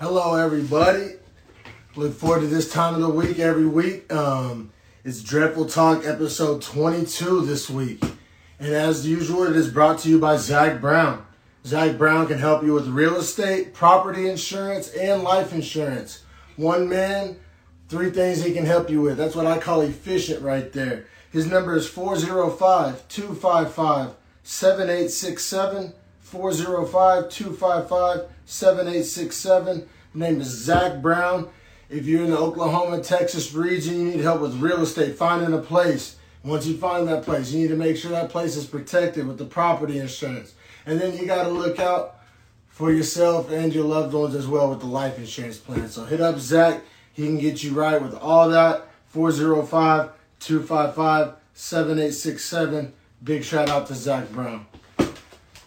Hello, 0.00 0.34
everybody. 0.34 1.12
Look 1.94 2.14
forward 2.14 2.40
to 2.40 2.48
this 2.48 2.68
time 2.68 2.96
of 2.96 3.00
the 3.00 3.08
week 3.08 3.38
every 3.38 3.64
week. 3.64 4.12
Um, 4.12 4.72
it's 5.04 5.22
Dreadful 5.22 5.66
Talk 5.66 6.04
episode 6.04 6.62
22 6.62 7.46
this 7.46 7.70
week. 7.70 8.02
And 8.58 8.74
as 8.74 9.06
usual, 9.06 9.44
it 9.44 9.54
is 9.54 9.70
brought 9.70 10.00
to 10.00 10.08
you 10.08 10.18
by 10.18 10.36
Zach 10.36 10.80
Brown. 10.80 11.24
Zach 11.64 11.96
Brown 11.96 12.26
can 12.26 12.40
help 12.40 12.64
you 12.64 12.72
with 12.72 12.88
real 12.88 13.14
estate, 13.14 13.72
property 13.72 14.28
insurance, 14.28 14.88
and 14.88 15.22
life 15.22 15.52
insurance. 15.52 16.24
One 16.56 16.88
man, 16.88 17.38
three 17.88 18.10
things 18.10 18.42
he 18.42 18.52
can 18.52 18.66
help 18.66 18.90
you 18.90 19.00
with. 19.00 19.16
That's 19.16 19.36
what 19.36 19.46
I 19.46 19.58
call 19.60 19.82
efficient 19.82 20.42
right 20.42 20.72
there. 20.72 21.06
His 21.30 21.46
number 21.46 21.76
is 21.76 21.86
405 21.86 23.06
255 23.06 24.16
7867. 24.42 25.92
405 26.34 27.30
255 27.30 28.28
7867. 28.44 29.88
Name 30.14 30.40
is 30.40 30.48
Zach 30.48 31.00
Brown. 31.00 31.48
If 31.88 32.06
you're 32.06 32.24
in 32.24 32.30
the 32.30 32.38
Oklahoma, 32.38 33.00
Texas 33.02 33.54
region, 33.54 34.00
you 34.00 34.04
need 34.06 34.20
help 34.20 34.40
with 34.40 34.60
real 34.60 34.82
estate, 34.82 35.14
finding 35.14 35.54
a 35.54 35.62
place. 35.62 36.16
Once 36.42 36.66
you 36.66 36.76
find 36.76 37.06
that 37.06 37.22
place, 37.22 37.52
you 37.52 37.62
need 37.62 37.68
to 37.68 37.76
make 37.76 37.96
sure 37.96 38.10
that 38.10 38.30
place 38.30 38.56
is 38.56 38.66
protected 38.66 39.28
with 39.28 39.38
the 39.38 39.44
property 39.44 40.00
insurance. 40.00 40.54
And 40.86 41.00
then 41.00 41.16
you 41.16 41.24
got 41.24 41.44
to 41.44 41.50
look 41.50 41.78
out 41.78 42.16
for 42.66 42.90
yourself 42.90 43.52
and 43.52 43.72
your 43.72 43.84
loved 43.84 44.12
ones 44.12 44.34
as 44.34 44.48
well 44.48 44.70
with 44.70 44.80
the 44.80 44.86
life 44.86 45.16
insurance 45.18 45.58
plan. 45.58 45.88
So 45.88 46.04
hit 46.04 46.20
up 46.20 46.40
Zach. 46.40 46.82
He 47.12 47.26
can 47.26 47.38
get 47.38 47.62
you 47.62 47.74
right 47.74 48.02
with 48.02 48.14
all 48.14 48.48
that. 48.48 48.88
405 49.06 50.10
255 50.40 51.34
7867. 51.54 52.92
Big 53.22 53.44
shout 53.44 53.68
out 53.68 53.86
to 53.86 53.94
Zach 53.94 54.28
Brown. 54.32 54.66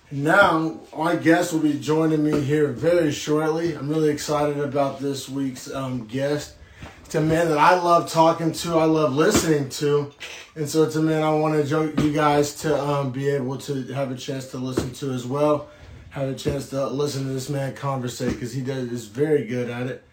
Now, 0.10 0.80
my 0.98 1.18
guest 1.18 1.52
will 1.52 1.60
be 1.60 1.78
joining 1.78 2.24
me 2.24 2.40
here 2.40 2.68
very 2.68 3.12
shortly. 3.12 3.74
I'm 3.74 3.90
really 3.90 4.08
excited 4.08 4.58
about 4.58 5.02
this 5.02 5.28
week's 5.28 5.70
um, 5.70 6.06
guest. 6.06 6.56
It's 7.04 7.16
a 7.16 7.20
man 7.20 7.50
that 7.50 7.58
I 7.58 7.76
love 7.76 8.10
talking 8.10 8.54
to, 8.54 8.78
I 8.78 8.86
love 8.86 9.14
listening 9.14 9.68
to, 9.70 10.14
and 10.56 10.70
so 10.70 10.84
it's 10.84 10.96
a 10.96 11.02
man 11.02 11.24
I 11.24 11.32
want 11.32 11.62
to 11.62 11.94
you 12.02 12.14
guys 12.14 12.56
to 12.62 12.82
um, 12.82 13.12
be 13.12 13.28
able 13.28 13.58
to 13.58 13.84
have 13.88 14.10
a 14.10 14.16
chance 14.16 14.50
to 14.52 14.58
listen 14.58 14.94
to 14.94 15.12
as 15.12 15.26
well. 15.26 15.68
Have 16.12 16.30
a 16.30 16.36
chance 16.36 16.70
to 16.70 16.88
listen 16.88 17.24
to 17.24 17.34
this 17.34 17.50
man 17.50 17.76
conversate 17.76 18.32
because 18.32 18.54
he 18.54 18.62
does 18.62 18.90
is 18.90 19.08
very 19.08 19.46
good 19.46 19.70
at 19.70 19.88
it. 19.88 20.06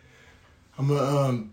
I'm 0.76 0.90
um, 0.90 1.52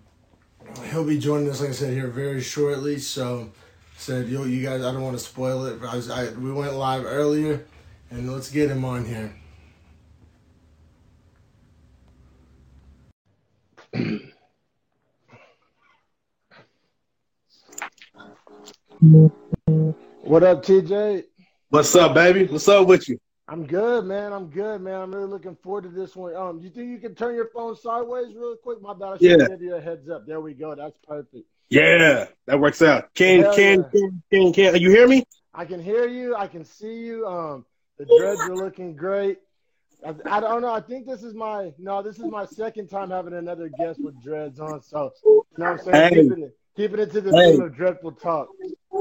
he'll 0.90 1.06
be 1.06 1.20
joining 1.20 1.48
us, 1.48 1.62
like 1.62 1.70
I 1.70 1.74
said, 1.74 1.94
here 1.94 2.08
very 2.08 2.42
shortly. 2.42 2.98
So 2.98 3.52
said, 3.98 4.30
yo, 4.30 4.46
you 4.46 4.64
guys, 4.64 4.84
I 4.84 4.92
don't 4.92 5.04
want 5.04 5.16
to 5.16 5.24
spoil 5.24 5.66
it. 5.66 5.80
I 5.84 5.96
was, 5.96 6.10
I, 6.10 6.32
we 6.32 6.52
went 6.52 6.74
live 6.74 7.06
earlier 7.06 7.66
and 8.12 8.32
let's 8.32 8.52
get 8.52 8.70
him 8.70 8.86
on 8.86 9.06
here. 9.06 9.34
what 20.22 20.44
up, 20.44 20.64
TJ? 20.64 21.24
What's 21.70 21.96
up, 21.96 22.14
baby? 22.14 22.46
What's 22.46 22.68
up 22.68 22.86
with 22.88 23.10
you? 23.10 23.18
I'm 23.48 23.66
good, 23.66 24.06
man. 24.06 24.32
I'm 24.32 24.48
good, 24.48 24.82
man. 24.82 25.02
I'm 25.02 25.14
really 25.14 25.28
looking 25.28 25.56
forward 25.56 25.84
to 25.84 25.90
this 25.90 26.16
one. 26.16 26.36
Um, 26.36 26.60
you 26.60 26.70
think 26.70 26.90
you 26.90 27.00
can 27.00 27.16
turn 27.16 27.36
your 27.36 27.50
phone 27.54 27.76
sideways 27.76 28.36
real 28.36 28.56
quick? 28.58 28.82
My 28.82 28.94
bad. 28.94 29.14
I 29.14 29.18
should 29.18 29.42
yeah. 29.42 29.48
give 29.48 29.62
you 29.62 29.76
a 29.76 29.82
heads 29.82 30.10
up. 30.10 30.28
There 30.28 30.40
we 30.40 30.54
go. 30.54 30.76
That's 30.76 30.98
perfect. 31.08 31.46
Yeah, 31.70 32.28
that 32.46 32.60
works 32.60 32.82
out. 32.82 33.14
Can 33.14 33.44
can, 33.56 33.80
yeah. 33.94 34.12
can 34.32 34.54
can 34.54 34.54
can 34.54 34.82
you 34.82 34.92
hear 34.92 35.08
me? 35.08 35.24
I 35.54 35.66
can 35.66 35.82
hear 35.82 36.08
you. 36.08 36.36
I 36.36 36.48
can 36.48 36.64
see 36.64 37.00
you. 37.00 37.26
Um, 37.26 37.66
the 38.06 38.18
dreads 38.18 38.42
are 38.42 38.56
looking 38.56 38.96
great. 38.96 39.38
I, 40.04 40.16
I, 40.26 40.40
don't 40.40 40.64
know. 40.64 40.74
I 40.74 40.82
think 40.82 41.06
this 41.06 41.22
is 41.22 41.36
my 41.36 41.72
no. 41.78 42.02
This 42.02 42.18
is 42.18 42.26
my 42.26 42.46
second 42.46 42.88
time 42.88 43.12
having 43.12 43.34
another 43.34 43.70
guest 43.70 44.04
with 44.04 44.20
dreads 44.24 44.60
on. 44.60 44.82
So 44.82 45.12
you 45.24 45.44
know 45.58 45.72
what 45.72 45.80
I'm 45.80 45.80
saying. 45.80 46.14
Hey. 46.14 46.24
Keeping, 46.24 46.44
it, 46.44 46.58
keeping 46.76 47.00
it 47.00 47.12
to 47.12 47.22
the 47.22 47.32
hey. 47.32 47.52
theme 47.52 47.62
of 47.62 47.76
dreadful 47.76 48.14
talk. 48.14 48.48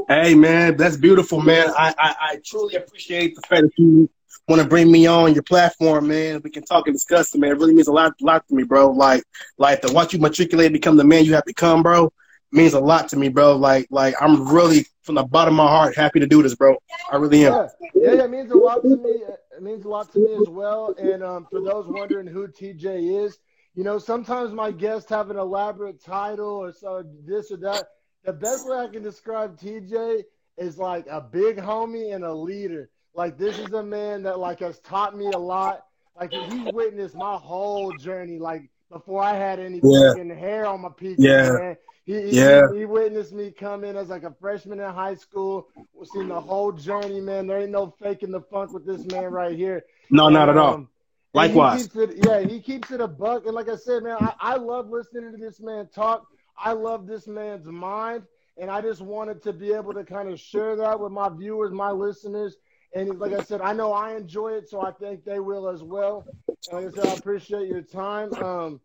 Hey 0.08 0.34
man, 0.34 0.76
that's 0.76 0.98
beautiful, 0.98 1.40
man. 1.40 1.70
I, 1.70 1.94
I, 1.98 2.14
I 2.20 2.40
truly 2.44 2.74
appreciate 2.74 3.34
the 3.34 3.40
fact 3.42 3.62
that 3.62 3.72
you 3.78 4.10
want 4.46 4.60
to 4.60 4.68
bring 4.68 4.92
me 4.92 5.06
on 5.06 5.32
your 5.32 5.44
platform, 5.44 6.08
man. 6.08 6.42
We 6.44 6.50
can 6.50 6.64
talk 6.64 6.86
and 6.86 6.94
discuss 6.94 7.34
it, 7.34 7.38
man. 7.38 7.52
It 7.52 7.58
really 7.58 7.74
means 7.74 7.88
a 7.88 7.92
lot, 7.92 8.12
lot 8.20 8.46
to 8.48 8.54
me, 8.54 8.64
bro. 8.64 8.90
Like, 8.90 9.24
like 9.56 9.80
to 9.80 9.92
watch 9.92 10.12
you 10.12 10.18
matriculate, 10.18 10.72
become 10.72 10.98
the 10.98 11.04
man 11.04 11.24
you 11.24 11.32
have 11.34 11.46
become, 11.46 11.82
bro 11.82 12.12
means 12.52 12.74
a 12.74 12.80
lot 12.80 13.08
to 13.08 13.16
me, 13.16 13.28
bro. 13.28 13.56
Like, 13.56 13.86
like 13.90 14.14
I'm 14.20 14.48
really 14.48 14.86
from 15.02 15.14
the 15.14 15.24
bottom 15.24 15.54
of 15.54 15.64
my 15.64 15.70
heart 15.70 15.96
happy 15.96 16.20
to 16.20 16.26
do 16.26 16.42
this, 16.42 16.54
bro. 16.54 16.76
I 17.10 17.16
really 17.16 17.44
am. 17.46 17.68
Yeah, 17.94 18.12
yeah, 18.14 18.24
it 18.24 18.30
means 18.30 18.50
a 18.50 18.56
lot 18.56 18.82
to 18.82 18.96
me. 18.96 19.22
It 19.56 19.62
means 19.62 19.84
a 19.84 19.88
lot 19.88 20.12
to 20.12 20.18
me 20.18 20.34
as 20.40 20.48
well. 20.48 20.94
And 20.98 21.22
um, 21.22 21.46
for 21.50 21.60
those 21.60 21.86
wondering 21.88 22.26
who 22.26 22.48
TJ 22.48 23.24
is, 23.24 23.38
you 23.74 23.84
know, 23.84 23.98
sometimes 23.98 24.52
my 24.52 24.70
guests 24.70 25.08
have 25.10 25.30
an 25.30 25.38
elaborate 25.38 26.02
title 26.02 26.48
or 26.48 26.72
so 26.72 27.04
this 27.26 27.50
or 27.50 27.56
that. 27.58 27.88
The 28.24 28.32
best 28.32 28.68
way 28.68 28.78
I 28.78 28.88
can 28.88 29.02
describe 29.02 29.58
TJ 29.58 30.24
is 30.58 30.76
like 30.76 31.06
a 31.08 31.20
big 31.20 31.56
homie 31.56 32.14
and 32.14 32.24
a 32.24 32.32
leader. 32.32 32.90
Like 33.14 33.38
this 33.38 33.58
is 33.58 33.72
a 33.72 33.82
man 33.82 34.22
that 34.24 34.38
like 34.38 34.60
has 34.60 34.78
taught 34.80 35.16
me 35.16 35.26
a 35.34 35.38
lot. 35.38 35.86
Like 36.18 36.32
he's 36.32 36.72
witnessed 36.72 37.14
my 37.14 37.36
whole 37.36 37.92
journey. 37.96 38.38
Like 38.38 38.68
before 38.90 39.22
I 39.22 39.34
had 39.34 39.58
any 39.58 39.80
yeah. 39.82 40.14
hair 40.34 40.66
on 40.66 40.82
my 40.82 40.90
peak. 40.90 41.16
Yeah. 41.18 41.52
Man. 41.52 41.76
He, 42.04 42.30
yeah. 42.30 42.62
He, 42.72 42.80
he, 42.80 42.84
witnessed 42.86 43.32
me 43.32 43.50
come 43.50 43.84
in 43.84 43.96
as 43.96 44.08
like 44.08 44.24
a 44.24 44.34
freshman 44.40 44.80
in 44.80 44.90
high 44.90 45.14
school. 45.14 45.68
We've 45.94 46.08
seen 46.08 46.28
the 46.28 46.40
whole 46.40 46.72
journey, 46.72 47.20
man. 47.20 47.46
There 47.46 47.60
ain't 47.60 47.70
no 47.70 47.94
faking 48.02 48.30
the 48.30 48.40
funk 48.40 48.72
with 48.72 48.86
this 48.86 49.04
man 49.06 49.24
right 49.24 49.56
here. 49.56 49.84
No, 50.10 50.28
not 50.28 50.48
at 50.48 50.56
all. 50.56 50.74
Um, 50.74 50.88
Likewise. 51.32 51.90
He 51.92 52.00
it, 52.00 52.26
yeah, 52.26 52.40
he 52.40 52.60
keeps 52.60 52.90
it 52.90 53.00
a 53.00 53.06
buck. 53.06 53.46
And 53.46 53.54
like 53.54 53.68
I 53.68 53.76
said, 53.76 54.02
man, 54.02 54.16
I, 54.20 54.34
I 54.40 54.56
love 54.56 54.90
listening 54.90 55.30
to 55.30 55.38
this 55.38 55.60
man 55.60 55.88
talk. 55.94 56.26
I 56.58 56.72
love 56.72 57.06
this 57.06 57.26
man's 57.26 57.66
mind. 57.66 58.24
And 58.56 58.70
I 58.70 58.80
just 58.80 59.00
wanted 59.00 59.42
to 59.44 59.52
be 59.52 59.72
able 59.72 59.94
to 59.94 60.04
kind 60.04 60.28
of 60.30 60.38
share 60.38 60.76
that 60.76 60.98
with 60.98 61.12
my 61.12 61.28
viewers, 61.28 61.70
my 61.70 61.90
listeners. 61.90 62.56
And 62.94 63.18
like 63.20 63.32
I 63.32 63.42
said, 63.42 63.60
I 63.60 63.72
know 63.72 63.92
I 63.92 64.16
enjoy 64.16 64.54
it, 64.54 64.68
so 64.68 64.82
I 64.82 64.90
think 64.90 65.24
they 65.24 65.38
will 65.38 65.68
as 65.68 65.82
well. 65.82 66.26
And 66.70 66.84
like 66.84 66.92
I 66.92 66.96
said, 66.96 67.06
I 67.06 67.14
appreciate 67.14 67.68
your 67.68 67.82
time. 67.82 68.34
Um, 68.34 68.80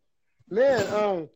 man, 0.50 0.86
um, 0.94 1.30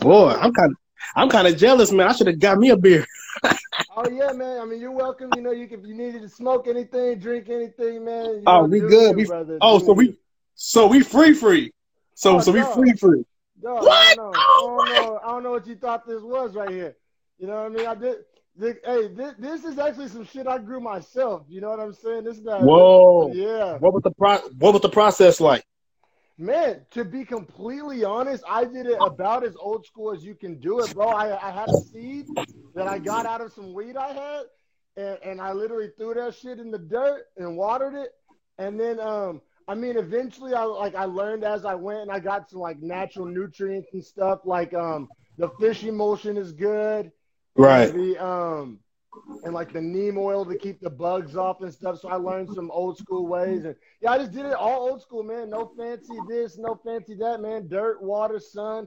Boy, 0.00 0.30
I'm 0.30 0.52
kind 0.52 0.72
of 0.72 0.76
I'm 1.16 1.28
kind 1.28 1.46
of 1.46 1.56
jealous, 1.56 1.92
man. 1.92 2.08
I 2.08 2.12
should 2.12 2.26
have 2.28 2.38
got 2.38 2.58
me 2.58 2.70
a 2.70 2.76
beer. 2.76 3.06
oh 3.96 4.08
yeah, 4.08 4.32
man. 4.32 4.60
I 4.60 4.64
mean, 4.64 4.80
you're 4.80 4.90
welcome. 4.90 5.30
You 5.36 5.42
know, 5.42 5.50
you 5.50 5.64
if 5.64 5.84
you 5.84 5.94
needed 5.94 6.22
to 6.22 6.28
smoke 6.28 6.66
anything, 6.68 7.18
drink 7.18 7.48
anything, 7.48 8.04
man. 8.04 8.42
oh, 8.46 8.64
we 8.64 8.80
good. 8.80 9.16
We, 9.16 9.26
brother, 9.26 9.58
oh, 9.60 9.78
so 9.78 9.92
we 9.92 10.16
so 10.54 10.86
we 10.86 11.02
free 11.02 11.34
free. 11.34 11.72
So 12.14 12.36
oh, 12.36 12.40
so 12.40 12.52
we 12.52 12.62
free 12.62 12.92
free. 12.94 13.24
Dog, 13.62 13.82
what? 13.82 14.18
Oh, 14.18 14.22
I 14.22 14.30
don't, 14.30 14.32
know. 14.32 14.32
I 14.32 14.62
don't 14.66 14.88
know. 14.88 15.20
I 15.22 15.28
don't 15.28 15.42
know 15.42 15.50
what 15.52 15.66
you 15.66 15.76
thought 15.76 16.06
this 16.06 16.22
was 16.22 16.54
right 16.54 16.70
here. 16.70 16.96
You 17.38 17.46
know 17.46 17.62
what 17.62 17.66
I 17.66 17.68
mean? 17.68 17.86
I 17.86 17.94
did. 17.94 18.16
Hey, 18.58 19.08
this, 19.08 19.34
this 19.38 19.64
is 19.64 19.78
actually 19.78 20.08
some 20.08 20.26
shit 20.26 20.46
I 20.46 20.58
grew 20.58 20.80
myself. 20.80 21.44
You 21.48 21.60
know 21.60 21.70
what 21.70 21.80
I'm 21.80 21.94
saying? 21.94 22.24
This 22.24 22.36
is 22.38 22.44
that. 22.44 22.62
Whoa. 22.62 23.32
Yeah. 23.32 23.78
What 23.78 23.94
was 23.94 24.02
the 24.02 24.10
pro- 24.10 24.48
What 24.58 24.72
was 24.72 24.82
the 24.82 24.88
process 24.88 25.40
like? 25.40 25.64
Man, 26.40 26.80
to 26.92 27.04
be 27.04 27.26
completely 27.26 28.02
honest, 28.02 28.42
I 28.48 28.64
did 28.64 28.86
it 28.86 28.96
about 28.98 29.44
as 29.44 29.54
old 29.60 29.84
school 29.84 30.10
as 30.10 30.24
you 30.24 30.34
can 30.34 30.58
do 30.58 30.80
it, 30.80 30.94
bro. 30.94 31.08
I, 31.08 31.36
I 31.36 31.50
had 31.50 31.68
a 31.68 31.76
seed 31.92 32.28
that 32.74 32.88
I 32.88 32.98
got 32.98 33.26
out 33.26 33.42
of 33.42 33.52
some 33.52 33.74
weed 33.74 33.94
I 33.94 34.14
had, 34.14 34.42
and, 34.96 35.18
and 35.22 35.40
I 35.42 35.52
literally 35.52 35.90
threw 35.98 36.14
that 36.14 36.34
shit 36.34 36.58
in 36.58 36.70
the 36.70 36.78
dirt 36.78 37.24
and 37.36 37.58
watered 37.58 37.94
it. 37.94 38.12
And 38.56 38.80
then, 38.80 38.98
um, 39.00 39.42
I 39.68 39.74
mean, 39.74 39.98
eventually, 39.98 40.54
I 40.54 40.62
like 40.62 40.94
I 40.94 41.04
learned 41.04 41.44
as 41.44 41.66
I 41.66 41.74
went, 41.74 42.00
and 42.00 42.10
I 42.10 42.20
got 42.20 42.48
some 42.48 42.60
like 42.60 42.80
natural 42.80 43.26
nutrients 43.26 43.90
and 43.92 44.02
stuff. 44.02 44.40
Like, 44.46 44.72
um, 44.72 45.10
the 45.36 45.50
fish 45.60 45.84
emulsion 45.84 46.38
is 46.38 46.52
good. 46.52 47.12
Right. 47.54 47.92
The 47.92 48.16
um, 48.16 48.78
and 49.44 49.54
like 49.54 49.72
the 49.72 49.80
neem 49.80 50.18
oil 50.18 50.44
to 50.44 50.56
keep 50.56 50.80
the 50.80 50.90
bugs 50.90 51.36
off 51.36 51.62
and 51.62 51.72
stuff. 51.72 52.00
So 52.00 52.08
I 52.08 52.16
learned 52.16 52.50
some 52.54 52.70
old 52.70 52.98
school 52.98 53.26
ways, 53.26 53.64
and 53.64 53.74
yeah, 54.00 54.12
I 54.12 54.18
just 54.18 54.32
did 54.32 54.46
it 54.46 54.54
all 54.54 54.88
old 54.88 55.02
school, 55.02 55.22
man. 55.22 55.50
No 55.50 55.72
fancy 55.76 56.18
this, 56.28 56.58
no 56.58 56.78
fancy 56.84 57.14
that, 57.14 57.40
man. 57.40 57.68
Dirt, 57.68 58.02
water, 58.02 58.38
sun. 58.38 58.86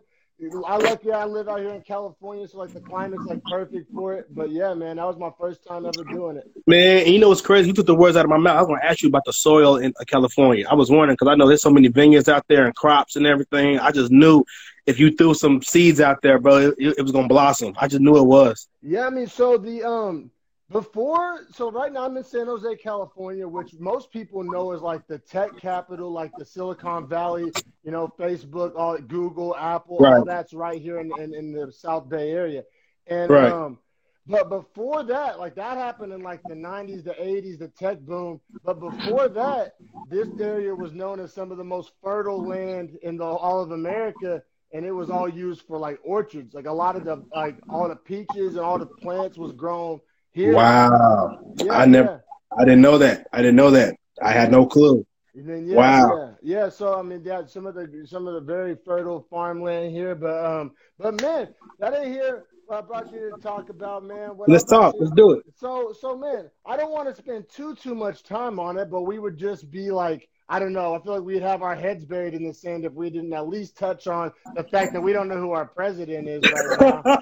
I 0.65 0.77
lucky 0.77 1.12
I 1.12 1.25
live 1.25 1.47
out 1.47 1.59
here 1.59 1.74
in 1.74 1.81
California, 1.81 2.47
so 2.47 2.57
like 2.57 2.74
the 2.74 2.81
climate's 2.81 3.25
like 3.25 3.44
perfect 3.44 3.91
for 3.94 4.13
it. 4.13 4.33
But 4.33 4.51
yeah, 4.51 4.74
man, 4.74 4.97
that 4.97 5.06
was 5.06 5.18
my 5.18 5.30
first 5.39 5.63
time 5.65 5.85
ever 5.85 6.03
doing 6.03 6.38
it. 6.38 6.51
Man, 6.68 7.07
you 7.07 7.19
know 7.19 7.30
what's 7.30 7.41
crazy? 7.41 7.68
You 7.68 7.74
took 7.74 7.85
the 7.85 7.95
words 7.95 8.18
out 8.18 8.25
of 8.25 8.30
my 8.30 8.38
mouth. 8.38 8.57
I 8.57 8.62
was 8.62 8.68
going 8.68 8.81
to 8.81 8.85
ask 8.85 9.01
you 9.01 9.09
about 9.09 9.24
the 9.25 9.33
soil 9.33 9.77
in 9.77 9.94
uh, 10.00 10.03
California. 10.06 10.65
I 10.69 10.75
was 10.75 10.89
wondering 10.89 11.15
because 11.15 11.30
I 11.31 11.35
know 11.35 11.47
there's 11.47 11.62
so 11.62 11.69
many 11.69 11.88
vineyards 11.88 12.27
out 12.27 12.45
there 12.47 12.65
and 12.65 12.75
crops 12.75 13.15
and 13.15 13.25
everything. 13.25 13.80
I 13.80 13.91
just 13.91 14.12
knew 14.12 14.44
if 14.85 15.00
you 15.00 15.15
threw 15.15 15.33
some 15.33 15.62
seeds 15.62 16.01
out 16.01 16.21
there, 16.21 16.39
bro, 16.39 16.74
it, 16.77 16.95
it 16.97 17.01
was 17.01 17.12
going 17.12 17.25
to 17.25 17.33
blossom. 17.33 17.75
I 17.79 17.88
just 17.88 18.01
knew 18.01 18.18
it 18.18 18.25
was. 18.25 18.68
Yeah, 18.81 19.07
I 19.07 19.12
mean, 19.12 19.27
so 19.27 19.57
the 19.57 19.83
um 19.83 20.31
before, 20.73 21.45
so 21.53 21.71
right 21.71 21.93
now 21.93 22.05
I'm 22.05 22.17
in 22.17 22.23
San 22.23 22.47
Jose, 22.47 22.75
California, 22.77 23.47
which 23.47 23.75
most 23.79 24.11
people 24.11 24.43
know 24.43 24.73
is 24.73 24.81
like 24.81 25.07
the 25.07 25.19
tech 25.19 25.55
capital, 25.57 26.11
like 26.11 26.31
the 26.37 26.43
Silicon 26.43 27.07
Valley, 27.07 27.51
you 27.83 27.91
know, 27.91 28.11
Facebook, 28.19 28.73
all 28.75 28.97
Google, 28.97 29.55
Apple, 29.55 29.99
right. 29.99 30.17
all 30.17 30.25
that's 30.25 30.53
right 30.53 30.81
here 30.81 30.99
in, 30.99 31.11
in, 31.19 31.33
in, 31.33 31.53
the 31.53 31.71
South 31.71 32.09
Bay 32.09 32.31
area. 32.31 32.63
And 33.07 33.29
right. 33.29 33.51
um, 33.51 33.77
but 34.25 34.49
before 34.49 35.03
that, 35.03 35.39
like 35.39 35.55
that 35.55 35.77
happened 35.77 36.11
in 36.11 36.23
like 36.23 36.41
the 36.43 36.55
90s, 36.55 37.03
the 37.03 37.11
80s, 37.11 37.59
the 37.59 37.67
tech 37.67 37.99
boom. 37.99 38.41
But 38.65 38.79
before 38.79 39.29
that, 39.29 39.75
this 40.09 40.29
area 40.39 40.73
was 40.73 40.91
known 40.93 41.19
as 41.19 41.33
some 41.33 41.51
of 41.51 41.57
the 41.57 41.63
most 41.63 41.91
fertile 42.03 42.43
land 42.43 42.97
in 43.03 43.17
the 43.17 43.25
all 43.25 43.61
of 43.61 43.71
America, 43.71 44.41
and 44.73 44.85
it 44.85 44.91
was 44.91 45.11
all 45.11 45.29
used 45.29 45.61
for 45.67 45.77
like 45.77 45.99
orchards. 46.03 46.55
Like 46.55 46.65
a 46.65 46.73
lot 46.73 46.95
of 46.95 47.05
the 47.05 47.23
like 47.35 47.57
all 47.69 47.87
the 47.87 47.95
peaches 47.95 48.55
and 48.55 48.59
all 48.59 48.79
the 48.79 48.87
plants 48.87 49.37
was 49.37 49.51
grown 49.51 49.99
here. 50.33 50.53
Wow, 50.53 51.39
yeah, 51.57 51.74
I 51.74 51.85
never, 51.85 52.24
yeah. 52.24 52.59
I 52.59 52.65
didn't 52.65 52.81
know 52.81 52.97
that. 52.97 53.27
I 53.33 53.38
didn't 53.38 53.56
know 53.56 53.71
that. 53.71 53.95
I 54.21 54.31
had 54.31 54.51
no 54.51 54.65
clue. 54.65 55.06
Then, 55.35 55.65
yeah, 55.68 55.75
wow. 55.75 56.18
Yeah, 56.18 56.31
yeah. 56.41 56.69
So 56.69 57.00
I 57.00 57.01
mean, 57.01 57.21
yeah, 57.24 57.45
some 57.45 57.65
of 57.65 57.74
the 57.74 58.06
some 58.06 58.27
of 58.27 58.35
the 58.35 58.41
very 58.41 58.75
fertile 58.85 59.25
farmland 59.30 59.91
here, 59.91 60.13
but 60.15 60.45
um, 60.45 60.71
but 61.00 61.19
man, 61.21 61.50
that 61.80 61.94
ain't 61.94 62.13
here. 62.13 62.45
What 62.68 62.77
I 62.77 62.81
brought 62.81 63.12
you 63.12 63.31
to 63.31 63.41
talk 63.41 63.69
about, 63.69 64.06
man. 64.06 64.38
What 64.38 64.47
Let's 64.47 64.63
talk. 64.63 64.95
Let's 64.97 65.12
do 65.15 65.31
it. 65.31 65.44
So, 65.57 65.94
so 66.00 66.15
man, 66.15 66.50
I 66.65 66.77
don't 66.77 66.91
want 66.91 67.09
to 67.09 67.15
spend 67.15 67.50
too 67.50 67.75
too 67.75 67.95
much 67.95 68.24
time 68.24 68.59
on 68.59 68.77
it, 68.77 68.89
but 68.89 69.01
we 69.01 69.19
would 69.19 69.38
just 69.38 69.69
be 69.71 69.91
like, 69.91 70.29
I 70.47 70.59
don't 70.59 70.74
know. 70.74 70.94
I 70.94 71.01
feel 71.01 71.13
like 71.13 71.24
we'd 71.24 71.41
have 71.41 71.62
our 71.62 71.75
heads 71.75 72.06
buried 72.06 72.36
in 72.36 72.44
the 72.44 72.53
sand 72.53 72.86
if 72.86 72.94
we 72.94 73.09
didn't 73.09 73.33
at 73.33 73.47
least 73.47 73.75
touch 73.75 74.07
on 74.07 74.31
the 74.56 74.63
fact 74.63 74.94
that 74.94 75.01
we 75.01 75.13
don't 75.13 75.27
know 75.27 75.39
who 75.39 75.51
our 75.51 75.65
president 75.65 76.27
is 76.27 76.44
right 76.51 76.79
now. 76.79 77.18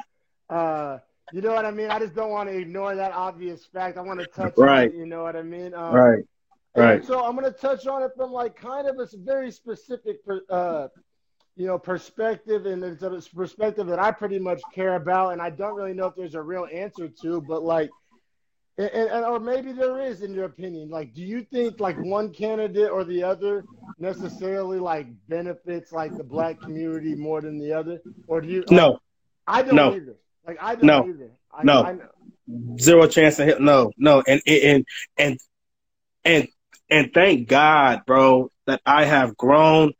uh, 0.56 0.98
you 1.31 1.41
know 1.41 1.53
what 1.53 1.65
I 1.65 1.71
mean? 1.71 1.89
I 1.89 2.00
just 2.00 2.15
don't 2.15 2.31
want 2.31 2.50
to 2.50 2.57
ignore 2.57 2.95
that 2.95 3.12
obvious 3.13 3.65
fact. 3.65 3.97
I 3.97 4.01
want 4.01 4.19
to 4.19 4.25
touch 4.25 4.53
right. 4.57 4.89
on 4.89 4.95
it. 4.95 4.95
You 4.95 5.06
know 5.06 5.23
what 5.23 5.35
I 5.35 5.44
mean? 5.44 5.73
Um, 5.73 5.94
right. 5.94 6.23
Right. 6.75 7.06
So 7.06 7.23
I'm 7.23 7.35
going 7.35 7.51
to 7.51 7.57
touch 7.57 7.85
on 7.85 8.01
it 8.01 8.12
from 8.15 8.31
like 8.31 8.56
kind 8.56 8.88
of 8.88 8.97
a 8.97 9.07
very 9.18 9.51
specific 9.51 10.18
uh, 10.50 10.88
you 11.56 11.68
know, 11.68 11.77
perspective, 11.77 12.65
and 12.65 12.83
it's 12.83 13.03
a 13.03 13.21
perspective 13.35 13.88
that 13.88 14.00
I 14.00 14.12
pretty 14.12 14.39
much 14.39 14.62
care 14.73 14.95
about, 14.95 15.33
and 15.33 15.41
I 15.41 15.50
don't 15.50 15.75
really 15.75 15.94
know 15.94 16.07
if 16.07 16.15
there's 16.15 16.35
a 16.35 16.41
real 16.41 16.68
answer 16.71 17.09
to, 17.21 17.41
but 17.41 17.63
like, 17.63 17.89
and, 18.77 18.89
and, 18.89 19.25
or 19.25 19.39
maybe 19.39 19.73
there 19.73 20.00
is 20.00 20.21
in 20.21 20.33
your 20.33 20.45
opinion. 20.45 20.89
Like, 20.89 21.13
do 21.13 21.21
you 21.21 21.44
think 21.44 21.79
like 21.79 21.97
one 22.00 22.31
candidate 22.31 22.89
or 22.89 23.03
the 23.03 23.21
other 23.21 23.65
necessarily 24.00 24.79
like 24.79 25.07
benefits 25.27 25.91
like 25.91 26.15
the 26.15 26.23
black 26.23 26.59
community 26.62 27.15
more 27.15 27.41
than 27.41 27.59
the 27.59 27.73
other, 27.73 28.01
or 28.27 28.39
do 28.39 28.47
you? 28.47 28.63
No, 28.71 29.00
I 29.45 29.62
don't 29.62 29.75
no. 29.75 29.94
either. 29.94 30.15
Like, 30.46 30.58
I 30.62 30.76
don't 30.76 30.86
no. 30.86 31.08
either. 31.08 31.32
I, 31.54 31.64
no, 31.64 31.84
I 31.84 31.98
zero 32.80 33.08
chance 33.08 33.40
of 33.40 33.48
hit. 33.48 33.62
No, 33.62 33.92
no, 33.98 34.24
and 34.26 34.42
and 34.48 34.86
and 35.18 35.40
and 36.24 36.48
and 36.90 37.14
thank 37.14 37.48
God, 37.48 38.02
bro, 38.06 38.52
that 38.68 38.82
I 38.86 39.06
have 39.06 39.38
grown 39.38 39.94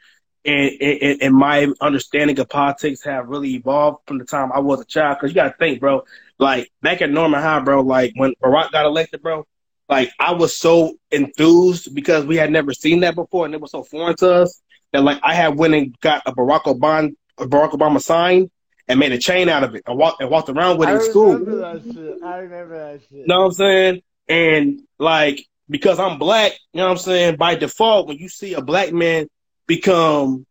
and, 0.44 0.72
and, 0.82 1.22
and, 1.22 1.36
my 1.36 1.68
understanding 1.80 2.40
of 2.40 2.50
politics 2.50 3.04
have 3.04 3.28
really 3.28 3.54
evolved 3.54 4.00
from 4.08 4.18
the 4.18 4.26
time 4.26 4.52
I 4.52 4.60
was 4.60 4.82
a 4.82 4.86
child. 4.86 5.20
Cause 5.20 5.30
you 5.30 5.36
gotta 5.36 5.56
think, 5.58 5.80
bro, 5.80 6.04
like 6.40 6.72
back 6.82 7.02
at 7.02 7.12
Norman 7.12 7.42
High, 7.42 7.60
bro, 7.60 7.82
like 7.82 8.14
when 8.16 8.34
Barack 8.44 8.72
got 8.72 8.86
elected, 8.86 9.22
bro, 9.22 9.46
like 9.88 10.12
I 10.20 10.34
was 10.34 10.58
so 10.58 10.96
enthused 11.12 11.94
because 11.94 12.26
we 12.26 12.38
had 12.38 12.52
never 12.52 12.74
seen 12.74 13.02
that 13.02 13.14
before 13.14 13.46
and 13.46 13.54
it 13.54 13.62
was 13.62 13.72
so 13.72 13.84
foreign 13.84 14.16
to 14.18 14.34
us 14.34 14.62
that 14.94 15.04
like 15.04 15.20
I 15.22 15.36
had 15.36 15.58
went 15.58 15.76
and 15.76 16.00
got 16.00 16.24
a 16.26 16.34
Barack 16.34 16.64
Obama, 16.64 17.12
a 17.38 17.46
Barack 17.46 17.72
Obama 17.74 18.02
sign 18.02 18.50
and 18.88 19.00
made 19.00 19.12
a 19.12 19.18
chain 19.18 19.50
out 19.50 19.64
of 19.64 19.76
it 19.76 19.84
and 19.86 19.98
walked 19.98 20.22
and 20.22 20.30
walked 20.30 20.50
around 20.50 20.78
with 20.78 20.90
it 20.90 20.94
in 20.94 21.02
school. 21.02 21.38
That 21.38 21.82
shit. 21.94 22.24
I 22.24 22.38
remember 22.38 22.78
that 22.78 23.02
shit. 23.02 23.12
You 23.12 23.28
Know 23.28 23.40
what 23.40 23.46
I'm 23.46 23.52
saying? 23.54 24.02
And 24.28 24.82
like 25.00 25.46
because 25.70 26.00
I'm 26.00 26.20
black, 26.20 26.54
you 26.74 26.80
know 26.80 26.86
what 26.86 26.92
I'm 26.92 26.98
saying? 26.98 27.38
By 27.38 27.56
default, 27.56 28.08
when 28.08 28.18
you 28.18 28.28
see 28.30 28.54
a 28.54 28.62
black 28.62 28.92
man 28.92 29.28
become 29.68 30.46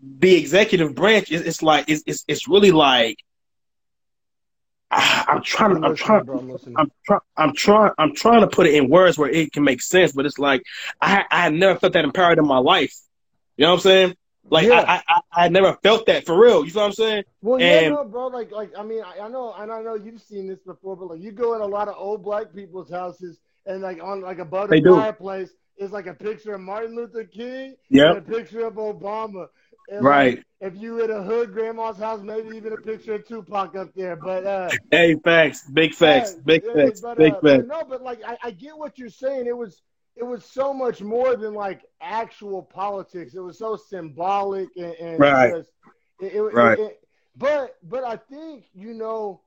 the 0.00 0.34
executive 0.34 0.94
branch, 0.94 1.30
it's, 1.30 1.44
it's 1.44 1.62
like 1.62 1.88
it's, 1.88 2.02
it's, 2.06 2.24
it's 2.28 2.48
really 2.48 2.70
like 2.70 3.18
I'm 4.90 5.42
trying. 5.42 5.80
to, 5.80 5.86
I'm 5.86 5.96
trying. 5.96 6.28
I'm 6.76 6.90
trying. 7.04 7.20
I'm 7.36 7.54
trying. 7.54 7.92
I'm 7.98 8.14
trying 8.14 8.40
to 8.42 8.46
put 8.46 8.66
it 8.66 8.74
in 8.74 8.88
words 8.88 9.18
where 9.18 9.28
it 9.28 9.52
can 9.52 9.64
make 9.64 9.82
sense. 9.82 10.12
But 10.12 10.26
it's 10.26 10.38
like 10.38 10.62
I 11.00 11.24
I 11.30 11.50
never 11.50 11.78
felt 11.78 11.94
that 11.94 12.04
empowered 12.04 12.38
in 12.38 12.46
my 12.46 12.58
life. 12.58 12.94
You 13.56 13.64
know 13.64 13.70
what 13.70 13.74
I'm 13.78 13.80
saying? 13.80 14.16
Like 14.50 14.66
yeah. 14.66 14.84
I, 14.86 15.02
I 15.08 15.44
I 15.44 15.48
never 15.48 15.76
felt 15.82 16.06
that 16.06 16.24
for 16.24 16.40
real. 16.40 16.64
You 16.64 16.72
know 16.72 16.80
what 16.82 16.86
I'm 16.86 16.92
saying? 16.92 17.24
Well, 17.42 17.54
and, 17.56 17.62
yeah, 17.62 17.88
no, 17.88 18.04
bro. 18.04 18.28
Like 18.28 18.52
like 18.52 18.70
I 18.78 18.82
mean 18.82 19.02
I, 19.02 19.24
I 19.24 19.28
know 19.28 19.54
and 19.58 19.72
I 19.72 19.82
know 19.82 19.94
you've 19.94 20.20
seen 20.20 20.46
this 20.46 20.60
before, 20.60 20.96
but 20.96 21.08
like 21.10 21.20
you 21.20 21.32
go 21.32 21.54
in 21.54 21.62
a 21.62 21.66
lot 21.66 21.88
of 21.88 21.94
old 21.98 22.22
black 22.22 22.54
people's 22.54 22.90
houses 22.90 23.38
and 23.66 23.82
like 23.82 24.02
on 24.02 24.20
like 24.20 24.38
above 24.38 24.70
the 24.70 24.82
fireplace 24.82 25.50
is 25.78 25.90
like 25.90 26.06
a 26.06 26.14
picture 26.14 26.54
of 26.54 26.60
Martin 26.60 26.94
Luther 26.94 27.24
King 27.24 27.76
yep. 27.90 28.16
and 28.16 28.18
a 28.18 28.20
picture 28.38 28.66
of 28.66 28.74
Obama. 28.74 29.48
And 29.88 30.04
right. 30.04 30.36
Like, 30.36 30.46
if 30.60 30.80
you 30.80 31.04
in 31.04 31.10
a 31.10 31.22
hood 31.22 31.52
grandma's 31.52 31.98
house, 31.98 32.20
maybe 32.22 32.56
even 32.56 32.72
a 32.72 32.76
picture 32.76 33.14
of 33.14 33.26
Tupac 33.26 33.76
up 33.76 33.94
there. 33.94 34.16
But 34.16 34.46
uh, 34.46 34.70
hey, 34.90 35.16
facts, 35.22 35.68
big 35.70 35.94
facts, 35.94 36.34
yeah, 36.34 36.42
big 36.44 36.64
facts, 36.64 37.00
but, 37.00 37.18
big 37.18 37.34
uh, 37.34 37.40
facts. 37.40 37.64
No, 37.68 37.84
but 37.84 38.02
like 38.02 38.20
I, 38.24 38.38
I 38.42 38.50
get 38.52 38.76
what 38.76 38.98
you're 38.98 39.10
saying. 39.10 39.46
It 39.46 39.56
was 39.56 39.82
it 40.16 40.24
was 40.24 40.44
so 40.44 40.72
much 40.72 41.02
more 41.02 41.36
than 41.36 41.54
like 41.54 41.82
actual 42.00 42.62
politics. 42.62 43.34
It 43.34 43.40
was 43.40 43.58
so 43.58 43.76
symbolic 43.76 44.68
and, 44.76 44.94
and 44.94 45.20
right. 45.20 45.52
Just, 45.54 45.70
it, 46.20 46.34
it, 46.34 46.40
right. 46.40 46.78
It, 46.78 47.00
but 47.36 47.76
but 47.82 48.04
I 48.04 48.16
think 48.16 48.64
you 48.74 48.94
know 48.94 49.40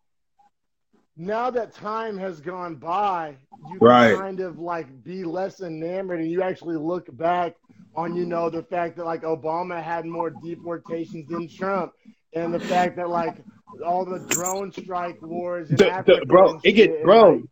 now 1.19 1.49
that 1.49 1.73
time 1.73 2.17
has 2.17 2.39
gone 2.39 2.75
by, 2.75 3.35
you 3.69 3.77
right. 3.81 4.17
kind 4.17 4.39
of 4.39 4.57
like 4.57 5.03
be 5.03 5.25
less 5.25 5.59
enamored 5.59 6.21
and 6.21 6.31
you 6.31 6.41
actually 6.41 6.77
look 6.77 7.15
back 7.17 7.55
on, 7.93 8.15
you 8.15 8.25
know, 8.25 8.49
the 8.49 8.63
fact 8.63 8.95
that 8.95 9.05
like 9.05 9.23
Obama 9.23 9.83
had 9.83 10.05
more 10.05 10.29
deportations 10.29 11.27
than 11.27 11.49
Trump 11.49 11.91
and 12.33 12.53
the 12.53 12.59
fact 12.59 12.95
that 12.95 13.09
like 13.09 13.35
all 13.85 14.05
the 14.05 14.19
drone 14.29 14.71
strike 14.71 15.21
wars 15.21 15.69
in 15.69 15.75
the, 15.75 15.91
Africa. 15.91 16.19
The, 16.21 16.25
bro, 16.25 16.59
it 16.63 16.71
get, 16.71 17.03
bro, 17.03 17.31
like, 17.31 17.43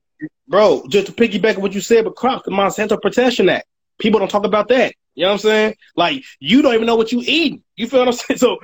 bro, 0.47 0.83
just 0.89 1.07
to 1.07 1.13
piggyback 1.13 1.55
on 1.55 1.61
what 1.61 1.73
you 1.73 1.81
said, 1.81 2.05
but 2.05 2.15
Croc, 2.15 2.45
the 2.45 2.51
Monsanto 2.51 3.01
Protection 3.01 3.49
Act. 3.49 3.65
People 3.99 4.19
don't 4.19 4.29
talk 4.29 4.45
about 4.45 4.67
that. 4.69 4.93
You 5.15 5.23
know 5.23 5.29
what 5.29 5.33
I'm 5.33 5.39
saying? 5.39 5.75
Like 5.95 6.23
you 6.39 6.61
don't 6.61 6.75
even 6.75 6.85
know 6.85 6.95
what 6.95 7.11
you 7.11 7.23
eat. 7.25 7.63
You 7.75 7.87
feel 7.87 7.99
what 7.99 8.09
I'm 8.09 8.13
saying? 8.13 8.37
So, 8.37 8.59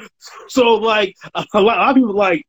so 0.48 0.76
like 0.76 1.16
a 1.34 1.40
lot, 1.40 1.48
a 1.54 1.62
lot 1.62 1.90
of 1.90 1.96
people 1.96 2.14
like 2.14 2.46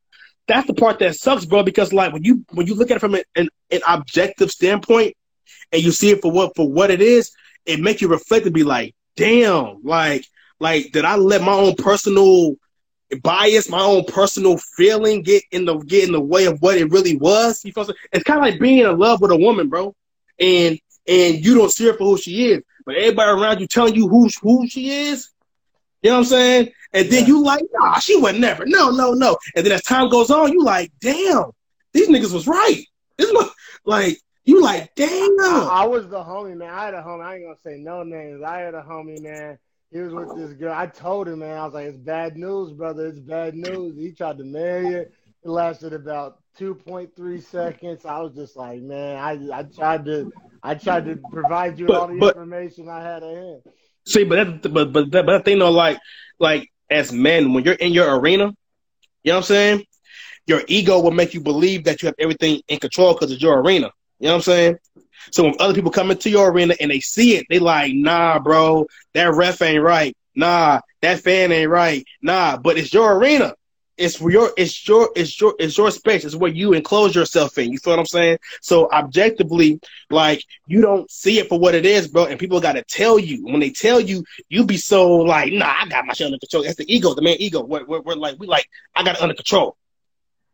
that's 0.46 0.66
the 0.66 0.74
part 0.74 0.98
that 0.98 1.16
sucks, 1.16 1.46
bro. 1.46 1.62
Because 1.62 1.92
like 1.92 2.12
when 2.12 2.22
you 2.22 2.44
when 2.52 2.66
you 2.66 2.74
look 2.74 2.90
at 2.90 2.98
it 2.98 3.00
from 3.00 3.14
an, 3.14 3.22
an, 3.34 3.48
an 3.70 3.80
objective 3.88 4.50
standpoint, 4.50 5.14
and 5.72 5.82
you 5.82 5.90
see 5.90 6.10
it 6.10 6.20
for 6.20 6.30
what 6.30 6.54
for 6.54 6.70
what 6.70 6.90
it 6.90 7.00
is, 7.00 7.32
it 7.64 7.80
makes 7.80 8.02
you 8.02 8.08
reflect 8.08 8.44
and 8.44 8.54
be 8.54 8.64
like, 8.64 8.94
damn, 9.16 9.82
like 9.82 10.26
like 10.60 10.92
did 10.92 11.06
I 11.06 11.16
let 11.16 11.42
my 11.42 11.54
own 11.54 11.74
personal 11.74 12.56
bias, 13.20 13.68
my 13.68 13.80
own 13.80 14.04
personal 14.04 14.58
feeling 14.58 15.22
get 15.22 15.42
in 15.50 15.64
the 15.64 15.76
get 15.78 16.06
in 16.06 16.12
the 16.12 16.20
way 16.20 16.46
of 16.46 16.60
what 16.60 16.78
it 16.78 16.90
really 16.90 17.16
was? 17.16 17.64
You 17.64 17.72
feel 17.72 17.88
it's 18.12 18.24
kind 18.24 18.38
of 18.38 18.44
like 18.44 18.60
being 18.60 18.78
in 18.78 18.98
love 18.98 19.20
with 19.20 19.30
a 19.30 19.36
woman, 19.36 19.68
bro, 19.68 19.94
and 20.38 20.78
and 21.06 21.44
you 21.44 21.54
don't 21.54 21.72
see 21.72 21.86
her 21.86 21.94
for 21.94 22.04
who 22.04 22.18
she 22.18 22.52
is, 22.52 22.62
but 22.86 22.96
everybody 22.96 23.30
around 23.30 23.60
you 23.60 23.66
telling 23.66 23.94
you 23.94 24.08
who 24.08 24.28
who 24.42 24.68
she 24.68 24.90
is. 24.90 25.30
You 26.02 26.10
know 26.10 26.16
what 26.16 26.20
I'm 26.20 26.26
saying? 26.26 26.72
And 26.92 27.10
then 27.10 27.22
yeah. 27.22 27.28
you 27.28 27.42
like, 27.42 27.64
nah, 27.72 27.98
she 27.98 28.16
would 28.16 28.38
never. 28.38 28.64
No, 28.66 28.90
no, 28.90 29.14
no. 29.14 29.36
And 29.56 29.64
then 29.64 29.72
as 29.72 29.82
time 29.82 30.10
goes 30.10 30.30
on, 30.30 30.52
you 30.52 30.62
like, 30.62 30.92
damn, 31.00 31.50
these 31.92 32.08
niggas 32.08 32.32
was 32.32 32.46
right. 32.46 32.84
This 33.16 33.32
was 33.32 33.50
like, 33.84 34.20
you 34.44 34.62
like, 34.62 34.94
damn. 34.94 35.10
I, 35.10 35.68
I, 35.70 35.86
was 35.86 36.08
the 36.08 36.22
homie, 36.22 36.56
man. 36.56 36.68
I 36.68 36.84
had 36.84 36.94
a 36.94 37.02
homie. 37.02 37.24
I 37.24 37.36
ain't 37.36 37.44
gonna 37.44 37.56
say 37.64 37.78
no 37.78 38.02
names. 38.02 38.42
I 38.42 38.58
had 38.58 38.74
a 38.74 38.82
homie, 38.82 39.20
man. 39.22 39.58
He 39.94 40.00
was 40.00 40.12
with 40.12 40.36
this 40.36 40.52
girl. 40.54 40.74
I 40.76 40.88
told 40.88 41.28
him, 41.28 41.38
man. 41.38 41.56
I 41.56 41.64
was 41.64 41.72
like, 41.72 41.86
it's 41.86 41.96
bad 41.96 42.36
news, 42.36 42.72
brother. 42.72 43.06
It's 43.06 43.20
bad 43.20 43.54
news. 43.54 43.96
He 43.96 44.10
tried 44.10 44.38
to 44.38 44.44
marry 44.44 44.92
her. 44.92 45.00
It 45.44 45.48
lasted 45.48 45.92
about 45.92 46.38
2.3 46.58 47.40
seconds. 47.40 48.04
I 48.04 48.18
was 48.18 48.34
just 48.34 48.56
like, 48.56 48.82
man, 48.82 49.16
I 49.18 49.56
I 49.56 49.62
tried 49.62 50.04
to 50.06 50.32
I 50.64 50.74
tried 50.74 51.04
to 51.04 51.16
provide 51.30 51.78
you 51.78 51.86
but, 51.86 52.00
all 52.00 52.08
the 52.08 52.18
but, 52.18 52.34
information 52.34 52.88
I 52.88 53.02
had 53.02 53.22
at 53.22 53.36
hand. 53.36 53.62
See, 54.04 54.24
but 54.24 54.62
that, 54.62 54.72
but 54.72 54.92
but 54.92 55.12
that, 55.12 55.26
but 55.26 55.32
that 55.32 55.44
thing 55.44 55.60
though, 55.60 55.70
like 55.70 56.00
like 56.40 56.68
as 56.90 57.12
men, 57.12 57.52
when 57.52 57.62
you're 57.62 57.74
in 57.74 57.92
your 57.92 58.18
arena, 58.18 58.46
you 59.22 59.30
know 59.30 59.34
what 59.34 59.36
I'm 59.36 59.42
saying? 59.44 59.84
Your 60.48 60.62
ego 60.66 60.98
will 60.98 61.12
make 61.12 61.34
you 61.34 61.40
believe 61.40 61.84
that 61.84 62.02
you 62.02 62.06
have 62.06 62.16
everything 62.18 62.62
in 62.66 62.80
control 62.80 63.12
because 63.12 63.30
it's 63.30 63.40
your 63.40 63.60
arena. 63.60 63.92
You 64.18 64.26
know 64.26 64.32
what 64.32 64.34
I'm 64.38 64.42
saying? 64.42 64.76
So 65.30 65.44
when 65.44 65.54
other 65.60 65.74
people 65.74 65.90
come 65.90 66.10
into 66.10 66.30
your 66.30 66.50
arena 66.50 66.74
and 66.80 66.90
they 66.90 67.00
see 67.00 67.36
it, 67.36 67.46
they 67.48 67.58
like, 67.58 67.92
nah, 67.94 68.38
bro, 68.38 68.86
that 69.14 69.34
ref 69.34 69.62
ain't 69.62 69.82
right. 69.82 70.16
Nah, 70.34 70.80
that 71.02 71.20
fan 71.20 71.52
ain't 71.52 71.70
right. 71.70 72.04
Nah, 72.22 72.56
but 72.56 72.78
it's 72.78 72.92
your 72.92 73.16
arena. 73.16 73.54
It's 73.96 74.20
your, 74.20 74.50
it's 74.56 74.88
your, 74.88 75.10
it's 75.14 75.40
your, 75.40 75.54
it's 75.60 75.78
your 75.78 75.90
space. 75.92 76.24
It's 76.24 76.34
where 76.34 76.50
you 76.50 76.72
enclose 76.72 77.14
yourself 77.14 77.56
in. 77.58 77.70
You 77.70 77.78
feel 77.78 77.92
what 77.92 78.00
I'm 78.00 78.06
saying? 78.06 78.38
So 78.60 78.90
objectively, 78.90 79.78
like 80.10 80.42
you 80.66 80.80
don't 80.80 81.08
see 81.08 81.38
it 81.38 81.48
for 81.48 81.60
what 81.60 81.76
it 81.76 81.86
is, 81.86 82.08
bro. 82.08 82.24
And 82.24 82.40
people 82.40 82.60
got 82.60 82.72
to 82.72 82.82
tell 82.82 83.20
you. 83.20 83.44
When 83.44 83.60
they 83.60 83.70
tell 83.70 84.00
you, 84.00 84.24
you 84.48 84.64
be 84.64 84.78
so 84.78 85.08
like, 85.18 85.52
nah, 85.52 85.72
I 85.78 85.86
got 85.86 86.06
my 86.06 86.12
shit 86.12 86.26
under 86.26 86.38
control. 86.38 86.64
That's 86.64 86.74
the 86.74 86.92
ego, 86.92 87.14
the 87.14 87.22
man 87.22 87.36
ego. 87.38 87.62
We're, 87.62 87.84
we're, 87.84 88.00
we're 88.00 88.16
like, 88.16 88.36
we 88.40 88.48
like, 88.48 88.68
I 88.96 89.04
got 89.04 89.14
it 89.14 89.22
under 89.22 89.34
control. 89.34 89.76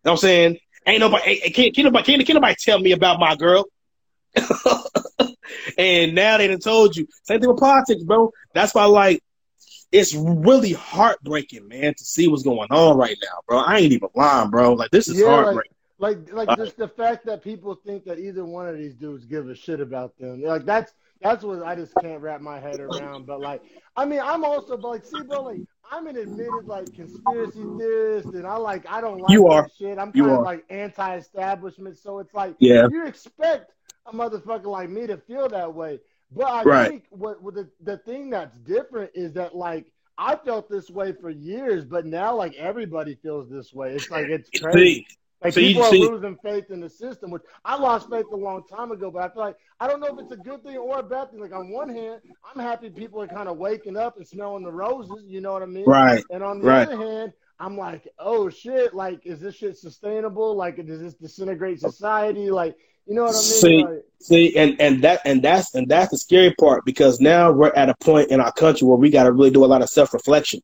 You 0.04 0.08
know 0.08 0.12
what 0.12 0.12
I'm 0.12 0.16
saying? 0.18 0.58
Ain't 0.86 1.00
nobody, 1.00 1.40
can't, 1.50 1.74
can't 1.74 1.84
nobody, 1.86 2.04
can't, 2.04 2.26
can't 2.26 2.34
nobody 2.34 2.54
tell 2.58 2.78
me 2.78 2.92
about 2.92 3.18
my 3.18 3.36
girl. 3.36 3.64
and 5.78 6.14
now 6.14 6.38
they 6.38 6.48
done 6.48 6.58
told 6.58 6.96
you. 6.96 7.06
Same 7.22 7.40
thing 7.40 7.50
with 7.50 7.58
politics, 7.58 8.02
bro. 8.02 8.32
That's 8.54 8.74
why, 8.74 8.84
like, 8.84 9.22
it's 9.92 10.14
really 10.14 10.72
heartbreaking, 10.72 11.68
man, 11.68 11.94
to 11.94 12.04
see 12.04 12.28
what's 12.28 12.42
going 12.42 12.70
on 12.70 12.96
right 12.96 13.16
now, 13.22 13.40
bro. 13.46 13.58
I 13.58 13.78
ain't 13.78 13.92
even 13.92 14.08
lying, 14.14 14.50
bro. 14.50 14.74
Like 14.74 14.90
this 14.90 15.08
is 15.08 15.18
yeah, 15.18 15.26
heartbreaking. 15.26 15.72
Like, 15.98 16.18
like, 16.30 16.32
like 16.32 16.48
uh, 16.48 16.56
just 16.56 16.76
the 16.76 16.88
fact 16.88 17.26
that 17.26 17.42
people 17.42 17.74
think 17.74 18.04
that 18.04 18.18
either 18.18 18.44
one 18.44 18.68
of 18.68 18.78
these 18.78 18.94
dudes 18.94 19.24
give 19.24 19.48
a 19.48 19.54
shit 19.54 19.80
about 19.80 20.16
them. 20.18 20.42
Like 20.42 20.64
that's 20.64 20.92
that's 21.20 21.44
what 21.44 21.62
I 21.62 21.74
just 21.74 21.92
can't 22.00 22.22
wrap 22.22 22.40
my 22.40 22.58
head 22.58 22.80
around. 22.80 23.26
But 23.26 23.40
like, 23.40 23.62
I 23.96 24.04
mean, 24.06 24.20
I'm 24.20 24.44
also 24.44 24.76
like, 24.76 25.04
see, 25.04 25.22
bro, 25.22 25.42
like 25.42 25.60
I'm 25.90 26.06
an 26.06 26.16
admitted 26.16 26.66
like 26.66 26.94
conspiracy 26.94 27.64
theorist, 27.78 28.28
and 28.28 28.46
I 28.46 28.56
like 28.56 28.88
I 28.88 29.00
don't 29.00 29.18
like 29.18 29.30
you 29.30 29.48
are. 29.48 29.68
shit. 29.76 29.98
I'm 29.98 30.12
you 30.14 30.22
kind 30.22 30.36
are. 30.36 30.38
of 30.38 30.44
like 30.44 30.64
anti-establishment, 30.70 31.98
so 31.98 32.20
it's 32.20 32.32
like 32.32 32.54
yeah. 32.60 32.86
you 32.90 33.06
expect 33.06 33.72
a 34.06 34.12
motherfucker 34.12 34.66
like 34.66 34.90
me 34.90 35.06
to 35.06 35.16
feel 35.16 35.48
that 35.48 35.74
way. 35.74 36.00
But 36.32 36.46
I 36.46 36.62
right. 36.64 36.88
think 36.88 37.04
what, 37.10 37.42
what 37.42 37.54
the 37.54 37.68
the 37.82 37.98
thing 37.98 38.30
that's 38.30 38.56
different 38.58 39.10
is 39.14 39.32
that 39.34 39.54
like 39.56 39.86
I 40.16 40.36
felt 40.36 40.68
this 40.68 40.90
way 40.90 41.12
for 41.12 41.30
years, 41.30 41.84
but 41.84 42.06
now 42.06 42.36
like 42.36 42.54
everybody 42.54 43.16
feels 43.16 43.48
this 43.50 43.72
way. 43.72 43.92
It's 43.94 44.10
like 44.10 44.26
it's 44.26 44.50
crazy. 44.50 44.94
See, 44.94 45.06
like 45.42 45.54
so 45.54 45.60
people 45.60 45.82
you, 45.82 45.88
are 45.88 45.94
losing 45.94 46.36
faith 46.42 46.70
in 46.70 46.80
the 46.80 46.90
system, 46.90 47.30
which 47.30 47.42
I 47.64 47.76
lost 47.76 48.10
faith 48.10 48.26
a 48.32 48.36
long 48.36 48.62
time 48.68 48.92
ago. 48.92 49.10
But 49.10 49.22
I 49.22 49.28
feel 49.30 49.42
like 49.42 49.56
I 49.80 49.88
don't 49.88 50.00
know 50.00 50.08
if 50.08 50.18
it's 50.18 50.30
a 50.32 50.36
good 50.36 50.62
thing 50.62 50.76
or 50.76 50.98
a 50.98 51.02
bad 51.02 51.30
thing. 51.30 51.40
Like 51.40 51.54
on 51.54 51.70
one 51.70 51.88
hand, 51.88 52.20
I'm 52.44 52.62
happy 52.62 52.90
people 52.90 53.20
are 53.22 53.28
kind 53.28 53.48
of 53.48 53.56
waking 53.56 53.96
up 53.96 54.18
and 54.18 54.26
smelling 54.28 54.62
the 54.62 54.72
roses. 54.72 55.24
You 55.26 55.40
know 55.40 55.52
what 55.52 55.62
I 55.62 55.66
mean? 55.66 55.86
right. 55.86 56.22
And 56.30 56.42
on 56.44 56.60
the 56.60 56.66
Right. 56.66 56.86
other 56.88 56.96
hand, 56.96 57.32
I'm 57.58 57.76
like, 57.76 58.06
oh 58.18 58.48
shit! 58.50 58.94
Like, 58.94 59.26
is 59.26 59.40
this 59.40 59.54
shit 59.54 59.76
sustainable? 59.76 60.54
Like, 60.54 60.84
does 60.86 61.00
this 61.00 61.14
disintegrate 61.14 61.80
society? 61.80 62.50
Like, 62.50 62.76
you 63.06 63.14
know 63.14 63.24
what 63.24 63.30
I 63.30 63.32
mean? 63.32 63.42
See, 63.42 63.84
Like, 63.84 64.04
See, 64.22 64.54
and 64.54 64.78
and 64.80 65.02
that 65.02 65.22
and 65.24 65.42
that's 65.42 65.74
and 65.74 65.88
that's 65.88 66.10
the 66.10 66.18
scary 66.18 66.54
part 66.54 66.84
because 66.84 67.20
now 67.20 67.50
we're 67.50 67.72
at 67.74 67.88
a 67.88 67.94
point 68.00 68.30
in 68.30 68.38
our 68.38 68.52
country 68.52 68.86
where 68.86 68.98
we 68.98 69.08
got 69.08 69.24
to 69.24 69.32
really 69.32 69.50
do 69.50 69.64
a 69.64 69.66
lot 69.66 69.80
of 69.80 69.88
self 69.88 70.12
reflection. 70.12 70.60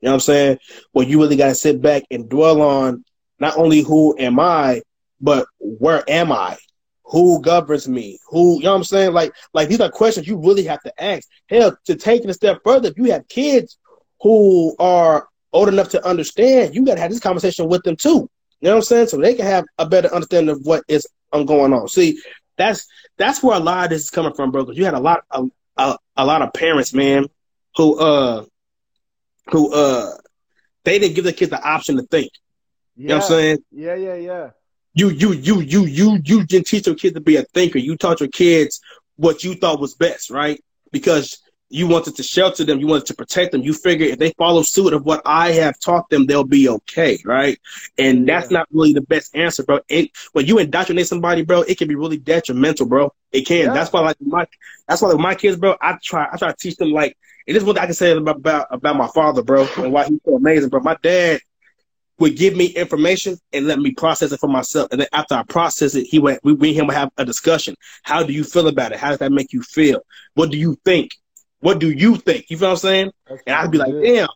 You 0.00 0.06
know 0.06 0.12
what 0.12 0.14
I'm 0.14 0.20
saying? 0.20 0.58
Where 0.92 1.06
you 1.06 1.20
really 1.20 1.36
got 1.36 1.48
to 1.48 1.54
sit 1.54 1.82
back 1.82 2.04
and 2.10 2.30
dwell 2.30 2.62
on 2.62 3.04
not 3.38 3.58
only 3.58 3.82
who 3.82 4.16
am 4.18 4.40
I, 4.40 4.80
but 5.20 5.46
where 5.60 6.02
am 6.08 6.32
I? 6.32 6.56
Who 7.04 7.42
governs 7.42 7.86
me? 7.86 8.18
Who 8.28 8.54
you 8.56 8.64
know 8.64 8.72
what 8.72 8.78
I'm 8.78 8.84
saying? 8.84 9.12
Like 9.12 9.34
like 9.52 9.68
these 9.68 9.80
are 9.80 9.90
questions 9.90 10.26
you 10.26 10.38
really 10.38 10.64
have 10.64 10.82
to 10.84 11.02
ask. 11.02 11.28
Hell, 11.50 11.76
to 11.84 11.96
take 11.96 12.24
it 12.24 12.30
a 12.30 12.34
step 12.34 12.60
further, 12.64 12.88
if 12.88 12.96
you 12.96 13.12
have 13.12 13.28
kids 13.28 13.76
who 14.22 14.74
are 14.78 15.28
old 15.52 15.68
enough 15.68 15.90
to 15.90 16.06
understand, 16.06 16.74
you 16.74 16.86
got 16.86 16.94
to 16.94 17.00
have 17.02 17.10
this 17.10 17.20
conversation 17.20 17.68
with 17.68 17.82
them 17.82 17.96
too. 17.96 18.30
You 18.64 18.70
know 18.70 18.76
what 18.76 18.84
I'm 18.84 18.84
saying? 18.84 19.08
So 19.08 19.18
they 19.18 19.34
can 19.34 19.44
have 19.44 19.66
a 19.78 19.84
better 19.84 20.08
understanding 20.08 20.56
of 20.56 20.64
what 20.64 20.84
is 20.88 21.06
going 21.30 21.74
on. 21.74 21.86
See, 21.86 22.18
that's 22.56 22.86
that's 23.18 23.42
where 23.42 23.58
a 23.58 23.60
lot 23.60 23.84
of 23.84 23.90
this 23.90 24.04
is 24.04 24.10
coming 24.10 24.32
from, 24.32 24.52
bro. 24.52 24.64
Because 24.64 24.78
you 24.78 24.86
had 24.86 24.94
a 24.94 25.00
lot 25.00 25.20
a, 25.30 25.44
a, 25.76 25.98
a 26.16 26.24
lot 26.24 26.40
of 26.40 26.54
parents, 26.54 26.94
man, 26.94 27.26
who 27.76 28.00
uh 28.00 28.46
who 29.50 29.70
uh 29.70 30.12
they 30.84 30.98
didn't 30.98 31.14
give 31.14 31.24
their 31.24 31.34
kids 31.34 31.50
the 31.50 31.62
option 31.62 31.98
to 31.98 32.04
think. 32.04 32.30
You 32.96 33.08
know 33.08 33.16
what 33.16 33.24
I'm 33.24 33.28
saying? 33.28 33.58
Yeah, 33.70 33.96
yeah, 33.96 34.14
yeah. 34.14 34.50
You 34.94 35.10
you 35.10 35.34
you 35.34 35.60
you 35.60 35.84
you 35.84 36.18
you 36.24 36.46
didn't 36.46 36.66
teach 36.66 36.86
your 36.86 36.96
kids 36.96 37.16
to 37.16 37.20
be 37.20 37.36
a 37.36 37.42
thinker. 37.42 37.78
You 37.78 37.98
taught 37.98 38.20
your 38.20 38.30
kids 38.30 38.80
what 39.16 39.44
you 39.44 39.56
thought 39.56 39.78
was 39.78 39.94
best, 39.94 40.30
right? 40.30 40.58
Because 40.90 41.38
you 41.74 41.88
wanted 41.88 42.14
to 42.14 42.22
shelter 42.22 42.62
them, 42.62 42.78
you 42.78 42.86
wanted 42.86 43.06
to 43.06 43.14
protect 43.14 43.50
them. 43.50 43.62
You 43.62 43.72
figure 43.72 44.06
if 44.06 44.20
they 44.20 44.30
follow 44.38 44.62
suit 44.62 44.92
of 44.92 45.04
what 45.04 45.20
I 45.24 45.50
have 45.50 45.76
taught 45.80 46.08
them, 46.08 46.24
they'll 46.24 46.44
be 46.44 46.68
okay, 46.68 47.18
right? 47.24 47.58
And 47.98 48.28
that's 48.28 48.48
not 48.48 48.68
really 48.70 48.92
the 48.92 49.00
best 49.00 49.34
answer, 49.34 49.64
bro. 49.64 49.80
It, 49.88 50.12
when 50.34 50.46
you 50.46 50.58
indoctrinate 50.58 51.08
somebody, 51.08 51.42
bro, 51.42 51.62
it 51.62 51.76
can 51.76 51.88
be 51.88 51.96
really 51.96 52.16
detrimental, 52.16 52.86
bro. 52.86 53.12
It 53.32 53.44
can. 53.44 53.66
Yeah. 53.66 53.74
That's 53.74 53.92
why, 53.92 54.02
like 54.02 54.16
my, 54.20 54.46
that's 54.86 55.02
why 55.02 55.08
like, 55.08 55.18
my 55.18 55.34
kids, 55.34 55.56
bro. 55.56 55.74
I 55.80 55.98
try, 56.00 56.28
I 56.32 56.36
try 56.36 56.52
to 56.52 56.56
teach 56.56 56.76
them 56.76 56.92
like, 56.92 57.18
and 57.48 57.56
this 57.56 57.64
is 57.64 57.66
what 57.66 57.76
I 57.76 57.86
can 57.86 57.94
say 57.94 58.12
about 58.12 58.36
about, 58.36 58.68
about 58.70 58.96
my 58.96 59.08
father, 59.08 59.42
bro, 59.42 59.66
and 59.78 59.92
why 59.92 60.04
he's 60.04 60.20
so 60.24 60.36
amazing, 60.36 60.70
bro. 60.70 60.78
My 60.78 60.96
dad 61.02 61.40
would 62.20 62.36
give 62.36 62.54
me 62.54 62.66
information 62.66 63.36
and 63.52 63.66
let 63.66 63.80
me 63.80 63.90
process 63.90 64.30
it 64.30 64.38
for 64.38 64.46
myself. 64.46 64.86
And 64.92 65.00
then 65.00 65.08
after 65.12 65.34
I 65.34 65.42
process 65.42 65.96
it, 65.96 66.04
he 66.04 66.20
went, 66.20 66.38
we, 66.44 66.52
we 66.52 66.68
and 66.68 66.78
him 66.78 66.86
would 66.86 66.94
have 66.94 67.10
a 67.16 67.24
discussion. 67.24 67.74
How 68.04 68.22
do 68.22 68.32
you 68.32 68.44
feel 68.44 68.68
about 68.68 68.92
it? 68.92 69.00
How 69.00 69.08
does 69.08 69.18
that 69.18 69.32
make 69.32 69.52
you 69.52 69.62
feel? 69.62 70.02
What 70.34 70.52
do 70.52 70.56
you 70.56 70.78
think? 70.84 71.10
What 71.64 71.78
do 71.78 71.90
you 71.90 72.16
think? 72.16 72.50
You 72.50 72.58
feel 72.58 72.68
what 72.68 72.72
I'm 72.72 72.76
saying? 72.76 73.12
That's 73.26 73.42
And 73.46 73.56
I'd 73.56 73.70
be 73.70 73.78
like, 73.78 73.90
damn, 73.90 74.28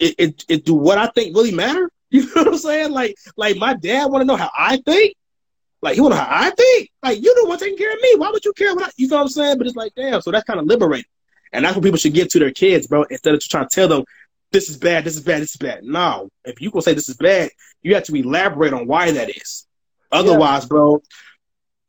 it, 0.00 0.14
it, 0.18 0.44
it, 0.48 0.64
do 0.64 0.74
what 0.74 0.98
I 0.98 1.06
think 1.06 1.36
really 1.36 1.52
matter? 1.52 1.88
You 2.10 2.22
know 2.22 2.32
what 2.42 2.48
I'm 2.48 2.58
saying? 2.58 2.90
Like, 2.92 3.16
like 3.36 3.56
my 3.56 3.74
dad 3.74 4.06
want 4.06 4.22
to 4.22 4.26
know 4.26 4.36
how 4.36 4.50
I 4.56 4.78
think. 4.78 5.16
Like, 5.82 5.96
he 5.96 6.00
want 6.00 6.14
to 6.14 6.18
know 6.18 6.24
how 6.24 6.46
I 6.46 6.50
think. 6.50 6.90
Like, 7.02 7.22
you 7.22 7.34
don't 7.34 7.48
want 7.48 7.60
taking 7.60 7.76
care 7.76 7.92
of 7.92 8.00
me. 8.00 8.14
Why 8.16 8.30
would 8.30 8.44
you 8.44 8.52
care 8.52 8.74
what 8.74 8.84
I, 8.84 8.90
you 8.96 9.08
feel 9.08 9.18
what 9.18 9.22
I'm 9.22 9.28
saying? 9.28 9.58
But 9.58 9.66
it's 9.66 9.76
like, 9.76 9.92
damn. 9.96 10.20
So 10.22 10.30
that's 10.30 10.44
kind 10.44 10.60
of 10.60 10.66
liberating. 10.66 11.10
And 11.52 11.64
that's 11.64 11.74
what 11.74 11.84
people 11.84 11.98
should 11.98 12.14
give 12.14 12.28
to 12.28 12.38
their 12.38 12.52
kids, 12.52 12.86
bro. 12.86 13.04
Instead 13.04 13.34
of 13.34 13.40
just 13.40 13.50
trying 13.50 13.68
to 13.68 13.74
tell 13.74 13.88
them, 13.88 14.04
this 14.52 14.68
is 14.68 14.76
bad, 14.76 15.04
this 15.04 15.16
is 15.16 15.22
bad, 15.22 15.42
this 15.42 15.50
is 15.50 15.56
bad. 15.56 15.84
No, 15.84 16.28
if 16.44 16.60
you 16.60 16.70
gonna 16.70 16.82
say 16.82 16.94
this 16.94 17.08
is 17.08 17.16
bad, 17.16 17.50
you 17.82 17.94
have 17.94 18.04
to 18.04 18.14
elaborate 18.14 18.72
on 18.72 18.86
why 18.86 19.10
that 19.10 19.30
is. 19.30 19.66
Otherwise, 20.10 20.66
bro, 20.66 21.02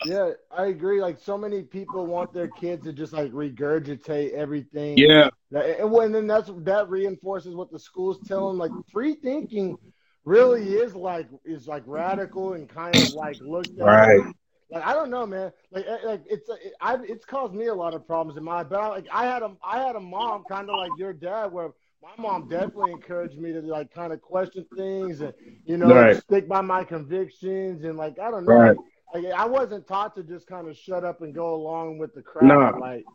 Yeah, 0.03 0.31
I 0.51 0.67
agree. 0.67 1.01
Like 1.01 1.19
so 1.19 1.37
many 1.37 1.63
people 1.63 2.05
want 2.05 2.33
their 2.33 2.47
kids 2.47 2.83
to 2.85 2.93
just 2.93 3.13
like 3.13 3.31
regurgitate 3.31 4.33
everything. 4.33 5.05
yeah, 5.05 5.29
And 5.53 5.91
when 5.91 6.11
then 6.11 6.27
that's 6.27 6.51
that 6.63 6.89
reinforces 6.89 7.55
what 7.55 7.71
the 7.71 7.79
schools 7.79 8.21
tell 8.27 8.47
them. 8.47 8.57
Like 8.57 8.73
free 8.91 9.15
thinking 9.15 9.77
really 10.25 10.75
is 10.75 10.95
like 10.95 11.27
is 11.45 11.67
like 11.67 11.83
radical 11.85 12.53
and 12.53 12.69
kind 12.69 12.99
of 12.99 13.11
like 13.11 13.39
looked 13.41 13.79
at. 13.79 14.05
Right. 14.05 14.21
Like 14.69 14.85
I 14.85 14.93
don't 14.93 15.09
know, 15.09 15.25
man. 15.25 15.51
Like 15.71 15.85
eh, 15.87 15.97
like 16.05 16.23
it's 16.27 16.49
it, 16.49 16.73
I 16.81 16.97
it's 17.03 17.25
caused 17.25 17.53
me 17.53 17.67
a 17.67 17.73
lot 17.75 17.93
of 17.93 18.05
problems 18.05 18.37
in 18.37 18.43
my. 18.43 18.63
But 18.63 18.79
I, 18.79 18.87
like 18.89 19.07
I 19.11 19.25
had 19.25 19.43
a 19.43 19.55
I 19.63 19.79
had 19.79 19.95
a 19.95 19.99
mom 19.99 20.43
kind 20.45 20.69
of 20.69 20.75
like 20.77 20.97
your 20.97 21.13
dad 21.13 21.51
where. 21.51 21.71
My 22.03 22.21
mom 22.21 22.47
definitely 22.47 22.91
encouraged 22.91 23.39
me 23.39 23.51
to 23.53 23.61
like 23.61 23.91
kind 23.91 24.13
of 24.13 24.21
question 24.21 24.65
things 24.75 25.21
and 25.21 25.33
you 25.65 25.77
know 25.77 26.05
Right. 26.05 26.11
stick 26.11 26.47
by 26.47 26.61
my 26.61 26.83
convictions 26.83 27.83
and 27.83 27.97
like 27.97 28.19
I 28.19 28.29
don't 28.29 28.47
know 28.47 28.67
Right. 28.67 28.77
I 29.13 29.45
wasn't 29.45 29.87
taught 29.87 30.15
to 30.15 30.23
just 30.23 30.47
kind 30.47 30.67
of 30.67 30.77
shut 30.77 31.03
up 31.03 31.21
and 31.21 31.33
go 31.33 31.55
along 31.55 31.97
with 31.97 32.13
the 32.13 32.21
crowd. 32.21 32.45
No. 32.45 32.77
Like, 32.79 33.05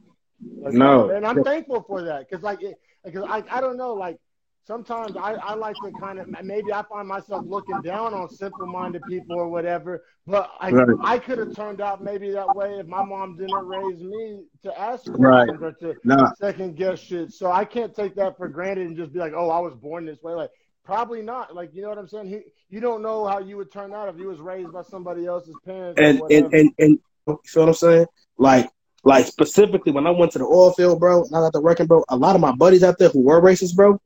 No. 0.73 1.11
and 1.11 1.27
I'm 1.27 1.43
thankful 1.45 1.83
for 1.83 2.03
that 2.03 2.29
because, 2.29 2.43
like, 2.43 2.61
because 3.05 3.25
I, 3.29 3.43
I 3.51 3.61
don't 3.61 3.77
know, 3.77 3.95
like, 3.95 4.19
sometimes 4.65 5.17
I, 5.17 5.35
I 5.35 5.55
like 5.55 5.77
to 5.83 5.91
kind 6.01 6.19
of 6.19 6.29
maybe 6.43 6.73
I 6.73 6.83
find 6.85 7.07
myself 7.09 7.45
looking 7.47 7.81
down 7.83 8.15
on 8.15 8.29
simple-minded 8.29 9.03
people 9.09 9.37
or 9.37 9.49
whatever. 9.49 10.05
But 10.27 10.51
I, 10.61 10.71
Right. 10.71 10.97
I 11.03 11.19
could 11.19 11.39
have 11.39 11.55
turned 11.55 11.81
out 11.81 12.03
maybe 12.03 12.31
that 12.31 12.55
way 12.55 12.79
if 12.79 12.87
my 12.87 13.05
mom 13.05 13.37
didn't 13.37 13.67
raise 13.67 14.01
me 14.01 14.45
to 14.63 14.81
ask 14.81 15.05
Right. 15.09 15.49
questions 15.49 15.63
or 15.63 15.73
to 15.95 16.01
nah, 16.05 16.33
second 16.35 16.77
guess 16.77 17.01
shit. 17.01 17.33
So 17.33 17.51
I 17.51 17.65
can't 17.65 17.95
take 17.95 18.15
that 18.15 18.37
for 18.37 18.49
granted 18.49 18.87
and 18.87 18.97
just 18.97 19.13
be 19.13 19.19
like, 19.19 19.33
oh, 19.37 19.51
I 19.51 19.59
was 19.59 19.75
born 19.75 20.07
this 20.07 20.23
way. 20.23 20.33
Like, 20.35 20.51
probably 20.85 21.23
not. 21.23 21.57
Like, 21.57 21.75
you 21.75 21.83
know 21.83 21.89
what 21.89 21.99
I'm 21.99 22.09
saying? 22.09 22.29
He, 22.29 22.41
you 22.73 22.81
don't 22.81 23.03
know 23.03 23.27
how 23.27 23.39
you 23.39 23.59
would 23.59 23.71
turn 23.71 23.93
out 23.93 24.09
if 24.09 24.19
you 24.19 24.27
was 24.27 24.41
raised 24.41 24.73
by 24.73 24.83
somebody 24.83 25.27
else's 25.27 25.55
parents. 25.65 26.01
and 26.01 26.23
and, 26.31 26.55
and 26.55 26.73
and 26.79 26.99
you 27.27 27.39
feel 27.45 27.65
what 27.65 27.69
I'm 27.69 27.75
saying? 27.75 28.07
Like 28.39 28.71
like 29.05 29.27
specifically 29.27 29.93
when 29.93 30.07
I 30.07 30.11
went 30.11 30.33
to 30.33 30.39
the 30.39 30.47
oil 30.47 30.73
field, 30.73 30.99
bro, 30.99 31.23
and 31.23 31.37
I 31.37 31.41
got 31.41 31.53
to 31.53 31.61
working, 31.61 31.87
bro. 31.87 32.03
A 32.09 32.17
lot 32.17 32.35
of 32.35 32.41
my 32.41 32.53
buddies 32.53 32.83
out 32.83 32.99
there 32.99 33.11
who 33.11 33.21
were 33.21 33.43
racist, 33.43 33.77
bro, 33.77 34.01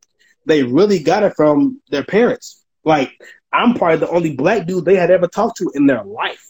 they 0.46 0.64
really 0.64 0.98
got 0.98 1.22
it 1.22 1.34
from 1.36 1.80
their 1.90 2.02
parents. 2.02 2.64
Like 2.84 3.12
I'm 3.52 3.74
probably 3.74 3.98
the 3.98 4.10
only 4.10 4.34
black 4.34 4.66
dude 4.66 4.84
they 4.84 4.96
had 4.96 5.12
ever 5.12 5.28
talked 5.28 5.58
to 5.58 5.70
in 5.76 5.86
their 5.86 6.02
life, 6.02 6.44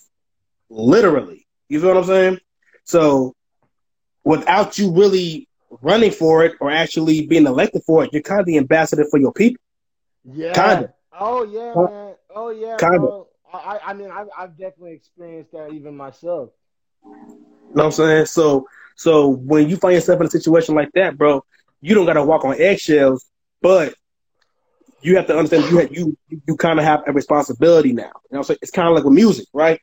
literally. 0.70 1.46
You 1.68 1.80
feel 1.80 1.90
what 1.90 1.98
I'm 1.98 2.04
saying? 2.04 2.40
So 2.84 3.34
without 4.24 4.78
you 4.78 4.90
really 4.90 5.48
running 5.82 6.12
for 6.12 6.46
it 6.46 6.54
or 6.60 6.70
actually 6.70 7.26
being 7.26 7.46
elected 7.46 7.82
for 7.86 8.04
it, 8.04 8.10
you're 8.14 8.22
kind 8.22 8.40
of 8.40 8.46
the 8.46 8.56
ambassador 8.56 9.04
for 9.10 9.20
your 9.20 9.34
people. 9.34 9.60
Yeah. 10.24 10.54
Kinda. 10.54 10.94
Oh 11.18 11.44
yeah, 11.44 11.74
man. 11.74 12.05
Oh 12.36 12.50
yeah. 12.50 12.76
Kinda. 12.76 13.22
I, 13.52 13.56
I 13.56 13.80
I 13.86 13.92
mean, 13.94 14.10
I've, 14.10 14.28
I've 14.36 14.58
definitely 14.58 14.92
experienced 14.92 15.52
that 15.52 15.72
even 15.72 15.96
myself. 15.96 16.50
You 17.02 17.10
know 17.10 17.66
what 17.72 17.84
I'm 17.86 17.92
saying? 17.92 18.26
So 18.26 18.68
so 18.94 19.28
when 19.28 19.68
you 19.68 19.76
find 19.76 19.94
yourself 19.94 20.20
in 20.20 20.26
a 20.26 20.30
situation 20.30 20.74
like 20.74 20.92
that, 20.92 21.16
bro, 21.16 21.42
you 21.80 21.94
don't 21.94 22.04
gotta 22.04 22.22
walk 22.22 22.44
on 22.44 22.60
eggshells, 22.60 23.24
but 23.62 23.94
you 25.00 25.16
have 25.16 25.26
to 25.28 25.36
understand 25.36 25.70
you 25.70 25.78
have, 25.78 25.92
you 25.92 26.16
you 26.46 26.56
kind 26.56 26.78
of 26.78 26.84
have 26.84 27.04
a 27.06 27.12
responsibility 27.12 27.92
now. 27.94 28.12
You 28.30 28.36
know 28.36 28.42
saying? 28.42 28.58
It's 28.60 28.70
kind 28.70 28.86
of 28.88 28.94
like 28.94 29.04
with 29.04 29.14
music, 29.14 29.46
right? 29.54 29.80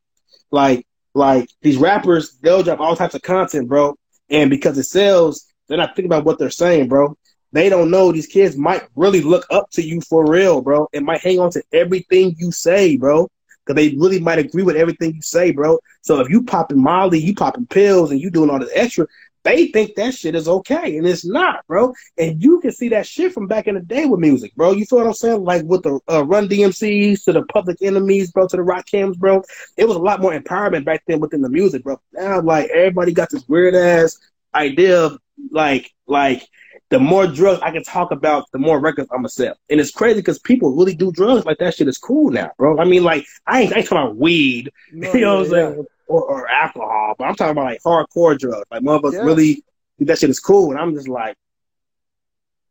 Like 0.52 0.86
like 1.16 1.50
these 1.64 1.78
rappers, 1.78 2.38
they'll 2.42 2.62
drop 2.62 2.80
all 2.80 2.96
types 2.96 3.16
of 3.16 3.24
content, 3.24 3.68
bro, 3.68 3.96
and 4.30 4.52
because 4.52 4.78
it 4.78 4.84
sells, 4.84 5.48
they're 5.68 5.78
not 5.78 5.96
thinking 5.96 6.06
about 6.06 6.26
what 6.26 6.38
they're 6.38 6.52
saying, 6.52 6.88
bro. 6.88 7.18
They 7.54 7.70
don't 7.70 7.92
know 7.92 8.12
these 8.12 8.28
kids 8.28 8.58
might 8.58 8.84
really 8.96 9.22
look 9.22 9.46
up 9.50 9.70
to 9.72 9.82
you 9.82 10.02
for 10.02 10.30
real, 10.30 10.62
bro, 10.62 10.90
and 10.94 11.06
might 11.06 11.22
hang 11.22 11.40
on 11.40 11.52
to 11.52 11.64
everything 11.72 12.36
you 12.38 12.52
say, 12.52 12.98
bro 12.98 13.30
because 13.66 13.76
they 13.76 13.96
really 13.96 14.20
might 14.20 14.40
agree 14.40 14.64
with 14.64 14.76
everything 14.76 15.16
you 15.16 15.22
say, 15.22 15.52
bro. 15.52 15.80
So 16.02 16.20
if 16.20 16.30
you 16.30 16.44
popping 16.44 16.82
Molly, 16.82 17.20
you 17.20 17.34
popping 17.34 17.66
pills, 17.66 18.12
and 18.12 18.20
you 18.20 18.30
doing 18.30 18.50
all 18.50 18.60
this 18.60 18.72
extra, 18.74 19.08
they 19.44 19.68
think 19.68 19.96
that 19.96 20.14
shit 20.14 20.36
is 20.36 20.48
okay, 20.48 20.98
and 20.98 21.06
it's 21.06 21.26
not, 21.26 21.68
bro. 21.68 21.94
And 22.18 22.42
you 22.42 22.62
can 22.62 22.72
see 22.72 22.90
that 22.90 23.06
shit 23.06 23.34
from 23.34 23.48
back 23.48 23.68
in 23.68 23.76
the 23.76 23.82
day 23.82 24.06
with 24.06 24.20
music, 24.20 24.56
bro. 24.56 24.72
You 24.72 24.86
feel 24.86 25.00
what 25.00 25.08
I'm 25.08 25.14
saying? 25.14 25.44
Like 25.44 25.64
with 25.64 25.84
the 25.84 26.00
uh, 26.10 26.26
Run 26.26 26.48
DMCs 26.48 27.26
to 27.26 27.34
the 27.34 27.44
Public 27.46 27.78
Enemies, 27.82 28.32
bro, 28.32 28.48
to 28.48 28.58
the 28.58 28.64
Rakims, 28.64 29.18
bro. 29.18 29.44
It 29.76 29.86
was 29.86 29.98
a 29.98 30.02
lot 30.02 30.22
more 30.22 30.38
empowerment 30.38 30.86
back 30.86 31.04
then 31.08 31.20
within 31.20 31.42
the 31.42 31.50
music, 31.50 31.84
bro. 31.84 32.00
Now, 32.14 32.42
like 32.42 32.70
everybody 32.70 33.12
got 33.12 33.30
this 33.30 33.48
weird 33.48 33.76
ass 33.76 34.18
idea 34.56 35.02
of 35.02 35.20
like, 35.52 35.92
like 36.08 36.48
the 36.94 37.00
more 37.00 37.26
drugs 37.26 37.60
I 37.64 37.72
can 37.72 37.84
talk 37.84 38.12
about, 38.12 38.52
the 38.52 38.60
more 38.60 38.80
records 38.80 39.10
I'm 39.12 39.18
gonna 39.18 39.30
sell. 39.30 39.56
And 39.68 39.80
it's 39.80 39.90
crazy 39.90 40.20
because 40.20 40.38
people 40.38 40.76
really 40.76 40.94
do 40.94 41.12
drugs 41.12 41.44
like 41.44 41.58
that 41.58 41.74
shit 41.74 41.88
is 41.88 41.98
cool 41.98 42.30
now, 42.30 42.52
bro. 42.56 42.78
I 42.78 42.86
mean, 42.86 43.04
like 43.04 43.26
I 43.48 43.62
ain't, 43.62 43.74
I 43.74 43.80
ain't 43.80 43.88
talking 43.88 44.04
about 44.04 44.16
weed, 44.16 44.72
No, 44.94 45.12
you 45.12 45.22
know 45.22 45.38
what 45.38 45.48
I'm 45.48 45.52
yeah, 45.52 45.70
saying? 45.72 45.86
or, 46.08 46.22
or 46.22 46.48
alcohol, 46.48 47.16
but 47.18 47.26
I'm 47.26 47.34
talking 47.34 47.54
about 47.54 47.64
like 47.64 47.82
hardcore 47.82 48.38
drugs. 48.38 48.66
Like 48.70 48.84
motherfuckers 48.84 49.14
yeah. 49.14 49.22
really 49.22 49.64
that 50.02 50.20
shit 50.20 50.30
is 50.30 50.40
cool, 50.40 50.70
and 50.70 50.80
I'm 50.80 50.94
just 50.94 51.08
like, 51.08 51.36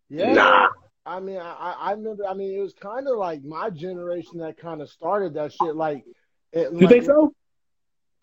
yeah. 0.08 0.32
Nah. 0.32 0.68
I 1.04 1.18
mean, 1.18 1.38
I, 1.38 1.74
I 1.80 1.90
remember. 1.90 2.24
I 2.24 2.34
mean, 2.34 2.56
it 2.56 2.62
was 2.62 2.74
kind 2.74 3.08
of 3.08 3.18
like 3.18 3.42
my 3.42 3.70
generation 3.70 4.38
that 4.38 4.56
kind 4.56 4.80
of 4.80 4.88
started 4.88 5.34
that 5.34 5.52
shit. 5.52 5.74
Like, 5.74 6.04
it, 6.52 6.72
you 6.72 6.78
like, 6.78 6.90
think 6.90 7.06
so? 7.06 7.34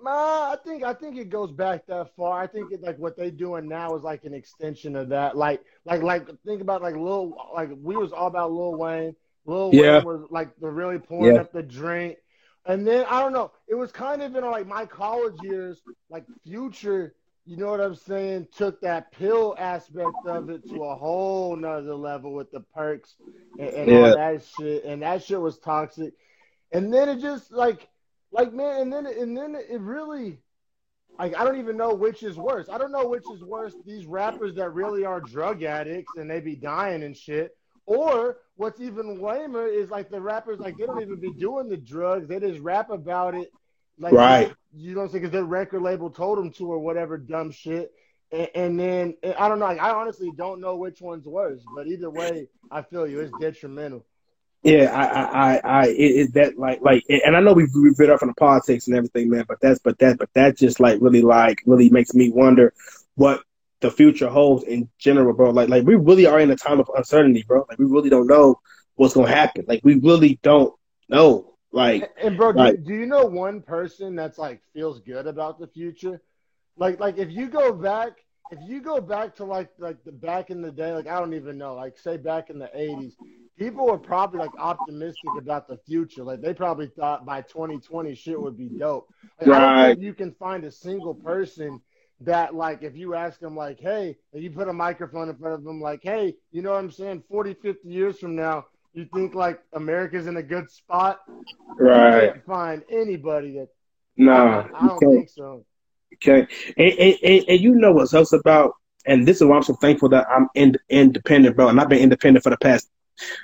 Nah, 0.01 0.51
I 0.51 0.57
think 0.63 0.83
I 0.83 0.93
think 0.93 1.17
it 1.17 1.29
goes 1.29 1.51
back 1.51 1.85
that 1.87 2.15
far. 2.15 2.41
I 2.41 2.47
think 2.47 2.71
it, 2.71 2.81
like 2.81 2.97
what 2.97 3.17
they 3.17 3.31
doing 3.31 3.67
now 3.67 3.95
is 3.95 4.03
like 4.03 4.23
an 4.23 4.33
extension 4.33 4.95
of 4.95 5.09
that. 5.09 5.35
Like, 5.35 5.61
like, 5.85 6.01
like 6.01 6.27
think 6.45 6.61
about 6.61 6.81
like 6.81 6.95
Lil, 6.95 7.35
like 7.53 7.69
we 7.81 7.95
was 7.95 8.11
all 8.11 8.27
about 8.27 8.51
Lil 8.51 8.75
Wayne. 8.75 9.15
Lil 9.45 9.71
yeah. 9.73 9.97
Wayne 9.97 10.05
was 10.05 10.27
like 10.29 10.49
the 10.59 10.69
really 10.69 10.99
pouring 10.99 11.35
yeah. 11.35 11.41
up 11.41 11.51
the 11.51 11.63
drink, 11.63 12.17
and 12.65 12.87
then 12.87 13.05
I 13.09 13.21
don't 13.21 13.33
know. 13.33 13.51
It 13.67 13.75
was 13.75 13.91
kind 13.91 14.21
of 14.21 14.35
in 14.35 14.43
like 14.45 14.67
my 14.67 14.85
college 14.85 15.35
years, 15.43 15.81
like 16.09 16.25
Future 16.43 17.13
you 17.49 17.57
know 17.57 17.71
what 17.71 17.81
I'm 17.81 17.95
saying, 17.95 18.47
took 18.55 18.79
that 18.81 19.11
pill 19.11 19.55
aspect 19.57 20.15
of 20.27 20.51
it 20.51 20.69
to 20.69 20.83
a 20.83 20.95
whole 20.95 21.55
nother 21.55 21.95
level 21.95 22.31
with 22.31 22.51
the 22.51 22.59
perks 22.59 23.15
and, 23.57 23.69
and 23.69 23.89
yeah. 23.89 23.97
all 23.97 24.15
that 24.15 24.43
shit. 24.45 24.83
And 24.83 25.01
that 25.01 25.23
shit 25.23 25.41
was 25.41 25.57
toxic. 25.57 26.13
And 26.71 26.93
then 26.93 27.09
it 27.09 27.21
just 27.21 27.51
like 27.51 27.87
like 28.31 28.53
man, 28.53 28.81
and 28.81 28.93
then 28.93 29.05
and 29.05 29.35
then 29.35 29.55
it 29.55 29.79
really 29.79 30.39
like 31.17 31.35
I 31.35 31.43
don't 31.43 31.59
even 31.59 31.77
know 31.77 31.93
which 31.93 32.23
is 32.23 32.37
worse. 32.37 32.69
I 32.69 32.77
don't 32.77 32.91
know 32.91 33.07
which 33.07 33.25
is 33.33 33.43
worse, 33.43 33.75
these 33.85 34.05
rappers 34.05 34.55
that 34.55 34.73
really 34.73 35.05
are 35.05 35.19
drug 35.19 35.63
addicts 35.63 36.13
and 36.17 36.29
they 36.29 36.39
be 36.39 36.55
dying 36.55 37.03
and 37.03 37.15
shit. 37.15 37.55
Or 37.85 38.37
what's 38.55 38.79
even 38.79 39.19
lamer 39.19 39.65
is 39.65 39.89
like 39.89 40.11
the 40.11 40.21
rappers 40.21 40.59
like 40.59 40.77
they 40.77 40.85
don't 40.85 41.01
even 41.01 41.19
be 41.19 41.33
doing 41.33 41.69
the 41.69 41.77
drugs. 41.77 42.27
They 42.27 42.39
just 42.39 42.59
rap 42.59 42.91
about 42.91 43.33
it 43.33 43.51
like, 43.99 44.13
right. 44.13 44.53
You 44.73 44.93
know 44.93 45.01
what 45.01 45.05
I'm 45.05 45.09
saying? 45.09 45.23
Because 45.23 45.33
their 45.33 45.43
record 45.43 45.81
label 45.81 46.09
told 46.09 46.37
them 46.37 46.51
to 46.53 46.71
or 46.71 46.79
whatever 46.79 47.17
dumb 47.17 47.51
shit. 47.51 47.91
And, 48.31 48.49
and 48.55 48.79
then 48.79 49.17
and 49.23 49.33
I 49.35 49.49
don't 49.49 49.59
know. 49.59 49.65
Like, 49.65 49.81
I 49.81 49.91
honestly 49.91 50.31
don't 50.35 50.61
know 50.61 50.75
which 50.77 51.01
one's 51.01 51.25
worse, 51.25 51.61
but 51.75 51.87
either 51.87 52.09
way, 52.09 52.47
I 52.71 52.81
feel 52.81 53.07
you. 53.07 53.19
It's 53.19 53.33
detrimental. 53.39 54.05
Yeah, 54.61 54.91
I, 54.93 55.05
I, 55.05 55.23
I, 55.23 55.61
I 55.63 55.87
it, 55.87 55.95
it, 55.95 56.33
that 56.33 56.59
like, 56.59 56.81
like, 56.81 57.03
and 57.09 57.35
I 57.35 57.39
know 57.39 57.53
we've 57.53 57.69
we've 57.73 57.95
been 57.95 58.09
off 58.09 58.21
on 58.21 58.27
the 58.27 58.33
politics 58.33 58.87
and 58.87 58.95
everything, 58.95 59.29
man. 59.29 59.45
But 59.47 59.61
that's, 59.61 59.79
but 59.79 59.97
that, 59.99 60.17
but 60.17 60.29
that 60.33 60.57
just 60.57 60.79
like 60.79 60.99
really, 61.01 61.21
like, 61.21 61.61
really 61.65 61.89
makes 61.89 62.13
me 62.13 62.29
wonder 62.29 62.73
what 63.15 63.41
the 63.79 63.89
future 63.89 64.27
holds 64.27 64.65
in 64.65 64.89
general, 64.97 65.33
bro. 65.33 65.51
Like, 65.51 65.69
like 65.69 65.85
we 65.85 65.95
really 65.95 66.25
are 66.25 66.39
in 66.41 66.51
a 66.51 66.57
time 66.57 66.79
of 66.81 66.91
uncertainty, 66.95 67.43
bro. 67.47 67.65
Like, 67.69 67.79
we 67.79 67.85
really 67.85 68.09
don't 68.09 68.27
know 68.27 68.59
what's 68.95 69.13
gonna 69.13 69.33
happen. 69.33 69.63
Like, 69.67 69.81
we 69.83 69.95
really 69.95 70.39
don't 70.43 70.73
know. 71.07 71.53
Like, 71.71 72.11
and 72.21 72.35
bro, 72.35 72.49
like, 72.49 72.77
do, 72.77 72.83
do 72.83 72.93
you 72.95 73.05
know 73.05 73.25
one 73.25 73.61
person 73.61 74.15
that's 74.15 74.37
like 74.37 74.61
feels 74.73 74.99
good 74.99 75.25
about 75.27 75.59
the 75.59 75.67
future? 75.67 76.21
Like, 76.75 76.99
like 76.99 77.17
if 77.17 77.31
you 77.31 77.47
go 77.47 77.71
back, 77.71 78.13
if 78.51 78.59
you 78.67 78.81
go 78.81 78.99
back 78.99 79.35
to 79.35 79.45
like 79.45 79.69
like 79.77 80.03
the 80.03 80.11
back 80.11 80.49
in 80.49 80.61
the 80.61 80.71
day, 80.71 80.91
like 80.93 81.07
I 81.07 81.19
don't 81.19 81.33
even 81.33 81.57
know, 81.57 81.75
like 81.75 81.97
say 81.97 82.17
back 82.17 82.49
in 82.49 82.59
the 82.59 82.69
'80s, 82.75 83.13
people 83.57 83.85
were 83.85 83.97
probably 83.97 84.39
like 84.39 84.51
optimistic 84.57 85.29
about 85.37 85.67
the 85.67 85.77
future. 85.77 86.23
Like 86.23 86.41
they 86.41 86.53
probably 86.53 86.87
thought 86.87 87.25
by 87.25 87.41
2020 87.41 88.15
shit 88.15 88.39
would 88.39 88.57
be 88.57 88.69
dope. 88.69 89.07
Like, 89.39 89.49
right. 89.49 89.61
I 89.61 89.75
don't 89.75 89.95
think 89.95 90.03
you 90.03 90.13
can 90.13 90.33
find 90.33 90.63
a 90.63 90.71
single 90.71 91.13
person 91.13 91.81
that 92.21 92.55
like 92.55 92.83
if 92.83 92.95
you 92.95 93.15
ask 93.15 93.39
them 93.39 93.55
like, 93.55 93.79
hey, 93.79 94.17
and 94.33 94.43
you 94.43 94.49
put 94.51 94.67
a 94.67 94.73
microphone 94.73 95.29
in 95.29 95.35
front 95.35 95.55
of 95.55 95.63
them 95.63 95.81
like, 95.81 96.01
hey, 96.03 96.35
you 96.51 96.61
know 96.61 96.71
what 96.71 96.79
I'm 96.79 96.91
saying? 96.91 97.23
40, 97.29 97.53
50 97.55 97.87
years 97.87 98.19
from 98.19 98.35
now, 98.35 98.65
you 98.93 99.07
think 99.13 99.35
like 99.35 99.61
America's 99.73 100.27
in 100.27 100.37
a 100.37 100.43
good 100.43 100.69
spot? 100.69 101.19
Right. 101.77 102.23
You 102.23 102.31
can't 102.31 102.45
find 102.45 102.83
anybody 102.89 103.53
that. 103.53 103.69
No, 104.17 104.33
I, 104.33 104.69
I 104.73 104.87
don't 104.87 104.99
think 104.99 105.29
so. 105.29 105.65
Okay, 106.15 106.47
and, 106.77 106.93
and, 106.93 107.17
and, 107.23 107.45
and, 107.47 107.59
you 107.61 107.75
know 107.75 107.93
what's 107.93 108.13
else 108.13 108.33
about, 108.33 108.73
and 109.05 109.27
this 109.27 109.37
is 109.37 109.47
why 109.47 109.55
I'm 109.55 109.63
so 109.63 109.75
thankful 109.75 110.09
that 110.09 110.27
I'm 110.29 110.47
in, 110.55 110.75
independent, 110.89 111.55
bro. 111.55 111.69
And 111.69 111.79
I've 111.79 111.87
been 111.87 111.99
independent 111.99 112.43
for 112.43 112.49
the 112.49 112.57
past 112.57 112.89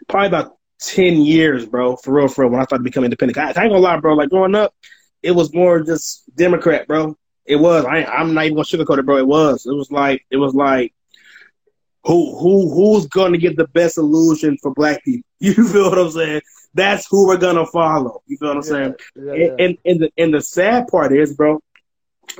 probably 0.09 0.27
about 0.27 0.57
ten 0.79 1.21
years, 1.21 1.65
bro. 1.65 1.95
For 1.97 2.13
real, 2.13 2.27
for 2.27 2.43
real. 2.43 2.51
When 2.51 2.61
I 2.61 2.65
started 2.65 2.83
becoming 2.83 3.05
independent, 3.05 3.37
I, 3.37 3.43
I 3.43 3.63
ain't 3.63 3.71
gonna 3.71 3.79
lie, 3.79 3.99
bro. 3.99 4.15
Like 4.15 4.29
growing 4.29 4.55
up, 4.55 4.73
it 5.23 5.31
was 5.31 5.53
more 5.53 5.81
just 5.81 6.23
Democrat, 6.35 6.87
bro. 6.87 7.17
It 7.45 7.57
was. 7.57 7.85
I, 7.85 8.03
I'm 8.03 8.33
not 8.33 8.45
even 8.45 8.55
gonna 8.55 8.65
sugarcoat 8.65 8.99
it, 8.99 9.05
bro. 9.05 9.17
It 9.17 9.27
was. 9.27 9.65
It 9.65 9.73
was 9.73 9.91
like. 9.91 10.25
It 10.31 10.37
was 10.37 10.53
like 10.53 10.93
who 12.05 12.37
who 12.37 12.73
who's 12.73 13.07
gonna 13.07 13.37
get 13.37 13.57
the 13.57 13.67
best 13.67 13.97
illusion 13.97 14.57
for 14.61 14.73
black 14.73 15.03
people? 15.03 15.27
You 15.39 15.67
feel 15.67 15.89
what 15.89 15.99
I'm 15.99 16.09
saying? 16.09 16.41
That's 16.73 17.05
who 17.09 17.27
we're 17.27 17.37
gonna 17.37 17.65
follow. 17.67 18.23
You 18.25 18.37
feel 18.37 18.55
what 18.55 18.57
I'm 18.57 18.63
yeah, 18.63 18.69
saying? 18.69 18.95
Yeah, 19.15 19.33
yeah. 19.33 19.45
And, 19.49 19.59
and, 19.59 19.77
and 19.85 19.99
the 19.99 20.11
and 20.17 20.33
the 20.33 20.41
sad 20.41 20.87
part 20.87 21.11
is, 21.11 21.35
bro, 21.35 21.61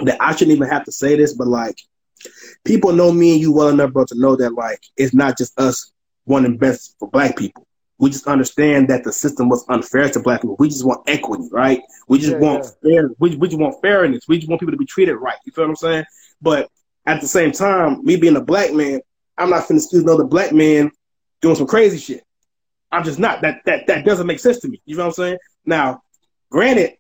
that 0.04 0.22
I 0.22 0.36
shouldn't 0.36 0.56
even 0.56 0.70
have 0.70 0.86
to 0.86 0.92
say 0.92 1.16
this, 1.16 1.34
but 1.34 1.48
like 1.48 1.78
people 2.64 2.94
know 2.94 3.12
me 3.12 3.34
and 3.34 3.42
you 3.42 3.52
well 3.52 3.70
enough, 3.70 3.94
bro, 3.94 4.06
to 4.06 4.20
know 4.20 4.36
that 4.36 4.54
like 4.54 4.82
it's 4.98 5.14
not 5.14 5.38
just 5.38 5.58
us 5.60 5.92
wanting 6.26 6.58
best 6.58 6.96
for 7.00 7.10
black 7.10 7.38
people. 7.38 7.68
We 7.98 8.10
just 8.10 8.28
understand 8.28 8.90
that 8.90 9.06
the 9.06 9.14
system 9.14 9.48
was 9.48 9.64
unfair 9.70 10.10
to 10.10 10.20
black 10.20 10.42
people. 10.42 10.58
We 10.60 10.68
just 10.68 10.86
want 10.86 11.08
equity, 11.08 11.48
right? 11.52 11.82
We 12.10 12.20
just 12.20 12.38
want 12.38 12.66
fair. 12.84 13.10
We, 13.20 13.38
we 13.38 13.48
just 13.48 13.60
want 13.60 13.82
fairness. 13.82 14.28
We 14.28 14.38
just 14.38 14.50
want 14.50 14.60
people 14.60 14.74
to 14.74 14.78
be 14.78 14.86
treated 14.86 15.16
right. 15.16 15.38
You 15.46 15.54
feel 15.54 15.64
what 15.64 15.70
I'm 15.70 15.76
saying? 15.78 16.06
But 16.42 16.70
at 17.06 17.22
the 17.22 17.28
same 17.28 17.54
time, 17.54 18.04
me 18.04 18.18
being 18.18 18.36
a 18.36 18.42
black 18.42 18.74
man, 18.74 19.00
I'm 19.38 19.50
not 19.50 19.64
finna 19.64 19.78
excuse 19.78 20.04
another 20.04 20.26
black 20.26 20.52
man 20.52 20.92
doing 21.42 21.56
some 21.56 21.68
crazy 21.68 21.98
shit. 21.98 22.24
I'm 22.92 23.04
just 23.04 23.20
not. 23.20 23.42
That 23.42 23.62
that 23.66 23.88
that 23.88 24.06
doesn't 24.06 24.28
make 24.28 24.40
sense 24.40 24.60
to 24.60 24.68
me. 24.68 24.82
You 24.86 24.98
know 24.98 25.04
what 25.04 25.08
I'm 25.08 25.14
saying? 25.14 25.38
Now, 25.66 26.02
granted, 26.50 26.98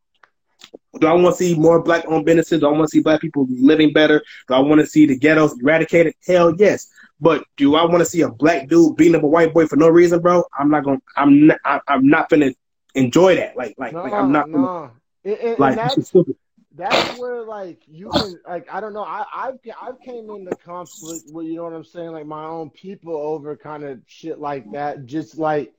do 0.99 1.08
I 1.08 1.13
want 1.13 1.36
to 1.36 1.43
see 1.43 1.55
more 1.55 1.81
black 1.81 2.05
owned 2.08 2.25
businesses? 2.25 2.60
Do 2.60 2.67
I 2.67 2.71
want 2.71 2.84
to 2.84 2.89
see 2.89 3.01
black 3.01 3.21
people 3.21 3.47
living 3.49 3.93
better? 3.93 4.23
Do 4.47 4.53
I 4.53 4.60
want 4.60 4.81
to 4.81 4.88
see 4.88 5.05
the 5.05 5.17
ghettos 5.17 5.60
eradicated? 5.62 6.13
Hell 6.25 6.55
yes. 6.58 6.88
But 7.19 7.45
do 7.58 7.75
I 7.75 7.86
want 7.86 7.99
to 7.99 8.05
see 8.05 8.21
a 8.21 8.29
black 8.29 8.67
dude 8.67 8.97
beating 8.97 9.15
up 9.15 9.23
a 9.23 9.27
white 9.27 9.53
boy 9.53 9.67
for 9.67 9.77
no 9.77 9.88
reason, 9.88 10.19
bro? 10.19 10.43
I'm 10.58 10.69
not 10.69 10.84
gonna. 10.84 11.01
I'm 11.15 11.47
not. 11.47 11.60
I'm 11.88 12.08
not 12.08 12.29
gonna 12.29 12.51
enjoy 12.93 13.36
that. 13.36 13.55
Like, 13.55 13.75
like, 13.77 13.93
no, 13.93 14.03
like 14.03 14.13
I'm 14.13 14.31
not. 14.31 14.51
Gonna, 14.51 14.58
no. 14.58 14.91
And, 15.23 15.38
and, 15.38 15.60
like, 15.60 15.77
and 15.77 16.05
stupid 16.05 16.36
that's 16.75 17.17
where 17.17 17.43
like 17.43 17.81
you 17.88 18.10
can 18.10 18.39
like 18.47 18.67
I 18.71 18.79
don't 18.79 18.93
know 18.93 19.03
I 19.03 19.25
I've 19.34 19.60
I've 19.81 19.99
came 20.01 20.29
into 20.29 20.55
conflict 20.58 21.25
with 21.31 21.47
you 21.47 21.55
know 21.55 21.63
what 21.63 21.73
I'm 21.73 21.86
saying 21.86 22.12
like 22.12 22.25
my 22.25 22.43
own 22.45 22.69
people 22.69 23.15
over 23.15 23.55
kind 23.55 23.84
of 23.84 24.01
shit 24.08 24.39
like 24.39 24.69
that 24.73 25.05
just 25.05 25.38
like 25.38 25.73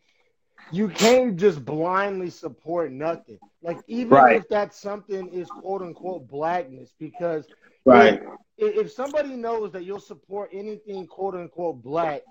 you 0.73 0.89
can't 0.89 1.37
just 1.37 1.65
blindly 1.65 2.31
support 2.31 2.91
nothing 2.91 3.39
like 3.67 3.79
even 3.89 4.11
right. 4.11 4.37
if 4.37 4.49
that 4.49 4.73
something 4.75 5.29
is 5.29 5.49
quote 5.49 5.83
unquote 5.83 6.29
blackness 6.29 6.95
because 6.99 7.47
right 7.85 8.23
if, 8.57 8.87
if 8.87 8.93
somebody 8.93 9.31
knows 9.31 9.73
that 9.73 9.85
you'll 9.85 10.01
support 10.01 10.49
anything 10.53 11.07
quote 11.07 11.35
unquote 11.35 11.83
black 11.83 12.23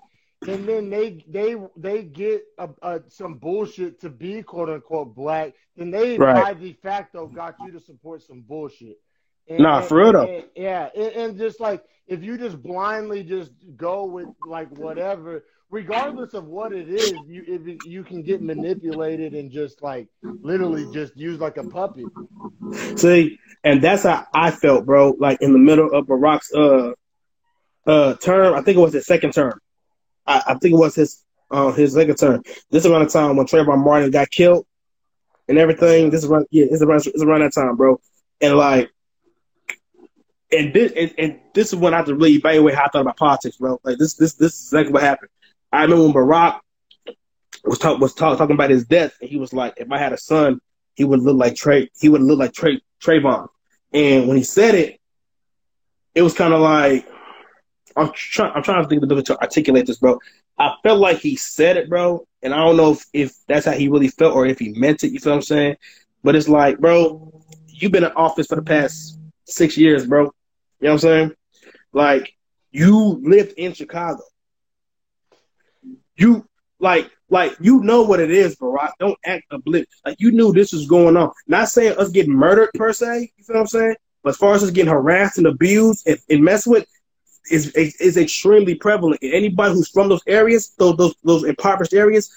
and 0.46 0.68
then 0.68 0.90
they 0.90 1.24
they 1.28 1.56
they 1.76 2.02
get 2.02 2.44
a, 2.58 2.68
a, 2.82 3.00
some 3.08 3.34
bullshit 3.34 4.00
to 4.00 4.10
be 4.10 4.42
quote 4.42 4.68
unquote 4.68 5.14
black, 5.14 5.54
then 5.76 5.90
they 5.90 6.18
right. 6.18 6.42
by 6.42 6.54
de 6.54 6.72
facto 6.74 7.26
got 7.26 7.56
you 7.60 7.72
to 7.72 7.80
support 7.80 8.22
some 8.22 8.42
bullshit. 8.42 8.98
And, 9.48 9.60
nah, 9.60 9.80
for 9.80 9.98
real 9.98 10.12
though. 10.12 10.42
yeah, 10.56 10.88
and, 10.94 11.12
and, 11.12 11.38
just 11.38 11.60
like 11.60 11.84
if 12.08 12.22
you 12.22 12.36
just 12.36 12.60
blindly 12.62 13.22
just 13.22 13.52
go 13.76 14.04
with 14.04 14.26
like 14.44 14.68
whatever, 14.76 15.44
regardless 15.70 16.34
of 16.34 16.46
what 16.46 16.72
it 16.72 16.88
is, 16.88 17.12
you 17.26 17.44
if 17.46 17.86
you 17.86 18.02
can 18.02 18.22
get 18.22 18.42
manipulated 18.42 19.34
and 19.34 19.50
just 19.50 19.82
like 19.82 20.08
literally 20.22 20.92
just 20.92 21.16
use 21.16 21.38
like 21.38 21.58
a 21.58 21.64
puppy. 21.64 22.04
See, 22.96 23.38
and 23.62 23.80
that's 23.80 24.02
how 24.02 24.26
I 24.34 24.50
felt, 24.50 24.84
bro. 24.84 25.14
Like 25.18 25.38
in 25.40 25.52
the 25.52 25.60
middle 25.60 25.92
of 25.92 26.06
Barack's 26.06 26.52
uh 26.52 26.92
uh 27.88 28.14
term, 28.14 28.54
I 28.54 28.62
think 28.62 28.78
it 28.78 28.80
was 28.80 28.94
his 28.94 29.06
second 29.06 29.32
term 29.32 29.60
I, 30.26 30.42
I 30.48 30.54
think 30.54 30.74
it 30.74 30.78
was 30.78 30.94
his 30.94 31.22
uh, 31.50 31.72
his 31.72 31.94
second 31.94 32.16
term. 32.16 32.42
This 32.70 32.84
is 32.84 32.90
around 32.90 33.04
the 33.04 33.10
time 33.10 33.36
when 33.36 33.46
Trayvon 33.46 33.84
Martin 33.84 34.10
got 34.10 34.30
killed 34.30 34.66
and 35.48 35.58
everything. 35.58 36.10
This 36.10 36.24
is 36.24 36.30
around 36.30 36.46
yeah, 36.50 36.66
it's 36.70 36.82
around 36.82 37.06
it's 37.06 37.22
around 37.22 37.40
that 37.40 37.54
time, 37.54 37.76
bro. 37.76 38.00
And 38.40 38.56
like, 38.56 38.90
and 40.56 40.74
this 40.74 40.92
and, 40.96 41.14
and 41.18 41.40
this 41.54 41.68
is 41.68 41.76
when 41.76 41.94
I 41.94 41.98
had 41.98 42.06
to 42.06 42.14
really 42.14 42.34
evaluate 42.34 42.74
how 42.74 42.84
I 42.84 42.88
thought 42.88 43.02
about 43.02 43.16
politics, 43.16 43.56
bro. 43.56 43.80
Like 43.84 43.98
this 43.98 44.14
this 44.14 44.34
this 44.34 44.54
is 44.54 44.72
exactly 44.72 44.92
what 44.92 45.02
happened. 45.02 45.30
I 45.72 45.82
remember 45.82 46.04
when 46.04 46.14
Barack 46.14 46.60
was 47.64 47.78
talk 47.78 48.00
was 48.00 48.14
talk, 48.14 48.38
talking 48.38 48.54
about 48.54 48.70
his 48.70 48.84
death, 48.84 49.14
and 49.20 49.28
he 49.28 49.36
was 49.36 49.52
like, 49.52 49.74
if 49.76 49.90
I 49.90 49.98
had 49.98 50.12
a 50.12 50.18
son, 50.18 50.60
he 50.94 51.04
would 51.04 51.20
look 51.20 51.36
like 51.36 51.54
Trey. 51.54 51.90
He 52.00 52.08
would 52.08 52.22
look 52.22 52.38
like 52.38 52.52
Trey 52.52 52.80
Trayvon. 53.02 53.48
And 53.92 54.28
when 54.28 54.36
he 54.36 54.42
said 54.42 54.74
it, 54.74 55.00
it 56.14 56.22
was 56.22 56.34
kind 56.34 56.54
of 56.54 56.60
like 56.60 57.06
I'm 57.96 58.12
trying. 58.12 58.52
I'm 58.54 58.62
trying 58.62 58.82
to 58.82 58.88
think 58.88 59.02
of 59.02 59.24
to 59.24 59.40
articulate 59.40 59.86
this, 59.86 59.98
bro. 59.98 60.18
I 60.58 60.74
felt 60.82 61.00
like 61.00 61.18
he 61.18 61.36
said 61.36 61.76
it, 61.76 61.88
bro, 61.88 62.26
and 62.42 62.54
I 62.54 62.58
don't 62.58 62.76
know 62.76 62.92
if, 62.92 63.04
if 63.12 63.34
that's 63.46 63.66
how 63.66 63.72
he 63.72 63.88
really 63.88 64.08
felt 64.08 64.34
or 64.34 64.46
if 64.46 64.58
he 64.58 64.70
meant 64.70 65.04
it. 65.04 65.12
You 65.12 65.20
feel 65.20 65.32
what 65.32 65.36
I'm 65.36 65.42
saying? 65.42 65.76
But 66.24 66.34
it's 66.34 66.48
like, 66.48 66.78
bro, 66.78 67.42
you've 67.68 67.92
been 67.92 68.04
in 68.04 68.12
office 68.12 68.46
for 68.46 68.56
the 68.56 68.62
past 68.62 69.18
six 69.44 69.76
years, 69.76 70.06
bro. 70.06 70.32
You 70.80 70.86
know 70.86 70.92
what 70.92 70.92
I'm 70.92 70.98
saying? 70.98 71.32
Like, 71.92 72.32
you 72.70 73.20
lived 73.22 73.54
in 73.56 73.72
Chicago. 73.72 74.22
You 76.16 76.46
like, 76.78 77.10
like 77.28 77.56
you 77.60 77.82
know 77.82 78.02
what 78.02 78.20
it 78.20 78.30
is, 78.30 78.56
bro. 78.56 78.76
Don't 78.98 79.18
act 79.24 79.44
oblivious. 79.50 79.88
Like 80.04 80.16
you 80.18 80.30
knew 80.30 80.52
this 80.52 80.72
was 80.72 80.86
going 80.86 81.16
on. 81.16 81.32
Not 81.46 81.68
saying 81.68 81.96
us 81.98 82.10
getting 82.10 82.34
murdered 82.34 82.70
per 82.74 82.92
se. 82.92 83.32
You 83.36 83.44
feel 83.44 83.56
what 83.56 83.60
I'm 83.60 83.66
saying? 83.66 83.96
But 84.22 84.30
as 84.30 84.36
far 84.36 84.54
as 84.54 84.62
us 84.62 84.70
getting 84.70 84.92
harassed 84.92 85.38
and 85.38 85.46
abused 85.46 86.06
and, 86.06 86.18
and 86.28 86.44
messed 86.44 86.66
with, 86.66 86.86
is, 87.50 87.68
is 87.74 88.16
extremely 88.16 88.74
prevalent. 88.74 89.20
Anybody 89.22 89.74
who's 89.74 89.88
from 89.88 90.08
those 90.08 90.22
areas, 90.26 90.74
those 90.78 90.96
those, 90.96 91.14
those 91.22 91.44
impoverished 91.44 91.94
areas, 91.94 92.30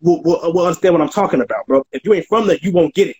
will, 0.00 0.22
will, 0.22 0.52
will 0.52 0.66
understand 0.66 0.94
what 0.94 1.00
I'm 1.00 1.08
talking 1.08 1.40
about, 1.40 1.66
bro. 1.66 1.84
If 1.92 2.04
you 2.04 2.12
ain't 2.14 2.26
from 2.26 2.46
there, 2.46 2.58
you 2.60 2.72
won't 2.72 2.94
get 2.94 3.08
it. 3.08 3.16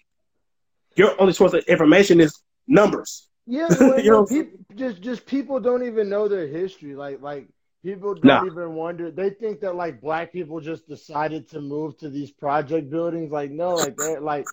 Your 0.96 1.18
only 1.20 1.32
source 1.32 1.54
of 1.54 1.64
information 1.64 2.20
is 2.20 2.38
numbers. 2.66 3.28
Yeah, 3.46 3.68
you 3.98 4.10
know, 4.10 4.24
people, 4.26 4.58
just 4.74 5.00
just 5.00 5.26
people 5.26 5.60
don't 5.60 5.84
even 5.84 6.08
know 6.08 6.28
their 6.28 6.46
history. 6.46 6.94
Like 6.94 7.20
like 7.20 7.48
people 7.82 8.14
don't 8.14 8.24
nah. 8.24 8.44
even 8.44 8.74
wonder. 8.74 9.10
They 9.10 9.30
think 9.30 9.60
that 9.60 9.74
like 9.74 10.00
black 10.00 10.32
people 10.32 10.60
just 10.60 10.88
decided 10.88 11.48
to 11.50 11.60
move 11.60 11.98
to 11.98 12.08
these 12.08 12.30
project 12.30 12.90
buildings. 12.90 13.32
Like 13.32 13.50
no, 13.50 13.74
like 13.74 13.96
they 13.96 14.18
like 14.18 14.46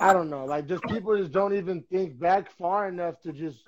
I 0.00 0.12
don't 0.12 0.30
know. 0.30 0.44
Like 0.44 0.66
just 0.66 0.82
people 0.84 1.16
just 1.16 1.32
don't 1.32 1.54
even 1.54 1.82
think 1.90 2.18
back 2.18 2.50
far 2.52 2.88
enough 2.88 3.20
to 3.22 3.32
just 3.32 3.64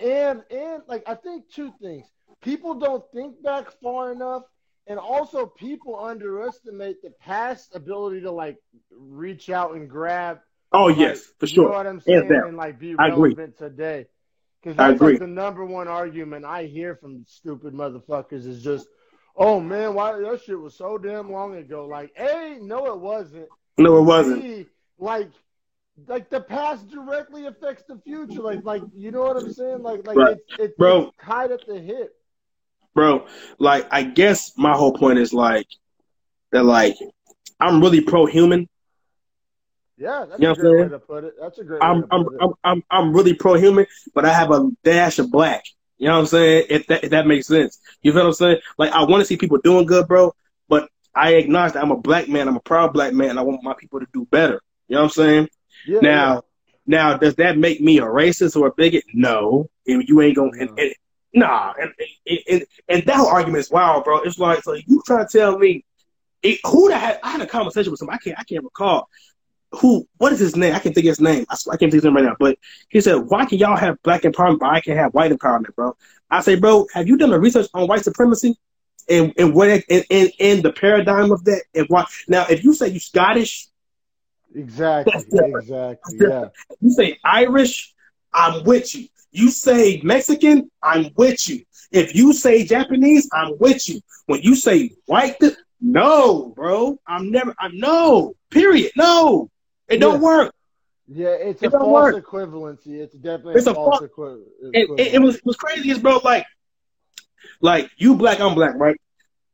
and 0.00 0.42
and 0.50 0.82
like 0.86 1.04
I 1.06 1.14
think 1.14 1.48
two 1.48 1.72
things. 1.80 2.06
People 2.42 2.74
don't 2.74 3.04
think 3.14 3.40
back 3.42 3.70
far 3.80 4.10
enough, 4.12 4.42
and 4.88 4.98
also 4.98 5.46
people 5.46 5.98
underestimate 5.98 7.00
the 7.02 7.10
past 7.20 7.74
ability 7.74 8.20
to 8.22 8.32
like 8.32 8.58
reach 8.90 9.48
out 9.48 9.74
and 9.74 9.88
grab. 9.88 10.40
Oh 10.72 10.84
like, 10.84 10.98
yes, 10.98 11.32
for 11.38 11.46
sure. 11.46 11.64
You 11.64 11.70
know 11.70 11.76
what 11.76 11.86
I'm 11.86 12.00
saying? 12.00 12.30
And 12.30 12.56
like 12.56 12.78
be 12.78 12.94
relevant 12.94 13.58
today. 13.58 14.06
Because 14.62 14.76
that's 14.76 15.00
like 15.00 15.18
the 15.18 15.26
number 15.26 15.64
one 15.64 15.88
argument 15.88 16.44
I 16.44 16.64
hear 16.64 16.94
from 16.94 17.24
stupid 17.26 17.74
motherfuckers 17.74 18.46
is 18.46 18.62
just, 18.62 18.86
oh 19.36 19.58
man, 19.58 19.94
why 19.94 20.12
that 20.12 20.42
shit 20.44 20.58
was 20.58 20.76
so 20.76 20.98
damn 20.98 21.32
long 21.32 21.56
ago. 21.56 21.86
Like, 21.86 22.12
A, 22.16 22.58
no, 22.60 22.86
it 22.86 23.00
wasn't. 23.00 23.48
No, 23.76 23.98
it 23.98 24.02
wasn't. 24.02 24.68
Like 24.98 25.30
like 26.06 26.30
the 26.30 26.40
past 26.40 26.88
directly 26.88 27.46
affects 27.46 27.84
the 27.88 28.00
future. 28.04 28.40
Like 28.40 28.64
like 28.64 28.82
you 28.94 29.10
know 29.10 29.22
what 29.22 29.36
I'm 29.36 29.52
saying? 29.52 29.82
Like 29.82 30.06
like 30.06 30.16
right. 30.16 30.36
it's, 30.36 30.58
it's, 30.58 30.74
bro 30.76 31.08
it's 31.08 31.16
tied 31.22 31.50
at 31.50 31.66
the 31.66 31.78
hip. 31.78 32.14
Bro, 32.94 33.26
like 33.58 33.86
I 33.90 34.02
guess 34.02 34.52
my 34.56 34.76
whole 34.76 34.92
point 34.92 35.18
is 35.18 35.32
like 35.32 35.66
that 36.52 36.64
like 36.64 36.94
I'm 37.58 37.80
really 37.80 38.00
pro 38.00 38.26
human. 38.26 38.68
Yeah, 40.02 40.24
that's 40.28 40.40
you 40.40 40.48
know 40.48 40.52
a 40.52 40.56
great 40.56 40.82
way 40.82 40.88
to 40.88 40.98
put 40.98 41.22
it. 41.22 41.34
That's 41.40 41.58
a 41.60 41.64
great 41.64 41.80
I'm 41.80 42.04
I'm, 42.10 42.26
I'm, 42.40 42.52
I'm 42.64 42.82
I'm 42.90 43.12
really 43.14 43.34
pro 43.34 43.54
human, 43.54 43.86
but 44.14 44.24
I 44.24 44.32
have 44.32 44.50
a 44.50 44.68
dash 44.82 45.20
of 45.20 45.30
black. 45.30 45.64
You 45.96 46.08
know 46.08 46.14
what 46.14 46.20
I'm 46.20 46.26
saying? 46.26 46.66
If 46.70 46.86
that 46.88 47.04
if 47.04 47.10
that 47.10 47.28
makes 47.28 47.46
sense. 47.46 47.78
You 48.02 48.12
feel 48.12 48.22
what 48.22 48.28
I'm 48.28 48.34
saying? 48.34 48.58
Like 48.78 48.90
I 48.90 49.04
want 49.04 49.20
to 49.20 49.24
see 49.24 49.36
people 49.36 49.58
doing 49.58 49.86
good, 49.86 50.08
bro, 50.08 50.34
but 50.68 50.88
I 51.14 51.34
acknowledge 51.34 51.74
that 51.74 51.84
I'm 51.84 51.92
a 51.92 51.96
black 51.96 52.28
man, 52.28 52.48
I'm 52.48 52.56
a 52.56 52.60
proud 52.60 52.92
black 52.92 53.12
man, 53.12 53.38
I 53.38 53.42
want 53.42 53.62
my 53.62 53.74
people 53.78 54.00
to 54.00 54.06
do 54.12 54.26
better. 54.26 54.60
You 54.88 54.96
know 54.96 55.02
what 55.02 55.04
I'm 55.04 55.10
saying? 55.10 55.48
Yeah, 55.86 56.00
now, 56.00 56.34
yeah. 56.34 56.40
now, 56.86 57.16
does 57.16 57.36
that 57.36 57.56
make 57.56 57.80
me 57.80 57.98
a 57.98 58.04
racist 58.04 58.60
or 58.60 58.66
a 58.66 58.72
bigot? 58.72 59.04
No, 59.14 59.70
and 59.86 60.02
you 60.08 60.20
ain't 60.20 60.34
gonna. 60.34 60.50
And, 60.58 60.76
and, 60.80 60.94
nah, 61.32 61.74
and, 61.80 61.92
and, 62.48 62.64
and 62.88 63.02
that 63.04 63.16
whole 63.16 63.28
argument 63.28 63.60
is 63.60 63.70
wild, 63.70 64.02
bro. 64.02 64.18
It's 64.22 64.40
like 64.40 64.64
so 64.64 64.72
you 64.72 65.00
trying 65.06 65.28
to 65.28 65.38
tell 65.38 65.56
me 65.56 65.84
it, 66.42 66.58
who 66.66 66.88
the 66.88 66.96
I 66.96 67.30
had 67.30 67.40
a 67.40 67.46
conversation 67.46 67.92
with 67.92 68.00
somebody. 68.00 68.18
I 68.20 68.24
can't 68.24 68.40
I 68.40 68.42
can't 68.42 68.64
recall 68.64 69.08
who 69.72 70.06
what 70.18 70.32
is 70.32 70.38
his 70.38 70.56
name? 70.56 70.74
I 70.74 70.78
can't 70.78 70.94
think 70.94 71.06
of 71.06 71.10
his 71.10 71.20
name. 71.20 71.46
I, 71.48 71.54
I 71.54 71.76
can't 71.76 71.90
think 71.90 71.94
of 71.94 71.94
his 71.94 72.04
name 72.04 72.16
right 72.16 72.24
now. 72.24 72.36
But 72.38 72.58
he 72.88 73.00
said, 73.00 73.14
"Why 73.14 73.44
can 73.46 73.58
y'all 73.58 73.76
have 73.76 74.02
black 74.02 74.22
empowerment, 74.22 74.58
but 74.58 74.70
I 74.70 74.80
can 74.80 74.96
have 74.96 75.14
white 75.14 75.32
empowerment, 75.32 75.74
bro?" 75.74 75.96
I 76.30 76.40
say, 76.40 76.56
bro, 76.56 76.86
have 76.94 77.08
you 77.08 77.16
done 77.16 77.30
the 77.30 77.40
research 77.40 77.68
on 77.74 77.88
white 77.88 78.04
supremacy? 78.04 78.56
And 79.08 79.32
and 79.36 79.54
what 79.54 79.68
and, 79.68 80.04
and, 80.10 80.30
and 80.38 80.62
the 80.62 80.72
paradigm 80.72 81.32
of 81.32 81.44
that 81.44 81.62
and 81.74 81.86
why 81.88 82.04
now 82.28 82.46
if 82.48 82.62
you 82.62 82.72
say 82.72 82.88
you 82.88 83.00
Scottish 83.00 83.68
Exactly. 84.54 85.14
Exactly. 85.32 86.18
Yeah. 86.20 86.48
You 86.80 86.90
say 86.90 87.18
Irish, 87.24 87.94
I'm 88.32 88.64
with 88.64 88.94
you. 88.94 89.08
You 89.30 89.50
say 89.50 90.00
Mexican, 90.04 90.70
I'm 90.82 91.10
with 91.16 91.48
you. 91.48 91.64
If 91.90 92.14
you 92.14 92.32
say 92.32 92.64
Japanese, 92.64 93.28
I'm 93.32 93.58
with 93.58 93.88
you. 93.88 94.00
When 94.26 94.42
you 94.42 94.54
say 94.54 94.92
white, 95.06 95.36
no, 95.80 96.52
bro. 96.54 96.98
I'm 97.06 97.30
never. 97.30 97.54
I'm 97.58 97.76
no. 97.78 98.34
Period. 98.50 98.92
No. 98.96 99.50
It 99.92 100.00
don't 100.00 100.14
yeah. 100.14 100.20
work. 100.20 100.54
Yeah, 101.08 101.28
it's 101.28 101.62
it 101.62 101.66
a 101.66 101.70
false 101.70 102.14
work. 102.14 102.24
equivalency. 102.24 103.00
It's 103.00 103.14
definitely 103.14 103.54
it's 103.54 103.66
a 103.66 103.74
false, 103.74 103.98
false 103.98 104.10
equi- 104.10 104.44
it, 104.72 104.90
it, 104.98 105.14
it, 105.14 105.18
was 105.20 105.36
it 105.36 105.44
was 105.44 105.56
crazy 105.56 105.90
as 105.90 105.98
bro. 105.98 106.20
Like, 106.24 106.46
like 107.60 107.90
you 107.96 108.14
black, 108.16 108.40
I'm 108.40 108.54
black, 108.54 108.74
right? 108.76 108.98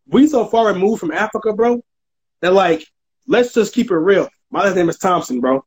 We 0.06 0.26
so 0.26 0.46
far 0.46 0.72
removed 0.72 1.00
from 1.00 1.12
Africa, 1.12 1.52
bro. 1.52 1.82
That 2.40 2.52
like, 2.52 2.86
let's 3.26 3.52
just 3.52 3.74
keep 3.74 3.90
it 3.90 3.96
real. 3.96 4.28
My 4.50 4.64
last 4.64 4.76
name 4.76 4.88
is 4.88 4.98
Thompson, 4.98 5.40
bro. 5.40 5.64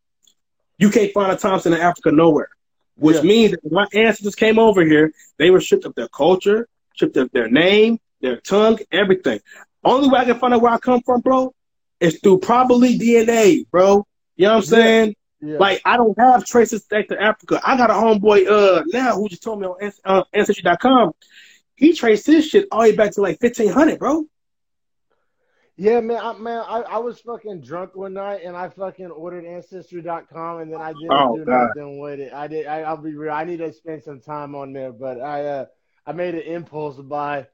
You 0.78 0.90
can't 0.90 1.12
find 1.14 1.32
a 1.32 1.36
Thompson 1.36 1.74
in 1.74 1.82
Africa 1.82 2.12
nowhere. 2.12 2.50
Which 2.96 3.18
yeah. 3.18 3.24
means 3.24 3.52
that 3.52 3.72
my 3.72 3.88
ancestors 3.94 4.36
came 4.36 4.60
over 4.60 4.84
here, 4.86 5.12
they 5.38 5.50
were 5.50 5.62
stripped 5.62 5.86
of 5.86 5.96
their 5.96 6.08
culture, 6.10 6.68
stripped 6.96 7.18
of 7.18 7.32
their 7.32 7.50
name, 7.50 8.00
their 8.22 8.38
tongue, 8.38 8.80
everything. 8.92 9.40
Only 9.84 10.10
way 10.10 10.20
I 10.20 10.26
can 10.26 10.40
find 10.40 10.54
out 10.54 10.62
where 10.62 10.72
I 10.72 10.78
come 10.78 11.02
from, 11.02 11.22
bro, 11.22 11.54
is 12.00 12.20
through 12.20 12.40
probably 12.40 12.98
DNA, 12.98 13.66
bro. 13.70 14.06
You 14.42 14.48
know 14.48 14.54
what 14.54 14.64
I'm 14.64 14.70
saying? 14.70 15.16
Yeah. 15.40 15.58
Like 15.60 15.84
I 15.86 15.98
don't 15.98 16.18
have 16.18 16.44
traces 16.46 16.84
back 16.86 17.10
to 17.10 17.22
Africa. 17.22 17.62
I 17.64 17.78
got 17.78 17.92
a 17.92 17.94
homeboy 17.94 18.48
uh 18.48 18.82
now 18.88 19.16
who 19.16 19.30
just 19.30 19.44
told 19.44 19.60
me 19.60 19.68
on 19.68 19.92
uh, 20.04 20.24
ancestry.com. 20.34 21.12
He 21.76 21.94
traced 21.94 22.26
his 22.26 22.48
shit 22.48 22.68
all 22.72 22.82
the 22.82 22.90
way 22.90 22.96
back 22.96 23.12
to 23.12 23.22
like 23.22 23.40
1500, 23.40 24.00
bro. 24.00 24.26
Yeah, 25.78 26.00
man, 26.00 26.18
I, 26.24 26.34
man, 26.40 26.64
I, 26.68 26.82
I 26.82 26.98
was 26.98 27.20
fucking 27.20 27.62
drunk 27.62 27.96
one 27.96 28.14
night 28.14 28.42
and 28.44 28.58
I 28.58 28.70
fucking 28.70 29.12
ordered 29.12 29.46
ancestry.com 29.46 30.62
and 30.62 30.74
then 30.74 30.82
I 30.82 30.94
didn't 30.94 31.12
oh, 31.12 31.38
do 31.38 31.46
God. 31.46 31.70
nothing 31.76 32.00
with 32.00 32.20
it. 32.20 32.34
I 32.34 32.48
did. 32.48 32.66
I, 32.66 32.92
will 32.92 33.04
be 33.04 33.14
real. 33.14 33.32
I 33.32 33.44
need 33.44 33.58
to 33.58 33.72
spend 33.74 34.02
some 34.02 34.22
time 34.22 34.56
on 34.56 34.74
there, 34.74 34.92
but 34.92 35.22
I 35.22 35.46
uh 35.46 35.66
I 36.08 36.14
made 36.14 36.34
an 36.34 36.42
impulse 36.42 36.98
buy 36.98 37.46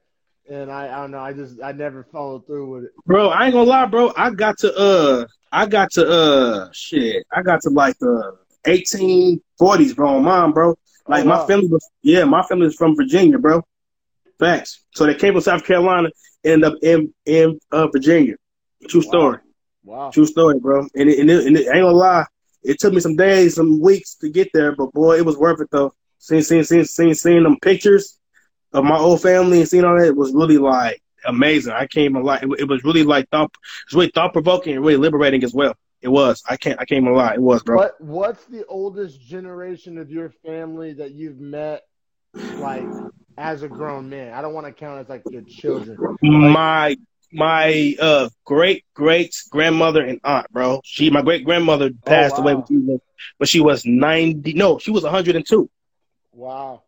and 0.48 0.72
I, 0.72 0.86
I 0.86 1.02
don't 1.02 1.10
know. 1.10 1.20
I 1.20 1.34
just 1.34 1.62
I 1.62 1.72
never 1.72 2.02
followed 2.02 2.46
through 2.46 2.70
with 2.70 2.84
it. 2.84 2.90
Bro, 3.04 3.28
I 3.28 3.44
ain't 3.44 3.52
gonna 3.52 3.68
lie, 3.68 3.84
bro. 3.84 4.10
I 4.16 4.30
got 4.30 4.56
to 4.60 4.74
uh, 4.74 5.26
I 5.50 5.66
got 5.66 5.90
to 5.92 6.08
uh, 6.08 6.68
shit. 6.72 7.26
I 7.32 7.42
got 7.42 7.62
to 7.62 7.70
like 7.70 7.98
the 7.98 8.36
1840s, 8.66 9.96
bro. 9.96 10.20
Mom, 10.20 10.52
bro. 10.52 10.78
Like 11.06 11.24
oh, 11.24 11.28
wow. 11.28 11.40
my 11.40 11.46
family 11.46 11.68
was, 11.68 11.88
yeah, 12.02 12.24
my 12.24 12.42
family 12.42 12.66
is 12.66 12.76
from 12.76 12.96
Virginia, 12.96 13.38
bro. 13.38 13.62
Facts. 14.38 14.84
So 14.94 15.06
they 15.06 15.14
came 15.14 15.32
from 15.32 15.42
South 15.42 15.64
Carolina 15.64 16.10
end 16.44 16.64
up 16.64 16.74
in 16.82 17.12
in 17.26 17.58
uh, 17.72 17.86
Virginia. 17.88 18.36
True 18.88 19.02
story. 19.02 19.38
Wow. 19.84 19.96
wow. 19.96 20.10
True 20.10 20.26
story, 20.26 20.58
bro. 20.58 20.86
And 20.94 21.08
it, 21.08 21.18
and, 21.18 21.30
it, 21.30 21.46
and 21.46 21.56
it, 21.56 21.66
ain't 21.66 21.82
gonna 21.82 21.90
lie, 21.90 22.26
it 22.62 22.78
took 22.78 22.92
me 22.92 23.00
some 23.00 23.16
days, 23.16 23.54
some 23.54 23.80
weeks 23.80 24.14
to 24.16 24.28
get 24.28 24.50
there, 24.52 24.74
but 24.74 24.92
boy, 24.92 25.16
it 25.16 25.24
was 25.24 25.36
worth 25.36 25.60
it 25.60 25.68
though. 25.70 25.92
Seeing 26.18 26.42
seeing 26.42 26.64
seeing 26.64 26.84
seeing, 26.84 27.14
seeing 27.14 27.42
them 27.42 27.58
pictures 27.60 28.18
of 28.72 28.84
my 28.84 28.98
old 28.98 29.22
family 29.22 29.60
and 29.60 29.68
seeing 29.68 29.84
all 29.84 29.98
that 29.98 30.08
it 30.08 30.16
was 30.16 30.32
really 30.32 30.58
like 30.58 31.02
amazing. 31.24 31.72
I 31.72 31.86
came 31.86 32.16
a 32.16 32.20
lot. 32.20 32.42
It, 32.42 32.50
it 32.60 32.68
was 32.68 32.84
really 32.84 33.04
like 33.04 33.28
thought. 33.30 33.50
It 33.52 33.86
was 33.88 33.94
really 33.94 34.12
thought 34.14 34.32
provoking 34.32 34.76
and 34.76 34.84
really 34.84 34.96
liberating 34.96 35.44
as 35.44 35.54
well. 35.54 35.74
It 36.00 36.08
was. 36.08 36.42
I 36.48 36.56
can't. 36.56 36.80
I 36.80 36.84
came 36.84 37.06
a 37.06 37.12
lot. 37.12 37.34
It 37.34 37.42
was, 37.42 37.62
bro. 37.62 37.76
What 37.76 38.00
What's 38.00 38.44
the 38.46 38.64
oldest 38.66 39.20
generation 39.20 39.98
of 39.98 40.10
your 40.10 40.30
family 40.44 40.94
that 40.94 41.12
you've 41.12 41.40
met? 41.40 41.82
Like 42.34 42.84
as 43.38 43.62
a 43.62 43.68
grown 43.68 44.10
man. 44.10 44.34
I 44.34 44.42
don't 44.42 44.52
want 44.52 44.66
to 44.66 44.72
count 44.72 45.00
as 45.00 45.08
like 45.08 45.22
your 45.30 45.42
children. 45.42 45.96
My 46.20 46.96
my 47.32 47.94
uh 48.00 48.28
great 48.44 48.84
great 48.94 49.34
grandmother 49.50 50.02
and 50.02 50.20
aunt, 50.24 50.50
bro. 50.50 50.80
She 50.84 51.10
my 51.10 51.22
great 51.22 51.44
grandmother 51.44 51.90
oh, 51.92 52.06
passed 52.06 52.34
oh, 52.38 52.42
wow. 52.42 52.64
away, 52.68 52.98
but 53.38 53.48
she 53.48 53.60
was 53.60 53.86
ninety. 53.86 54.52
No, 54.52 54.78
she 54.78 54.90
was 54.90 55.04
one 55.04 55.12
hundred 55.12 55.36
and 55.36 55.46
two. 55.46 55.70
Wow. 56.32 56.82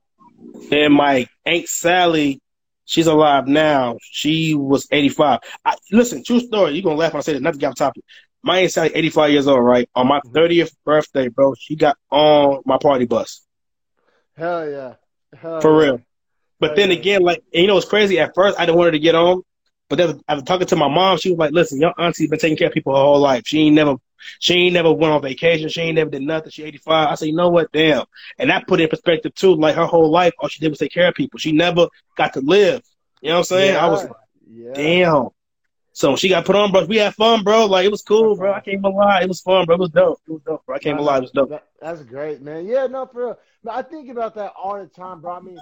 And 0.72 0.94
my 0.94 1.28
aunt 1.44 1.68
Sally, 1.68 2.40
she's 2.90 3.07
alive 3.07 3.46
now. 3.46 3.96
She 4.03 4.55
was 4.55 4.87
eighty 4.90 5.09
five. 5.09 5.40
I, 5.64 5.76
Listen, 5.92 6.22
true 6.24 6.40
story. 6.40 6.72
You're 6.72 6.83
gonna 6.83 6.96
laugh 6.96 7.12
when 7.12 7.20
I 7.20 7.22
say 7.22 7.33
that. 7.35 7.42
Not 7.42 7.55
to 7.55 7.59
get 7.59 7.68
off 7.68 7.76
topic. 7.76 8.05
My 8.42 8.59
aunt 8.59 8.72
Sally, 8.72 8.90
eighty 8.94 9.11
five 9.11 9.31
years 9.31 9.46
old, 9.46 9.64
right? 9.64 9.88
On 9.94 10.07
my 10.07 10.18
mm-hmm. 10.18 10.33
thirtieth 10.33 10.74
birthday, 10.85 11.29
bro, 11.29 11.55
she 11.55 11.76
got 11.76 11.96
on 12.11 12.62
my 12.66 12.79
party 12.79 13.07
bus. 13.07 13.42
Hell 14.37 14.68
yeah. 14.68 14.94
Hell 15.37 15.61
For 15.61 15.81
yeah. 15.83 15.90
real. 15.90 16.00
But 16.59 16.76
then 16.76 16.90
again, 16.90 17.22
like 17.22 17.42
you 17.53 17.66
know, 17.66 17.76
it's 17.76 17.88
crazy. 17.88 18.18
At 18.18 18.35
first, 18.35 18.59
I 18.59 18.66
didn't 18.66 18.76
want 18.76 18.88
her 18.88 18.92
to 18.92 18.98
get 18.98 19.14
on, 19.14 19.42
but 19.90 19.96
then 19.96 20.20
after 20.29 20.44
talking 20.44 20.68
to 20.68 20.76
my 20.76 20.88
mom, 20.88 21.18
she 21.18 21.31
was 21.31 21.38
like, 21.38 21.53
"Listen, 21.53 21.81
your 21.81 21.92
auntie's 22.00 22.31
been 22.31 22.38
taking 22.38 22.57
care 22.57 22.68
of 22.68 22.72
people 22.72 22.94
her 22.94 23.03
whole 23.03 23.18
life. 23.18 23.42
She 23.44 23.59
ain't 23.59 23.74
never, 23.74 23.96
she 24.38 24.55
ain't 24.55 24.72
never 24.72 24.92
went 24.92 25.12
on 25.12 25.20
vacation. 25.20 25.68
She 25.68 25.81
ain't 25.81 25.96
never 25.96 26.11
did 26.11 26.22
nothing. 26.22 26.53
She 26.53 26.62
85." 26.62 27.09
I 27.09 27.14
said, 27.16 27.26
"You 27.26 27.35
know 27.35 27.48
what? 27.48 27.72
Damn." 27.72 28.05
And 28.38 28.50
that 28.50 28.68
put 28.68 28.81
it 28.81 28.85
in 28.85 28.88
perspective 28.88 29.35
too. 29.35 29.57
Like 29.57 29.74
her 29.74 29.87
whole 29.87 30.09
life, 30.09 30.33
all 30.38 30.48
she 30.48 30.61
did 30.61 30.68
was 30.68 30.79
take 30.79 30.92
care 30.92 31.09
of 31.09 31.14
people. 31.14 31.40
She 31.40 31.50
never 31.50 31.88
got 32.16 32.35
to 32.35 32.40
live. 32.40 32.83
You 33.20 33.31
know 33.31 33.35
what 33.35 33.38
I'm 33.38 33.44
saying? 33.44 33.74
Yeah. 33.74 33.85
I 33.85 33.88
was 33.88 34.05
like, 34.05 34.12
yeah. 34.48 34.72
"Damn." 34.74 35.29
So 35.92 36.14
she 36.14 36.29
got 36.29 36.44
put 36.44 36.55
on, 36.55 36.70
bro. 36.70 36.85
We 36.85 36.98
had 36.98 37.16
fun, 37.16 37.42
bro. 37.42 37.66
Like 37.66 37.85
it 37.85 37.90
was 37.90 38.03
cool, 38.03 38.37
bro. 38.37 38.53
I 38.53 38.61
can't 38.61 38.81
lie. 38.81 39.22
It 39.22 39.29
was 39.29 39.40
fun, 39.40 39.66
bro. 39.66 39.74
It 39.74 39.81
was 39.81 39.90
dope. 39.90 40.20
It 40.29 40.31
was 40.31 40.42
dope, 40.42 40.64
bro. 40.64 40.76
I 40.76 40.79
can't 40.79 41.03
lie. 41.03 41.18
It 41.18 41.22
was 41.22 41.31
dope. 41.33 41.50
that's 41.81 42.03
great, 42.05 42.40
man. 42.40 42.64
Yeah, 42.64 42.87
no, 42.87 43.07
for 43.07 43.26
real. 43.26 43.38
I 43.68 43.83
think 43.83 44.11
about 44.11 44.35
that 44.37 44.53
all 44.61 44.79
the 44.79 44.87
time, 44.87 45.20
bro. 45.20 45.35
I 45.35 45.40
mean, 45.40 45.59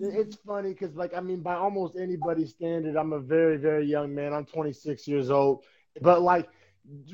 it's 0.00 0.36
funny 0.46 0.72
because, 0.72 0.94
like, 0.94 1.14
I 1.14 1.20
mean, 1.20 1.40
by 1.40 1.54
almost 1.54 1.96
anybody's 1.96 2.50
standard, 2.50 2.96
I'm 2.96 3.12
a 3.12 3.20
very, 3.20 3.56
very 3.56 3.86
young 3.86 4.14
man. 4.14 4.34
I'm 4.34 4.44
26 4.44 5.08
years 5.08 5.30
old, 5.30 5.64
but 6.00 6.22
like, 6.22 6.48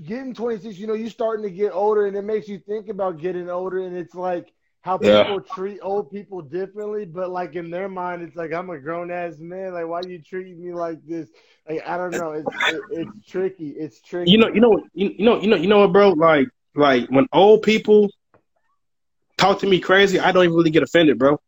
getting 0.07 0.35
26, 0.35 0.79
you 0.79 0.87
know, 0.87 0.95
you're 0.95 1.11
starting 1.11 1.45
to 1.45 1.51
get 1.51 1.73
older, 1.73 2.07
and 2.07 2.17
it 2.17 2.23
makes 2.23 2.49
you 2.49 2.59
think 2.59 2.89
about 2.89 3.19
getting 3.19 3.49
older, 3.49 3.81
and 3.81 3.97
it's 3.97 4.15
like 4.15 4.53
how 4.85 4.99
people 4.99 5.15
yeah. 5.15 5.55
treat 5.55 5.79
old 5.83 6.11
people 6.11 6.43
differently, 6.43 7.07
but 7.07 7.31
like 7.31 7.55
in 7.55 7.71
their 7.71 7.89
mind, 7.89 8.23
it's 8.23 8.37
like 8.37 8.53
I'm 8.53 8.69
a 8.69 8.79
grown 8.79 9.11
ass 9.11 9.39
man. 9.39 9.73
Like, 9.73 9.87
why 9.87 10.03
you 10.07 10.21
treating 10.21 10.63
me 10.63 10.75
like 10.75 10.99
this? 11.07 11.31
Like, 11.69 11.87
I 11.87 11.97
don't 11.97 12.11
know. 12.11 12.33
It's 12.33 12.47
it, 12.69 12.81
it's 12.91 13.27
tricky. 13.27 13.71
It's 13.71 14.03
tricky. 14.03 14.31
You 14.31 14.39
know, 14.39 14.49
you 14.49 14.61
know, 14.61 14.85
you, 14.93 15.15
you 15.17 15.25
know, 15.25 15.41
you 15.41 15.49
know, 15.49 15.57
you 15.57 15.69
know 15.69 15.79
what, 15.79 15.93
bro? 15.93 16.11
Like, 16.11 16.49
like 16.75 17.09
when 17.09 17.27
old 17.33 17.63
people 17.63 18.11
talk 19.45 19.59
to 19.61 19.67
me 19.67 19.81
crazy, 19.81 20.19
I 20.19 20.33
don't 20.33 20.45
even 20.45 20.57
really 20.57 20.71
get 20.71 20.83
offended, 20.83 21.19
bro. 21.19 21.41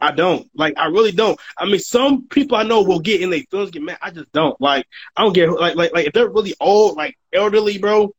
I 0.00 0.12
don't. 0.12 0.48
Like, 0.54 0.74
I 0.76 0.86
really 0.86 1.12
don't. 1.12 1.38
I 1.56 1.64
mean, 1.64 1.78
some 1.78 2.26
people 2.28 2.56
I 2.56 2.64
know 2.64 2.82
will 2.82 3.00
get 3.00 3.22
in 3.22 3.30
their 3.30 3.40
feelings, 3.50 3.70
get 3.70 3.82
mad. 3.82 3.98
I 4.02 4.10
just 4.10 4.30
don't. 4.32 4.60
Like, 4.60 4.86
I 5.16 5.22
don't 5.22 5.32
get 5.32 5.50
like 5.50 5.76
like 5.76 5.94
like 5.94 6.06
if 6.06 6.12
they're 6.12 6.28
really 6.28 6.54
old, 6.60 6.96
like 6.96 7.16
elderly, 7.32 7.78
bro. 7.78 8.14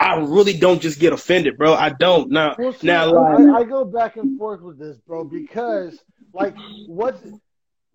I 0.00 0.16
really 0.16 0.52
don't 0.52 0.80
just 0.80 1.00
get 1.00 1.12
offended, 1.12 1.56
bro. 1.56 1.74
I 1.74 1.90
don't. 1.90 2.30
Now, 2.30 2.54
well, 2.58 2.72
see, 2.72 2.86
now, 2.86 3.12
like, 3.12 3.48
I, 3.48 3.58
I, 3.60 3.64
go 3.64 3.84
back 3.84 4.16
and 4.16 4.38
forth 4.38 4.60
with 4.60 4.78
this, 4.78 4.96
bro, 4.98 5.24
because 5.24 5.98
like 6.32 6.54
what, 6.86 7.20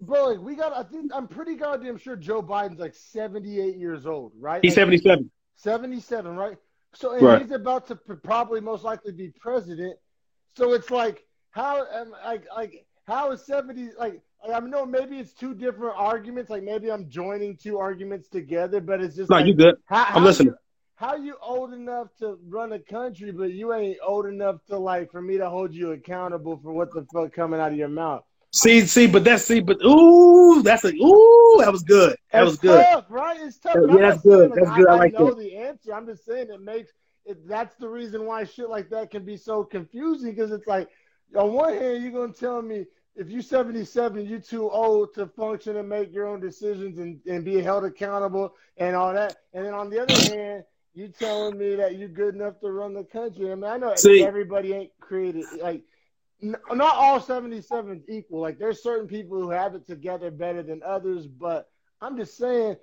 bro? 0.02 0.30
Like 0.30 0.40
we 0.40 0.56
got. 0.56 0.74
I 0.74 0.84
think 0.84 1.12
I'm 1.14 1.28
pretty 1.28 1.56
goddamn 1.56 1.98
sure 1.98 2.16
Joe 2.16 2.42
Biden's 2.42 2.80
like 2.80 2.96
78 2.96 3.78
years 3.78 4.06
old, 4.06 4.34
right? 4.40 4.62
He's 4.64 4.74
77. 4.74 5.30
77, 5.56 6.36
right? 6.36 6.58
So 6.96 7.14
and 7.14 7.22
right. 7.22 7.42
he's 7.42 7.52
about 7.52 7.88
to 7.88 7.96
probably 7.96 8.62
most 8.62 8.84
likely 8.84 9.12
be 9.12 9.32
president. 9.40 9.98
So 10.56 10.74
it's 10.74 10.92
like 10.92 11.26
how 11.52 11.86
am 11.94 12.12
like 12.24 12.46
like 12.56 12.86
how 13.08 13.32
is 13.32 13.46
70 13.46 13.92
like 13.98 14.22
I 14.48 14.54
I 14.54 14.60
know 14.60 14.86
maybe 14.86 15.20
it's 15.20 15.34
two 15.34 15.54
different 15.54 15.96
arguments. 15.98 16.50
Like 16.50 16.64
maybe 16.64 16.92
I'm 16.92 17.10
joining 17.10 17.58
two 17.58 17.80
arguments 17.80 18.28
together, 18.30 18.82
but 18.82 19.02
it's 19.02 19.16
just 19.16 19.30
no. 19.30 19.38
Like, 19.38 19.48
you 19.48 19.56
good? 19.56 19.76
How, 19.86 20.06
I'm 20.10 20.24
listening 20.24 20.54
how 20.96 21.16
you 21.16 21.36
old 21.42 21.74
enough 21.74 22.08
to 22.20 22.40
run 22.48 22.74
a 22.74 22.80
country, 22.80 23.32
but 23.32 23.52
you 23.52 23.74
ain't 23.74 23.98
old 24.06 24.26
enough 24.26 24.64
to 24.68 24.78
like 24.78 25.12
for 25.12 25.22
me 25.22 25.38
to 25.38 25.50
hold 25.50 25.74
you 25.74 25.92
accountable 25.92 26.58
for 26.64 26.72
what 26.72 26.94
the 26.94 27.06
fuck 27.14 27.34
coming 27.34 27.60
out 27.60 27.72
of 27.72 27.78
your 27.78 27.90
mouth. 27.90 28.24
See, 28.56 28.82
see, 28.82 29.08
but 29.08 29.24
that's 29.24 29.44
see, 29.46 29.62
but 29.62 29.78
ooh, 29.84 30.62
that's 30.62 30.84
like 30.84 30.94
ooh, 30.94 31.58
that 31.60 31.72
was 31.72 31.82
good. 31.82 32.16
That 32.32 32.46
was 32.46 32.58
good. 32.58 32.86
Tough, 32.86 33.06
right? 33.10 33.40
It's 33.42 33.58
tough. 33.58 33.76
Yeah, 33.90 33.98
that's 33.98 34.22
good. 34.22 34.54
Saying, 34.54 34.64
that's 34.64 34.78
good. 34.78 34.88
I, 34.88 34.94
I 34.94 34.98
like 34.98 35.14
know 35.14 35.30
that. 35.30 35.38
the 35.40 35.58
answer. 35.58 35.92
I'm 35.92 36.06
just 36.06 36.24
saying 36.24 36.50
it 36.52 36.62
makes 36.62 36.92
it. 37.26 37.48
That's 37.48 37.76
the 37.78 37.90
reason 37.90 38.26
why 38.26 38.44
shit 38.44 38.70
like 38.70 38.90
that 38.92 39.10
can 39.10 39.26
be 39.26 39.38
so 39.38 39.64
confusing 39.64 40.32
because 40.32 40.52
it's 40.52 40.68
like 40.68 40.88
on 41.36 41.54
one 41.54 41.74
hand 41.74 42.04
you're 42.04 42.12
gonna 42.12 42.32
tell 42.32 42.62
me 42.62 42.86
if 43.16 43.30
you're 43.30 43.42
77, 43.42 44.26
you're 44.26 44.40
too 44.40 44.70
old 44.70 45.14
to 45.16 45.28
function 45.28 45.78
and 45.78 45.88
make 45.88 46.12
your 46.14 46.28
own 46.28 46.40
decisions 46.40 46.98
and, 46.98 47.20
and 47.28 47.46
be 47.46 47.62
held 47.62 47.86
accountable 47.86 48.56
and 48.78 48.96
all 48.96 49.14
that. 49.14 49.38
And 49.54 49.66
then 49.66 49.74
on 49.74 49.90
the 49.90 50.02
other 50.02 50.20
hand, 50.24 50.64
you 50.96 51.08
telling 51.08 51.58
me 51.58 51.76
that 51.76 51.98
you're 51.98 52.08
good 52.08 52.36
enough 52.36 52.60
to 52.62 52.72
run 52.72 52.94
the 52.94 53.04
country. 53.04 53.52
I 53.52 53.56
mean, 53.56 53.66
I 53.66 53.78
know 53.78 53.96
See, 53.96 54.24
everybody 54.24 54.74
ain't 54.74 54.92
created 55.00 55.46
like 55.62 55.84
not 56.44 56.96
all 56.96 57.20
77s 57.20 58.04
equal. 58.10 58.42
Like 58.42 58.60
there's 58.60 58.84
certain 58.84 59.08
people 59.08 59.40
who 59.40 59.50
have 59.50 59.76
it 59.76 59.86
together 59.86 60.32
better 60.32 60.62
than 60.62 60.82
others, 60.86 61.28
but 61.28 61.70
I'm 62.02 62.18
just 62.18 62.38
saying 62.38 62.76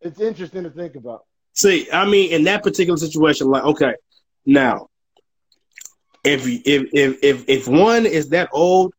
it's 0.00 0.20
interesting 0.20 0.64
to 0.64 0.70
think 0.70 0.96
about. 0.96 1.24
See, 1.52 1.88
I 1.90 2.04
mean, 2.04 2.32
in 2.32 2.44
that 2.44 2.62
particular 2.62 2.98
situation, 2.98 3.48
like, 3.48 3.64
okay, 3.64 3.94
now 4.44 4.88
if 6.24 6.46
if 6.46 6.90
if 6.92 7.18
if 7.22 7.44
if 7.48 7.68
one 7.68 8.04
is 8.04 8.30
that 8.30 8.48
old 8.52 8.92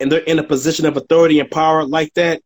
and 0.00 0.10
they're 0.10 0.20
in 0.20 0.38
a 0.38 0.44
position 0.44 0.86
of 0.86 0.96
authority 0.96 1.40
and 1.40 1.50
power 1.50 1.84
like 1.84 2.14
that, 2.14 2.40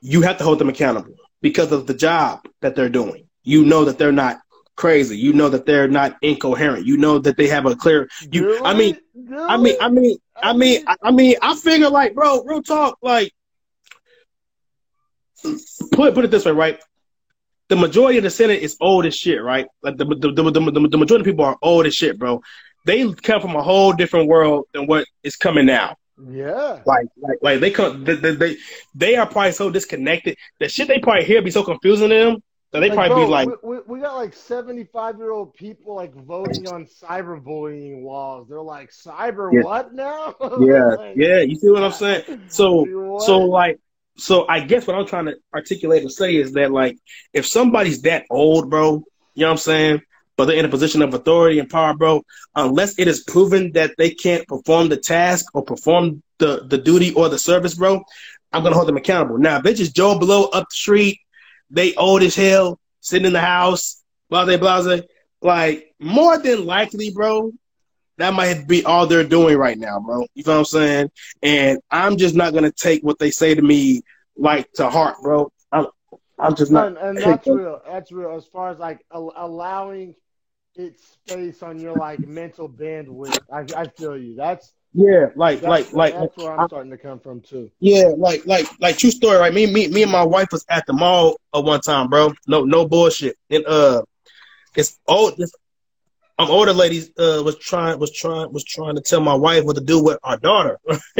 you 0.00 0.22
have 0.22 0.38
to 0.38 0.44
hold 0.44 0.58
them 0.58 0.68
accountable 0.68 1.14
because 1.42 1.72
of 1.72 1.86
the 1.86 1.94
job 1.94 2.46
that 2.60 2.76
they're 2.76 2.88
doing. 2.88 3.26
You 3.42 3.64
know 3.64 3.84
that 3.84 3.98
they're 3.98 4.12
not 4.12 4.38
crazy. 4.76 5.18
You 5.18 5.32
know 5.32 5.48
that 5.48 5.66
they're 5.66 5.88
not 5.88 6.16
incoherent. 6.22 6.86
You 6.86 6.96
know 6.96 7.18
that 7.18 7.36
they 7.36 7.48
have 7.48 7.66
a 7.66 7.74
clear. 7.74 8.08
You, 8.30 8.46
really? 8.46 8.64
I 8.64 8.74
mean, 8.74 8.96
really? 9.14 9.48
I 9.48 9.56
mean, 9.56 9.76
I 9.80 9.88
mean, 9.88 10.16
I 10.42 10.52
mean, 10.52 10.84
I 11.02 11.10
mean, 11.10 11.36
I 11.42 11.54
figure 11.54 11.88
like, 11.88 12.14
bro, 12.14 12.42
real 12.44 12.62
talk, 12.62 12.98
like, 13.02 13.32
put 15.92 16.14
put 16.14 16.24
it 16.24 16.30
this 16.30 16.44
way, 16.44 16.52
right? 16.52 16.80
The 17.68 17.76
majority 17.76 18.18
of 18.18 18.24
the 18.24 18.30
Senate 18.30 18.62
is 18.62 18.76
old 18.80 19.06
as 19.06 19.14
shit, 19.14 19.42
right? 19.42 19.66
Like 19.82 19.96
the 19.96 20.04
the, 20.04 20.32
the, 20.32 20.50
the, 20.50 20.88
the 20.88 20.98
majority 20.98 21.22
of 21.22 21.24
people 21.24 21.44
are 21.44 21.58
old 21.62 21.86
as 21.86 21.94
shit, 21.94 22.18
bro. 22.18 22.40
They 22.86 23.12
come 23.12 23.40
from 23.40 23.54
a 23.56 23.62
whole 23.62 23.92
different 23.92 24.28
world 24.28 24.66
than 24.72 24.86
what 24.86 25.06
is 25.22 25.36
coming 25.36 25.66
now. 25.66 25.96
Yeah. 26.30 26.80
Like, 26.86 27.06
like, 27.16 27.38
like 27.42 27.60
they 27.60 27.70
come, 27.70 28.04
they, 28.04 28.14
they, 28.14 28.56
they 28.94 29.16
are 29.16 29.26
probably 29.26 29.52
so 29.52 29.70
disconnected. 29.70 30.36
The 30.58 30.68
shit 30.68 30.88
they 30.88 30.98
probably 30.98 31.24
hear 31.24 31.42
be 31.42 31.50
so 31.50 31.62
confusing 31.62 32.08
to 32.08 32.14
them 32.14 32.42
so 32.70 32.80
they 32.80 32.90
like, 32.90 32.96
probably 32.96 33.14
bro, 33.14 33.24
be 33.24 33.30
like, 33.30 33.62
we, 33.62 33.78
we, 33.86 34.00
got 34.00 34.16
like 34.16 34.34
seventy-five 34.34 35.16
year 35.16 35.30
old 35.30 35.54
people 35.54 35.94
like 35.94 36.14
voting 36.14 36.68
on 36.68 36.84
cyberbullying 36.84 38.04
laws. 38.04 38.46
They're 38.46 38.60
like, 38.60 38.90
cyber 38.90 39.50
yeah. 39.50 39.62
what 39.62 39.94
now? 39.94 40.34
yeah, 40.60 40.84
like, 40.96 41.16
yeah. 41.16 41.40
You 41.40 41.56
see 41.56 41.70
what 41.70 41.82
I'm 41.82 41.92
saying? 41.92 42.42
So, 42.48 43.18
so 43.24 43.38
like, 43.38 43.80
so 44.18 44.46
I 44.46 44.60
guess 44.60 44.86
what 44.86 44.96
I'm 44.96 45.06
trying 45.06 45.26
to 45.26 45.36
articulate 45.54 46.02
and 46.02 46.12
say 46.12 46.36
is 46.36 46.52
that 46.52 46.70
like, 46.70 46.98
if 47.32 47.46
somebody's 47.46 48.02
that 48.02 48.26
old, 48.28 48.68
bro, 48.68 49.02
you 49.34 49.40
know 49.40 49.46
what 49.46 49.52
I'm 49.52 49.56
saying? 49.56 50.02
But 50.36 50.44
they're 50.44 50.58
in 50.58 50.66
a 50.66 50.68
position 50.68 51.00
of 51.00 51.14
authority 51.14 51.58
and 51.60 51.70
power, 51.70 51.94
bro. 51.94 52.22
Unless 52.54 52.98
it 52.98 53.08
is 53.08 53.24
proven 53.24 53.72
that 53.72 53.94
they 53.96 54.10
can't 54.10 54.46
perform 54.46 54.90
the 54.90 54.98
task 54.98 55.46
or 55.54 55.64
perform 55.64 56.22
the 56.36 56.66
the 56.68 56.76
duty 56.76 57.14
or 57.14 57.30
the 57.30 57.38
service, 57.38 57.76
bro, 57.76 58.04
I'm 58.52 58.62
gonna 58.62 58.74
hold 58.74 58.88
them 58.88 58.98
accountable. 58.98 59.38
Now, 59.38 59.56
if 59.56 59.62
they 59.62 59.72
just 59.72 59.96
Joe 59.96 60.18
Blow 60.18 60.44
up 60.44 60.68
the 60.68 60.76
street 60.76 61.18
they 61.70 61.94
old 61.94 62.22
as 62.22 62.34
hell, 62.34 62.78
sitting 63.00 63.26
in 63.26 63.32
the 63.32 63.40
house, 63.40 64.02
blase 64.30 64.58
blase. 64.58 65.02
Like 65.40 65.94
more 66.00 66.38
than 66.38 66.66
likely, 66.66 67.10
bro, 67.10 67.52
that 68.18 68.34
might 68.34 68.66
be 68.66 68.84
all 68.84 69.06
they're 69.06 69.24
doing 69.24 69.56
right 69.56 69.78
now, 69.78 70.00
bro. 70.00 70.26
You 70.34 70.42
know 70.44 70.52
what 70.52 70.58
I'm 70.58 70.64
saying? 70.64 71.10
And 71.42 71.80
I'm 71.90 72.16
just 72.16 72.34
not 72.34 72.52
gonna 72.52 72.72
take 72.72 73.02
what 73.02 73.18
they 73.18 73.30
say 73.30 73.54
to 73.54 73.62
me 73.62 74.02
like 74.36 74.70
to 74.74 74.90
heart, 74.90 75.16
bro. 75.22 75.50
I'm, 75.72 75.86
I'm 76.38 76.54
just 76.54 76.72
not. 76.72 76.88
And, 76.88 76.98
and 76.98 77.18
that's 77.18 77.46
real. 77.46 77.80
That's 77.86 78.12
real. 78.12 78.36
As 78.36 78.46
far 78.46 78.70
as 78.70 78.78
like 78.78 79.04
allowing 79.10 80.14
its 80.74 81.04
space 81.26 81.62
on 81.62 81.78
your 81.78 81.94
like 81.96 82.20
mental 82.20 82.68
bandwidth, 82.68 83.38
I, 83.52 83.64
I 83.76 83.88
feel 83.88 84.16
you. 84.16 84.34
That's 84.36 84.72
yeah, 84.94 85.26
like 85.36 85.60
that's, 85.60 85.92
like 85.92 85.92
like 85.92 86.14
that's 86.14 86.36
where 86.36 86.58
I'm 86.58 86.68
starting 86.68 86.90
to 86.90 86.98
come 86.98 87.20
from 87.20 87.40
too. 87.40 87.70
Yeah, 87.78 88.08
like 88.16 88.46
like 88.46 88.66
like 88.80 88.96
true 88.96 89.10
story, 89.10 89.36
right? 89.36 89.52
Me 89.52 89.66
me 89.66 89.88
me 89.88 90.02
and 90.02 90.12
my 90.12 90.24
wife 90.24 90.48
was 90.50 90.64
at 90.68 90.86
the 90.86 90.92
mall 90.92 91.38
at 91.54 91.62
one 91.62 91.80
time, 91.80 92.08
bro. 92.08 92.32
No 92.46 92.64
no 92.64 92.86
bullshit. 92.86 93.36
And 93.50 93.66
uh, 93.66 94.02
it's 94.74 94.98
old. 95.06 95.36
This 95.36 95.52
um 96.38 96.50
older 96.50 96.72
ladies 96.72 97.10
uh 97.18 97.42
was 97.44 97.58
trying 97.58 97.98
was 97.98 98.12
trying 98.12 98.52
was 98.52 98.64
trying 98.64 98.94
to 98.94 99.02
tell 99.02 99.20
my 99.20 99.34
wife 99.34 99.64
what 99.64 99.76
to 99.76 99.82
do 99.82 100.02
with 100.02 100.18
our 100.22 100.38
daughter. 100.38 100.78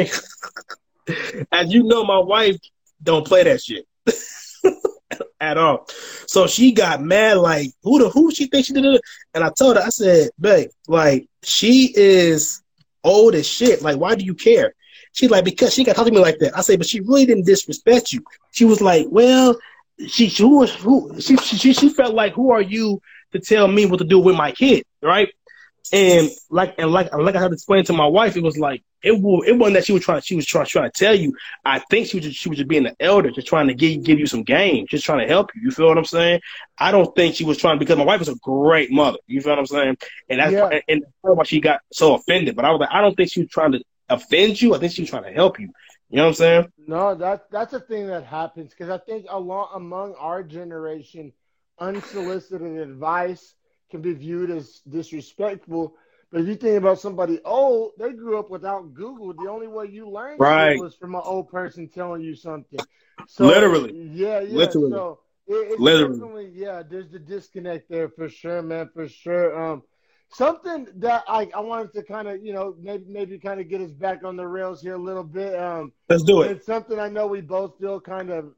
As 1.53 1.73
you 1.73 1.85
know, 1.85 2.05
my 2.05 2.19
wife 2.19 2.57
don't 3.03 3.27
play 3.27 3.45
that 3.45 3.63
shit. 3.63 3.87
at 5.41 5.57
all. 5.57 5.87
So 6.27 6.47
she 6.47 6.73
got 6.73 7.03
mad, 7.03 7.39
like, 7.39 7.71
who 7.83 7.99
the 7.99 8.11
who 8.11 8.33
she 8.33 8.47
thinks 8.47 8.69
she 8.69 8.75
did 8.75 8.85
it? 8.85 9.01
And 9.35 9.45
I 9.45 9.51
told 9.51 9.77
her, 9.77 9.83
I 9.83 9.89
said, 9.89 10.31
babe, 10.39 10.71
like, 10.87 11.29
she 11.43 11.93
is 11.95 12.63
old 13.09 13.35
as 13.35 13.47
shit. 13.47 13.83
Like, 13.83 13.97
why 13.97 14.15
do 14.15 14.25
you 14.25 14.35
care? 14.35 14.75
She's 15.13 15.31
like, 15.31 15.45
because 15.45 15.75
she 15.75 15.85
got 15.85 15.97
talk 15.97 16.07
to 16.07 16.13
me 16.13 16.19
like 16.19 16.39
that. 16.39 16.57
I 16.57 16.61
say, 16.61 16.77
but 16.77 16.87
she 16.87 17.01
really 17.01 17.27
didn't 17.27 17.47
disrespect 17.47 18.13
you. 18.13 18.23
She 18.53 18.65
was 18.65 18.81
like, 18.81 19.07
well, 19.11 19.59
she 20.07 20.29
who, 20.29 20.67
who 20.67 21.21
she, 21.21 21.37
she 21.37 21.73
she 21.73 21.89
felt 21.89 22.15
like, 22.15 22.35
who 22.35 22.51
are 22.51 22.63
you 22.63 23.01
to 23.33 23.41
tell 23.41 23.69
me 23.69 23.87
what 23.87 23.99
to 23.99 24.05
do 24.05 24.19
with 24.19 24.37
my 24.37 24.53
kid, 24.53 24.85
right? 25.03 25.29
And 25.93 26.31
like 26.51 26.75
and 26.79 26.91
like 26.91 27.15
like 27.15 27.35
I 27.35 27.41
had 27.41 27.49
to 27.49 27.55
explain 27.55 27.85
to 27.85 27.93
my 27.93 28.07
wife, 28.07 28.37
it 28.37 28.43
was 28.43 28.59
like 28.59 28.83
it 29.03 29.13
it 29.13 29.57
wasn't 29.57 29.75
that 29.75 29.87
she 29.87 29.93
was 29.93 30.03
trying 30.03 30.21
she 30.21 30.37
was 30.37 30.45
trying 30.45 30.67
trying 30.67 30.91
to 30.91 30.99
tell 30.99 31.15
you. 31.15 31.35
I 31.65 31.79
think 31.79 32.09
she 32.09 32.19
was 32.19 32.27
just, 32.27 32.39
she 32.39 32.49
was 32.49 32.59
just 32.59 32.69
being 32.69 32.87
an 32.87 32.95
elder, 33.01 33.31
just 33.31 33.47
trying 33.47 33.69
to 33.69 33.75
give 33.75 34.03
give 34.03 34.19
you 34.19 34.27
some 34.27 34.43
game, 34.43 34.87
just 34.89 35.05
trying 35.05 35.21
to 35.21 35.27
help 35.27 35.55
you. 35.55 35.63
You 35.63 35.71
feel 35.71 35.87
what 35.87 35.97
I'm 35.97 36.05
saying? 36.05 36.41
I 36.77 36.91
don't 36.91 37.15
think 37.17 37.37
she 37.37 37.45
was 37.45 37.59
trying 37.59 37.79
because 37.79 37.97
my 37.97 38.05
wife 38.05 38.21
is 38.21 38.29
a 38.29 38.35
great 38.37 38.91
mother. 38.91 39.19
You 39.27 39.41
feel 39.41 39.53
what 39.53 39.61
I'm 39.61 39.67
saying? 39.67 39.97
And 40.29 40.41
that's 40.41 40.53
yeah. 40.53 40.81
and, 40.89 41.03
that's 41.03 41.37
why 41.37 41.45
she 41.45 41.61
got 41.61 41.81
so 41.93 42.15
offended. 42.15 42.57
But 42.57 42.65
I 42.65 42.71
was 42.71 42.81
like, 42.81 42.91
I 42.93 43.01
don't 43.01 43.15
think 43.15 43.31
she 43.31 43.41
was 43.41 43.51
trying 43.51 43.73
to 43.73 43.83
offend 44.09 44.61
you. 44.61 44.75
I 44.75 44.79
think 44.79 44.93
she 44.93 45.03
was 45.03 45.11
trying 45.11 45.25
to 45.25 45.33
help 45.33 45.59
you. 45.59 45.71
You 46.11 46.17
know 46.17 46.25
what 46.25 46.29
I'm 46.29 46.35
saying? 46.35 46.73
No, 46.87 47.15
that 47.15 47.51
that's 47.51 47.73
a 47.73 47.81
thing 47.81 48.09
that 48.09 48.25
happens 48.25 48.71
because 48.71 48.91
I 48.91 48.99
think 48.99 49.27
along 49.29 49.69
among 49.75 50.15
our 50.19 50.43
generation, 50.43 51.33
unsolicited 51.79 52.79
advice 52.79 53.55
can 53.91 54.01
be 54.01 54.13
viewed 54.13 54.51
as 54.51 54.81
disrespectful. 54.89 55.95
But 56.31 56.43
if 56.43 56.47
you 56.47 56.57
think 56.57 56.77
about 56.77 57.01
somebody 57.01 57.41
old, 57.45 57.93
they 57.99 58.13
grew 58.13 58.39
up 58.39 58.51
without 58.51 58.93
Google. 58.93 59.33
The 59.33 59.49
only 59.49 59.67
way 59.67 59.87
you 59.87 60.11
learned 60.11 60.41
right. 60.41 60.79
was 60.79 60.95
from 60.95 61.15
an 61.15 61.23
old 61.25 61.49
person 61.49 61.89
telling 61.89 62.21
you 62.21 62.35
something. 62.35 62.81
So, 63.27 63.47
Literally. 63.47 63.93
Yeah, 64.13 64.41
yeah. 64.41 64.57
Literally. 64.57 64.91
So 64.91 65.21
it, 65.47 65.55
it's 65.55 65.81
Literally. 65.81 66.19
definitely, 66.19 66.53
yeah, 66.55 66.83
there's 66.89 67.09
the 67.09 67.19
disconnect 67.19 67.89
there 67.89 68.11
for 68.11 68.29
sure, 68.29 68.61
man, 68.61 68.91
for 68.93 69.09
sure. 69.09 69.59
Um, 69.59 69.83
something 70.31 70.87
that 70.97 71.25
I, 71.27 71.49
I 71.55 71.61
wanted 71.61 71.95
to 71.95 72.03
kind 72.03 72.29
of, 72.29 72.45
you 72.45 72.53
know, 72.53 72.75
maybe 72.79 73.05
maybe 73.09 73.39
kind 73.39 73.61
of 73.61 73.69
get 73.69 73.81
us 73.81 73.93
back 73.93 74.23
on 74.25 74.37
the 74.37 74.47
rails 74.47 74.83
here 74.83 74.95
a 74.95 75.03
little 75.03 75.25
bit. 75.25 75.59
Um, 75.59 75.93
Let's 76.11 76.23
do 76.23 76.43
it. 76.43 76.51
It's 76.51 76.67
something 76.67 76.99
I 76.99 77.09
know 77.09 77.27
we 77.27 77.41
both 77.41 77.79
feel 77.79 78.01
kind 78.01 78.29
of, 78.29 78.53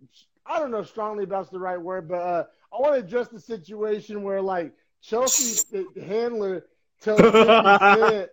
I 0.45 0.59
don't 0.59 0.73
know, 0.73 0.83
strongly 0.83 1.23
about 1.23 1.51
the 1.53 1.61
right 1.61 1.81
word, 1.81 2.09
but 2.09 2.21
uh, 2.21 2.45
I 2.73 2.77
want 2.81 2.95
to 2.95 3.05
address 3.05 3.29
the 3.29 3.41
situation 3.41 4.23
where 4.23 4.43
like 4.43 4.73
Chelsea 5.03 5.87
the 5.95 6.01
handler 6.03 6.67
tells 7.03 7.21
50 7.21 8.01
Cent, 8.01 8.31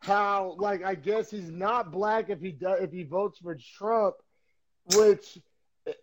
how 0.00 0.56
like 0.58 0.84
I 0.84 0.94
guess 0.94 1.30
he's 1.30 1.50
not 1.50 1.92
black 1.92 2.30
if 2.30 2.40
he 2.40 2.52
does 2.52 2.80
if 2.80 2.92
he 2.92 3.04
votes 3.04 3.38
for 3.38 3.56
Trump, 3.56 4.16
which 4.94 5.38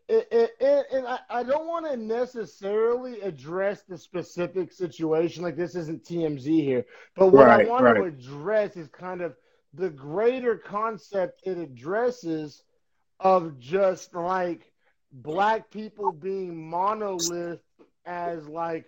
it, 0.08 0.86
and 0.93 1.06
I, 1.06 1.19
I 1.30 1.43
don't 1.43 1.67
want 1.67 1.86
to 1.91 1.97
necessarily 1.97 3.19
address 3.21 3.84
the 3.84 3.97
specific 3.97 4.71
situation. 4.71 5.43
Like 5.43 5.58
this 5.58 5.76
isn't 5.76 6.06
TMZ 6.06 6.45
here, 6.45 6.86
but 7.15 7.28
what 7.28 7.47
right, 7.47 7.65
I 7.65 7.69
want 7.69 7.84
right. 7.84 7.95
to 7.95 8.04
address 8.04 8.78
is 8.78 8.88
kind 8.88 9.21
of 9.21 9.36
the 9.73 9.89
greater 9.89 10.58
concept 10.58 11.41
it 11.45 11.58
addresses 11.58 12.63
of 13.19 13.60
just 13.60 14.13
like 14.13 14.71
black 15.12 15.69
people 15.69 16.12
being 16.12 16.69
monolith 16.69 17.62
as 18.06 18.47
like 18.47 18.86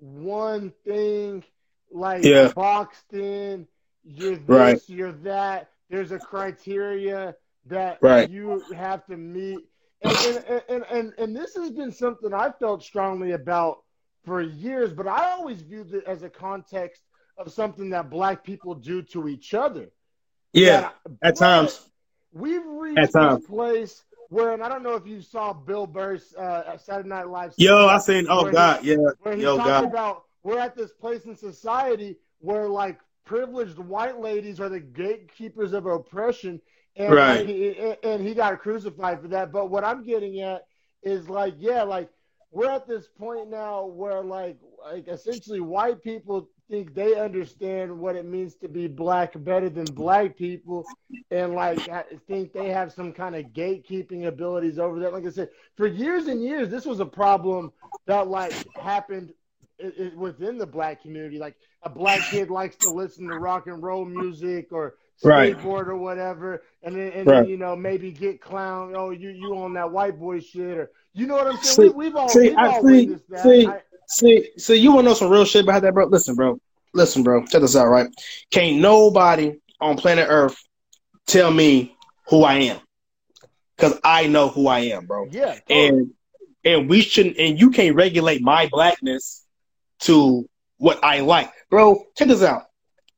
one 0.00 0.72
thing, 0.84 1.44
like 1.90 2.24
yeah. 2.24 2.52
boxed 2.54 3.12
in. 3.12 3.66
You're 4.04 4.36
this, 4.36 4.48
right. 4.48 4.80
you're 4.86 5.12
that. 5.12 5.70
There's 5.88 6.12
a 6.12 6.18
criteria 6.18 7.34
that 7.66 7.98
right. 8.00 8.30
you 8.30 8.62
have 8.74 9.04
to 9.06 9.16
meet 9.16 9.60
and, 10.02 10.44
and, 10.48 10.62
and, 10.68 10.84
and, 10.90 11.12
and 11.18 11.36
this 11.36 11.54
has 11.56 11.70
been 11.70 11.92
something 11.92 12.32
I 12.32 12.50
felt 12.52 12.82
strongly 12.82 13.32
about 13.32 13.82
for 14.24 14.40
years, 14.40 14.92
but 14.92 15.06
I 15.06 15.32
always 15.32 15.62
viewed 15.62 15.92
it 15.92 16.04
as 16.06 16.22
a 16.22 16.30
context 16.30 17.02
of 17.36 17.52
something 17.52 17.90
that 17.90 18.10
black 18.10 18.44
people 18.44 18.74
do 18.74 19.02
to 19.02 19.28
each 19.28 19.54
other. 19.54 19.90
Yeah, 20.52 20.90
at 21.22 21.36
times. 21.36 21.88
We've 22.32 22.64
reached 22.64 22.98
at 22.98 23.12
times. 23.12 23.40
this 23.40 23.50
place 23.50 24.02
where, 24.30 24.52
and 24.52 24.62
I 24.62 24.68
don't 24.68 24.82
know 24.82 24.94
if 24.94 25.06
you 25.06 25.20
saw 25.20 25.52
Bill 25.52 25.86
Burr's 25.86 26.34
uh, 26.34 26.78
Saturday 26.78 27.08
Night 27.08 27.28
Live. 27.28 27.52
Yo, 27.56 27.86
I 27.86 27.98
seen. 27.98 28.26
Oh 28.28 28.50
God, 28.50 28.80
he, 28.80 28.92
yeah. 28.92 28.96
Where 29.20 29.36
he 29.36 29.42
Yo, 29.42 29.56
God. 29.56 29.84
about 29.84 30.24
we're 30.42 30.58
at 30.58 30.76
this 30.76 30.92
place 30.92 31.24
in 31.24 31.36
society 31.36 32.16
where 32.38 32.68
like 32.68 33.00
privileged 33.24 33.78
white 33.78 34.20
ladies 34.20 34.60
are 34.60 34.68
the 34.68 34.80
gatekeepers 34.80 35.72
of 35.72 35.86
oppression, 35.86 36.60
and 36.96 37.12
right. 37.12 37.46
He, 37.46 37.94
and 38.04 38.26
he 38.26 38.34
got 38.34 38.60
crucified 38.60 39.20
for 39.20 39.28
that. 39.28 39.52
But 39.52 39.68
what 39.68 39.84
I'm 39.84 40.04
getting 40.04 40.40
at 40.40 40.62
is 41.02 41.28
like, 41.28 41.54
yeah, 41.58 41.82
like 41.82 42.08
we're 42.52 42.70
at 42.70 42.86
this 42.86 43.08
point 43.08 43.50
now 43.50 43.86
where 43.86 44.22
like 44.22 44.58
like 44.84 45.08
essentially 45.08 45.60
white 45.60 46.02
people 46.02 46.48
think 46.70 46.94
they 46.94 47.16
understand 47.16 47.98
what 47.98 48.14
it 48.14 48.24
means 48.24 48.54
to 48.54 48.68
be 48.68 48.86
black 48.86 49.32
better 49.44 49.68
than 49.68 49.84
black 49.86 50.36
people 50.36 50.86
and 51.30 51.54
like 51.54 51.88
I 51.88 52.04
think 52.28 52.52
they 52.52 52.68
have 52.68 52.92
some 52.92 53.12
kind 53.12 53.34
of 53.34 53.46
gatekeeping 53.46 54.26
abilities 54.26 54.78
over 54.78 55.00
that 55.00 55.12
like 55.12 55.26
i 55.26 55.30
said 55.30 55.50
for 55.76 55.86
years 55.86 56.28
and 56.28 56.42
years 56.42 56.70
this 56.70 56.86
was 56.86 57.00
a 57.00 57.06
problem 57.06 57.72
that 58.06 58.28
like 58.28 58.54
happened 58.76 59.32
within 60.14 60.58
the 60.58 60.66
black 60.66 61.02
community 61.02 61.38
like 61.38 61.56
a 61.82 61.88
black 61.88 62.20
kid 62.30 62.50
likes 62.50 62.76
to 62.76 62.90
listen 62.90 63.26
to 63.26 63.38
rock 63.38 63.66
and 63.66 63.82
roll 63.82 64.04
music 64.04 64.68
or 64.70 64.94
skateboard 65.22 65.64
right. 65.64 65.88
or 65.88 65.96
whatever, 65.96 66.62
and 66.82 66.94
then 66.94 67.12
and 67.12 67.26
right. 67.26 67.40
then, 67.40 67.48
you 67.48 67.56
know 67.56 67.76
maybe 67.76 68.10
get 68.10 68.40
clown. 68.40 68.94
Oh, 68.96 69.10
you 69.10 69.30
you 69.30 69.56
on 69.56 69.72
that 69.74 69.90
white 69.90 70.18
boy 70.18 70.40
shit, 70.40 70.76
or 70.78 70.90
you 71.12 71.26
know 71.26 71.34
what 71.34 71.46
I'm 71.46 71.56
saying? 71.58 71.90
See, 71.90 71.94
we, 71.94 72.06
have 72.06 72.16
all 72.16 72.28
see, 72.28 72.48
we've 72.50 72.58
all 72.58 72.86
see, 72.86 73.18
that. 73.28 73.42
See, 73.42 73.66
I, 73.66 73.80
see, 74.10 74.50
see, 74.56 74.76
you 74.76 74.92
want 74.92 75.04
to 75.04 75.10
know 75.10 75.14
some 75.14 75.30
real 75.30 75.44
shit 75.44 75.64
about 75.64 75.82
that, 75.82 75.94
bro? 75.94 76.06
Listen, 76.06 76.34
bro. 76.34 76.60
Listen, 76.92 77.22
bro. 77.22 77.46
Check 77.46 77.60
this 77.62 77.76
out, 77.76 77.86
right? 77.86 78.08
Can't 78.50 78.78
nobody 78.78 79.54
on 79.80 79.96
planet 79.96 80.26
Earth 80.28 80.56
tell 81.26 81.50
me 81.50 81.96
who 82.28 82.42
I 82.42 82.54
am, 82.54 82.80
because 83.76 83.98
I 84.04 84.26
know 84.26 84.48
who 84.48 84.66
I 84.66 84.80
am, 84.80 85.06
bro. 85.06 85.26
Yeah, 85.30 85.58
and 85.68 86.12
and 86.64 86.88
we 86.88 87.00
shouldn't, 87.00 87.38
and 87.38 87.58
you 87.58 87.70
can't 87.70 87.96
regulate 87.96 88.42
my 88.42 88.68
blackness 88.70 89.44
to 90.00 90.48
what 90.78 91.02
I 91.02 91.20
like, 91.20 91.50
bro. 91.70 92.04
Check 92.16 92.28
this 92.28 92.42
out. 92.42 92.64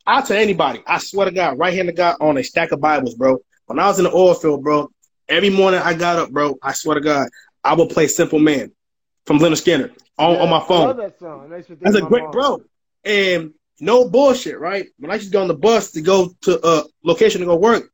I'll 0.07 0.23
tell 0.23 0.37
anybody, 0.37 0.83
I 0.87 0.99
swear 0.99 1.27
to 1.27 1.33
God, 1.33 1.59
right 1.59 1.75
hand 1.75 1.89
of 1.89 1.97
God 1.97 2.17
on 2.21 2.37
a 2.37 2.43
stack 2.43 2.73
of 2.73 2.81
Bibles, 2.81 3.15
bro. 3.15 3.39
When 3.67 3.79
I 3.79 3.87
was 3.87 3.99
in 3.99 4.05
the 4.05 4.13
oil 4.13 4.35
field, 4.35 4.63
bro, 4.63 4.91
every 5.29 5.51
morning 5.51 5.81
I 5.81 5.95
got 5.95 6.19
up, 6.19 6.31
bro, 6.31 6.57
I 6.63 6.73
swear 6.73 6.97
to 6.97 7.01
God, 7.01 7.29
I 7.63 7.75
would 7.75 7.91
play 7.91 8.09
Simple 8.09 8.41
Man 8.41 8.73
from 9.27 9.39
Lynyrd 9.39 9.63
Skynyrd 9.63 9.97
on, 10.19 10.35
yeah, 10.35 10.43
on 10.43 10.51
my 10.51 10.61
phone. 10.61 10.83
I 10.83 10.87
love 10.87 10.97
that 10.99 11.19
song. 11.19 11.49
That's 11.51 11.97
a 11.97 12.03
great, 12.03 12.25
mom. 12.25 12.33
bro. 12.33 12.63
And 13.05 13.55
no 13.81 14.09
bullshit, 14.09 14.59
right? 14.59 14.87
When 14.99 15.11
I 15.11 15.15
used 15.15 15.27
to 15.27 15.33
go 15.33 15.43
on 15.43 15.49
the 15.49 15.55
bus 15.55 15.93
to 15.93 16.01
go 16.01 16.33
to 16.43 16.67
a 16.67 16.81
uh, 16.81 16.85
location 17.05 17.41
to 17.41 17.47
go 17.47 17.57
work, 17.57 17.91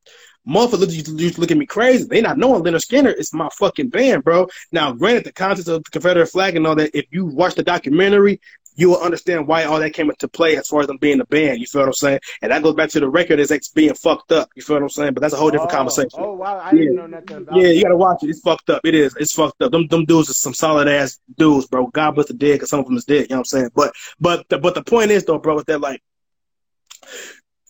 motherfuckers 0.46 0.92
used 0.92 1.06
to, 1.06 1.12
used 1.12 1.34
to 1.36 1.40
look 1.40 1.50
at 1.50 1.56
me 1.56 1.66
crazy. 1.66 2.04
They 2.04 2.20
not 2.20 2.38
knowing 2.38 2.62
Lynyrd 2.62 2.84
Skynyrd 2.84 3.18
is 3.18 3.32
my 3.32 3.48
fucking 3.52 3.88
band, 3.88 4.24
bro. 4.24 4.48
Now, 4.72 4.92
granted, 4.92 5.24
the 5.24 5.32
context 5.32 5.68
of 5.68 5.84
the 5.84 5.90
Confederate 5.90 6.26
flag 6.26 6.56
and 6.56 6.66
all 6.66 6.76
that, 6.76 6.96
if 6.96 7.06
you 7.10 7.26
watch 7.26 7.54
the 7.54 7.62
documentary, 7.62 8.40
you 8.78 8.90
will 8.90 9.00
understand 9.00 9.48
why 9.48 9.64
all 9.64 9.80
that 9.80 9.92
came 9.92 10.08
into 10.08 10.28
play 10.28 10.56
as 10.56 10.68
far 10.68 10.80
as 10.80 10.86
them 10.86 10.98
being 10.98 11.20
a 11.20 11.26
band. 11.26 11.58
You 11.58 11.66
feel 11.66 11.82
what 11.82 11.88
I'm 11.88 11.92
saying? 11.94 12.20
And 12.40 12.52
that 12.52 12.62
goes 12.62 12.74
back 12.74 12.88
to 12.90 13.00
the 13.00 13.10
record 13.10 13.40
as 13.40 13.50
X 13.50 13.68
being 13.68 13.92
fucked 13.92 14.30
up. 14.30 14.48
You 14.54 14.62
feel 14.62 14.76
what 14.76 14.84
I'm 14.84 14.88
saying? 14.88 15.14
But 15.14 15.20
that's 15.20 15.34
a 15.34 15.36
whole 15.36 15.50
different 15.50 15.72
oh, 15.72 15.76
conversation. 15.76 16.10
Oh 16.14 16.34
wow, 16.34 16.58
I 16.58 16.70
yeah. 16.70 16.78
didn't 16.78 16.94
know 16.94 17.06
nothing 17.08 17.36
about. 17.38 17.56
Yeah, 17.56 17.68
you 17.70 17.82
gotta 17.82 17.96
watch 17.96 18.22
it. 18.22 18.30
It's 18.30 18.40
fucked 18.40 18.70
up. 18.70 18.80
It 18.84 18.94
is. 18.94 19.16
It's 19.16 19.34
fucked 19.34 19.60
up. 19.62 19.72
Them 19.72 19.88
them 19.88 20.04
dudes 20.04 20.30
are 20.30 20.34
some 20.34 20.54
solid 20.54 20.86
ass 20.86 21.18
dudes, 21.36 21.66
bro. 21.66 21.88
God 21.88 22.12
bless 22.12 22.28
the 22.28 22.34
dead, 22.34 22.54
because 22.54 22.70
some 22.70 22.78
of 22.78 22.86
them 22.86 22.96
is 22.96 23.04
dead. 23.04 23.22
You 23.22 23.30
know 23.30 23.36
what 23.36 23.38
I'm 23.40 23.44
saying? 23.46 23.70
But 23.74 23.92
but 24.20 24.48
the, 24.48 24.58
but 24.58 24.76
the 24.76 24.84
point 24.84 25.10
is 25.10 25.24
though, 25.24 25.38
bro, 25.38 25.58
is 25.58 25.64
that 25.64 25.80
like 25.80 26.00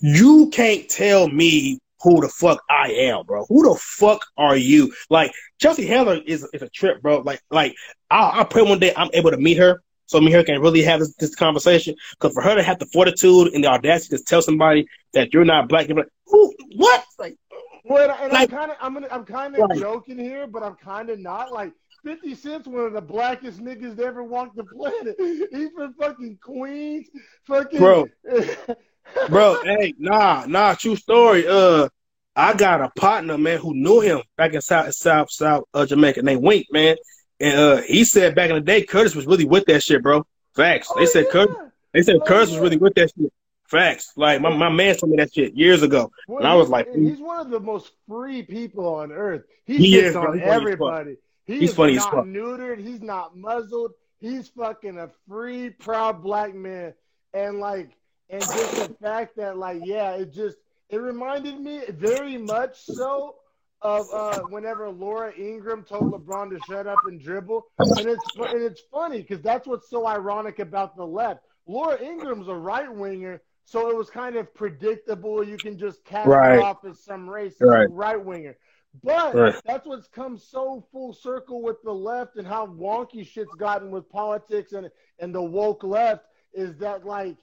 you 0.01 0.51
can't 0.53 0.91
tell 0.91 1.27
me 1.27 1.79
who 2.03 2.21
the 2.21 2.29
fuck 2.29 2.63
I 2.69 2.91
am, 2.93 3.25
bro. 3.25 3.47
Who 3.47 3.63
the 3.63 3.81
fuck 3.81 4.27
are 4.37 4.57
you? 4.59 4.93
Like 5.09 5.33
Chelsea 5.59 5.87
Handler 5.87 6.21
is 6.27 6.47
is 6.53 6.61
a 6.61 6.69
trip, 6.69 7.01
bro. 7.01 7.21
Like 7.21 7.41
like 7.51 7.75
I 8.11 8.41
I 8.41 8.45
pray 8.45 8.61
one 8.61 8.79
day 8.79 8.93
I'm 8.95 9.09
able 9.15 9.31
to 9.31 9.39
meet 9.39 9.57
her 9.57 9.83
so 10.09 10.21
me 10.21 10.31
here 10.31 10.43
can 10.43 10.61
really 10.61 10.83
have 10.83 11.01
this, 11.01 11.15
this 11.17 11.35
conversation. 11.35 11.95
Because 12.13 12.33
for 12.33 12.43
her 12.43 12.55
to 12.55 12.63
have 12.63 12.79
the 12.79 12.87
fortitude 12.87 13.53
and 13.53 13.63
the 13.63 13.69
audacity 13.69 14.17
to 14.17 14.25
tell 14.25 14.41
somebody 14.41 14.87
that 15.13 15.35
you're 15.35 15.45
not 15.45 15.69
black, 15.69 15.87
you're 15.87 15.99
like, 15.99 16.09
who, 16.27 16.53
what? 16.77 17.05
Like, 17.19 17.37
well, 17.85 18.17
and 18.21 18.33
like, 18.33 18.51
I'm 18.51 18.59
kind 18.59 18.71
of, 18.71 18.77
I'm, 18.81 18.95
gonna, 18.95 19.09
I'm 19.11 19.25
kind 19.25 19.55
of 19.55 19.79
joking 19.79 20.19
here, 20.19 20.47
but 20.47 20.63
I'm 20.63 20.77
kind 20.77 21.11
of 21.11 21.19
not. 21.19 21.53
Like, 21.53 21.73
50 22.05 22.35
Cent's 22.37 22.67
one 22.67 22.87
of 22.87 22.95
the 22.95 23.03
blackest 23.03 23.63
niggas 23.63 23.97
that 23.97 24.07
ever 24.07 24.25
walked 24.25 24.57
the 24.57 24.65
planet. 24.65 25.15
He's 25.53 25.71
from 25.77 25.93
fucking 25.95 26.39
Queens, 26.43 27.09
fucking. 27.47 27.79
Bro, 27.79 28.07
bro, 29.29 29.63
hey, 29.63 29.93
nah, 29.99 30.47
nah, 30.47 30.73
true 30.73 30.97
story. 30.97 31.47
Uh, 31.47 31.89
I 32.35 32.55
got 32.55 32.81
a 32.81 32.89
partner, 32.91 33.37
man, 33.37 33.59
who 33.59 33.75
knew 33.75 34.01
him 34.01 34.23
back 34.39 34.55
in 34.55 34.63
South, 34.63 34.95
South, 34.95 35.31
South 35.31 35.65
uh, 35.75 35.85
Jamaica 35.85 36.23
named 36.23 36.43
Wink, 36.43 36.67
man. 36.71 36.97
And 37.41 37.59
uh, 37.59 37.77
he 37.83 38.05
said 38.05 38.35
back 38.35 38.51
in 38.51 38.57
the 38.57 38.61
day, 38.61 38.83
Curtis 38.85 39.15
was 39.15 39.27
really 39.27 39.45
with 39.45 39.67
that 39.67 39.83
shit, 39.83 40.03
bro. 40.03 40.27
Facts. 40.55 40.89
Oh, 40.91 40.99
they 40.99 41.07
said 41.07 41.27
yeah. 41.27 41.33
Curtis. 41.33 41.57
They 41.93 42.03
said 42.03 42.17
oh, 42.17 42.25
Curtis 42.25 42.51
yeah. 42.51 42.57
was 42.57 42.63
really 42.63 42.77
with 42.77 42.95
that 42.95 43.13
shit. 43.17 43.33
Facts. 43.65 44.13
Like 44.17 44.41
my, 44.41 44.55
my 44.57 44.71
man 44.71 44.97
told 44.97 45.11
me 45.11 45.19
that 45.19 45.33
shit 45.33 45.55
years 45.55 45.83
ago, 45.83 46.11
well, 46.27 46.39
and 46.39 46.49
I 46.49 46.55
was 46.55 46.69
like, 46.69 46.89
he's 46.95 47.21
one 47.21 47.39
of 47.41 47.51
the 47.51 47.61
most 47.61 47.93
free 48.09 48.43
people 48.43 48.95
on 48.95 49.13
earth. 49.13 49.43
He 49.67 49.77
he 49.77 49.99
is, 49.99 50.17
on 50.17 50.41
everybody. 50.41 51.17
He 51.47 51.61
he's 51.61 51.75
funny 51.75 51.95
not 51.95 52.13
neutered. 52.13 52.79
He's 52.79 53.03
not 53.03 53.37
muzzled. 53.37 53.93
He's 54.21 54.49
fucking 54.49 54.99
a 54.99 55.11
free, 55.29 55.71
proud 55.71 56.23
black 56.23 56.55
man. 56.55 56.95
And 57.35 57.61
like, 57.61 57.91
and 58.31 58.43
just 58.43 58.77
the 58.77 58.95
fact 59.01 59.37
that 59.37 59.59
like, 59.59 59.83
yeah, 59.85 60.13
it 60.13 60.33
just 60.33 60.57
it 60.89 60.97
reminded 60.97 61.61
me 61.61 61.83
very 61.91 62.39
much 62.39 62.81
so 62.81 63.37
of 63.83 64.07
uh, 64.13 64.41
whenever 64.49 64.89
Laura 64.91 65.33
Ingraham 65.39 65.85
told 65.85 66.13
LeBron 66.13 66.51
to 66.51 66.59
shut 66.69 66.87
up 66.87 66.99
and 67.07 67.21
dribble, 67.21 67.65
and 67.79 68.07
it's 68.07 68.25
and 68.37 68.63
it's 68.63 68.83
funny 68.91 69.23
because 69.23 69.41
that's 69.43 69.67
what's 69.67 69.89
so 69.89 70.07
ironic 70.07 70.59
about 70.59 70.97
the 70.97 71.07
left. 71.07 71.41
Laura 71.67 72.01
Ingraham's 72.03 72.49
a 72.49 72.55
right 72.55 72.93
winger, 72.93 73.41
so 73.65 73.91
it 73.91 73.97
was 73.97 74.11
kind 74.11 74.37
of 74.37 74.53
predictable. 74.55 75.45
You 75.45 75.57
can 75.57 75.79
just 75.79 76.05
cast 76.05 76.29
right. 76.29 76.59
off 76.59 76.85
as 76.85 77.05
some 77.05 77.29
racist 77.29 77.89
right, 77.91 78.25
winger. 78.25 78.57
But 79.03 79.35
right. 79.35 79.55
that's 79.65 79.87
what's 79.87 80.09
come 80.09 80.39
so 80.39 80.87
full 80.91 81.13
circle 81.13 81.63
with 81.63 81.77
the 81.85 81.93
left 81.93 82.37
and 82.37 82.47
how 82.47 82.67
wonky 82.67 83.27
shit's 83.27 83.55
gotten 83.59 83.91
with 83.91 84.09
politics 84.09 84.73
and 84.73 84.91
and 85.19 85.35
the 85.35 85.43
woke 85.43 85.85
left 85.85 86.25
is 86.53 86.77
that 86.79 87.05
like 87.05 87.37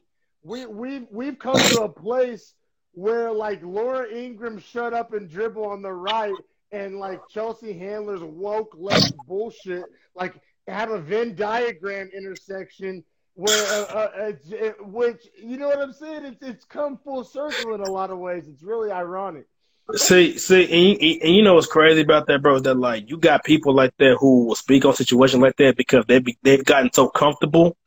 we 0.43 0.65
we've 0.65 1.07
we've 1.11 1.39
come 1.39 1.57
to 1.57 1.83
a 1.83 1.89
place 1.89 2.53
where 2.95 3.31
like 3.31 3.61
Laura 3.61 4.07
Ingraham 4.09 4.59
shut 4.59 4.93
up 4.93 5.13
and 5.13 5.29
dribble 5.29 5.65
on 5.65 5.81
the 5.81 5.91
right, 5.91 6.33
and 6.71 6.97
like 6.97 7.21
Chelsea 7.29 7.73
Handler's 7.73 8.23
woke 8.23 8.73
left 8.77 9.13
bullshit, 9.27 9.83
like 10.15 10.33
have 10.67 10.89
a 10.89 10.99
Venn 10.99 11.35
diagram 11.35 12.09
intersection 12.15 13.03
where 13.35 13.85
uh, 13.89 13.95
uh, 13.95 14.31
it, 14.49 14.75
which 14.85 15.27
you 15.37 15.57
know 15.57 15.67
what 15.67 15.79
I'm 15.79 15.93
saying? 15.93 16.25
It's 16.25 16.41
it's 16.41 16.65
come 16.65 16.97
full 17.03 17.23
circle 17.23 17.75
in 17.75 17.81
a 17.81 17.91
lot 17.91 18.09
of 18.09 18.17
ways. 18.17 18.47
It's 18.47 18.63
really 18.63 18.91
ironic. 18.91 19.45
See, 19.93 20.37
see, 20.39 20.63
and 20.63 21.01
you, 21.01 21.19
and 21.21 21.35
you 21.35 21.43
know 21.43 21.53
what's 21.53 21.67
crazy 21.67 22.01
about 22.01 22.25
that, 22.27 22.41
bro? 22.41 22.55
Is 22.55 22.63
that 22.63 22.75
like 22.75 23.09
you 23.09 23.17
got 23.17 23.43
people 23.43 23.75
like 23.75 23.93
that 23.99 24.17
who 24.19 24.45
will 24.45 24.55
speak 24.55 24.85
on 24.85 24.95
situations 24.95 25.43
like 25.43 25.57
that 25.57 25.75
because 25.75 26.05
they 26.07 26.19
be, 26.19 26.37
they've 26.41 26.63
gotten 26.63 26.91
so 26.91 27.07
comfortable 27.09 27.77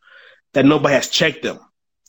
that 0.53 0.65
nobody 0.65 0.95
has 0.95 1.09
checked 1.09 1.43
them. 1.43 1.59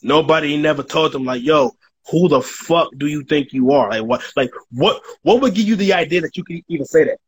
Nobody 0.02 0.56
never 0.56 0.82
told 0.82 1.12
them 1.12 1.24
like, 1.24 1.42
"Yo, 1.42 1.72
who 2.08 2.28
the 2.28 2.40
fuck 2.40 2.90
do 2.96 3.06
you 3.06 3.24
think 3.24 3.52
you 3.52 3.72
are? 3.72 3.90
Like 3.90 4.04
what? 4.04 4.22
Like 4.36 4.50
what? 4.72 5.02
What 5.22 5.40
would 5.40 5.54
give 5.54 5.66
you 5.66 5.76
the 5.76 5.92
idea 5.92 6.20
that 6.22 6.36
you 6.36 6.44
could 6.44 6.62
even 6.68 6.86
say 6.86 7.04
that? 7.04 7.18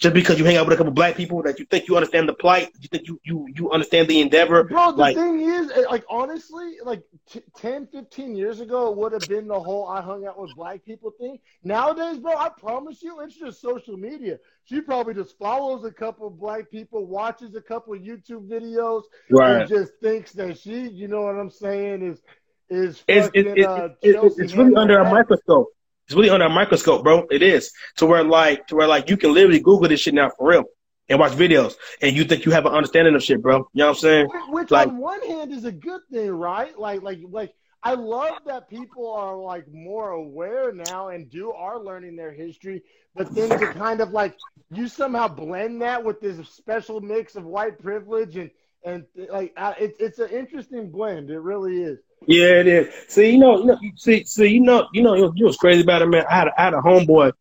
just 0.00 0.14
because 0.14 0.38
you 0.38 0.46
hang 0.46 0.56
out 0.56 0.66
with 0.66 0.72
a 0.72 0.76
couple 0.78 0.92
black 0.92 1.14
people 1.14 1.42
that 1.42 1.58
you 1.58 1.66
think 1.66 1.86
you 1.86 1.94
understand 1.94 2.26
the 2.26 2.32
plight, 2.32 2.72
you 2.80 2.88
think 2.88 3.06
you 3.06 3.20
you 3.22 3.46
you 3.54 3.70
understand 3.70 4.08
the 4.08 4.20
endeavor. 4.20 4.64
Bro, 4.64 4.92
the 4.92 4.98
like, 4.98 5.14
thing 5.14 5.40
is, 5.40 5.70
eh, 5.70 5.84
like 5.90 6.04
honestly, 6.08 6.76
like 6.82 7.02
t- 7.30 7.42
10, 7.58 7.86
15 7.86 8.34
years 8.34 8.60
ago, 8.60 8.90
it 8.90 8.96
would 8.96 9.12
have 9.12 9.28
been 9.28 9.46
the 9.46 9.60
whole 9.60 9.86
"I 9.86 10.00
hung 10.00 10.26
out 10.26 10.40
with 10.40 10.56
black 10.56 10.84
people" 10.86 11.12
thing. 11.20 11.38
Nowadays, 11.62 12.18
bro, 12.18 12.34
I 12.34 12.48
promise 12.48 13.02
you, 13.02 13.20
it's 13.20 13.36
just 13.36 13.60
social 13.60 13.98
media. 13.98 14.38
She 14.64 14.80
probably 14.80 15.14
just 15.14 15.36
follows 15.38 15.84
a 15.84 15.92
couple 15.92 16.28
of 16.28 16.40
black 16.40 16.70
people, 16.70 17.04
watches 17.04 17.54
a 17.54 17.60
couple 17.60 17.92
of 17.92 18.00
YouTube 18.00 18.48
videos, 18.48 19.02
right. 19.30 19.60
and 19.60 19.68
just 19.68 19.92
thinks 20.02 20.32
that 20.32 20.58
she, 20.58 20.88
you 20.88 21.08
know 21.08 21.22
what 21.22 21.36
I'm 21.36 21.50
saying, 21.50 22.02
is 22.02 22.22
is 22.70 23.02
it's, 23.06 23.26
fucking, 23.26 23.58
it, 23.58 23.66
uh, 23.66 23.88
it, 24.00 24.32
it's 24.38 24.54
really 24.54 24.74
under 24.74 24.98
a 24.98 25.10
microscope. 25.10 25.68
It's 26.06 26.14
really 26.14 26.30
under 26.30 26.46
a 26.46 26.50
microscope, 26.50 27.04
bro. 27.04 27.26
It 27.30 27.42
is 27.42 27.72
to 27.96 28.06
where 28.06 28.24
like 28.24 28.66
to 28.68 28.76
where 28.76 28.88
like 28.88 29.10
you 29.10 29.16
can 29.16 29.34
literally 29.34 29.60
Google 29.60 29.88
this 29.88 30.00
shit 30.00 30.14
now 30.14 30.30
for 30.30 30.48
real 30.48 30.64
and 31.08 31.18
watch 31.18 31.32
videos, 31.32 31.74
and 32.00 32.16
you 32.16 32.24
think 32.24 32.44
you 32.44 32.52
have 32.52 32.66
an 32.66 32.72
understanding 32.72 33.14
of 33.14 33.22
shit, 33.22 33.42
bro. 33.42 33.58
You 33.58 33.64
know 33.74 33.88
what 33.88 33.96
I'm 33.96 34.00
saying? 34.00 34.28
Which 34.48 34.70
like, 34.70 34.88
on 34.88 34.98
one 34.98 35.20
hand 35.26 35.52
is 35.52 35.64
a 35.64 35.72
good 35.72 36.00
thing, 36.10 36.30
right? 36.30 36.76
Like 36.78 37.02
like 37.02 37.18
like 37.28 37.52
I 37.82 37.94
love 37.94 38.38
that 38.46 38.68
people 38.68 39.10
are 39.12 39.36
like 39.36 39.66
more 39.72 40.10
aware 40.10 40.72
now 40.72 41.08
and 41.08 41.30
do 41.30 41.52
are 41.52 41.78
learning 41.78 42.16
their 42.16 42.32
history, 42.32 42.82
but 43.14 43.34
then 43.34 43.48
to 43.48 43.72
kind 43.72 44.00
of 44.00 44.10
like 44.10 44.36
you 44.70 44.88
somehow 44.88 45.28
blend 45.28 45.82
that 45.82 46.04
with 46.04 46.20
this 46.20 46.48
special 46.48 47.00
mix 47.00 47.36
of 47.36 47.44
white 47.44 47.78
privilege 47.78 48.36
and 48.36 48.50
and 48.84 49.04
like 49.30 49.52
it's 49.78 49.96
it's 49.98 50.18
an 50.18 50.30
interesting 50.30 50.90
blend. 50.90 51.30
It 51.30 51.40
really 51.40 51.82
is. 51.82 51.98
Yeah, 52.26 52.60
it 52.60 52.66
is. 52.66 52.94
See, 53.08 53.30
you 53.30 53.38
know, 53.38 53.58
you 53.58 53.64
know, 53.64 53.78
see, 53.96 54.24
see, 54.24 54.48
you 54.48 54.60
know, 54.60 54.88
you 54.92 55.02
know, 55.02 55.32
you 55.34 55.44
was 55.44 55.56
crazy 55.56 55.82
about 55.82 56.02
it, 56.02 56.06
man. 56.06 56.24
I 56.28 56.34
had, 56.34 56.48
a, 56.48 56.60
I 56.60 56.64
had 56.64 56.74
a 56.74 56.80
homeboy 56.80 57.32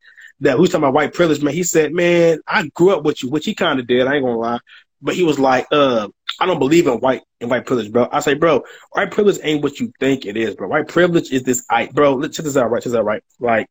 that 0.41 0.57
who's 0.57 0.69
talking 0.69 0.83
about 0.83 0.93
white 0.93 1.13
privilege, 1.13 1.43
man. 1.43 1.53
He 1.53 1.63
said, 1.63 1.93
man, 1.93 2.39
I 2.47 2.67
grew 2.69 2.91
up 2.91 3.03
with 3.03 3.21
you, 3.21 3.29
which 3.29 3.45
he 3.45 3.53
kind 3.53 3.79
of 3.79 3.87
did. 3.87 4.07
I 4.07 4.15
ain't 4.15 4.23
gonna 4.25 4.37
lie, 4.37 4.59
but 5.01 5.15
he 5.15 5.23
was 5.23 5.37
like, 5.37 5.67
uh, 5.71 6.07
I 6.39 6.45
don't 6.45 6.59
believe 6.59 6.87
in 6.87 6.99
white 6.99 7.23
in 7.41 7.49
white 7.49 7.65
privilege, 7.65 7.91
bro. 7.91 8.07
I 8.09 8.21
say, 8.21 8.35
bro, 8.35 8.63
white 8.91 9.11
privilege 9.11 9.39
ain't 9.43 9.61
what 9.61 9.79
you 9.79 9.91
think 9.99 10.25
it 10.25 10.37
is, 10.37 10.55
bro. 10.55 10.69
White 10.69 10.87
privilege 10.87 11.31
is 11.31 11.43
this, 11.43 11.65
I, 11.69 11.87
bro. 11.87 12.15
Let's 12.15 12.37
check 12.37 12.45
this 12.45 12.55
out, 12.55 12.71
right? 12.71 12.81
Check 12.81 12.91
this 12.91 12.97
out, 12.99 13.05
right? 13.05 13.23
Like, 13.39 13.67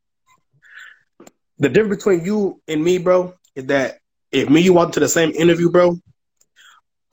the 1.58 1.70
difference 1.70 2.04
between 2.04 2.24
you 2.26 2.60
and 2.68 2.84
me, 2.84 2.98
bro, 2.98 3.34
is 3.54 3.66
that 3.66 3.98
if 4.30 4.50
me 4.50 4.60
you 4.60 4.74
walk 4.74 4.88
into 4.88 5.00
the 5.00 5.08
same 5.08 5.30
interview, 5.30 5.70
bro, 5.70 5.98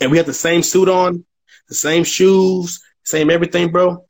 and 0.02 0.12
we 0.12 0.18
have 0.18 0.26
the 0.26 0.34
same 0.34 0.62
suit 0.62 0.90
on, 0.90 1.26
the 1.70 1.76
same 1.76 2.04
shoes, 2.04 2.82
same 3.06 3.30
everything, 3.30 3.72
bro. 3.72 4.06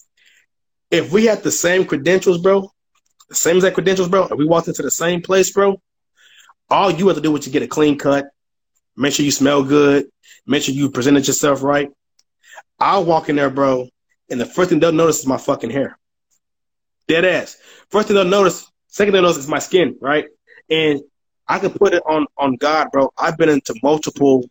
If 0.89 1.11
we 1.11 1.25
had 1.25 1.43
the 1.43 1.51
same 1.51 1.85
credentials, 1.85 2.39
bro, 2.39 2.71
the 3.29 3.35
same 3.35 3.57
exact 3.57 3.75
credentials, 3.75 4.09
bro, 4.09 4.27
and 4.27 4.37
we 4.37 4.45
walked 4.45 4.67
into 4.67 4.83
the 4.83 4.91
same 4.91 5.21
place, 5.21 5.51
bro, 5.51 5.81
all 6.69 6.91
you 6.91 7.07
have 7.07 7.17
to 7.17 7.21
do 7.21 7.31
was 7.31 7.45
to 7.45 7.49
get 7.49 7.63
a 7.63 7.67
clean 7.67 7.97
cut, 7.97 8.25
make 8.95 9.13
sure 9.13 9.25
you 9.25 9.31
smell 9.31 9.63
good, 9.63 10.07
make 10.45 10.63
sure 10.63 10.73
you 10.73 10.89
presented 10.89 11.27
yourself 11.27 11.63
right. 11.63 11.89
I'll 12.79 13.05
walk 13.05 13.29
in 13.29 13.35
there, 13.35 13.49
bro, 13.49 13.89
and 14.29 14.39
the 14.39 14.45
first 14.45 14.69
thing 14.69 14.79
they'll 14.79 14.91
notice 14.91 15.19
is 15.19 15.27
my 15.27 15.37
fucking 15.37 15.69
hair. 15.71 15.97
Dead 17.07 17.25
ass. 17.25 17.57
First 17.89 18.07
thing 18.07 18.15
they'll 18.15 18.25
notice, 18.25 18.65
second 18.87 19.13
thing 19.13 19.21
they'll 19.21 19.29
notice 19.29 19.43
is 19.43 19.47
my 19.47 19.59
skin, 19.59 19.97
right? 20.01 20.25
And 20.69 21.01
I 21.47 21.59
can 21.59 21.71
put 21.71 21.93
it 21.93 22.03
on 22.07 22.25
on 22.37 22.55
God, 22.55 22.89
bro. 22.91 23.11
I've 23.17 23.37
been 23.37 23.49
into 23.49 23.75
multiple 23.83 24.49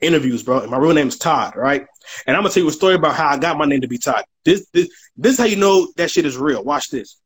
interviews, 0.00 0.42
bro. 0.42 0.60
And 0.60 0.70
my 0.70 0.78
real 0.78 0.94
name 0.94 1.08
is 1.08 1.18
Todd, 1.18 1.56
right? 1.56 1.86
And 2.26 2.36
I'm 2.36 2.42
gonna 2.42 2.52
tell 2.52 2.62
you 2.62 2.68
a 2.68 2.72
story 2.72 2.94
about 2.94 3.14
how 3.14 3.28
I 3.28 3.38
got 3.38 3.58
my 3.58 3.64
name 3.64 3.80
to 3.82 3.88
be 3.88 3.98
Todd. 3.98 4.24
This 4.44 4.66
this 4.72 4.88
this 5.16 5.32
is 5.32 5.38
how 5.38 5.44
you 5.44 5.56
know 5.56 5.92
that 5.96 6.10
shit 6.10 6.26
is 6.26 6.36
real. 6.36 6.62
Watch 6.64 6.90
this. 6.90 7.18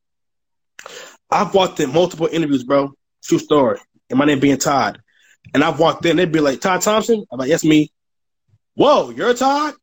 I've 1.31 1.55
walked 1.55 1.81
in 1.81 1.93
multiple 1.93 2.29
interviews, 2.31 2.65
bro. 2.65 2.93
True 3.23 3.39
story. 3.39 3.79
And 4.09 4.19
my 4.19 4.25
name 4.25 4.41
being 4.41 4.59
Todd. 4.59 5.01
And 5.55 5.63
I've 5.63 5.79
walked 5.79 6.05
in, 6.05 6.17
they'd 6.17 6.31
be 6.31 6.41
like, 6.41 6.61
Todd 6.61 6.83
Thompson? 6.83 7.25
I'm 7.31 7.39
like, 7.39 7.49
yes, 7.49 7.65
me. 7.65 7.91
Whoa, 8.75 9.11
you're 9.11 9.35
Todd? 9.35 9.75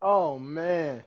Oh 0.00 0.38
man. 0.38 1.04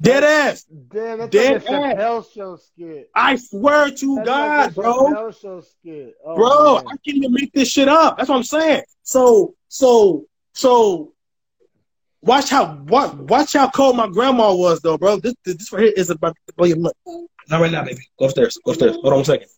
Dead 0.00 0.24
ass. 0.24 0.64
Damn, 0.64 1.18
that's 1.18 1.30
Dead 1.30 1.62
like 1.64 1.70
a 1.70 1.74
ass. 1.74 1.94
Chappelle 1.94 2.34
show 2.34 2.56
skit. 2.56 3.10
I 3.14 3.36
swear 3.36 3.90
to 3.90 4.16
that's 4.16 4.26
God, 4.26 4.64
like 4.64 4.74
bro. 4.74 5.30
show 5.30 5.60
skit. 5.60 6.14
Oh, 6.24 6.36
bro, 6.36 6.74
man. 6.76 6.84
I 6.88 6.90
can't 6.90 7.16
even 7.16 7.32
make 7.32 7.52
this 7.52 7.68
shit 7.68 7.88
up. 7.88 8.18
That's 8.18 8.28
what 8.28 8.36
I'm 8.36 8.42
saying. 8.42 8.82
So, 9.02 9.54
so, 9.68 10.26
so, 10.52 11.13
watch 12.24 12.50
how 12.50 12.74
watch, 12.86 13.14
watch 13.14 13.52
how 13.52 13.68
cold 13.70 13.96
my 13.96 14.08
grandma 14.08 14.54
was, 14.54 14.80
though, 14.80 14.98
bro. 14.98 15.16
This 15.18 15.34
this 15.44 15.72
right 15.72 15.84
here 15.84 15.92
is 15.96 16.10
about 16.10 16.36
to 16.46 16.54
blow 16.54 16.66
your 16.66 16.78
mind. 16.78 17.28
Not 17.48 17.60
right 17.60 17.70
now, 17.70 17.84
baby. 17.84 18.00
Go 18.18 18.26
upstairs. 18.26 18.58
Go 18.64 18.72
upstairs. 18.72 18.96
Hold 18.96 19.14
on 19.14 19.20
a 19.20 19.24
second. 19.24 19.48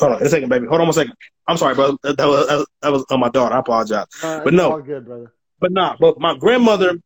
Hold 0.00 0.12
on 0.14 0.22
a 0.22 0.28
second, 0.28 0.48
baby. 0.48 0.66
Hold 0.66 0.80
on 0.80 0.88
a 0.88 0.92
second. 0.92 1.14
I'm 1.46 1.56
sorry, 1.56 1.74
bro. 1.74 1.98
That, 2.02 2.16
that 2.16 2.26
was 2.26 2.66
that 2.82 2.92
was 2.92 3.04
on 3.10 3.16
uh, 3.16 3.18
my 3.18 3.28
daughter. 3.28 3.54
I 3.54 3.60
apologize. 3.60 4.06
Right, 4.22 4.44
but 4.44 4.54
no, 4.54 4.80
good, 4.80 5.04
brother. 5.06 5.32
But 5.60 5.72
nah, 5.72 5.96
but 5.98 6.18
my 6.18 6.36
grandmother 6.36 6.98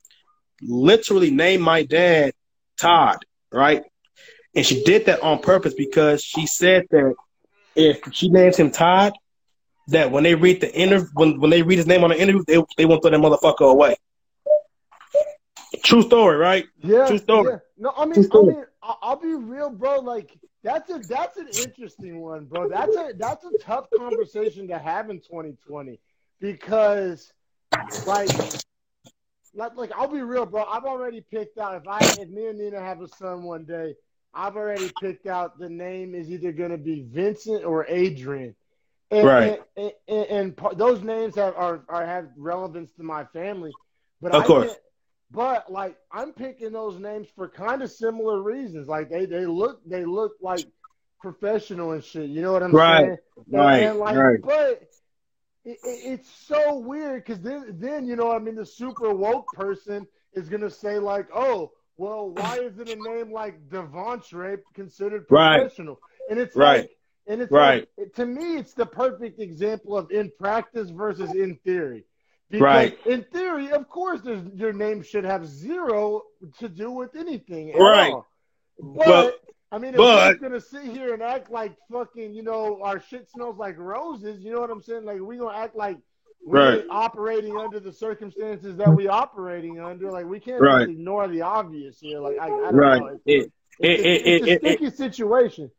literally 0.62 1.30
named 1.30 1.62
my 1.62 1.82
dad 1.82 2.32
Todd, 2.78 3.18
right? 3.52 3.82
And 4.55 4.64
she 4.64 4.84
did 4.84 5.07
that 5.07 5.20
on 5.22 5.40
purpose 5.40 5.74
because 5.74 6.22
she 6.22 6.46
said 6.46 6.86
that 6.90 7.14
if 7.74 8.00
she 8.12 8.28
names 8.28 8.57
him 8.57 8.70
Todd, 8.70 9.14
that 9.88 10.11
when 10.11 10.22
they 10.22 10.34
read 10.34 10.61
the 10.61 10.72
interview, 10.72 11.09
when, 11.14 11.40
when 11.40 11.50
they 11.50 11.62
read 11.62 11.78
his 11.78 11.86
name 11.86 12.05
on 12.05 12.11
the 12.11 12.20
interview, 12.20 12.44
they 12.46 12.62
they 12.76 12.86
won't 12.86 13.02
throw 13.02 13.11
that 13.11 13.20
motherfucker 13.20 13.70
away. 13.70 13.96
True 15.85 16.03
story, 16.03 16.37
right? 16.37 16.66
Yeah. 16.82 17.07
True 17.07 17.18
story. 17.18 17.53
Yeah. 17.53 17.59
No, 17.76 17.93
I 17.97 18.07
mean, 18.07 18.26
I 18.32 18.43
mean, 18.43 18.64
I'll 18.82 19.16
be 19.16 19.35
real, 19.35 19.70
bro. 19.70 20.01
Like 20.01 20.37
that's 20.62 20.91
a 20.91 20.99
that's 20.99 21.37
an 21.37 21.49
interesting 21.49 22.20
one, 22.20 22.47
bro. 22.47 22.68
That's 22.68 22.97
a 22.97 23.12
that's 23.16 23.45
a 23.45 23.51
tough 23.61 23.87
conversation 23.97 24.66
to 24.68 24.78
have 24.78 25.11
in 25.11 25.20
2020 25.20 26.01
because, 26.41 27.32
like, 28.07 28.30
like, 29.55 29.76
like 29.76 29.93
I'll 29.95 30.09
be 30.09 30.22
real, 30.22 30.47
bro. 30.47 30.64
I've 30.64 30.85
already 30.85 31.20
picked 31.20 31.59
out 31.59 31.76
if 31.76 31.87
I 31.87 31.99
if 32.18 32.30
me 32.30 32.47
and 32.47 32.59
Nina 32.59 32.80
have 32.80 33.03
a 33.03 33.09
son 33.09 33.43
one 33.43 33.64
day, 33.64 33.95
I've 34.32 34.57
already 34.57 34.91
picked 35.01 35.26
out 35.26 35.59
the 35.59 35.68
name 35.68 36.14
is 36.14 36.30
either 36.30 36.51
going 36.51 36.70
to 36.70 36.78
be 36.78 37.07
Vincent 37.11 37.62
or 37.64 37.87
Adrian. 37.89 38.55
And, 39.11 39.26
right. 39.26 39.62
And, 39.76 39.93
and, 40.09 40.26
and, 40.30 40.57
and, 40.59 40.78
those 40.78 41.03
names 41.03 41.37
have 41.37 41.55
are, 41.57 41.82
are 41.91 42.07
have 42.07 42.28
relevance 42.37 42.91
to 42.93 43.03
my 43.03 43.24
family, 43.26 43.72
but 44.22 44.35
of 44.35 44.43
I 44.43 44.47
course. 44.47 44.74
But 45.35 45.70
like 45.70 45.97
I'm 46.12 46.32
picking 46.32 46.72
those 46.72 46.99
names 46.99 47.26
for 47.35 47.49
kind 47.49 47.82
of 47.82 47.91
similar 47.91 48.41
reasons. 48.41 48.87
Like 48.87 49.11
they 49.11 49.26
they 49.26 49.47
look 49.47 49.80
they 49.85 50.05
look 50.05 50.35
like 50.41 50.66
professional 51.20 51.93
and 51.93 52.05
shit. 52.05 52.30
You 52.30 52.43
know 52.43 52.53
what 52.53 52.62
I'm 52.62 52.70
right. 52.70 53.05
saying? 53.05 53.16
Right. 53.51 53.82
And 53.82 53.99
like, 53.99 54.16
right. 54.16 54.41
But 54.41 54.82
it, 55.64 55.78
it's 55.82 56.30
so 56.30 56.78
weird 56.78 57.24
because 57.24 57.41
then, 57.41 57.76
then 57.80 58.07
you 58.07 58.14
know, 58.14 58.30
I 58.30 58.39
mean, 58.39 58.55
the 58.55 58.66
super 58.66 59.12
woke 59.12 59.51
person 59.53 60.07
is 60.35 60.49
gonna 60.49 60.70
say 60.70 60.99
like, 60.99 61.26
"Oh, 61.35 61.72
well, 61.97 62.30
why 62.30 62.59
isn't 62.59 62.89
a 62.89 62.97
name 62.97 63.32
like 63.32 63.68
Devontre 63.70 64.59
considered 64.72 65.26
professional?" 65.26 65.95
Right. 65.95 66.30
And 66.30 66.39
it's 66.39 66.55
right. 66.55 66.82
like, 66.82 66.91
and 67.26 67.41
it's 67.43 67.51
right. 67.51 67.89
Like, 67.99 68.12
to 68.14 68.26
me, 68.26 68.57
it's 68.57 68.74
the 68.74 68.87
perfect 68.87 69.41
example 69.41 69.97
of 69.97 70.11
in 70.12 70.30
practice 70.39 70.91
versus 70.91 71.30
in 71.32 71.57
theory. 71.64 72.05
Because 72.51 72.62
right. 72.62 73.07
in 73.07 73.24
theory, 73.24 73.70
of 73.70 73.88
course, 73.88 74.20
your 74.55 74.72
name 74.72 75.03
should 75.03 75.24
have 75.24 75.47
zero 75.47 76.22
to 76.59 76.68
do 76.68 76.90
with 76.90 77.16
anything. 77.16 77.72
right. 77.76 78.12
All. 78.12 78.26
But, 78.78 79.07
but 79.07 79.40
I 79.72 79.78
mean, 79.78 79.90
if 79.90 79.97
but, 79.97 80.40
we're 80.40 80.49
gonna 80.49 80.61
sit 80.61 80.84
here 80.84 81.14
and 81.14 81.22
act 81.22 81.51
like 81.51 81.74
fucking, 81.90 82.34
you 82.34 82.42
know, 82.42 82.80
our 82.82 83.01
shit 83.01 83.28
smells 83.30 83.57
like 83.57 83.78
roses, 83.78 84.40
you 84.42 84.53
know 84.53 84.61
what 84.61 84.70
I'm 84.70 84.82
saying? 84.82 85.05
Like 85.05 85.20
we 85.20 85.38
gonna 85.38 85.57
act 85.57 85.74
like 85.74 85.99
we're 86.45 86.76
right. 86.76 86.84
operating 86.90 87.57
under 87.57 87.80
the 87.80 87.92
circumstances 87.92 88.76
that 88.76 88.95
we 88.95 89.09
operating 89.09 89.80
under. 89.80 90.11
Like 90.11 90.26
we 90.26 90.38
can't 90.38 90.61
right. 90.61 90.88
ignore 90.88 91.26
the 91.26 91.42
obvious 91.42 91.99
here. 91.99 92.20
Like 92.20 92.38
I, 92.38 92.47
I 92.47 92.49
don't 92.49 92.74
right. 92.76 93.01
know. 93.01 93.20
It's, 93.24 93.47
it, 93.80 94.01
it, 94.01 94.01
it's, 94.01 94.26
it, 94.26 94.49
it's 94.49 94.64
a 94.64 94.68
sticky 94.68 94.90
situation. 94.90 95.70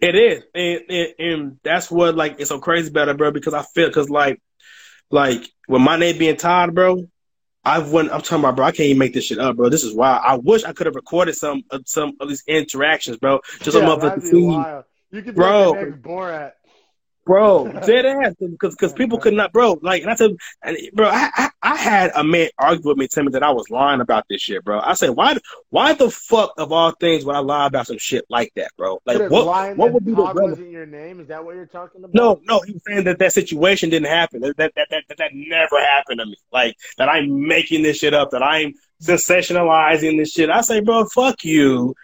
It 0.00 0.14
is, 0.14 0.42
and, 0.54 1.14
and, 1.18 1.58
that's 1.62 1.90
what 1.90 2.16
like 2.16 2.36
it's 2.38 2.50
so 2.50 2.58
crazy 2.58 2.88
about 2.88 3.08
it, 3.08 3.16
bro. 3.16 3.30
Because 3.30 3.54
I 3.54 3.62
feel 3.62 3.88
because 3.88 4.10
like, 4.10 4.40
like 5.10 5.48
with 5.68 5.82
my 5.82 5.96
name 5.96 6.18
being 6.18 6.36
Todd, 6.36 6.74
bro, 6.74 7.04
I've 7.64 7.90
went. 7.90 8.12
I'm 8.12 8.22
talking 8.22 8.38
about, 8.38 8.56
bro. 8.56 8.66
I 8.66 8.70
can't 8.70 8.86
even 8.86 8.98
make 8.98 9.12
this 9.12 9.24
shit 9.24 9.38
up, 9.38 9.56
bro. 9.56 9.68
This 9.68 9.84
is 9.84 9.94
wild. 9.94 10.22
I 10.24 10.36
wish 10.36 10.64
I 10.64 10.72
could 10.72 10.86
have 10.86 10.94
recorded 10.94 11.34
some 11.34 11.64
of 11.70 11.82
some 11.86 12.16
of 12.20 12.28
these 12.28 12.44
interactions, 12.46 13.16
bro. 13.16 13.40
Just 13.60 13.76
yeah, 13.76 13.86
so 13.86 13.96
motherfuckers 13.96 14.22
see. 14.22 14.86
You 15.16 15.22
could 15.22 15.34
bro. 15.34 15.74
Borat. 16.00 16.52
Bro, 17.26 17.72
dead 17.84 18.06
ass, 18.06 18.34
because 18.38 18.76
because 18.76 18.92
people 18.92 19.18
could 19.18 19.34
not, 19.34 19.52
bro. 19.52 19.80
Like, 19.82 20.02
and 20.02 20.12
I 20.12 20.14
said, 20.14 20.36
bro, 20.92 21.08
I, 21.08 21.28
I, 21.34 21.50
I 21.60 21.76
had 21.76 22.12
a 22.14 22.22
man 22.22 22.50
argue 22.56 22.88
with 22.88 22.98
me, 22.98 23.08
telling 23.08 23.26
me 23.26 23.32
that 23.32 23.42
I 23.42 23.50
was 23.50 23.68
lying 23.68 24.00
about 24.00 24.26
this 24.30 24.40
shit, 24.40 24.64
bro. 24.64 24.78
I 24.78 24.94
said, 24.94 25.10
why 25.10 25.36
why 25.70 25.94
the 25.94 26.08
fuck 26.08 26.52
of 26.56 26.70
all 26.70 26.92
things 26.92 27.24
would 27.24 27.34
I 27.34 27.40
lie 27.40 27.66
about 27.66 27.88
some 27.88 27.98
shit 27.98 28.26
like 28.30 28.52
that, 28.54 28.70
bro? 28.78 29.00
Like, 29.04 29.28
what 29.28 29.76
what 29.76 29.92
would 29.92 30.04
be 30.04 30.14
the 30.14 30.22
wasn't 30.22 30.70
your 30.70 30.86
name? 30.86 31.18
Is 31.18 31.26
that 31.26 31.44
what 31.44 31.56
you're 31.56 31.66
talking 31.66 32.04
about? 32.04 32.14
No, 32.14 32.40
no, 32.44 32.60
he 32.60 32.74
was 32.74 32.82
saying 32.86 33.02
that 33.04 33.18
that 33.18 33.32
situation 33.32 33.90
didn't 33.90 34.06
happen. 34.06 34.42
That 34.42 34.56
that 34.58 34.72
that 34.76 34.88
that, 34.90 35.18
that 35.18 35.30
never 35.34 35.80
happened 35.80 36.20
to 36.20 36.26
me. 36.26 36.36
Like 36.52 36.76
that 36.96 37.08
I'm 37.08 37.48
making 37.48 37.82
this 37.82 37.98
shit 37.98 38.14
up. 38.14 38.30
That 38.30 38.44
I'm 38.44 38.74
sensationalizing 39.02 40.16
this 40.16 40.30
shit. 40.30 40.48
I 40.48 40.60
say, 40.60 40.78
bro, 40.78 41.06
fuck 41.06 41.44
you, 41.44 41.96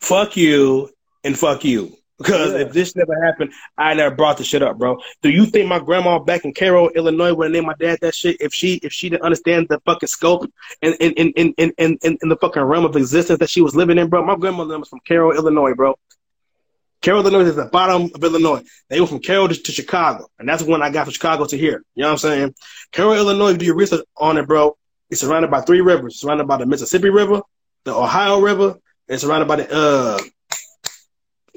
fuck 0.00 0.36
you, 0.36 0.90
and 1.24 1.38
fuck 1.38 1.64
you. 1.64 1.96
Because 2.18 2.52
yeah. 2.52 2.60
if 2.60 2.72
this 2.72 2.94
never 2.94 3.20
happened, 3.24 3.52
I 3.76 3.94
never 3.94 4.14
brought 4.14 4.38
the 4.38 4.44
shit 4.44 4.62
up, 4.62 4.78
bro. 4.78 4.98
Do 5.22 5.30
you 5.30 5.46
think 5.46 5.68
my 5.68 5.80
grandma 5.80 6.20
back 6.20 6.44
in 6.44 6.54
Cairo, 6.54 6.88
Illinois, 6.90 7.34
would 7.34 7.46
have 7.46 7.52
named 7.52 7.66
my 7.66 7.74
dad 7.78 7.98
that 8.02 8.14
shit 8.14 8.36
if 8.40 8.54
she 8.54 8.74
if 8.76 8.92
she 8.92 9.08
didn't 9.08 9.22
understand 9.22 9.66
the 9.68 9.80
fucking 9.80 10.06
scope 10.06 10.48
and 10.80 10.94
in 11.00 11.12
in, 11.12 11.32
in, 11.32 11.54
in, 11.58 11.72
in, 11.78 12.18
in, 12.22 12.28
the 12.28 12.36
fucking 12.36 12.62
realm 12.62 12.84
of 12.84 12.94
existence 12.94 13.40
that 13.40 13.50
she 13.50 13.60
was 13.60 13.74
living 13.74 13.98
in, 13.98 14.08
bro? 14.08 14.24
My 14.24 14.36
grandmother 14.36 14.78
was 14.78 14.88
from 14.88 15.00
Cairo, 15.06 15.32
Illinois, 15.32 15.74
bro. 15.74 15.98
Cairo, 17.02 17.20
Illinois 17.20 17.40
is 17.40 17.56
the 17.56 17.66
bottom 17.66 18.10
of 18.14 18.22
Illinois. 18.24 18.62
They 18.88 18.98
went 18.98 19.10
from 19.10 19.20
Cairo 19.20 19.48
to, 19.48 19.54
to, 19.54 19.72
Chicago, 19.72 20.26
and 20.38 20.48
that's 20.48 20.62
when 20.62 20.82
I 20.82 20.90
got 20.90 21.04
from 21.04 21.12
Chicago 21.12 21.44
to 21.46 21.58
here. 21.58 21.84
You 21.94 22.02
know 22.02 22.08
what 22.08 22.12
I'm 22.12 22.18
saying? 22.18 22.54
Cairo, 22.92 23.12
Illinois, 23.12 23.56
do 23.56 23.64
your 23.66 23.76
research 23.76 24.04
on 24.16 24.38
it, 24.38 24.46
bro. 24.46 24.76
It's 25.10 25.20
surrounded 25.20 25.50
by 25.50 25.60
three 25.62 25.80
rivers. 25.80 26.14
It's 26.14 26.22
surrounded 26.22 26.46
by 26.46 26.56
the 26.58 26.66
Mississippi 26.66 27.10
River, 27.10 27.42
the 27.82 27.92
Ohio 27.92 28.40
River, 28.40 28.76
and 29.08 29.20
surrounded 29.20 29.48
by 29.48 29.56
the 29.56 29.70
uh 29.70 30.18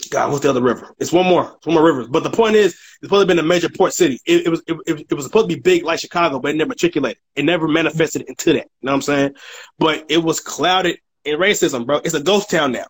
God, 0.07 0.31
what's 0.31 0.43
the 0.43 0.49
other 0.49 0.61
river? 0.61 0.93
It's 0.99 1.11
one 1.11 1.25
more. 1.25 1.53
It's 1.57 1.65
one 1.65 1.75
more 1.75 1.85
river. 1.85 2.07
But 2.07 2.23
the 2.23 2.29
point 2.29 2.55
is, 2.55 2.73
it's 2.73 2.99
supposed 3.03 3.27
to 3.27 3.33
be 3.33 3.39
a 3.39 3.43
major 3.43 3.69
port 3.69 3.93
city. 3.93 4.19
It, 4.25 4.47
it 4.47 4.49
was 4.49 4.63
it, 4.67 5.05
it, 5.09 5.13
was 5.13 5.25
supposed 5.25 5.49
to 5.49 5.55
be 5.55 5.61
big 5.61 5.83
like 5.83 5.99
Chicago, 5.99 6.39
but 6.39 6.51
it 6.51 6.57
never 6.57 6.69
matriculated. 6.69 7.19
It 7.35 7.45
never 7.45 7.67
manifested 7.67 8.23
into 8.23 8.53
that. 8.53 8.67
You 8.81 8.85
know 8.85 8.91
what 8.91 8.95
I'm 8.95 9.01
saying? 9.01 9.35
But 9.79 10.05
it 10.09 10.19
was 10.19 10.39
clouded 10.39 10.97
in 11.23 11.39
racism, 11.39 11.85
bro. 11.85 11.97
It's 11.97 12.13
a 12.13 12.21
ghost 12.21 12.49
town 12.49 12.71
now. 12.71 12.85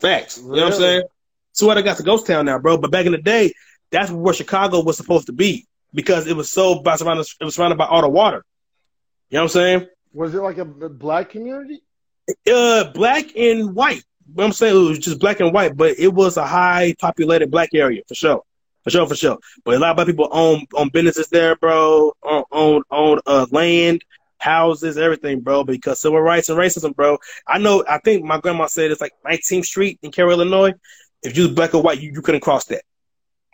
Facts. 0.00 0.38
You 0.38 0.44
know 0.44 0.64
what 0.64 0.64
I'm 0.64 0.78
saying? 0.78 1.02
So 1.52 1.66
what 1.66 1.78
I 1.78 1.82
got 1.82 1.98
a 1.98 2.02
ghost 2.02 2.26
town 2.26 2.46
now, 2.46 2.58
bro. 2.58 2.78
But 2.78 2.90
back 2.90 3.06
in 3.06 3.12
the 3.12 3.18
day, 3.18 3.52
that's 3.90 4.10
where 4.10 4.34
Chicago 4.34 4.82
was 4.82 4.96
supposed 4.96 5.26
to 5.26 5.32
be 5.32 5.66
because 5.92 6.26
it 6.26 6.36
was 6.36 6.50
so 6.50 6.80
by 6.80 6.96
surrounded, 6.96 7.26
it 7.40 7.44
was 7.44 7.54
surrounded 7.54 7.78
by 7.78 7.86
all 7.86 8.02
the 8.02 8.08
water. 8.08 8.44
You 9.30 9.36
know 9.36 9.42
what 9.42 9.50
I'm 9.50 9.60
saying? 9.60 9.86
Was 10.12 10.34
it 10.34 10.40
like 10.40 10.58
a 10.58 10.64
black 10.64 11.30
community? 11.30 11.82
Uh, 12.50 12.92
black 12.92 13.36
and 13.36 13.74
white. 13.74 14.04
But 14.28 14.44
I'm 14.44 14.52
saying 14.52 14.76
it 14.76 14.88
was 14.88 14.98
just 14.98 15.18
black 15.20 15.40
and 15.40 15.52
white, 15.52 15.76
but 15.76 15.98
it 15.98 16.12
was 16.12 16.36
a 16.36 16.46
high 16.46 16.94
populated 17.00 17.50
black 17.50 17.70
area 17.74 18.02
for 18.06 18.14
sure. 18.14 18.42
For 18.84 18.90
sure, 18.90 19.06
for 19.06 19.16
sure. 19.16 19.38
But 19.64 19.74
a 19.74 19.78
lot 19.78 19.90
of 19.90 19.96
black 19.96 20.06
people 20.06 20.28
own 20.30 20.66
own 20.74 20.88
businesses 20.90 21.28
there, 21.28 21.56
bro. 21.56 22.12
Own 22.22 22.44
own, 22.52 22.82
own 22.90 23.20
uh, 23.26 23.46
land, 23.50 24.04
houses, 24.38 24.96
everything, 24.98 25.40
bro. 25.40 25.64
Because 25.64 26.00
civil 26.00 26.20
rights 26.20 26.48
and 26.48 26.58
racism, 26.58 26.94
bro. 26.94 27.18
I 27.46 27.58
know. 27.58 27.84
I 27.88 27.98
think 27.98 28.24
my 28.24 28.38
grandma 28.38 28.66
said 28.66 28.90
it's 28.90 29.00
like 29.00 29.12
19th 29.26 29.64
Street 29.64 29.98
in 30.02 30.12
Cairo, 30.12 30.30
Illinois. 30.30 30.72
If 31.22 31.36
you 31.36 31.44
was 31.44 31.52
black 31.52 31.74
or 31.74 31.82
white, 31.82 32.00
you, 32.00 32.12
you 32.12 32.22
couldn't 32.22 32.40
cross 32.40 32.66
that. 32.66 32.82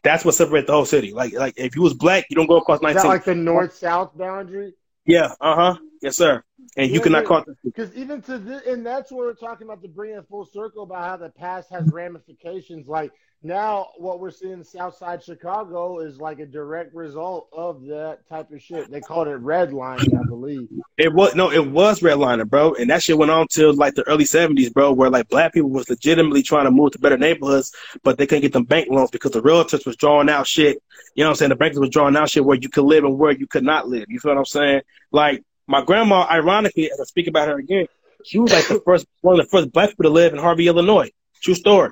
That's 0.02 0.24
what 0.24 0.34
separates 0.34 0.66
the 0.66 0.74
whole 0.74 0.84
city. 0.84 1.12
Like 1.12 1.32
like 1.32 1.54
if 1.56 1.74
you 1.74 1.82
was 1.82 1.94
black, 1.94 2.26
you 2.28 2.36
don't 2.36 2.46
go 2.46 2.58
across 2.58 2.80
19th. 2.80 2.88
Is 2.96 3.02
that 3.02 3.08
like 3.08 3.24
the 3.24 3.34
north 3.34 3.74
south 3.74 4.16
boundary? 4.16 4.74
Yeah. 5.06 5.32
Uh 5.40 5.54
huh. 5.54 5.78
Yes, 6.05 6.18
sir 6.18 6.44
and 6.76 6.88
yeah, 6.88 6.94
you 6.94 7.00
cannot 7.00 7.24
call 7.24 7.44
because 7.62 7.94
even 7.94 8.20
to 8.22 8.38
this, 8.38 8.66
and 8.66 8.84
that's 8.84 9.12
where 9.12 9.26
we're 9.28 9.34
talking 9.34 9.66
about 9.66 9.82
to 9.82 9.88
bring 9.88 10.14
it 10.14 10.26
full 10.28 10.44
circle 10.44 10.82
about 10.82 11.05
how 11.05 11.16
the 11.16 11.30
past 11.30 11.70
has 11.70 11.86
ramifications. 11.86 12.88
Like 12.88 13.12
now, 13.42 13.88
what 13.98 14.20
we're 14.20 14.30
seeing 14.30 14.55
in 14.55 14.64
Southside 14.64 15.22
Chicago 15.22 16.00
is 16.00 16.20
like 16.20 16.40
a 16.40 16.46
direct 16.46 16.94
result 16.94 17.48
of 17.52 17.84
that 17.86 18.28
type 18.28 18.50
of 18.50 18.62
shit. 18.62 18.90
They 18.90 19.00
called 19.00 19.28
it 19.28 19.40
redlining, 19.42 20.18
I 20.18 20.26
believe. 20.26 20.68
It 20.96 21.12
was 21.12 21.34
no, 21.34 21.50
it 21.52 21.66
was 21.66 22.00
redlining, 22.00 22.48
bro, 22.48 22.74
and 22.74 22.90
that 22.90 23.02
shit 23.02 23.18
went 23.18 23.30
on 23.30 23.46
till 23.48 23.72
like 23.74 23.94
the 23.94 24.07
early 24.09 24.24
seventies, 24.24 24.70
bro, 24.70 24.92
where 24.92 25.11
like 25.11 25.28
black 25.28 25.52
people 25.52 25.70
was 25.70 25.88
legitimately 25.88 26.42
trying 26.42 26.64
to 26.64 26.70
move 26.70 26.92
to 26.92 26.98
better 26.98 27.18
neighborhoods, 27.18 27.72
but 28.02 28.18
they 28.18 28.26
couldn't 28.26 28.42
get 28.42 28.52
them 28.52 28.64
bank 28.64 28.88
loans 28.90 29.11
because 29.11 29.32
the 29.32 29.42
realtors 29.42 29.86
was 29.86 29.96
drawing 29.96 30.28
out 30.28 30.46
shit. 30.46 30.82
You 31.14 31.22
know 31.22 31.30
what 31.30 31.34
I'm 31.34 31.36
saying? 31.36 31.48
The 31.50 31.57
bankers 31.57 31.78
was 31.78 31.90
drawing 31.90 32.16
out 32.16 32.30
shit 32.30 32.44
where 32.44 32.59
you 32.59 32.68
could 32.68 32.84
live 32.84 33.05
and 33.05 33.18
where 33.18 33.32
you 33.32 33.46
could 33.46 33.64
not 33.64 33.88
live. 33.88 34.07
You 34.09 34.18
feel 34.18 34.32
what 34.32 34.38
I'm 34.38 34.44
saying? 34.44 34.82
Like 35.12 35.44
my 35.66 35.84
grandma, 35.84 36.26
ironically, 36.30 36.90
as 36.90 37.00
I 37.00 37.04
speak 37.04 37.26
about 37.26 37.48
her 37.48 37.58
again, 37.58 37.86
she 38.24 38.38
was 38.38 38.52
like 38.52 38.66
the 38.68 38.80
first 38.84 39.06
one 39.20 39.38
of 39.38 39.46
the 39.46 39.50
first 39.50 39.72
black 39.72 39.90
people 39.90 40.04
to 40.04 40.10
live 40.10 40.32
in 40.32 40.38
Harvey, 40.38 40.66
Illinois. 40.66 41.10
True 41.42 41.54
story. 41.54 41.90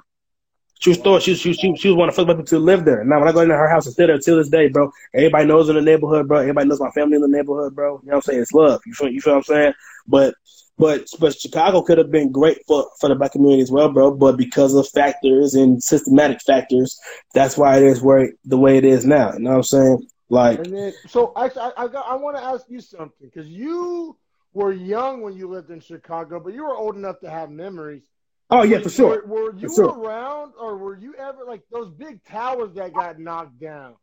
True 0.81 0.95
story. 0.95 1.21
She, 1.21 1.35
she, 1.35 1.53
she, 1.53 1.77
she 1.77 1.89
was 1.89 1.97
one 1.97 2.09
of 2.09 2.17
the 2.17 2.23
first 2.23 2.29
people 2.29 2.45
to 2.45 2.59
live 2.59 2.85
there. 2.85 3.01
And 3.01 3.11
now, 3.11 3.21
when 3.21 3.29
I 3.29 3.33
go 3.33 3.41
into 3.41 3.55
her 3.55 3.69
house 3.69 3.87
and 3.87 3.95
sit 3.95 4.07
there 4.07 4.19
till 4.19 4.39
this 4.39 4.49
day, 4.49 4.69
bro, 4.69 4.91
everybody 5.15 5.47
knows 5.47 5.69
in 5.69 5.77
the 5.77 5.83
neighborhood, 5.83 6.27
bro. 6.27 6.39
Everybody 6.39 6.69
knows 6.69 6.81
my 6.81 6.91
family 6.91 7.17
in 7.17 7.23
the 7.23 7.29
neighborhood, 7.29 7.75
bro. 7.75 8.01
You 8.03 8.11
know 8.11 8.17
what 8.17 8.17
I'm 8.17 8.23
saying? 8.23 8.43
It's 8.43 8.53
love. 8.53 8.81
You 8.87 8.95
feel, 8.95 9.09
you 9.09 9.21
feel 9.21 9.35
what 9.35 9.39
I'm 9.39 9.45
saying? 9.45 9.73
But, 10.07 10.35
but, 10.79 11.07
but 11.21 11.39
Chicago 11.39 11.83
could 11.83 11.99
have 11.99 12.11
been 12.11 12.33
great 12.33 12.59
for, 12.67 12.89
for 12.99 13.09
the 13.09 13.15
black 13.15 13.33
community 13.33 13.63
as 13.63 13.71
well, 13.71 13.93
bro. 13.93 14.13
But 14.13 14.37
because 14.37 14.75
of 14.75 14.89
factors 14.89 15.55
and 15.55 15.83
systematic 15.83 16.41
factors, 16.41 16.99
that's 17.35 17.57
why 17.57 17.77
it 17.77 17.85
is 17.85 18.01
where 18.01 18.33
the 18.45 18.59
way 18.59 18.79
it 18.79 18.85
is 18.85 19.07
now. 19.07 19.35
You 19.35 19.41
know 19.41 19.51
what 19.51 19.57
I'm 19.57 19.63
saying? 19.63 20.09
Like, 20.33 20.61
and 20.61 20.75
then, 20.75 20.95
so 21.09 21.35
I, 21.37 21.45
I, 21.77 21.89
got, 21.89 22.07
I 22.09 22.17
want 22.17 22.39
to 22.39 22.43
ask 22.43 22.65
you 22.71 22.81
something 22.81 23.29
because 23.29 23.47
you 23.51 24.17
were 24.55 24.73
young 24.73 25.21
when 25.21 25.35
you 25.35 25.47
lived 25.47 25.71
in 25.71 25.79
Chicago, 25.79 26.41
but 26.41 26.55
you 26.55 26.65
were 26.65 26.75
old 26.75 26.97
enough 26.97 27.21
to 27.21 27.29
have 27.29 27.51
memories. 27.51 28.01
Oh 28.49 28.63
yeah, 28.63 28.79
for 28.79 28.89
sure. 28.89 29.27
Were, 29.27 29.51
were 29.51 29.59
you 29.59 29.69
sure. 29.69 29.91
around, 29.91 30.55
or 30.59 30.79
were 30.79 30.97
you 30.97 31.15
ever 31.17 31.45
like 31.47 31.61
those 31.71 31.91
big 31.91 32.25
towers 32.25 32.73
that 32.77 32.95
got 32.95 33.19
knocked 33.19 33.61
down? 33.61 33.97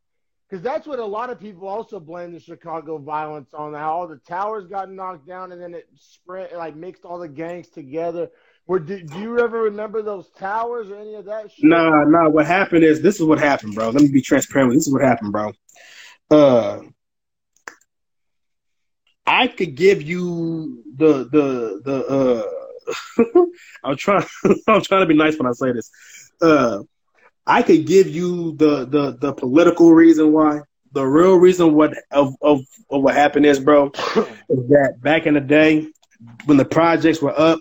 Because 0.48 0.64
that's 0.64 0.86
what 0.86 1.00
a 1.00 1.06
lot 1.06 1.32
of 1.32 1.40
people 1.40 1.68
also 1.68 2.00
blame 2.00 2.32
the 2.32 2.40
Chicago 2.40 3.00
violence 3.00 3.52
on. 3.56 3.74
How 3.74 3.92
all 3.92 4.08
the 4.08 4.18
towers 4.18 4.68
got 4.68 4.92
knocked 4.92 5.28
down, 5.28 5.52
and 5.52 5.60
then 5.60 5.74
it 5.74 5.88
spread, 5.96 6.52
like 6.56 6.76
mixed 6.76 7.06
all 7.06 7.18
the 7.18 7.28
gangs 7.28 7.70
together. 7.70 8.30
Were, 8.68 8.78
do, 8.78 9.02
do 9.02 9.20
you 9.20 9.40
ever 9.40 9.64
remember 9.64 10.04
those 10.04 10.30
towers 10.38 10.92
or 10.92 10.98
any 10.98 11.16
of 11.16 11.26
that 11.26 11.52
shit? 11.52 11.66
Nah, 11.66 12.04
nah. 12.04 12.30
What 12.30 12.46
happened 12.46 12.84
is 12.84 13.02
this 13.02 13.20
is 13.20 13.26
what 13.26 13.40
happened, 13.40 13.74
bro. 13.74 13.90
Let 13.90 14.04
me 14.04 14.10
be 14.10 14.22
transparent. 14.22 14.76
This 14.76 14.86
is 14.86 14.94
what 14.94 15.02
happened, 15.02 15.32
bro 15.32 15.54
uh, 16.32 16.80
I 19.26 19.48
could 19.48 19.76
give 19.76 20.02
you 20.02 20.84
the 20.96 21.26
the 21.32 21.82
the 21.86 22.06
uh 23.28 23.46
I'm 23.84 23.96
trying 23.98 24.26
I'm 24.68 24.82
trying 24.82 25.02
to 25.02 25.08
be 25.08 25.16
nice 25.16 25.38
when 25.38 25.48
I 25.48 25.52
say 25.54 25.72
this. 25.72 25.90
Uh 26.42 26.80
I 27.46 27.62
could 27.64 27.86
give 27.86 28.08
you 28.08 28.56
the 28.58 28.86
the 28.86 29.18
the 29.20 29.34
political 29.34 29.92
reason 29.94 30.32
why. 30.34 30.62
The 30.94 31.06
real 31.06 31.36
reason 31.36 31.74
what 31.74 31.94
of 32.12 32.34
of, 32.42 32.60
of 32.90 33.02
what 33.04 33.14
happened 33.16 33.46
is, 33.46 33.60
bro, 33.60 33.88
is 34.50 34.68
that 34.70 34.96
back 35.02 35.26
in 35.26 35.34
the 35.36 35.42
day 35.42 35.88
when 36.46 36.58
the 36.58 36.66
projects 36.66 37.22
were 37.22 37.38
up, 37.38 37.60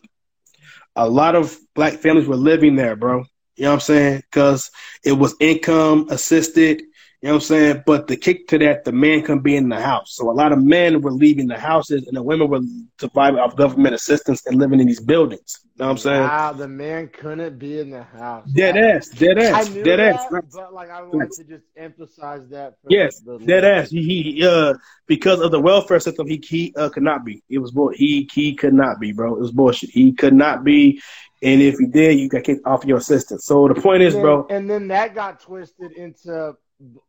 a 0.97 1.09
lot 1.09 1.35
of 1.35 1.57
black 1.75 1.95
families 1.95 2.27
were 2.29 2.37
living 2.37 2.77
there, 2.77 2.97
bro. 2.97 3.25
You 3.57 3.65
know 3.65 3.71
what 3.71 3.75
I'm 3.75 3.81
saying? 3.81 4.23
Because 4.31 4.71
it 5.05 5.13
was 5.13 5.35
income 5.41 6.07
assisted 6.11 6.83
you 7.21 7.27
know 7.27 7.35
what 7.35 7.43
I'm 7.43 7.47
saying? 7.47 7.83
But 7.85 8.07
the 8.07 8.17
kick 8.17 8.47
to 8.49 8.59
that, 8.59 8.85
the 8.85 8.93
man 8.93 9.23
couldn't 9.23 9.43
be 9.43 9.57
in 9.57 9.69
the 9.69 9.81
house. 9.81 10.15
So 10.15 10.31
a 10.31 10.33
lot 10.33 10.53
of 10.53 10.63
men 10.63 11.01
were 11.01 11.11
leaving 11.11 11.49
the 11.49 11.59
houses 11.59 12.07
and 12.07 12.17
the 12.17 12.23
women 12.23 12.49
were 12.49 12.61
surviving 13.01 13.41
off 13.41 13.57
government 13.57 13.97
assistance 13.97 14.47
and 14.47 14.57
living 14.57 14.79
in 14.79 14.87
these 14.87 15.01
buildings. 15.01 15.59
You 15.65 15.71
know 15.81 15.87
what 15.87 15.91
I'm 15.91 15.99
saying? 15.99 16.23
Wow, 16.23 16.53
the 16.53 16.69
man 16.69 17.09
couldn't 17.09 17.59
be 17.59 17.81
in 17.81 17.91
the 17.91 18.05
house. 18.05 18.49
Dead 18.53 18.77
ass, 18.77 19.09
dead 19.09 19.37
ass, 19.37 19.69
I 19.69 19.75
dead 19.83 19.99
that, 19.99 20.15
ass. 20.15 20.27
But 20.31 20.73
like 20.73 20.91
I 20.91 21.03
wanted 21.03 21.33
to 21.33 21.45
just 21.45 21.65
emphasize 21.77 22.49
that. 22.51 22.75
yes, 22.89 23.21
dead 23.45 23.65
ass. 23.65 23.91
He, 23.91 24.23
he, 24.23 24.47
uh, 24.47 24.75
because 25.09 25.41
of 25.41 25.51
the 25.51 25.61
welfare 25.61 25.99
system, 25.99 26.29
he 26.29 26.41
he 26.47 26.73
uh, 26.77 26.89
could 26.89 27.03
not 27.03 27.25
be. 27.25 27.43
It 27.49 27.59
was 27.59 27.73
bull. 27.73 27.91
He 27.93 28.31
he 28.33 28.55
could 28.55 28.75
not 28.75 29.01
be, 29.01 29.11
bro. 29.11 29.35
It 29.35 29.41
was 29.41 29.51
bullshit. 29.51 29.91
He 29.91 30.13
could 30.13 30.35
not 30.35 30.63
be. 30.63 31.03
And 31.43 31.63
if 31.63 31.79
he 31.79 31.87
did, 31.87 32.19
you 32.19 32.29
got 32.29 32.45
kicked 32.45 32.65
off 32.65 32.85
your 32.85 32.99
assistance. 32.99 33.45
So 33.45 33.67
the 33.67 33.81
point 33.81 34.03
is, 34.03 34.15
then, 34.15 34.23
bro. 34.23 34.47
And 34.51 34.71
then 34.71 34.89
that 34.89 35.17
got 35.17 35.41
twisted 35.41 35.93
into 35.93 36.57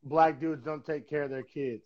black 0.04 0.40
dudes 0.40 0.64
don't 0.64 0.86
take 0.86 1.10
care 1.10 1.24
of 1.24 1.30
their 1.30 1.44
kids. 1.44 1.84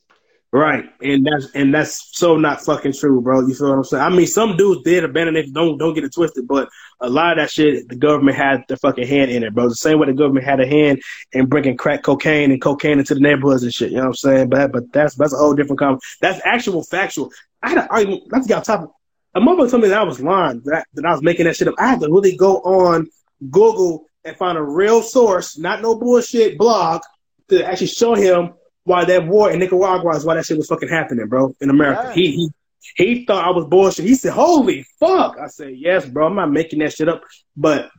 Right, 0.54 0.86
and 1.02 1.26
that's 1.26 1.48
and 1.56 1.74
that's 1.74 2.16
so 2.16 2.38
not 2.38 2.62
fucking 2.62 2.94
true, 2.94 3.20
bro. 3.22 3.42
You 3.42 3.56
feel 3.56 3.70
what 3.70 3.78
I'm 3.78 3.84
saying? 3.84 4.04
I 4.04 4.10
mean, 4.10 4.28
some 4.28 4.56
dudes 4.56 4.84
did 4.84 5.04
abandon 5.04 5.36
it. 5.36 5.52
Don't 5.52 5.80
don't 5.80 5.96
get 5.96 6.04
it 6.04 6.14
twisted, 6.14 6.48
but 6.48 6.70
a 7.02 7.10
lot 7.10 7.32
of 7.32 7.38
that 7.44 7.50
shit, 7.50 7.90
the 7.90 7.96
government 7.96 8.38
had 8.38 8.64
the 8.68 8.78
fucking 8.78 9.08
hand 9.08 9.32
in 9.32 9.42
it, 9.42 9.56
bro. 9.56 9.68
The 9.68 9.74
same 9.74 9.98
way 9.98 10.06
the 10.06 10.14
government 10.14 10.46
had 10.46 10.60
a 10.60 10.68
hand 10.68 11.02
in 11.32 11.48
bringing 11.48 11.76
crack 11.76 12.04
cocaine 12.04 12.52
and 12.52 12.62
cocaine 12.62 13.00
into 13.00 13.16
the 13.16 13.20
neighborhoods 13.20 13.64
and 13.64 13.74
shit. 13.74 13.90
You 13.90 13.98
know 13.98 14.04
what 14.04 14.10
I'm 14.10 14.14
saying? 14.14 14.50
But 14.50 14.72
but 14.72 14.94
that's 14.94 15.16
that's 15.16 15.34
a 15.34 15.38
whole 15.38 15.56
different 15.56 15.80
comment. 15.80 16.04
That's 16.22 16.40
actual 16.46 16.84
factual. 16.84 17.32
I 17.64 17.70
had 17.70 17.80
an 17.80 17.88
argument. 17.90 18.24
Let's 18.32 18.46
get 18.46 18.58
on 18.58 18.64
top. 18.64 18.82
Of, 18.84 18.90
a 19.34 19.42
moment 19.42 19.72
told 19.72 19.82
me 19.82 19.90
that 19.90 20.02
I 20.02 20.04
was 20.04 20.22
lying. 20.22 20.62
That 20.66 20.86
that 20.94 21.06
I 21.06 21.14
was 21.14 21.24
making 21.24 21.48
that 21.48 21.56
shit 21.56 21.68
up. 21.68 21.74
I 21.80 21.88
had 21.88 22.00
to 22.02 22.12
really 22.12 22.36
go 22.36 22.58
on 22.58 23.08
Google 23.50 24.06
and 24.24 24.38
find 24.38 24.60
a 24.60 24.64
real 24.64 25.02
source, 25.02 25.58
not 25.58 25.82
no 25.82 25.96
bullshit 25.96 26.60
blog 26.60 27.02
to 27.50 27.66
actually 27.66 27.88
show 27.88 28.16
him 28.16 28.54
why 28.84 29.06
that 29.06 29.28
war 29.28 29.52
in 29.52 29.60
Nicaragua 29.60 30.16
is 30.16 30.26
why 30.26 30.36
that 30.36 30.46
shit 30.46 30.58
was 30.58 30.68
fucking 30.68 30.90
happening, 30.90 31.28
bro, 31.28 31.56
in 31.62 31.70
America. 31.70 32.12
He 32.14 32.32
he 32.32 32.52
he 32.96 33.26
thought 33.26 33.46
I 33.46 33.52
was 33.52 33.66
bullshit. 33.66 34.06
He 34.06 34.16
said, 34.16 34.34
"Holy 34.34 34.86
fuck!" 35.00 35.38
I 35.40 35.48
said, 35.48 35.74
"Yes, 35.76 36.06
bro. 36.06 36.28
I'm 36.28 36.36
not 36.36 36.52
making 36.52 36.80
that 36.80 36.94
shit 36.94 37.08
up." 37.08 37.24
But 37.56 37.90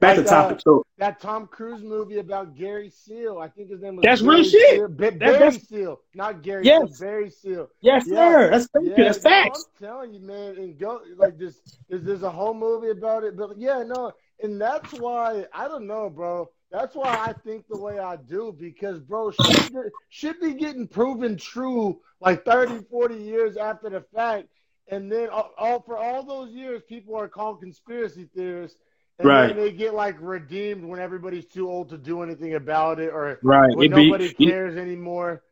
back 0.00 0.16
like, 0.16 0.26
to 0.26 0.30
topic. 0.30 0.58
Uh, 0.58 0.60
so 0.60 0.86
that 0.98 1.20
Tom 1.20 1.46
Cruise 1.46 1.82
movie 1.82 2.18
about 2.18 2.54
Gary 2.54 2.90
Seal, 2.90 3.38
I 3.38 3.48
think 3.48 3.70
his 3.70 3.80
name 3.80 3.96
was. 3.96 4.04
That's 4.04 4.20
Barry 4.20 4.36
real 4.36 4.44
shit. 4.44 4.70
Seal. 4.70 4.88
Ba- 4.88 5.12
Barry 5.12 5.38
that's, 5.38 5.68
Seal, 5.68 6.00
not 6.14 6.42
Gary. 6.42 6.64
Yes, 6.64 6.98
Seal, 6.98 7.06
Barry 7.06 7.30
Seal. 7.30 7.68
Yes, 7.80 8.04
yeah. 8.06 8.14
sir. 8.14 8.50
That's 8.50 8.66
thank 8.66 8.86
yeah, 8.86 8.94
you. 8.96 9.04
That's 9.04 9.18
facts. 9.18 9.64
I'm 9.80 9.86
telling 9.86 10.14
you, 10.14 10.20
man. 10.20 10.56
And 10.56 10.78
go 10.78 11.00
like 11.16 11.38
this. 11.38 11.58
There's, 11.88 12.02
there's 12.04 12.22
a 12.22 12.30
whole 12.30 12.54
movie 12.54 12.90
about 12.90 13.24
it, 13.24 13.36
but 13.36 13.58
yeah, 13.58 13.82
no, 13.82 14.12
and 14.42 14.60
that's 14.60 14.92
why 14.92 15.46
I 15.52 15.68
don't 15.68 15.86
know, 15.86 16.10
bro. 16.10 16.50
That's 16.74 16.96
why 16.96 17.28
I 17.28 17.32
think 17.32 17.68
the 17.68 17.76
way 17.76 18.00
I 18.00 18.16
do 18.16 18.52
because, 18.58 18.98
bro, 18.98 19.30
should 19.30 19.72
be, 19.72 19.78
should 20.08 20.40
be 20.40 20.54
getting 20.54 20.88
proven 20.88 21.36
true 21.36 22.00
like 22.20 22.44
30, 22.44 22.80
40 22.90 23.14
years 23.14 23.56
after 23.56 23.88
the 23.88 24.00
fact. 24.12 24.48
And 24.88 25.10
then 25.10 25.28
all, 25.28 25.52
all, 25.56 25.80
for 25.82 25.96
all 25.96 26.24
those 26.24 26.50
years, 26.52 26.82
people 26.88 27.14
are 27.14 27.28
called 27.28 27.60
conspiracy 27.60 28.28
theorists. 28.34 28.76
and 29.20 29.28
Right. 29.28 29.46
then 29.54 29.56
they 29.56 29.70
get 29.70 29.94
like 29.94 30.16
redeemed 30.20 30.84
when 30.84 30.98
everybody's 30.98 31.46
too 31.46 31.70
old 31.70 31.90
to 31.90 31.96
do 31.96 32.22
anything 32.22 32.54
about 32.54 32.98
it, 32.98 33.10
or 33.12 33.38
Right. 33.44 33.72
when 33.76 33.92
It 33.92 33.94
be- 33.94 34.06
nobody 34.10 34.34
it- 34.36 34.36
cares 34.36 34.76
anymore. 34.76 35.42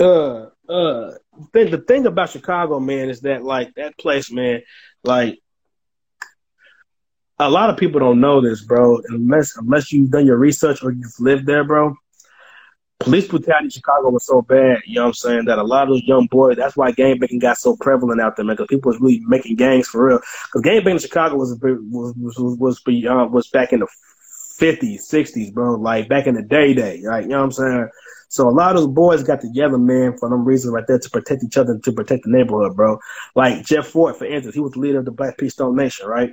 uh 0.00 0.46
uh 0.68 1.12
thing 1.52 1.70
the 1.70 1.78
thing 1.78 2.06
about 2.06 2.30
Chicago, 2.30 2.80
man, 2.80 3.08
is 3.08 3.20
that 3.20 3.44
like 3.44 3.72
that 3.76 3.96
place, 3.98 4.32
man, 4.32 4.62
like 5.04 5.38
a 7.38 7.50
lot 7.50 7.70
of 7.70 7.76
people 7.76 8.00
don't 8.00 8.20
know 8.20 8.40
this, 8.40 8.62
bro, 8.62 9.00
unless 9.08 9.56
unless 9.56 9.92
you've 9.92 10.10
done 10.10 10.26
your 10.26 10.36
research 10.36 10.82
or 10.82 10.92
you've 10.92 11.18
lived 11.18 11.46
there, 11.46 11.64
bro. 11.64 11.94
Police 13.00 13.26
brutality 13.26 13.64
in 13.64 13.70
Chicago 13.70 14.08
was 14.08 14.24
so 14.24 14.40
bad, 14.40 14.78
you 14.86 14.94
know 14.94 15.02
what 15.02 15.08
I'm 15.08 15.14
saying, 15.14 15.44
that 15.46 15.58
a 15.58 15.64
lot 15.64 15.82
of 15.82 15.88
those 15.90 16.04
young 16.04 16.26
boys, 16.26 16.56
that's 16.56 16.76
why 16.76 16.92
gang 16.92 17.18
banging 17.18 17.40
got 17.40 17.58
so 17.58 17.76
prevalent 17.76 18.20
out 18.20 18.36
there, 18.36 18.44
man, 18.44 18.54
because 18.54 18.68
people 18.68 18.92
was 18.92 19.00
really 19.00 19.20
making 19.26 19.56
gangs 19.56 19.88
for 19.88 20.06
real. 20.06 20.20
Because 20.44 20.62
gang 20.62 20.78
banging 20.78 20.92
in 20.92 20.98
Chicago 21.00 21.34
was, 21.34 21.58
was, 21.60 22.14
was, 22.16 22.58
was, 22.58 22.80
beyond, 22.80 23.20
uh, 23.20 23.26
was 23.26 23.48
back 23.48 23.72
in 23.72 23.80
the 23.80 23.88
50s, 24.58 25.00
60s, 25.12 25.52
bro, 25.52 25.74
like 25.74 26.08
back 26.08 26.28
in 26.28 26.36
the 26.36 26.42
day, 26.42 26.72
day, 26.72 27.02
right? 27.04 27.24
You 27.24 27.30
know 27.30 27.38
what 27.38 27.44
I'm 27.44 27.52
saying? 27.52 27.88
So 28.28 28.48
a 28.48 28.50
lot 28.50 28.74
of 28.74 28.82
those 28.82 28.94
boys 28.94 29.22
got 29.22 29.40
together, 29.40 29.76
man, 29.76 30.16
for 30.16 30.28
them 30.28 30.44
reasons 30.44 30.72
right 30.72 30.86
there 30.86 30.98
to 30.98 31.10
protect 31.10 31.44
each 31.44 31.56
other 31.56 31.72
and 31.72 31.84
to 31.84 31.92
protect 31.92 32.24
the 32.24 32.30
neighborhood, 32.30 32.76
bro. 32.76 32.98
Like 33.34 33.64
Jeff 33.64 33.88
Fort, 33.88 34.16
for 34.16 34.24
instance, 34.24 34.54
he 34.54 34.60
was 34.60 34.72
the 34.72 34.80
leader 34.80 35.00
of 35.00 35.04
the 35.04 35.10
Black 35.10 35.36
Peace 35.36 35.52
Stone 35.52 35.76
Nation, 35.76 36.06
right? 36.06 36.30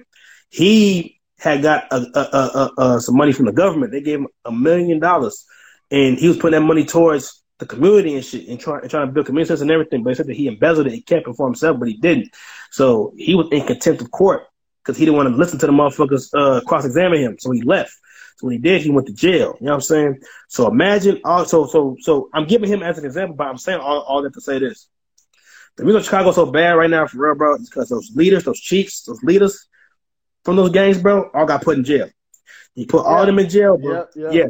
He 0.51 1.19
had 1.39 1.63
got 1.63 1.85
a, 1.91 1.95
a, 1.95 2.71
a, 2.77 3.01
some 3.01 3.17
money 3.17 3.31
from 3.31 3.45
the 3.45 3.51
government. 3.53 3.91
They 3.91 4.01
gave 4.01 4.19
him 4.19 4.27
a 4.45 4.51
million 4.51 4.99
dollars, 4.99 5.45
and 5.89 6.17
he 6.17 6.27
was 6.27 6.37
putting 6.37 6.59
that 6.59 6.65
money 6.65 6.85
towards 6.85 7.41
the 7.57 7.65
community 7.65 8.15
and 8.15 8.23
shit, 8.23 8.47
and 8.47 8.59
trying 8.59 8.87
trying 8.89 9.07
to 9.07 9.13
build 9.13 9.25
community 9.27 9.47
sense 9.47 9.61
and 9.61 9.71
everything. 9.71 10.03
But 10.03 10.11
he 10.11 10.15
said 10.15 10.27
that 10.27 10.35
he 10.35 10.47
embezzled 10.47 10.87
it, 10.87 10.93
he 10.93 11.01
kept 11.01 11.27
it 11.27 11.33
for 11.35 11.47
himself, 11.47 11.79
but 11.79 11.87
he 11.87 11.95
didn't. 11.95 12.29
So 12.69 13.13
he 13.17 13.33
was 13.33 13.47
in 13.51 13.65
contempt 13.65 14.01
of 14.01 14.11
court 14.11 14.43
because 14.83 14.97
he 14.97 15.05
didn't 15.05 15.17
want 15.17 15.29
to 15.29 15.35
listen 15.35 15.57
to 15.59 15.67
the 15.67 15.71
motherfuckers 15.71 16.29
uh, 16.37 16.61
cross 16.65 16.85
examine 16.85 17.19
him. 17.19 17.37
So 17.39 17.51
he 17.51 17.61
left. 17.61 17.93
So 18.37 18.47
when 18.47 18.53
he 18.53 18.59
did, 18.59 18.81
he 18.81 18.91
went 18.91 19.07
to 19.07 19.13
jail. 19.13 19.55
You 19.59 19.67
know 19.67 19.71
what 19.71 19.75
I'm 19.75 19.81
saying? 19.81 20.19
So 20.49 20.67
imagine 20.67 21.21
also, 21.23 21.65
so 21.65 21.95
so 22.01 22.29
I'm 22.33 22.45
giving 22.45 22.69
him 22.69 22.83
as 22.83 22.97
an 22.97 23.05
example, 23.05 23.37
but 23.37 23.47
I'm 23.47 23.57
saying 23.57 23.79
all, 23.79 24.01
all 24.01 24.21
that 24.23 24.33
to 24.33 24.41
say 24.41 24.59
this. 24.59 24.89
The 25.77 25.85
reason 25.85 26.03
Chicago's 26.03 26.35
so 26.35 26.45
bad 26.45 26.73
right 26.73 26.89
now, 26.89 27.07
for 27.07 27.17
real, 27.17 27.35
bro, 27.35 27.55
is 27.55 27.69
because 27.69 27.87
those 27.87 28.11
leaders, 28.13 28.43
those 28.43 28.59
chiefs, 28.59 29.03
those 29.03 29.23
leaders 29.23 29.69
from 30.43 30.55
those 30.55 30.71
gangs, 30.71 30.99
bro, 31.01 31.29
all 31.33 31.45
got 31.45 31.63
put 31.63 31.77
in 31.77 31.83
jail. 31.83 32.09
You 32.75 32.85
put 32.87 33.05
all 33.05 33.25
them 33.25 33.39
in 33.39 33.49
jail, 33.49 33.77
bro. 33.77 33.97
Yep, 33.99 34.09
yep. 34.15 34.33
Yeah. 34.33 34.45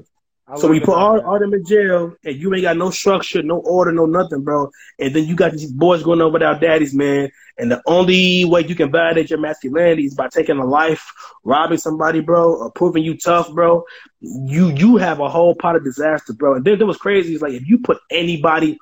I 0.48 0.58
So 0.58 0.68
we 0.68 0.80
put 0.80 0.96
all, 0.96 1.16
that. 1.16 1.26
all 1.26 1.40
them 1.40 1.54
in 1.54 1.66
jail, 1.66 2.14
and 2.24 2.36
you 2.36 2.54
ain't 2.54 2.64
got 2.64 2.78
no 2.78 2.90
structure, 2.90 3.42
no 3.42 3.58
order, 3.60 3.92
no 3.92 4.06
nothing, 4.06 4.44
bro. 4.44 4.70
And 5.00 5.16
then 5.16 5.26
you 5.26 5.36
got 5.36 5.52
these 5.54 5.72
boys 5.72 6.04
going 6.04 6.22
over 6.22 6.34
without 6.34 6.60
daddies, 6.62 6.94
man. 6.94 7.30
And 7.58 7.72
the 7.72 7.82
only 7.86 8.46
way 8.46 8.62
you 8.66 8.76
can 8.76 8.92
validate 8.92 9.30
your 9.30 9.40
masculinity 9.40 10.06
is 10.06 10.16
by 10.16 10.28
taking 10.30 10.58
a 10.58 10.66
life, 10.66 11.12
robbing 11.44 11.78
somebody, 11.78 12.20
bro, 12.22 12.56
or 12.56 12.72
proving 12.72 13.04
you 13.04 13.18
tough, 13.18 13.52
bro. 13.54 13.84
You 14.20 14.70
you 14.70 14.98
have 14.98 15.20
a 15.20 15.30
whole 15.30 15.56
pot 15.56 15.76
of 15.76 15.84
disaster, 15.84 16.34
bro. 16.34 16.56
And 16.56 16.66
then 16.66 16.78
there 16.78 16.88
was 16.88 16.98
crazy. 16.98 17.34
It's 17.34 17.42
like 17.42 17.54
if 17.54 17.68
you 17.68 17.80
put 17.80 18.00
anybody, 18.10 18.78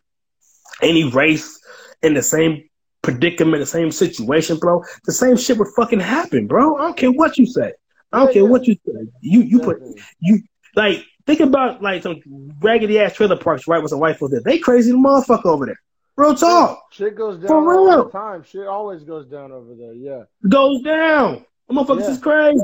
any 0.82 1.04
race, 1.04 1.60
in 2.02 2.14
the 2.14 2.24
same 2.24 2.69
predicament, 3.02 3.62
the 3.62 3.66
same 3.66 3.92
situation, 3.92 4.58
bro, 4.58 4.84
the 5.06 5.12
same 5.12 5.38
shit 5.38 5.58
would 5.58 5.68
fucking 5.76 6.00
happen, 6.00 6.48
bro. 6.48 6.78
I 6.78 6.82
don't 6.82 6.98
care 6.98 7.12
what 7.12 7.38
you 7.38 7.46
say. 7.46 7.74
I 8.12 8.20
don't 8.20 8.28
Yeah, 8.28 8.34
care 8.34 8.44
yeah. 8.44 8.50
what 8.50 8.68
you 8.68 8.76
say. 8.86 9.08
You 9.22 9.42
you 9.42 9.60
put 9.60 9.82
you 10.20 10.42
like 10.76 11.04
think 11.26 11.40
about 11.42 11.82
like 11.82 12.04
some 12.04 12.20
raggedy 12.62 13.00
ass 13.00 13.14
trailer 13.14 13.38
parks 13.38 13.68
right 13.68 13.82
with 13.82 13.90
some 13.92 14.00
white 14.00 14.18
folks 14.18 14.32
there. 14.32 14.42
They 14.44 14.58
crazy 14.60 14.92
the 14.92 14.98
motherfucker 14.98 15.46
over 15.46 15.66
there. 15.66 15.80
Real 16.18 16.36
talk 16.36 16.82
Shit 16.92 17.16
goes 17.16 17.38
down 17.38 17.48
For 17.48 17.56
all 17.74 17.88
real. 17.88 18.04
the 18.06 18.10
time. 18.12 18.44
Shit 18.44 18.68
always 18.68 19.04
goes 19.04 19.26
down 19.28 19.52
over 19.54 19.74
there. 19.76 19.94
Yeah. 19.94 20.24
goes 20.50 20.82
down. 20.82 21.46
The 21.68 21.74
motherfuckers 21.76 22.02
Yeah. 22.02 22.10
is 22.12 22.18
crazy. 22.18 22.60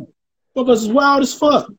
Motherfuckers 0.57 0.73
is 0.73 0.87
wild 0.89 1.21
as 1.23 1.33
fuck. 1.33 1.71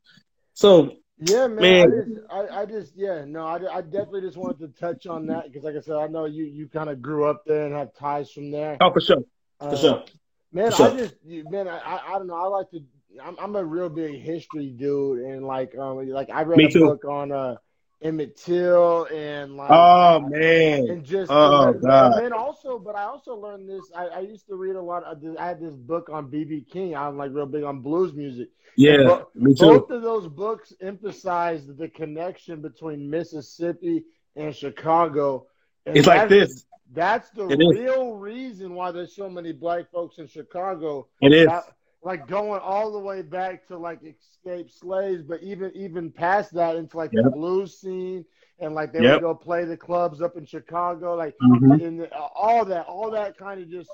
So 0.54 0.92
Yeah, 1.18 1.46
man. 1.46 1.56
Man. 1.56 1.82
I, 1.82 1.86
just, 1.96 2.20
I, 2.52 2.60
I 2.60 2.66
just, 2.66 2.92
yeah, 2.96 3.24
no, 3.24 3.46
I, 3.46 3.78
I 3.78 3.80
definitely 3.80 4.20
just 4.22 4.36
wanted 4.36 4.58
to 4.60 4.80
touch 4.80 5.06
on 5.06 5.26
that 5.28 5.44
because, 5.44 5.64
like 5.64 5.74
I 5.76 5.80
said, 5.80 5.96
I 5.96 6.06
know 6.08 6.26
you, 6.26 6.44
you 6.44 6.68
kind 6.68 6.90
of 6.90 7.00
grew 7.00 7.24
up 7.26 7.44
there 7.46 7.64
and 7.66 7.74
have 7.74 7.94
ties 7.94 8.30
from 8.30 8.50
there. 8.50 8.76
oh 8.80 8.92
for 8.92 9.00
sure, 9.00 9.22
for 9.58 9.66
Uh, 9.68 9.76
sure. 9.76 10.04
Man, 10.52 10.70
For 10.70 10.76
sure. 10.76 10.90
I 10.90 10.96
just, 10.96 11.14
you- 11.24 11.44
man, 11.50 11.68
I, 11.68 12.00
I, 12.08 12.12
don't 12.18 12.26
know. 12.26 12.34
I 12.36 12.46
like 12.48 12.70
to. 12.70 12.80
I'm, 13.22 13.36
I'm 13.38 13.56
a 13.56 13.64
real 13.64 13.88
big 13.88 14.20
history 14.20 14.68
dude, 14.70 15.20
and 15.20 15.46
like, 15.46 15.76
um, 15.78 16.06
like 16.10 16.28
I 16.30 16.42
read 16.42 16.58
Me 16.58 16.64
a 16.66 16.70
too. 16.70 16.80
book 16.80 17.04
on 17.06 17.32
uh 17.32 17.56
Emmett 18.02 18.36
Till 18.36 19.06
and 19.06 19.56
like, 19.56 19.70
Oh 19.70 20.20
man. 20.20 20.86
and 20.90 21.02
just 21.02 21.30
Oh, 21.32 21.68
and, 21.68 21.80
God. 21.80 22.12
and 22.12 22.24
then 22.26 22.32
also, 22.34 22.78
but 22.78 22.94
I 22.94 23.04
also 23.04 23.34
learned 23.36 23.68
this. 23.70 23.90
I, 23.96 24.06
I 24.08 24.18
used 24.20 24.46
to 24.48 24.54
read 24.54 24.76
a 24.76 24.82
lot. 24.82 25.02
Of, 25.04 25.22
this- 25.22 25.36
I 25.38 25.46
had 25.46 25.60
this 25.60 25.72
book 25.74 26.10
on 26.12 26.30
BB 26.30 26.68
King. 26.70 26.94
I'm 26.94 27.16
like 27.16 27.30
real 27.32 27.46
big 27.46 27.64
on 27.64 27.80
blues 27.80 28.12
music. 28.12 28.48
Yeah, 28.76 29.22
me 29.34 29.54
too. 29.54 29.66
Both 29.66 29.90
of 29.90 30.02
those 30.02 30.28
books 30.28 30.72
emphasized 30.80 31.76
the 31.76 31.88
connection 31.88 32.60
between 32.60 33.08
Mississippi 33.08 34.04
and 34.36 34.54
Chicago. 34.54 35.46
And 35.86 35.96
It's 35.96 36.06
like 36.06 36.28
this. 36.28 36.66
That's 36.92 37.30
the 37.30 37.48
It 37.48 37.60
is. 37.60 37.78
real 37.78 38.14
reason 38.14 38.74
why 38.74 38.92
there's 38.92 39.14
so 39.16 39.28
many 39.28 39.52
black 39.52 39.90
folks 39.90 40.18
in 40.18 40.26
Chicago. 40.26 41.08
It 41.20 41.32
is. 41.32 41.46
That- 41.46 41.72
like 42.02 42.28
going 42.28 42.60
all 42.60 42.92
the 42.92 42.98
way 43.00 43.20
back 43.22 43.66
to 43.66 43.76
like 43.76 43.98
escaped 44.04 44.72
slaves, 44.72 45.24
but 45.24 45.42
even 45.42 45.72
even 45.74 46.12
past 46.12 46.52
that 46.54 46.76
into 46.76 46.96
like 46.96 47.10
the 47.10 47.28
blues 47.30 47.80
scene 47.80 48.24
and 48.60 48.74
like 48.76 48.92
they 48.92 49.02
Yep. 49.02 49.14
would 49.14 49.22
go 49.22 49.34
play 49.34 49.64
the 49.64 49.76
clubs 49.76 50.20
up 50.22 50.36
in 50.36 50.44
Chicago, 50.44 51.16
like 51.16 51.34
Mhm. 51.42 51.84
and 51.84 52.00
the- 52.02 52.16
all 52.16 52.64
that, 52.66 52.86
all 52.86 53.10
that 53.10 53.36
kind 53.36 53.60
of 53.60 53.68
just 53.68 53.90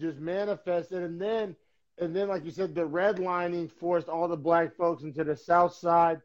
just 0.00 0.18
manifested, 0.18 1.02
and 1.04 1.20
then 1.20 1.54
and 2.00 2.14
then 2.14 2.28
like 2.28 2.44
you 2.44 2.50
said, 2.50 2.74
the 2.74 2.86
redlining 2.86 3.70
forced 3.70 4.08
all 4.08 4.28
the 4.28 4.36
black 4.36 4.76
folks 4.76 5.02
into 5.02 5.24
the 5.24 5.36
South 5.36 5.74
Side, 5.74 6.20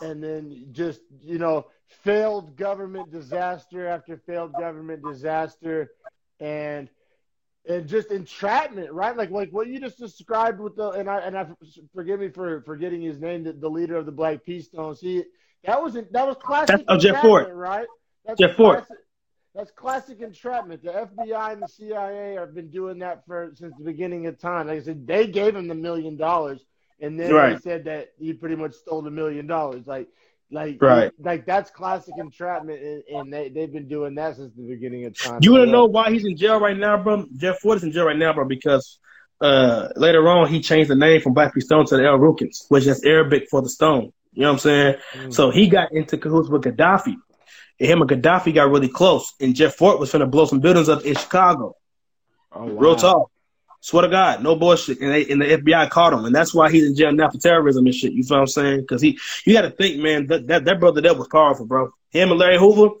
and 0.00 0.22
then 0.22 0.68
just 0.72 1.00
you 1.20 1.38
know 1.38 1.66
failed 2.04 2.56
government 2.56 3.10
disaster 3.10 3.86
after 3.86 4.16
failed 4.16 4.52
government 4.54 5.02
disaster, 5.04 5.90
and 6.40 6.88
and 7.68 7.86
just 7.86 8.10
entrapment, 8.10 8.90
right? 8.92 9.16
Like 9.16 9.30
like 9.30 9.50
what 9.50 9.68
you 9.68 9.78
just 9.80 9.98
described 9.98 10.58
with 10.60 10.76
the 10.76 10.90
and 10.90 11.08
I 11.08 11.18
and 11.20 11.36
I 11.36 11.46
forgive 11.94 12.20
me 12.20 12.28
for 12.28 12.62
forgetting 12.62 13.02
his 13.02 13.20
name, 13.20 13.44
the, 13.44 13.52
the 13.52 13.68
leader 13.70 13.96
of 13.96 14.06
the 14.06 14.12
Black 14.12 14.44
Peace 14.44 14.66
Stones. 14.66 15.00
He 15.00 15.24
that 15.64 15.80
was 15.82 15.94
that 15.94 16.26
was 16.26 16.36
classic 16.40 16.68
That's- 16.68 16.84
oh, 16.88 16.98
Jeff 16.98 17.22
Fort. 17.22 17.54
right? 17.54 17.86
That's 18.24 18.38
Jeff 18.40 18.56
Fort. 18.56 18.78
classic- 18.78 18.96
That's 19.54 19.70
classic 19.70 20.20
entrapment. 20.20 20.82
The 20.82 20.92
FBI 20.92 21.52
and 21.52 21.62
the 21.62 21.68
CIA 21.68 22.34
have 22.34 22.54
been 22.54 22.70
doing 22.70 23.00
that 23.00 23.26
for 23.26 23.52
since 23.54 23.74
the 23.76 23.84
beginning 23.84 24.26
of 24.26 24.38
time. 24.38 24.68
Like 24.68 24.78
I 24.78 24.82
said, 24.82 25.06
they 25.06 25.26
gave 25.26 25.54
him 25.54 25.68
the 25.68 25.74
million 25.74 26.16
dollars, 26.16 26.64
and 27.00 27.20
then 27.20 27.30
they 27.30 27.58
said 27.58 27.84
that 27.84 28.12
he 28.18 28.32
pretty 28.32 28.56
much 28.56 28.72
stole 28.72 29.02
the 29.02 29.10
million 29.10 29.46
dollars. 29.46 29.86
Like, 29.86 30.08
like, 30.50 30.80
Right. 30.80 31.12
like 31.18 31.44
that's 31.44 31.70
classic 31.70 32.14
entrapment, 32.18 32.82
and, 32.82 33.02
and 33.08 33.32
they 33.32 33.50
they've 33.50 33.72
been 33.72 33.88
doing 33.88 34.14
that 34.14 34.36
since 34.36 34.54
the 34.54 34.62
beginning 34.62 35.04
of 35.04 35.18
time. 35.18 35.40
You 35.42 35.52
want 35.52 35.66
to 35.66 35.70
know 35.70 35.84
why 35.84 36.10
he's 36.10 36.24
in 36.24 36.36
jail 36.36 36.58
right 36.58 36.76
now, 36.76 37.02
bro? 37.02 37.26
Jeff 37.36 37.60
Fort 37.60 37.76
is 37.76 37.84
in 37.84 37.92
jail 37.92 38.06
right 38.06 38.16
now, 38.16 38.32
bro, 38.32 38.46
because 38.46 38.98
uh, 39.42 39.88
later 39.96 40.26
on 40.28 40.48
he 40.48 40.60
changed 40.60 40.88
the 40.88 40.94
name 40.96 41.20
from 41.20 41.34
Black 41.34 41.52
Stone 41.60 41.86
to 41.86 41.96
the 41.96 42.06
El 42.06 42.18
Rukns, 42.18 42.64
which 42.68 42.86
is 42.86 43.04
Arabic 43.04 43.48
for 43.50 43.60
the 43.60 43.68
stone. 43.68 44.12
You 44.32 44.42
know 44.42 44.48
what 44.48 44.52
I'm 44.52 44.58
saying? 44.60 44.94
Mm. 45.14 45.34
So 45.34 45.50
he 45.50 45.68
got 45.68 45.92
into 45.92 46.16
cahoots 46.16 46.48
with 46.48 46.62
Gaddafi. 46.62 47.16
And 47.80 47.88
him 47.88 48.00
and 48.02 48.10
Gaddafi 48.10 48.54
got 48.54 48.70
really 48.70 48.88
close. 48.88 49.32
And 49.40 49.54
Jeff 49.54 49.74
Fort 49.74 49.98
was 49.98 50.10
to 50.12 50.26
blow 50.26 50.44
some 50.44 50.60
buildings 50.60 50.88
up 50.88 51.04
in 51.04 51.14
Chicago. 51.14 51.74
Oh, 52.52 52.64
wow. 52.64 52.80
Real 52.80 52.96
talk. 52.96 53.30
Swear 53.80 54.02
to 54.02 54.08
God, 54.08 54.44
no 54.44 54.54
bullshit. 54.54 55.00
And, 55.00 55.10
they, 55.10 55.26
and 55.28 55.42
the 55.42 55.46
FBI 55.46 55.90
caught 55.90 56.12
him, 56.12 56.24
and 56.24 56.32
that's 56.32 56.54
why 56.54 56.70
he's 56.70 56.86
in 56.86 56.94
jail 56.94 57.10
now 57.10 57.30
for 57.30 57.38
terrorism 57.38 57.84
and 57.84 57.94
shit. 57.94 58.12
You 58.12 58.22
feel 58.22 58.36
what 58.36 58.42
I'm 58.42 58.46
saying? 58.46 58.80
Because 58.82 59.02
he, 59.02 59.18
you 59.44 59.54
got 59.54 59.62
to 59.62 59.70
think, 59.70 60.00
man, 60.00 60.28
that, 60.28 60.46
that 60.46 60.64
that 60.66 60.78
brother 60.78 61.00
that 61.00 61.18
was 61.18 61.26
powerful, 61.26 61.66
bro. 61.66 61.92
Him 62.10 62.30
and 62.30 62.38
Larry 62.38 62.58
Hoover, 62.58 62.94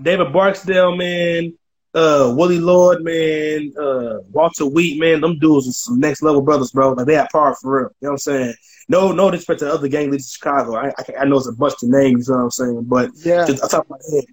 David 0.00 0.34
Barksdale, 0.34 0.94
man, 0.94 1.56
uh, 1.96 2.34
Willie 2.36 2.60
Lloyd, 2.60 3.02
man, 3.02 3.72
uh, 3.80 4.18
Walter 4.30 4.66
Wheat, 4.66 5.00
man, 5.00 5.22
them 5.22 5.38
dudes 5.38 5.68
are 5.68 5.72
some 5.72 5.98
next 5.98 6.22
level 6.22 6.42
brothers, 6.42 6.70
bro. 6.70 6.92
Like 6.92 7.06
they 7.06 7.14
have 7.14 7.30
power 7.32 7.54
for 7.54 7.76
real. 7.76 7.90
You 8.00 8.06
know 8.06 8.10
what 8.10 8.12
I'm 8.12 8.18
saying? 8.18 8.54
No, 8.88 9.12
no 9.12 9.30
disrespect 9.30 9.60
to 9.60 9.72
other 9.72 9.88
gang 9.88 10.10
leaders 10.10 10.26
in 10.26 10.34
Chicago. 10.38 10.76
I, 10.76 10.88
I, 10.88 11.22
I 11.22 11.24
know 11.24 11.38
it's 11.38 11.48
a 11.48 11.52
bunch 11.52 11.74
of 11.82 11.88
names. 11.88 12.28
You 12.28 12.34
know 12.34 12.38
what 12.38 12.44
I'm 12.44 12.50
saying? 12.50 12.84
But 12.84 13.10
Yeah, 13.24 13.46
just 13.46 13.62
on 13.62 13.68
top 13.70 13.86
my 13.88 13.96
head, 14.12 14.24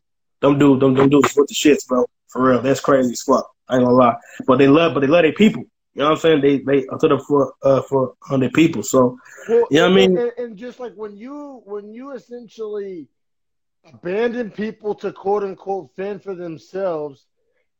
them 0.42 0.60
dudes, 0.60 0.82
them, 0.82 0.94
them 0.94 1.10
dudes 1.10 1.34
with 1.36 1.48
the 1.48 1.56
shits, 1.56 1.88
bro. 1.88 2.06
For 2.28 2.50
real, 2.50 2.62
that's 2.62 2.82
crazy 2.82 3.14
as 3.14 3.22
fuck. 3.22 3.50
I 3.70 3.76
ain't 3.76 3.86
gonna 3.86 3.96
lie. 3.96 4.16
But 4.46 4.58
they 4.58 4.68
love, 4.68 4.94
but 4.94 5.00
they 5.00 5.08
love 5.08 5.24
their 5.24 5.34
people. 5.34 5.64
You 5.94 6.02
know 6.02 6.06
what 6.06 6.12
I'm 6.12 6.18
saying? 6.18 6.42
They 6.42 6.58
they 6.60 6.86
are 6.88 6.98
to 6.98 7.08
them 7.08 7.20
for 7.20 7.54
uh 7.64 7.82
for 7.84 8.14
on 8.30 8.42
their 8.42 8.50
people. 8.52 8.84
So 8.84 9.18
Well, 9.48 9.68
You 9.70 9.78
know 9.78 9.90
what 9.90 9.92
I 9.92 9.96
mean? 9.96 10.18
And, 10.18 10.32
and 10.38 10.58
just 10.58 10.80
like 10.80 10.94
when 10.96 11.16
you 11.16 11.62
when 11.66 11.94
you 11.94 12.12
essentially 12.12 13.08
abandon 13.86 14.52
people 14.52 14.96
to 14.96 15.12
quote 15.12 15.44
unquote 15.44 15.92
fend 15.96 16.24
for 16.24 16.36
themselves, 16.36 17.28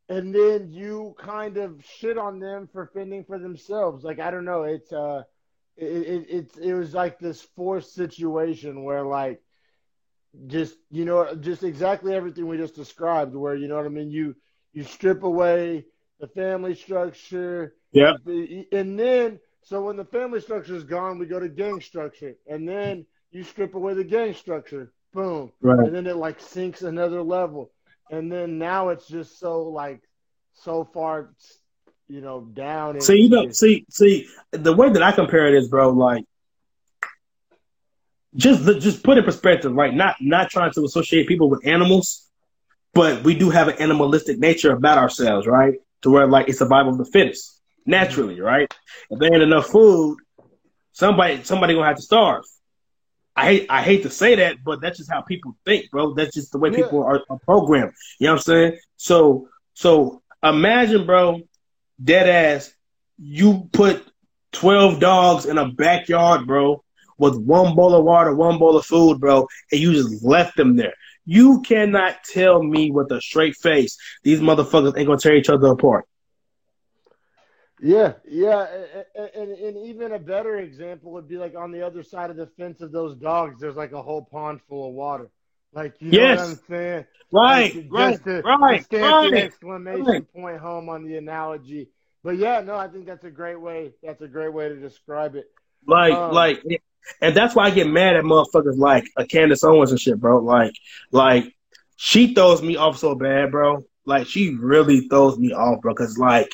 and 0.08 0.34
then 0.34 0.70
you 0.72 1.14
kind 1.18 1.56
of 1.56 1.82
shit 1.84 2.18
on 2.18 2.38
them 2.38 2.68
for 2.72 2.86
fending 2.94 3.24
for 3.24 3.38
themselves. 3.38 4.04
Like 4.04 4.20
I 4.20 4.30
don't 4.30 4.44
know, 4.44 4.64
it's 4.64 4.92
uh, 4.92 5.22
it 5.76 5.84
it 5.84 6.30
it, 6.30 6.56
it 6.62 6.74
was 6.74 6.94
like 6.94 7.18
this 7.18 7.42
forced 7.56 7.94
situation 7.94 8.84
where 8.84 9.04
like 9.04 9.42
just 10.46 10.76
you 10.90 11.04
know 11.04 11.34
just 11.34 11.62
exactly 11.62 12.14
everything 12.14 12.46
we 12.46 12.56
just 12.56 12.74
described 12.74 13.34
where 13.34 13.54
you 13.54 13.68
know 13.68 13.76
what 13.76 13.86
I 13.86 13.88
mean 13.88 14.10
you 14.10 14.34
you 14.72 14.82
strip 14.82 15.22
away 15.22 15.86
the 16.20 16.26
family 16.28 16.74
structure 16.74 17.74
Yeah. 17.92 18.14
and 18.26 18.98
then 18.98 19.40
So 19.62 19.82
when 19.82 19.96
the 19.96 20.04
family 20.04 20.40
structure 20.40 20.74
is 20.74 20.84
gone, 20.84 21.18
we 21.18 21.26
go 21.26 21.40
to 21.40 21.48
gang 21.48 21.80
structure, 21.80 22.36
and 22.46 22.68
then 22.68 23.06
you 23.30 23.42
strip 23.44 23.74
away 23.74 23.94
the 23.94 24.04
gang 24.04 24.34
structure, 24.34 24.92
boom, 25.12 25.52
right. 25.62 25.86
and 25.86 25.94
then 25.94 26.06
it 26.06 26.16
like 26.16 26.38
sinks 26.40 26.82
another 26.82 27.22
level, 27.22 27.72
and 28.10 28.30
then 28.30 28.58
now 28.58 28.90
it's 28.90 29.06
just 29.06 29.38
so 29.38 29.62
like 29.62 30.00
so 30.54 30.84
far, 30.84 31.30
you 32.08 32.20
know, 32.20 32.40
down. 32.40 33.00
See, 33.00 33.22
you 33.22 33.28
know, 33.28 33.50
see, 33.50 33.84
see, 33.90 34.28
the 34.52 34.74
way 34.74 34.90
that 34.90 35.02
I 35.02 35.12
compare 35.12 35.46
it 35.46 35.54
is, 35.54 35.68
bro, 35.68 35.90
like 35.90 36.24
just 38.36 38.64
just 38.80 39.02
put 39.02 39.18
in 39.18 39.24
perspective, 39.24 39.72
right? 39.72 39.94
Not 39.94 40.16
not 40.20 40.50
trying 40.50 40.72
to 40.72 40.84
associate 40.84 41.28
people 41.28 41.48
with 41.48 41.66
animals, 41.66 42.28
but 42.92 43.22
we 43.22 43.34
do 43.34 43.50
have 43.50 43.68
an 43.68 43.76
animalistic 43.78 44.38
nature 44.38 44.72
about 44.72 44.98
ourselves, 44.98 45.46
right? 45.46 45.74
To 46.02 46.10
where 46.10 46.26
like 46.26 46.48
it's 46.48 46.58
survival 46.58 46.92
of 46.92 46.98
the 46.98 47.04
fittest, 47.04 47.60
naturally, 47.86 48.40
right? 48.40 48.72
If 49.10 49.18
there 49.18 49.32
ain't 49.32 49.42
enough 49.42 49.66
food, 49.66 50.18
somebody 50.92 51.42
somebody 51.44 51.74
gonna 51.74 51.86
have 51.86 51.96
to 51.96 52.02
starve. 52.02 52.44
I 53.36 53.44
hate 53.46 53.66
I 53.68 53.82
hate 53.82 54.02
to 54.04 54.10
say 54.10 54.36
that, 54.36 54.62
but 54.64 54.80
that's 54.80 54.98
just 54.98 55.10
how 55.10 55.22
people 55.22 55.56
think, 55.64 55.90
bro. 55.90 56.14
That's 56.14 56.34
just 56.34 56.52
the 56.52 56.58
way 56.58 56.70
yeah. 56.70 56.76
people 56.76 57.02
are, 57.02 57.22
are, 57.28 57.38
programmed. 57.40 57.92
You 58.18 58.28
know 58.28 58.34
what 58.34 58.38
I'm 58.38 58.42
saying? 58.42 58.78
So 58.96 59.48
so 59.74 60.22
imagine, 60.42 61.04
bro, 61.04 61.40
dead 62.02 62.28
ass, 62.28 62.72
you 63.18 63.68
put 63.72 64.06
twelve 64.52 65.00
dogs 65.00 65.46
in 65.46 65.58
a 65.58 65.68
backyard, 65.68 66.46
bro, 66.46 66.84
with 67.18 67.36
one 67.36 67.74
bowl 67.74 67.94
of 67.94 68.04
water, 68.04 68.34
one 68.34 68.58
bowl 68.58 68.76
of 68.76 68.86
food, 68.86 69.18
bro, 69.18 69.48
and 69.72 69.80
you 69.80 69.92
just 69.92 70.24
left 70.24 70.56
them 70.56 70.76
there. 70.76 70.94
You 71.26 71.62
cannot 71.62 72.22
tell 72.24 72.62
me 72.62 72.90
with 72.90 73.10
a 73.10 73.20
straight 73.20 73.56
face 73.56 73.96
these 74.22 74.40
motherfuckers 74.40 74.96
ain't 74.96 75.08
gonna 75.08 75.18
tear 75.18 75.34
each 75.34 75.48
other 75.48 75.68
apart. 75.68 76.06
Yeah, 77.84 78.14
yeah, 78.26 78.66
and, 79.14 79.30
and, 79.34 79.52
and, 79.52 79.76
even 79.86 80.12
a 80.12 80.18
better 80.18 80.56
example 80.56 81.12
would 81.12 81.28
be 81.28 81.36
like 81.36 81.54
on 81.54 81.70
the 81.70 81.86
other 81.86 82.02
side 82.02 82.30
of 82.30 82.36
the 82.36 82.46
fence 82.46 82.80
of 82.80 82.92
those 82.92 83.14
dogs. 83.14 83.60
There's 83.60 83.76
like 83.76 83.92
a 83.92 84.00
whole 84.00 84.22
pond 84.22 84.62
full 84.66 84.88
of 84.88 84.94
water. 84.94 85.28
Like 85.74 85.94
you 86.00 86.12
yes. 86.12 86.38
know 86.38 86.44
what 86.44 86.50
I'm 86.50 86.60
saying? 86.66 87.06
Right, 87.30 87.76
like, 87.76 87.86
right, 87.90 88.10
just 88.12 88.24
to, 88.24 88.40
right, 88.40 88.78
to 88.78 88.84
stamp 88.84 89.02
right, 89.02 89.30
the 89.30 89.42
exclamation 89.42 90.06
right. 90.06 90.32
point 90.32 90.60
home 90.60 90.88
on 90.88 91.04
the 91.04 91.18
analogy. 91.18 91.90
But 92.22 92.38
yeah, 92.38 92.62
no, 92.62 92.74
I 92.74 92.88
think 92.88 93.04
that's 93.04 93.24
a 93.24 93.30
great 93.30 93.60
way. 93.60 93.92
That's 94.02 94.22
a 94.22 94.28
great 94.28 94.54
way 94.54 94.70
to 94.70 94.76
describe 94.76 95.34
it. 95.34 95.50
Like, 95.86 96.14
um, 96.14 96.32
like, 96.32 96.62
and 97.20 97.36
that's 97.36 97.54
why 97.54 97.66
I 97.66 97.70
get 97.70 97.86
mad 97.86 98.16
at 98.16 98.24
motherfuckers 98.24 98.78
like 98.78 99.04
a 99.18 99.26
Candace 99.26 99.62
Owens 99.62 99.90
and 99.90 100.00
shit, 100.00 100.18
bro. 100.18 100.38
Like, 100.38 100.72
like 101.12 101.54
she 101.96 102.32
throws 102.32 102.62
me 102.62 102.76
off 102.76 102.96
so 102.96 103.14
bad, 103.14 103.50
bro. 103.50 103.84
Like 104.06 104.26
she 104.26 104.54
really 104.54 105.06
throws 105.08 105.38
me 105.38 105.52
off, 105.52 105.82
bro. 105.82 105.94
Cause 105.94 106.16
like 106.16 106.50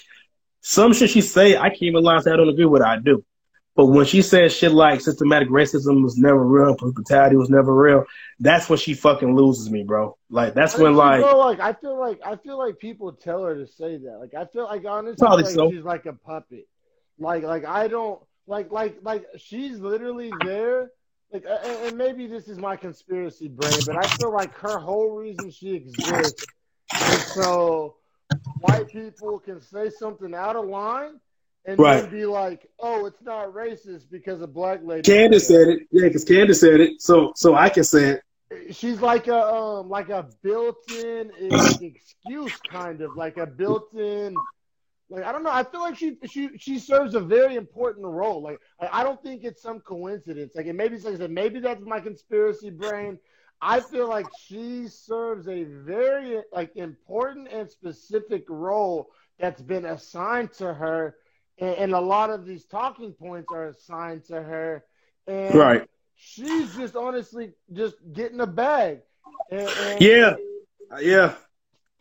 some 0.61 0.93
shit 0.93 1.11
she 1.11 1.21
say, 1.21 1.57
I 1.57 1.71
can't 1.71 1.83
even 1.83 2.05
lie 2.05 2.19
say 2.21 2.33
I 2.33 2.37
don't 2.37 2.49
agree 2.49 2.67
with. 2.67 2.83
It, 2.83 2.87
I 2.87 2.99
do. 2.99 3.25
But 3.77 3.87
when 3.87 4.05
she 4.05 4.21
says 4.21 4.55
shit 4.55 4.73
like 4.73 5.01
systematic 5.01 5.49
racism 5.49 6.03
was 6.03 6.19
never 6.19 6.45
real, 6.45 6.75
brutality 6.75 7.37
was 7.37 7.49
never 7.49 7.75
real, 7.75 8.05
that's 8.39 8.69
when 8.69 8.79
she 8.79 8.95
fucking 8.95 9.35
loses 9.35 9.71
me, 9.71 9.85
bro. 9.85 10.19
Like 10.29 10.55
that's 10.55 10.77
when 10.77 10.97
like, 10.97 11.21
know, 11.21 11.39
like 11.39 11.61
I 11.61 11.73
feel 11.73 11.99
like 11.99 12.21
I 12.25 12.37
feel 12.37 12.59
like 12.59 12.79
people 12.79 13.13
tell 13.13 13.45
her 13.45 13.55
to 13.55 13.67
say 13.67 13.97
that. 13.97 14.19
Like 14.19 14.35
I 14.35 14.45
feel 14.47 14.65
like 14.65 14.85
honestly, 14.85 15.27
like 15.27 15.47
so. 15.47 15.71
she's 15.71 15.85
like 15.85 16.07
a 16.07 16.13
puppet. 16.13 16.67
Like 17.19 17.45
like 17.45 17.65
I 17.65 17.89
don't 17.89 18.21
like 18.47 18.73
like 18.73 18.99
like 19.03 19.25
she's 19.39 19.79
literally 19.79 20.33
there. 20.45 20.91
Like 21.33 21.47
and 21.47 21.97
maybe 21.97 22.27
this 22.27 22.49
is 22.49 22.59
my 22.59 22.75
conspiracy 22.77 23.47
brain, 23.47 23.79
but 23.87 23.97
I 23.97 24.09
feel 24.09 24.33
like 24.33 24.53
her 24.59 24.79
whole 24.79 25.11
reason 25.11 25.51
she 25.53 25.75
exists 25.75 26.45
is 26.93 27.27
so 27.35 27.95
white 28.61 28.89
people 28.89 29.39
can 29.39 29.61
say 29.61 29.91
something 29.91 30.35
out 30.35 30.57
of 30.57 30.67
line 30.67 31.21
and 31.65 31.79
right. 31.79 32.03
then 32.03 32.11
be 32.11 32.27
like, 32.27 32.69
"Oh, 32.79 33.07
it's 33.07 33.23
not 33.23 33.53
racist 33.53 34.11
because 34.11 34.41
a 34.41 34.47
black 34.47 34.81
lady." 34.83 35.03
Candace 35.03 35.49
said 35.49 35.69
it. 35.69 35.89
Yeah, 35.91 36.07
because 36.07 36.25
Candace 36.25 36.61
said 36.61 36.81
it. 36.81 37.03
So, 37.03 37.33
so 37.37 37.55
I 37.55 37.69
can 37.69 37.85
say 37.85 38.11
it. 38.11 38.75
She's 38.75 39.01
like 39.01 39.29
a 39.29 39.55
um, 39.55 39.89
like 39.89 40.09
a 40.09 40.29
built-in 40.43 41.31
excuse, 41.81 42.57
kind 42.69 43.01
of 43.01 43.17
like 43.17 43.37
a 43.37 43.47
built-in. 43.47 44.35
Like 45.09 45.25
I 45.25 45.33
don't 45.33 45.43
know. 45.43 45.53
I 45.53 45.65
feel 45.65 45.81
like 45.81 45.97
she 45.97 46.17
she 46.29 46.51
she 46.57 46.79
serves 46.79 47.15
a 47.15 47.21
very 47.21 47.57
important 47.57 48.07
role. 48.07 48.43
Like 48.43 48.61
I 48.81 49.03
don't 49.03 49.23
think 49.23 49.45
it's 49.45 49.63
some 49.63 49.81
coincidence. 49.81 50.55
Like 50.55 50.67
it 50.67 50.75
maybe 50.75 50.99
like 50.99 51.15
I 51.15 51.19
said, 51.19 51.31
maybe 51.31 51.61
that's 51.61 51.83
my 51.85 52.01
conspiracy 52.01 52.71
brain. 52.71 53.19
I 53.63 53.81
feel 53.81 54.09
like 54.09 54.27
she 54.47 54.89
serves 54.89 55.47
a 55.49 55.65
very 55.65 56.43
like 56.53 56.77
important 56.77 57.49
and 57.49 57.71
specific 57.71 58.45
role 58.49 59.11
that's 59.39 59.61
been 59.61 59.85
assigned 59.85 60.53
to 60.55 60.73
her, 60.73 61.17
and, 61.59 61.75
and 61.77 61.93
a 61.93 62.01
lot 62.01 62.31
of 62.31 62.47
these 62.47 62.65
talking 62.65 63.13
points 63.13 63.53
are 63.53 63.69
assigned 63.69 64.25
to 64.27 64.43
her. 64.43 64.85
And 65.27 65.55
right. 65.55 65.89
She's 66.17 66.75
just 66.75 66.97
honestly 66.97 67.53
just 67.73 67.97
getting 68.13 68.41
a 68.41 68.47
bag. 68.47 69.01
And, 69.51 69.69
and 69.69 70.01
yeah. 70.01 70.37
Yeah. 71.01 71.35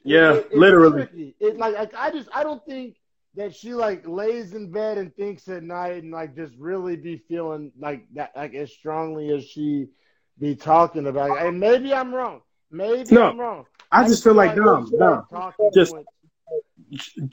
Yeah. 0.03 0.34
It, 0.34 0.47
it, 0.51 0.57
literally. 0.57 1.36
It 1.39 1.57
like, 1.57 1.76
like 1.76 1.93
I 1.95 2.12
just 2.12 2.30
I 2.34 2.43
don't 2.43 2.66
think 2.66 2.97
that 3.36 3.55
she 3.55 3.74
like 3.74 4.07
lays 4.07 4.53
in 4.53 4.72
bed 4.72 4.97
and 4.97 5.16
thinks 5.16 5.47
at 5.47 5.64
night 5.64 6.03
and 6.03 6.12
like 6.12 6.36
just 6.36 6.53
really 6.57 6.97
be 6.97 7.18
feeling 7.30 7.72
like 7.80 8.05
that 8.16 8.32
like 8.36 8.53
as 8.55 8.72
strongly 8.72 9.30
as 9.32 9.45
she 9.45 9.88
be 10.39 10.55
talking 10.55 11.07
about 11.07 11.31
it. 11.31 11.47
And 11.47 11.59
maybe 11.59 11.93
I'm 11.93 12.13
wrong. 12.13 12.41
Maybe 12.71 13.13
no, 13.13 13.29
I'm 13.29 13.39
wrong. 13.39 13.65
I, 13.91 14.03
I 14.03 14.07
just 14.07 14.23
feel 14.23 14.35
like 14.35 14.55
dumb, 14.55 14.91
dumb. 14.97 15.25
Just, 15.73 15.95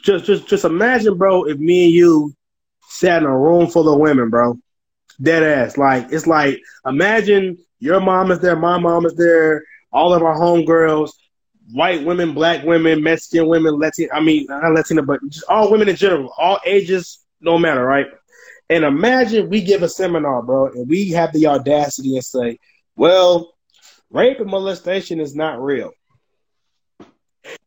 just, 0.03 0.25
just, 0.25 0.49
just 0.49 0.65
imagine, 0.65 1.17
bro, 1.17 1.45
if 1.45 1.59
me 1.59 1.87
and 1.87 1.95
you 1.95 2.35
sat 2.89 3.23
in 3.23 3.29
a 3.29 3.39
room 3.39 3.67
full 3.67 3.93
of 3.93 4.01
women, 4.01 4.31
bro, 4.31 4.59
dead 5.21 5.43
ass. 5.43 5.77
Like 5.77 6.09
it's 6.11 6.27
like 6.27 6.61
imagine 6.87 7.59
your 7.79 8.01
mom 8.01 8.31
is 8.31 8.41
there, 8.41 8.57
my 8.57 8.79
mom 8.79 9.07
is 9.07 9.15
there, 9.15 9.63
all 9.93 10.15
of 10.15 10.23
our 10.23 10.37
homegirls, 10.37 11.11
white 11.73 12.05
women, 12.05 12.33
black 12.33 12.65
women, 12.65 13.03
Mexican 13.03 13.49
women, 13.49 13.79
Latin. 13.79 14.09
I 14.13 14.21
mean, 14.21 14.47
not 14.49 14.73
Latina, 14.73 15.03
but 15.03 15.21
just 15.29 15.45
all 15.49 15.71
women 15.71 15.89
in 15.89 15.97
general, 15.97 16.33
all 16.39 16.61
ages, 16.65 17.25
no 17.41 17.59
matter, 17.59 17.85
right? 17.85 18.07
And 18.69 18.85
imagine 18.85 19.49
we 19.49 19.63
give 19.63 19.83
a 19.83 19.89
seminar, 19.89 20.43
bro, 20.43 20.67
and 20.69 20.89
we 20.89 21.11
have 21.11 21.33
the 21.33 21.47
audacity 21.47 22.17
and 22.17 22.25
say, 22.25 22.59
well, 22.97 23.55
rape 24.11 24.41
and 24.41 24.51
molestation 24.51 25.21
is 25.21 25.35
not 25.35 25.63
real. 25.63 25.93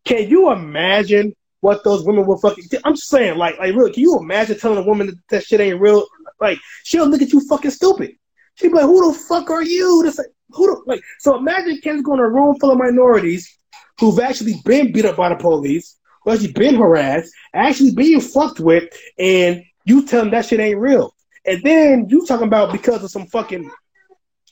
Can 0.05 0.27
you 0.27 0.51
imagine 0.51 1.33
what 1.61 1.83
those 1.83 2.03
women 2.03 2.25
will 2.25 2.39
fucking? 2.39 2.65
I'm 2.83 2.95
just 2.95 3.09
saying, 3.09 3.37
like, 3.37 3.59
like, 3.59 3.75
really, 3.75 3.93
can 3.93 4.01
you 4.01 4.17
imagine 4.17 4.57
telling 4.57 4.79
a 4.79 4.87
woman 4.87 5.07
that, 5.07 5.17
that 5.29 5.43
shit 5.43 5.59
ain't 5.59 5.79
real? 5.79 6.05
Like, 6.41 6.57
she'll 6.83 7.07
look 7.07 7.21
at 7.21 7.31
you 7.31 7.41
fucking 7.47 7.71
stupid. 7.71 8.15
She'll 8.55 8.71
be 8.71 8.77
like, 8.77 8.85
"Who 8.85 9.11
the 9.11 9.17
fuck 9.17 9.49
are 9.49 9.63
you?" 9.63 10.03
To 10.03 10.11
say, 10.11 10.23
who 10.51 10.67
the 10.67 10.81
like? 10.87 11.03
So 11.19 11.37
imagine 11.37 11.79
Ken's 11.81 12.01
going 12.01 12.19
to 12.19 12.25
a 12.25 12.29
room 12.29 12.55
full 12.59 12.71
of 12.71 12.77
minorities 12.77 13.55
who've 13.99 14.19
actually 14.19 14.55
been 14.65 14.91
beat 14.91 15.05
up 15.05 15.17
by 15.17 15.29
the 15.29 15.35
police, 15.35 15.97
who 16.23 16.31
actually 16.31 16.53
been 16.53 16.75
harassed, 16.75 17.31
actually 17.53 17.91
being 17.91 18.21
fucked 18.21 18.59
with, 18.59 18.85
and 19.19 19.63
you 19.85 20.05
tell 20.05 20.21
them 20.21 20.31
that 20.31 20.45
shit 20.45 20.59
ain't 20.59 20.79
real. 20.79 21.13
And 21.45 21.61
then 21.63 22.07
you 22.09 22.25
talking 22.25 22.47
about 22.47 22.71
because 22.71 23.03
of 23.03 23.11
some 23.11 23.27
fucking 23.27 23.69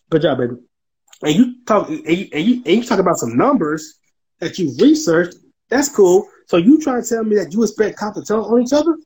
good 0.09 0.21
job, 0.21 0.37
baby 0.37 0.55
and 1.23 1.35
you 1.35 1.65
talk 1.65 1.89
and 1.89 2.05
you, 2.05 2.27
and 2.31 2.45
you, 2.45 2.55
and 2.65 2.67
you 2.67 2.83
talk 2.83 2.99
about 2.99 3.17
some 3.17 3.35
numbers 3.37 3.99
that 4.39 4.57
you 4.59 4.73
researched, 4.79 5.37
that's 5.69 5.89
cool. 5.89 6.27
So 6.45 6.57
you 6.57 6.81
trying 6.81 7.01
to 7.01 7.09
tell 7.09 7.23
me 7.23 7.35
that 7.37 7.53
you 7.53 7.63
expect 7.63 7.97
cops 7.97 8.17
to 8.17 8.25
tell 8.25 8.45
on 8.45 8.61
each 8.61 8.73
other? 8.73 8.97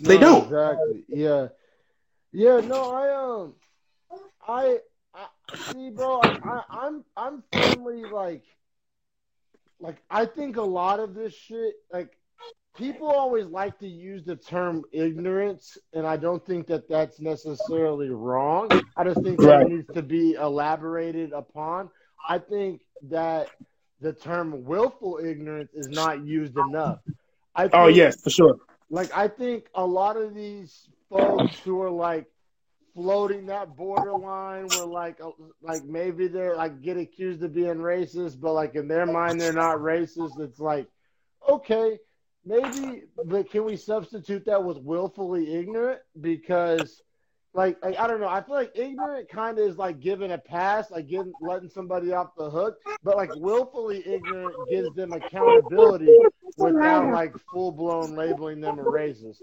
They 0.00 0.18
no, 0.18 0.20
don't. 0.20 0.44
Exactly. 0.44 1.04
Yeah. 1.08 1.48
Yeah. 2.32 2.60
No, 2.60 2.92
I 2.92 3.40
um, 3.40 3.54
I, 4.46 4.78
I 5.14 5.72
see, 5.72 5.90
bro. 5.90 6.20
I, 6.22 6.38
I, 6.44 6.62
I'm 6.70 7.04
I'm 7.16 7.42
firmly 7.52 8.04
like, 8.04 8.44
like 9.78 10.02
I 10.10 10.26
think 10.26 10.56
a 10.56 10.62
lot 10.62 11.00
of 11.00 11.14
this 11.14 11.34
shit, 11.34 11.74
like 11.92 12.16
people 12.76 13.08
always 13.08 13.46
like 13.46 13.78
to 13.78 13.88
use 13.88 14.24
the 14.24 14.36
term 14.36 14.84
ignorance, 14.92 15.78
and 15.92 16.06
I 16.06 16.16
don't 16.16 16.44
think 16.44 16.66
that 16.68 16.88
that's 16.88 17.20
necessarily 17.20 18.10
wrong. 18.10 18.70
I 18.96 19.04
just 19.04 19.22
think 19.22 19.40
right. 19.40 19.60
that 19.60 19.68
needs 19.68 19.86
to 19.94 20.02
be 20.02 20.34
elaborated 20.34 21.32
upon. 21.32 21.90
I 22.28 22.38
think 22.38 22.82
that 23.08 23.48
the 24.00 24.12
term 24.12 24.64
willful 24.64 25.20
ignorance 25.22 25.72
is 25.74 25.88
not 25.88 26.24
used 26.24 26.56
enough. 26.56 27.00
I 27.54 27.64
oh, 27.64 27.68
think, 27.68 27.74
oh 27.74 27.86
yes, 27.88 28.20
for 28.20 28.30
sure. 28.30 28.58
Like 28.88 29.16
I 29.16 29.28
think 29.28 29.66
a 29.74 29.84
lot 29.84 30.16
of 30.16 30.34
these 30.34 30.88
folks 31.08 31.58
who 31.60 31.80
are 31.82 31.90
like 31.90 32.26
floating 32.94 33.46
that 33.46 33.76
borderline 33.76 34.66
where 34.68 34.86
like 34.86 35.18
like 35.62 35.84
maybe 35.84 36.28
they're 36.28 36.56
like 36.56 36.82
get 36.82 36.96
accused 36.96 37.42
of 37.42 37.54
being 37.54 37.76
racist, 37.76 38.40
but 38.40 38.52
like 38.52 38.74
in 38.74 38.88
their 38.88 39.06
mind 39.06 39.40
they're 39.40 39.52
not 39.52 39.78
racist. 39.78 40.40
It's 40.40 40.60
like 40.60 40.88
okay, 41.48 41.98
maybe, 42.44 43.04
but 43.24 43.50
can 43.50 43.64
we 43.64 43.76
substitute 43.76 44.44
that 44.46 44.62
with 44.64 44.78
willfully 44.78 45.54
ignorant? 45.54 46.00
Because, 46.20 47.02
like, 47.54 47.76
I 47.84 48.06
don't 48.06 48.20
know. 48.20 48.28
I 48.28 48.42
feel 48.42 48.54
like 48.54 48.72
ignorant 48.74 49.28
kind 49.28 49.58
of 49.58 49.64
is 49.66 49.76
like 49.76 50.00
giving 50.00 50.32
a 50.32 50.38
pass, 50.38 50.90
like 50.90 51.08
letting 51.40 51.68
somebody 51.68 52.12
off 52.12 52.34
the 52.36 52.50
hook. 52.50 52.78
But 53.02 53.16
like 53.16 53.30
willfully 53.34 54.06
ignorant 54.06 54.68
gives 54.68 54.94
them 54.94 55.12
accountability 55.12 56.16
without 56.56 57.10
like 57.10 57.34
full 57.50 57.72
blown 57.72 58.14
labeling 58.14 58.60
them 58.60 58.78
a 58.78 58.84
racist. 58.84 59.38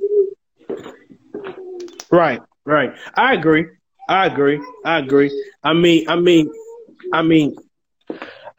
Right, 2.11 2.41
right. 2.65 2.91
I 3.15 3.33
agree. 3.33 3.65
I 4.07 4.27
agree. 4.27 4.61
I 4.85 4.99
agree. 4.99 5.31
I 5.63 5.73
mean, 5.73 6.09
I 6.09 6.15
mean, 6.15 6.49
I 7.11 7.21
mean, 7.21 7.55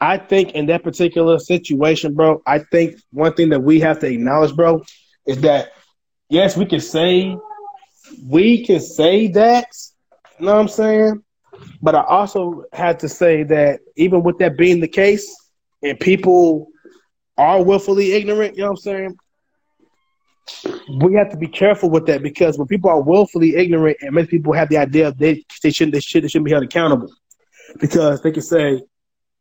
I 0.00 0.18
think 0.18 0.52
in 0.52 0.66
that 0.66 0.84
particular 0.84 1.38
situation, 1.38 2.14
bro, 2.14 2.40
I 2.46 2.60
think 2.60 2.96
one 3.10 3.34
thing 3.34 3.48
that 3.50 3.60
we 3.60 3.80
have 3.80 3.98
to 4.00 4.06
acknowledge, 4.06 4.54
bro, 4.54 4.84
is 5.26 5.40
that 5.40 5.72
yes, 6.28 6.56
we 6.56 6.66
can 6.66 6.80
say 6.80 7.36
we 8.26 8.64
can 8.64 8.80
say 8.80 9.28
that. 9.28 9.66
You 10.38 10.46
know 10.46 10.54
what 10.54 10.60
I'm 10.60 10.68
saying? 10.68 11.22
But 11.82 11.94
I 11.94 12.04
also 12.04 12.64
had 12.72 13.00
to 13.00 13.08
say 13.08 13.42
that 13.44 13.80
even 13.96 14.22
with 14.22 14.38
that 14.38 14.56
being 14.56 14.80
the 14.80 14.88
case, 14.88 15.34
and 15.82 15.98
people 15.98 16.68
are 17.36 17.62
willfully 17.62 18.12
ignorant, 18.12 18.56
you 18.56 18.62
know 18.62 18.70
what 18.70 18.78
I'm 18.78 18.82
saying? 18.82 19.16
We 21.00 21.14
have 21.14 21.30
to 21.30 21.36
be 21.36 21.48
careful 21.48 21.90
with 21.90 22.06
that 22.06 22.22
because 22.22 22.56
when 22.56 22.68
people 22.68 22.88
are 22.90 23.02
willfully 23.02 23.56
ignorant, 23.56 23.98
and 24.00 24.14
many 24.14 24.26
people 24.26 24.52
have 24.52 24.68
the 24.68 24.78
idea 24.78 25.12
they 25.12 25.44
they 25.62 25.70
shouldn't 25.70 25.92
they 25.92 26.00
should 26.00 26.22
they 26.24 26.28
shouldn't 26.28 26.46
be 26.46 26.52
held 26.52 26.64
accountable 26.64 27.12
because 27.80 28.22
they 28.22 28.32
can 28.32 28.42
say, 28.42 28.82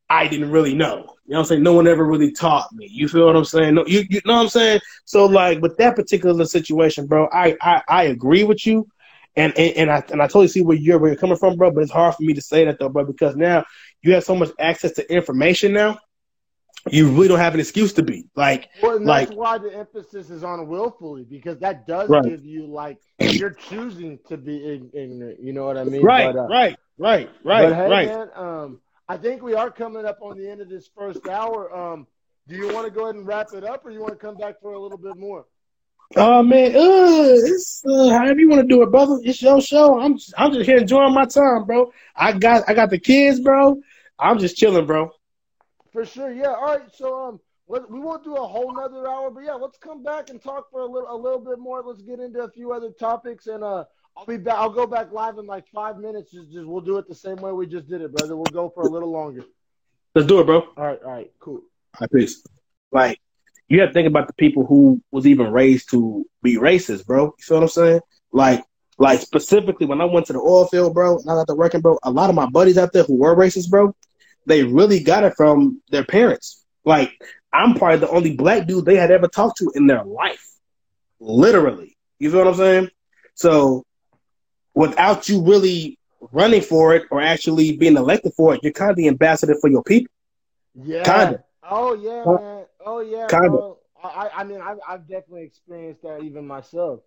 I 0.09 0.27
didn't 0.27 0.51
really 0.51 0.73
know. 0.73 1.15
You 1.25 1.33
know 1.33 1.39
what 1.39 1.39
I'm 1.39 1.45
saying? 1.45 1.63
No 1.63 1.73
one 1.73 1.87
ever 1.87 2.05
really 2.05 2.31
taught 2.31 2.71
me. 2.71 2.87
You 2.89 3.07
feel 3.09 3.25
what 3.25 3.35
I'm 3.35 3.43
saying? 3.45 3.75
No, 3.75 3.85
you, 3.85 4.05
you 4.09 4.21
know 4.25 4.35
what 4.35 4.43
I'm 4.43 4.49
saying? 4.49 4.79
So 5.05 5.25
like 5.25 5.61
with 5.61 5.75
that 5.77 5.95
particular 5.95 6.45
situation, 6.45 7.05
bro, 7.07 7.27
I, 7.33 7.57
I, 7.61 7.81
I 7.87 8.03
agree 8.03 8.43
with 8.43 8.65
you. 8.65 8.87
And, 9.35 9.55
and, 9.57 9.77
and 9.77 9.91
I 9.91 10.03
and 10.11 10.19
I 10.19 10.25
totally 10.25 10.47
see 10.47 10.63
where 10.63 10.75
you're 10.75 10.97
where 10.97 11.11
you're 11.11 11.19
coming 11.19 11.37
from, 11.37 11.57
bro. 11.57 11.69
But 11.69 11.83
it's 11.83 11.91
hard 11.91 12.15
for 12.15 12.23
me 12.23 12.33
to 12.33 12.41
say 12.41 12.65
that 12.65 12.79
though, 12.79 12.89
bro, 12.89 13.05
because 13.05 13.35
now 13.35 13.65
you 14.01 14.13
have 14.13 14.23
so 14.23 14.35
much 14.35 14.49
access 14.59 14.93
to 14.93 15.13
information 15.13 15.73
now. 15.73 15.99
You 16.89 17.09
really 17.09 17.27
don't 17.27 17.37
have 17.37 17.53
an 17.53 17.59
excuse 17.59 17.93
to 17.93 18.03
be 18.03 18.25
like. 18.35 18.69
Well, 18.81 18.99
like, 18.99 19.27
that's 19.27 19.37
why 19.37 19.59
the 19.59 19.75
emphasis 19.75 20.31
is 20.31 20.43
on 20.43 20.67
willfully 20.67 21.23
because 21.23 21.59
that 21.59 21.85
does 21.85 22.09
right. 22.09 22.23
give 22.23 22.45
you 22.45 22.65
like 22.65 22.97
you're 23.19 23.51
choosing 23.51 24.17
to 24.27 24.37
be 24.37 24.81
ignorant. 24.93 25.39
You 25.39 25.53
know 25.53 25.65
what 25.65 25.77
I 25.77 25.83
mean? 25.83 26.01
Right, 26.01 26.33
but, 26.33 26.39
uh, 26.39 26.47
right, 26.47 26.77
right, 26.97 27.29
right, 27.43 27.69
but 27.69 27.75
hey, 27.75 27.89
right. 27.89 28.07
Man, 28.07 28.29
um, 28.35 28.81
I 29.09 29.17
think 29.17 29.41
we 29.41 29.53
are 29.53 29.71
coming 29.71 30.05
up 30.05 30.19
on 30.21 30.37
the 30.37 30.49
end 30.49 30.61
of 30.61 30.69
this 30.69 30.89
first 30.95 31.27
hour. 31.27 31.73
Um, 31.75 32.07
do 32.47 32.55
you 32.55 32.73
want 32.73 32.85
to 32.85 32.91
go 32.91 33.05
ahead 33.05 33.15
and 33.15 33.25
wrap 33.25 33.47
it 33.53 33.63
up, 33.63 33.85
or 33.85 33.91
you 33.91 34.01
want 34.01 34.13
to 34.13 34.19
come 34.19 34.35
back 34.35 34.61
for 34.61 34.73
a 34.73 34.79
little 34.79 34.97
bit 34.97 35.17
more? 35.17 35.45
Oh 36.15 36.41
man, 36.41 36.75
uh, 36.75 37.33
it's 37.51 37.83
uh, 37.85 38.09
however 38.09 38.39
you 38.39 38.49
want 38.49 38.61
to 38.61 38.67
do 38.67 38.81
it, 38.81 38.91
brother. 38.91 39.19
It's 39.23 39.41
your 39.41 39.61
show. 39.61 39.99
I'm 39.99 40.17
just, 40.17 40.33
I'm 40.37 40.53
just 40.53 40.65
here 40.65 40.77
enjoying 40.77 41.13
my 41.13 41.25
time, 41.25 41.65
bro. 41.65 41.91
I 42.15 42.31
got 42.33 42.63
I 42.67 42.73
got 42.73 42.89
the 42.89 42.99
kids, 42.99 43.39
bro. 43.41 43.81
I'm 44.17 44.39
just 44.39 44.55
chilling, 44.55 44.85
bro. 44.85 45.11
For 45.91 46.05
sure, 46.05 46.31
yeah. 46.31 46.53
All 46.53 46.65
right, 46.65 46.95
so 46.95 47.27
um, 47.27 47.39
we 47.67 47.99
won't 47.99 48.23
do 48.23 48.35
a 48.35 48.47
whole 48.47 48.73
nother 48.73 49.07
hour, 49.07 49.29
but 49.29 49.43
yeah, 49.43 49.53
let's 49.53 49.77
come 49.77 50.01
back 50.01 50.29
and 50.29 50.41
talk 50.41 50.71
for 50.71 50.81
a 50.81 50.85
little 50.85 51.09
a 51.09 51.17
little 51.17 51.39
bit 51.39 51.59
more. 51.59 51.83
Let's 51.83 52.01
get 52.01 52.19
into 52.19 52.39
a 52.39 52.49
few 52.51 52.71
other 52.71 52.91
topics, 52.91 53.47
and 53.47 53.63
uh, 53.63 53.83
I'll 54.17 54.25
be 54.25 54.37
back. 54.37 54.55
I'll 54.55 54.71
go 54.71 54.87
back 54.87 55.11
live 55.11 55.37
in 55.37 55.45
like 55.45 55.67
five 55.67 55.97
minutes. 55.97 56.31
Just, 56.31 56.51
just 56.51 56.65
we'll 56.65 56.81
do 56.81 56.97
it 56.97 57.07
the 57.07 57.15
same 57.15 57.35
way 57.35 57.51
we 57.51 57.67
just 57.67 57.87
did 57.87 58.01
it, 58.01 58.11
brother. 58.11 58.35
We'll 58.35 58.45
go 58.45 58.69
for 58.73 58.83
a 58.83 58.89
little 58.89 59.11
longer. 59.11 59.43
Let's 60.15 60.27
do 60.27 60.39
it, 60.39 60.45
bro. 60.45 60.61
All 60.75 60.85
right, 60.85 60.99
all 61.03 61.11
right, 61.11 61.31
cool. 61.39 61.55
All 61.55 62.01
right, 62.01 62.11
peace. 62.11 62.43
Like 62.91 63.19
you 63.67 63.79
have 63.81 63.89
to 63.89 63.93
think 63.93 64.07
about 64.07 64.27
the 64.27 64.33
people 64.33 64.65
who 64.65 65.01
was 65.11 65.27
even 65.27 65.51
raised 65.51 65.91
to 65.91 66.25
be 66.41 66.55
racist, 66.55 67.05
bro. 67.05 67.25
You 67.25 67.33
feel 67.39 67.57
what 67.57 67.63
I'm 67.63 67.69
saying? 67.69 67.99
Like, 68.31 68.63
like 68.97 69.19
specifically 69.19 69.85
when 69.85 70.01
I 70.01 70.05
went 70.05 70.25
to 70.27 70.33
the 70.33 70.39
oil 70.39 70.65
field, 70.65 70.93
bro, 70.93 71.19
and 71.19 71.29
I 71.29 71.35
got 71.35 71.47
to 71.47 71.55
working, 71.55 71.81
bro. 71.81 71.99
A 72.01 72.09
lot 72.09 72.29
of 72.29 72.35
my 72.35 72.47
buddies 72.47 72.77
out 72.77 72.93
there 72.93 73.03
who 73.03 73.17
were 73.17 73.35
racist, 73.35 73.69
bro, 73.69 73.95
they 74.45 74.63
really 74.63 75.03
got 75.03 75.25
it 75.25 75.35
from 75.35 75.81
their 75.91 76.05
parents. 76.05 76.63
Like, 76.85 77.11
I'm 77.53 77.75
probably 77.75 77.99
the 77.99 78.09
only 78.09 78.35
black 78.35 78.65
dude 78.65 78.85
they 78.85 78.95
had 78.95 79.11
ever 79.11 79.27
talked 79.27 79.57
to 79.57 79.71
in 79.75 79.85
their 79.85 80.03
life, 80.03 80.47
literally. 81.19 81.97
You 82.19 82.31
feel 82.31 82.39
what 82.39 82.47
I'm 82.47 82.55
saying? 82.55 82.89
So 83.35 83.85
without 84.77 85.27
you 85.27 85.41
really 85.41 85.97
running 86.31 86.61
for 86.61 86.93
it 86.93 87.03
or 87.09 87.19
actually 87.19 87.75
being 87.75 87.97
elected 87.97 88.31
for 88.35 88.53
it, 88.53 88.61
you're 88.61 88.71
kind 88.71 88.91
of 88.91 88.97
the 88.97 89.07
ambassador 89.07 89.55
for 89.59 89.69
your 89.69 89.83
people. 89.83 90.13
Yeah. 90.75 91.03
Kind 91.03 91.35
of. 91.35 91.41
Oh 91.63 91.93
yeah, 91.95 92.23
man. 92.25 92.65
Oh 92.85 92.99
yeah. 92.99 93.27
Kind 93.27 93.53
of. 93.53 93.77
I, 94.03 94.29
I 94.37 94.43
mean, 94.43 94.61
I've, 94.61 94.77
I've 94.87 95.07
definitely 95.07 95.43
experienced 95.43 96.03
that 96.03 96.21
even 96.21 96.45
myself. 96.45 96.99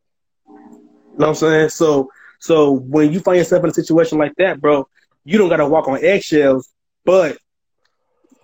You 0.48 0.54
know 0.54 0.88
what 1.14 1.28
I'm 1.28 1.34
saying? 1.36 1.68
So, 1.68 2.10
so 2.40 2.72
when 2.72 3.12
you 3.12 3.20
find 3.20 3.38
yourself 3.38 3.62
in 3.62 3.70
a 3.70 3.74
situation 3.74 4.18
like 4.18 4.34
that, 4.36 4.60
bro, 4.60 4.88
you 5.24 5.38
don't 5.38 5.48
got 5.48 5.58
to 5.58 5.68
walk 5.68 5.86
on 5.86 6.04
eggshells, 6.04 6.68
but 7.04 7.38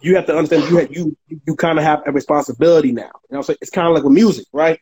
you 0.00 0.14
have 0.14 0.26
to 0.26 0.36
understand 0.36 0.70
you 0.70 0.76
have, 0.76 0.94
you 0.94 1.16
you 1.46 1.56
kind 1.56 1.78
of 1.78 1.84
have 1.84 2.04
a 2.06 2.12
responsibility 2.12 2.92
now. 2.92 3.02
You 3.02 3.08
know, 3.08 3.10
what 3.28 3.36
I'm 3.38 3.42
saying 3.42 3.58
it's 3.60 3.70
kind 3.70 3.88
of 3.88 3.94
like 3.94 4.04
with 4.04 4.12
music, 4.12 4.46
right? 4.52 4.78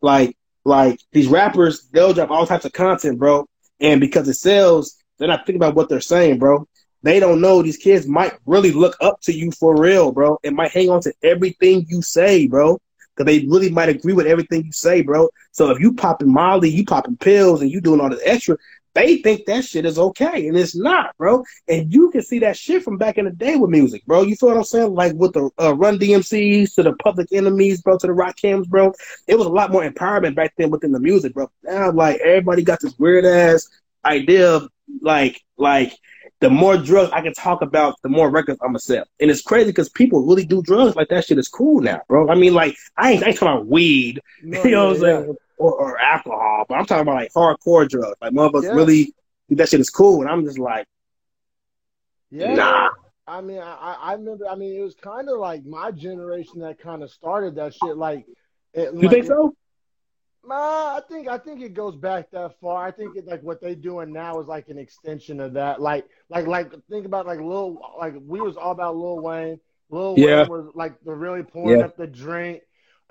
Like 0.00 0.36
like 0.64 0.98
these 1.12 1.28
rappers, 1.28 1.86
they'll 1.92 2.12
drop 2.12 2.30
all 2.30 2.46
types 2.46 2.64
of 2.64 2.72
content, 2.72 3.18
bro, 3.18 3.46
and 3.80 4.00
because 4.00 4.28
it 4.28 4.34
sells, 4.34 4.96
they're 5.18 5.28
not 5.28 5.46
thinking 5.46 5.56
about 5.56 5.74
what 5.74 5.88
they're 5.88 6.00
saying, 6.00 6.38
bro. 6.38 6.66
They 7.02 7.20
don't 7.20 7.40
know 7.40 7.62
these 7.62 7.76
kids 7.76 8.06
might 8.06 8.32
really 8.46 8.72
look 8.72 8.96
up 9.00 9.20
to 9.22 9.32
you 9.32 9.50
for 9.50 9.76
real, 9.76 10.10
bro, 10.10 10.38
and 10.42 10.56
might 10.56 10.70
hang 10.70 10.90
on 10.90 11.02
to 11.02 11.12
everything 11.22 11.84
you 11.88 12.00
say, 12.00 12.46
bro. 12.46 12.80
Because 13.14 13.26
they 13.26 13.46
really 13.46 13.70
might 13.70 13.90
agree 13.90 14.14
with 14.14 14.26
everything 14.26 14.64
you 14.64 14.72
say, 14.72 15.02
bro. 15.02 15.28
So 15.52 15.70
if 15.70 15.80
you 15.80 15.94
popping 15.94 16.32
Molly, 16.32 16.70
you 16.70 16.84
popping 16.84 17.16
pills, 17.16 17.60
and 17.60 17.70
you 17.70 17.80
doing 17.80 18.00
all 18.00 18.08
this 18.10 18.22
extra, 18.24 18.56
they 18.94 19.16
think 19.16 19.46
that 19.46 19.64
shit 19.64 19.84
is 19.84 19.98
okay, 19.98 20.46
and 20.46 20.56
it's 20.56 20.76
not, 20.76 21.16
bro. 21.18 21.44
And 21.68 21.92
you 21.92 22.10
can 22.10 22.22
see 22.22 22.38
that 22.40 22.56
shit 22.56 22.82
from 22.82 22.96
back 22.96 23.18
in 23.18 23.24
the 23.24 23.30
day 23.32 23.56
with 23.56 23.70
music, 23.70 24.04
bro. 24.06 24.22
You 24.22 24.36
feel 24.36 24.50
what 24.50 24.58
I'm 24.58 24.64
saying? 24.64 24.94
Like 24.94 25.14
with 25.14 25.32
the 25.32 25.50
uh, 25.60 25.74
Run 25.74 25.98
DMCs 25.98 26.74
to 26.74 26.82
the 26.82 26.94
Public 26.94 27.28
Enemies, 27.32 27.82
bro, 27.82 27.98
to 27.98 28.06
the 28.06 28.12
Rakims, 28.12 28.68
bro. 28.68 28.92
It 29.26 29.36
was 29.36 29.46
a 29.46 29.50
lot 29.50 29.72
more 29.72 29.88
empowerment 29.88 30.36
back 30.36 30.54
then 30.56 30.70
within 30.70 30.92
the 30.92 31.00
music, 31.00 31.34
bro. 31.34 31.50
Now, 31.62 31.90
like 31.90 32.20
everybody 32.20 32.62
got 32.62 32.80
this 32.80 32.98
weird 32.98 33.24
ass 33.24 33.68
idea 34.04 34.50
of 34.50 34.68
like, 35.00 35.40
like 35.56 35.96
the 36.40 36.50
more 36.50 36.76
drugs 36.76 37.10
I 37.12 37.20
can 37.22 37.34
talk 37.34 37.62
about, 37.62 38.00
the 38.02 38.08
more 38.08 38.30
records 38.30 38.58
I'm 38.62 38.68
gonna 38.68 38.78
sell. 38.78 39.04
And 39.18 39.30
it's 39.30 39.42
crazy 39.42 39.70
because 39.70 39.88
people 39.88 40.24
really 40.26 40.44
do 40.44 40.62
drugs. 40.62 40.94
Like 40.94 41.08
that 41.08 41.24
shit 41.24 41.38
is 41.38 41.48
cool 41.48 41.80
now, 41.80 42.02
bro. 42.08 42.28
I 42.28 42.34
mean, 42.34 42.54
like 42.54 42.76
I 42.96 43.12
ain't, 43.12 43.24
I 43.24 43.28
ain't 43.28 43.38
talking 43.38 43.54
about 43.54 43.66
weed, 43.66 44.20
no, 44.42 44.62
you 44.64 44.70
know 44.70 44.86
what 44.88 44.96
I'm 44.96 45.00
saying, 45.00 45.36
or, 45.56 45.72
or, 45.72 45.98
alcohol, 45.98 46.64
but 46.68 46.74
I'm 46.74 46.86
talking 46.86 47.02
about 47.02 47.14
like 47.14 47.32
hardcore 47.32 47.88
drugs. 47.88 48.16
Like 48.20 48.32
motherfuckers 48.32 48.64
yeah. 48.64 48.70
really 48.70 49.14
that 49.50 49.68
shit 49.68 49.80
is 49.80 49.90
cool, 49.90 50.20
and 50.20 50.30
I'm 50.30 50.44
just 50.44 50.58
like, 50.58 50.86
yeah. 52.30 52.54
Nah. 52.54 52.90
I 53.26 53.40
mean, 53.40 53.58
I, 53.58 53.96
I 54.00 54.12
remember. 54.12 54.46
I 54.46 54.54
mean, 54.54 54.78
it 54.78 54.82
was 54.82 54.94
kind 54.94 55.28
of 55.30 55.38
like 55.38 55.64
my 55.64 55.90
generation 55.90 56.60
that 56.60 56.78
kind 56.78 57.02
of 57.02 57.10
started 57.10 57.54
that 57.54 57.72
shit. 57.74 57.96
Like, 57.96 58.26
it, 58.74 58.92
you 58.92 59.00
like, 59.00 59.10
think 59.10 59.26
so? 59.26 59.54
Nah, 60.46 60.96
I 60.96 61.00
think 61.08 61.28
I 61.28 61.38
think 61.38 61.62
it 61.62 61.72
goes 61.72 61.96
back 61.96 62.30
that 62.32 62.60
far. 62.60 62.86
I 62.86 62.90
think 62.90 63.16
it, 63.16 63.26
like 63.26 63.42
what 63.42 63.62
they 63.62 63.74
doing 63.74 64.12
now 64.12 64.40
is 64.40 64.46
like 64.46 64.68
an 64.68 64.78
extension 64.78 65.40
of 65.40 65.54
that. 65.54 65.80
Like 65.80 66.06
like 66.28 66.46
like 66.46 66.72
think 66.90 67.06
about 67.06 67.26
like 67.26 67.40
Lil 67.40 67.80
like 67.98 68.14
we 68.26 68.40
was 68.40 68.56
all 68.56 68.72
about 68.72 68.96
Lil 68.96 69.20
Wayne. 69.20 69.60
Lil 69.88 70.14
yeah. 70.18 70.42
Wayne 70.42 70.48
was 70.48 70.72
like 70.74 70.94
the 71.04 71.14
really 71.14 71.42
pouring 71.42 71.78
yeah. 71.78 71.86
up 71.86 71.96
the 71.96 72.06
drink. 72.06 72.62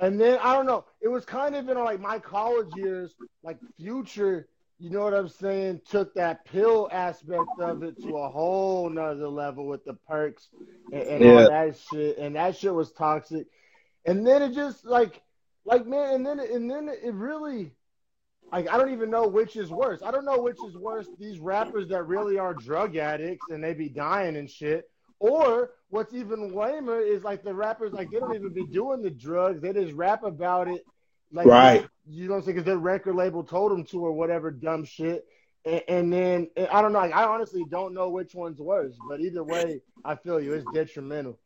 And 0.03 0.19
then 0.19 0.37
I 0.41 0.53
don't 0.53 0.65
know, 0.65 0.83
it 0.99 1.07
was 1.07 1.23
kind 1.23 1.55
of 1.55 1.69
in 1.69 1.77
like 1.77 2.01
my 2.01 2.19
college 2.19 2.75
years, 2.75 3.15
like 3.41 3.57
Future, 3.77 4.49
you 4.77 4.89
know 4.89 4.99
what 4.99 5.13
I'm 5.13 5.29
saying, 5.29 5.79
took 5.89 6.13
that 6.15 6.43
pill 6.43 6.89
aspect 6.91 7.47
of 7.57 7.83
it 7.83 8.01
to 8.01 8.17
a 8.17 8.29
whole 8.29 8.89
nother 8.89 9.29
level 9.29 9.65
with 9.65 9.85
the 9.85 9.93
perks 9.93 10.49
and, 10.91 11.03
and 11.03 11.23
yeah. 11.23 11.31
all 11.31 11.49
that 11.49 11.77
shit. 11.89 12.17
And 12.17 12.35
that 12.35 12.57
shit 12.57 12.73
was 12.73 12.91
toxic. 12.91 13.47
And 14.05 14.27
then 14.27 14.41
it 14.41 14.53
just 14.53 14.83
like 14.83 15.21
like 15.63 15.87
man, 15.87 16.15
and 16.15 16.25
then 16.25 16.39
and 16.41 16.69
then 16.69 16.89
it 16.89 17.13
really 17.13 17.71
like 18.51 18.69
I 18.69 18.77
don't 18.77 18.91
even 18.91 19.09
know 19.09 19.27
which 19.27 19.55
is 19.55 19.69
worse. 19.69 20.01
I 20.03 20.11
don't 20.11 20.25
know 20.25 20.41
which 20.41 20.59
is 20.67 20.75
worse. 20.75 21.07
These 21.17 21.39
rappers 21.39 21.87
that 21.87 22.07
really 22.07 22.37
are 22.37 22.53
drug 22.53 22.97
addicts 22.97 23.45
and 23.49 23.63
they 23.63 23.73
be 23.73 23.87
dying 23.87 24.35
and 24.35 24.49
shit, 24.49 24.89
or 25.19 25.71
what's 25.93 26.13
even 26.13 26.55
lamer 26.55 26.99
is 26.99 27.23
like 27.23 27.43
the 27.43 27.53
rappers 27.53 27.93
like 27.93 28.09
they 28.09 28.19
don't 28.19 28.33
even 28.33 28.51
be 28.51 28.65
doing 28.65 29.03
the 29.03 29.11
drugs. 29.11 29.61
They 29.61 29.71
just 29.73 29.93
rap 29.93 30.23
about 30.23 30.67
it. 30.67 30.83
Like 31.31 31.45
right. 31.45 31.87
you 32.07 32.27
know, 32.27 32.35
what 32.35 32.39
i'm 32.41 32.45
because 32.45 32.63
their 32.63 32.77
record 32.77 33.15
label 33.15 33.43
told 33.43 33.71
them 33.71 33.85
to 33.85 34.05
or 34.05 34.11
whatever 34.11 34.49
dumb 34.49 34.85
shit. 34.85 35.23
And, 35.65 35.83
and 35.87 36.13
then 36.13 36.49
and 36.57 36.67
I 36.67 36.81
don't 36.81 36.93
know. 36.93 36.99
Like, 36.99 37.13
I 37.13 37.25
honestly 37.25 37.63
don't 37.69 37.93
know 37.93 38.09
which 38.09 38.33
one's 38.33 38.59
worse, 38.59 38.95
but 39.07 39.21
either 39.21 39.43
way, 39.43 39.81
I 40.03 40.15
feel 40.15 40.41
you. 40.41 40.53
It's 40.53 40.65
detrimental. 40.73 41.39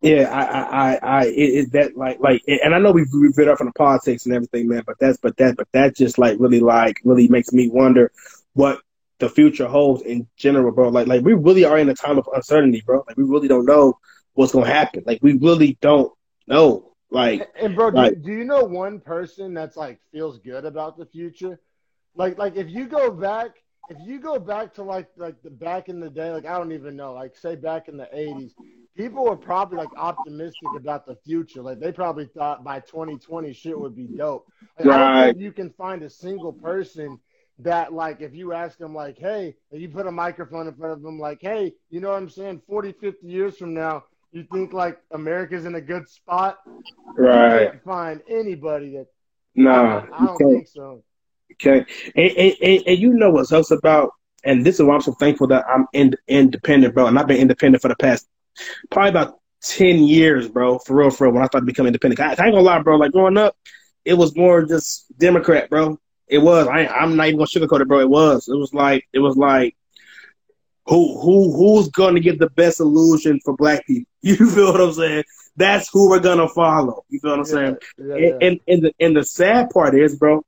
Yeah, 0.00 0.30
I, 0.32 0.44
I, 0.44 0.62
I, 0.62 0.98
I 1.02 1.24
it, 1.24 1.32
it, 1.34 1.72
that 1.72 1.96
like, 1.96 2.20
like, 2.20 2.42
and 2.46 2.72
I 2.72 2.78
know 2.78 2.92
we've 2.92 3.10
been 3.34 3.48
up 3.48 3.58
from 3.58 3.66
the 3.66 3.72
politics 3.72 4.26
and 4.26 4.34
everything, 4.34 4.68
man. 4.68 4.84
But 4.86 5.00
that's, 5.00 5.18
but 5.18 5.36
that, 5.38 5.56
but 5.56 5.66
that 5.72 5.96
just 5.96 6.18
like 6.18 6.38
really, 6.38 6.60
like, 6.60 7.00
really 7.04 7.26
makes 7.26 7.52
me 7.52 7.68
wonder 7.68 8.12
what 8.54 8.80
the 9.18 9.28
future 9.28 9.66
holds 9.66 10.02
in 10.02 10.26
general, 10.36 10.72
bro. 10.72 10.88
Like, 10.88 11.06
like 11.06 11.24
we 11.24 11.34
really 11.34 11.64
are 11.64 11.78
in 11.78 11.88
a 11.88 11.94
time 11.94 12.18
of 12.18 12.28
uncertainty, 12.34 12.82
bro. 12.84 13.04
Like, 13.06 13.16
we 13.16 13.24
really 13.24 13.48
don't 13.48 13.66
know 13.66 13.98
what's 14.34 14.52
gonna 14.52 14.66
happen. 14.66 15.02
Like, 15.06 15.20
we 15.22 15.34
really 15.34 15.78
don't 15.80 16.12
know. 16.46 16.92
Like, 17.10 17.48
and 17.60 17.74
bro, 17.74 17.88
like, 17.88 18.14
do, 18.14 18.20
do 18.20 18.32
you 18.32 18.44
know 18.44 18.64
one 18.64 19.00
person 19.00 19.54
that's 19.54 19.76
like 19.76 19.98
feels 20.12 20.38
good 20.38 20.64
about 20.64 20.98
the 20.98 21.06
future? 21.06 21.58
Like, 22.14 22.38
like 22.38 22.56
if 22.56 22.68
you 22.68 22.86
go 22.86 23.10
back 23.10 23.52
if 23.88 23.96
you 24.06 24.20
go 24.20 24.38
back 24.38 24.74
to 24.74 24.82
like 24.82 25.08
like 25.16 25.42
the 25.42 25.50
back 25.50 25.88
in 25.88 26.00
the 26.00 26.10
day, 26.10 26.30
like 26.30 26.44
I 26.44 26.58
don't 26.58 26.72
even 26.72 26.96
know, 26.96 27.14
like 27.14 27.36
say 27.36 27.56
back 27.56 27.88
in 27.88 27.96
the 27.96 28.08
eighties, 28.12 28.54
people 28.96 29.24
were 29.24 29.36
probably 29.36 29.78
like 29.78 29.88
optimistic 29.96 30.68
about 30.76 31.06
the 31.06 31.16
future. 31.24 31.62
Like 31.62 31.80
they 31.80 31.92
probably 31.92 32.26
thought 32.26 32.62
by 32.62 32.80
2020 32.80 33.52
shit 33.52 33.78
would 33.78 33.96
be 33.96 34.06
dope. 34.06 34.46
Like, 34.78 34.88
right. 34.88 35.00
I 35.00 35.14
don't 35.14 35.34
think 35.34 35.42
you 35.42 35.52
can 35.52 35.70
find 35.70 36.02
a 36.02 36.10
single 36.10 36.52
person 36.52 37.18
that 37.60 37.92
like 37.92 38.20
if 38.20 38.34
you 38.34 38.52
ask 38.52 38.78
them 38.78 38.94
like, 38.94 39.18
hey, 39.18 39.56
and 39.72 39.80
you 39.80 39.88
put 39.88 40.06
a 40.06 40.12
microphone 40.12 40.66
in 40.68 40.74
front 40.74 40.92
of 40.92 41.02
them 41.02 41.18
like, 41.18 41.38
hey, 41.40 41.72
you 41.90 42.00
know 42.00 42.10
what 42.10 42.16
I'm 42.16 42.30
saying? 42.30 42.62
40, 42.68 42.92
50 42.92 43.26
years 43.26 43.56
from 43.56 43.74
now, 43.74 44.04
you 44.32 44.46
think 44.52 44.72
like 44.72 44.98
America's 45.10 45.64
in 45.64 45.74
a 45.74 45.80
good 45.80 46.08
spot? 46.08 46.58
Right. 47.16 47.62
You 47.62 47.70
can't 47.70 47.84
find 47.84 48.20
anybody 48.28 48.90
that. 48.92 49.06
No, 49.54 49.70
I, 49.72 50.06
I 50.12 50.26
don't 50.26 50.38
think 50.38 50.68
so. 50.68 51.02
Okay, 51.54 51.84
and, 52.14 52.30
and, 52.36 52.54
and, 52.62 52.82
and 52.86 52.98
you 52.98 53.14
know 53.14 53.30
what's 53.30 53.50
else 53.50 53.70
about, 53.72 54.12
and 54.44 54.64
this 54.64 54.76
is 54.76 54.82
why 54.82 54.94
I'm 54.94 55.00
so 55.00 55.12
thankful 55.14 55.48
that 55.48 55.64
I'm 55.66 55.86
in, 55.92 56.14
independent, 56.28 56.94
bro. 56.94 57.06
And 57.06 57.18
I've 57.18 57.26
been 57.26 57.38
independent 57.38 57.82
for 57.82 57.88
the 57.88 57.96
past 57.96 58.28
probably 58.90 59.10
about 59.10 59.40
ten 59.62 60.04
years, 60.04 60.48
bro. 60.48 60.78
For 60.78 60.94
real, 60.94 61.10
for 61.10 61.24
real. 61.24 61.34
When 61.34 61.42
I 61.42 61.46
started 61.46 61.66
becoming 61.66 61.88
independent, 61.88 62.20
I, 62.20 62.26
I 62.26 62.46
ain't 62.46 62.54
gonna 62.54 62.60
lie, 62.60 62.80
bro. 62.80 62.96
Like 62.96 63.12
growing 63.12 63.38
up, 63.38 63.56
it 64.04 64.14
was 64.14 64.36
more 64.36 64.64
just 64.64 65.06
Democrat, 65.18 65.68
bro. 65.70 65.98
It 66.28 66.38
was. 66.38 66.66
I, 66.66 66.86
I'm 66.86 67.16
not 67.16 67.26
even 67.28 67.38
gonna 67.38 67.46
sugarcoat 67.46 67.80
it, 67.80 67.88
bro. 67.88 68.00
It 68.00 68.10
was. 68.10 68.48
It 68.48 68.56
was 68.56 68.72
like. 68.74 69.06
It 69.12 69.20
was 69.20 69.36
like. 69.36 69.76
Who 70.86 71.20
who 71.20 71.52
who's 71.56 71.88
gonna 71.90 72.20
get 72.20 72.38
the 72.38 72.50
best 72.50 72.80
illusion 72.80 73.40
for 73.44 73.54
black 73.56 73.86
people? 73.86 74.10
You 74.22 74.36
feel 74.50 74.72
what 74.72 74.80
I'm 74.80 74.92
saying? 74.92 75.24
That's 75.56 75.88
who 75.92 76.08
we're 76.10 76.20
gonna 76.20 76.48
follow. 76.48 77.04
You 77.08 77.20
feel 77.20 77.32
what 77.32 77.40
I'm 77.40 77.44
Yeah, 77.44 77.52
saying? 77.54 77.76
yeah, 77.98 78.16
yeah. 78.16 78.16
And, 78.16 78.34
and 78.40 78.60
and 78.68 78.82
the 78.82 78.92
and 79.00 79.16
the 79.16 79.24
sad 79.24 79.70
part 79.70 79.94
is, 79.94 80.16
bro, 80.16 80.42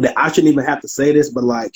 that 0.00 0.14
I 0.16 0.30
shouldn't 0.30 0.52
even 0.52 0.64
have 0.64 0.80
to 0.82 0.88
say 0.88 1.12
this, 1.12 1.30
but 1.30 1.44
like 1.44 1.72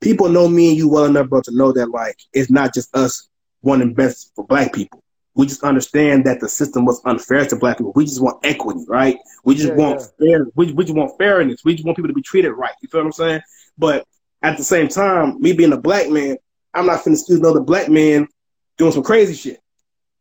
people 0.00 0.28
know 0.28 0.48
me 0.48 0.70
and 0.70 0.78
you 0.78 0.88
well 0.88 1.04
enough, 1.04 1.28
bro, 1.28 1.40
to 1.42 1.56
know 1.56 1.72
that 1.72 1.90
like 1.90 2.16
it's 2.32 2.50
not 2.50 2.74
just 2.74 2.94
us 2.96 3.28
wanting 3.62 3.94
best 3.94 4.32
for 4.34 4.46
black 4.46 4.72
people. 4.72 5.01
We 5.34 5.46
just 5.46 5.62
understand 5.62 6.24
that 6.26 6.40
the 6.40 6.48
system 6.48 6.84
was 6.84 7.00
unfair 7.04 7.46
to 7.46 7.56
black 7.56 7.78
people. 7.78 7.92
We 7.94 8.04
just 8.04 8.22
want 8.22 8.44
equity, 8.44 8.84
right? 8.88 9.16
We 9.44 9.54
just 9.54 9.68
Yeah, 9.68 9.76
want 9.76 10.02
fair. 10.18 10.46
We, 10.54 10.72
we 10.72 10.84
just 10.84 10.96
want 10.96 11.16
fairness. 11.18 11.64
We 11.64 11.74
just 11.74 11.86
want 11.86 11.96
people 11.96 12.08
to 12.08 12.14
be 12.14 12.22
treated 12.22 12.52
right. 12.52 12.74
You 12.82 12.88
feel 12.88 13.00
what 13.00 13.06
I'm 13.06 13.12
saying? 13.12 13.40
But 13.78 14.06
at 14.42 14.58
the 14.58 14.64
same 14.64 14.88
time, 14.88 15.40
me 15.40 15.52
being 15.52 15.72
a 15.72 15.78
black 15.80 16.10
man, 16.10 16.36
I'm 16.74 16.86
not 16.86 17.00
finna 17.02 17.14
excuse 17.14 17.38
another 17.40 17.60
black 17.60 17.88
man 17.88 18.28
doing 18.76 18.92
some 18.92 19.02
crazy 19.02 19.34
shit. 19.34 19.60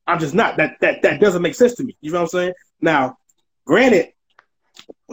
I'm 0.07 0.19
just 0.19 0.33
not. 0.33 0.57
That 0.57 0.77
that 0.81 1.01
that 1.03 1.19
doesn't 1.19 1.41
make 1.41 1.55
sense 1.55 1.75
to 1.75 1.83
me. 1.83 1.95
You 2.01 2.11
know 2.11 2.19
what 2.19 2.23
I'm 2.23 2.27
saying? 2.29 2.53
Now, 2.81 3.17
granted, 3.65 4.13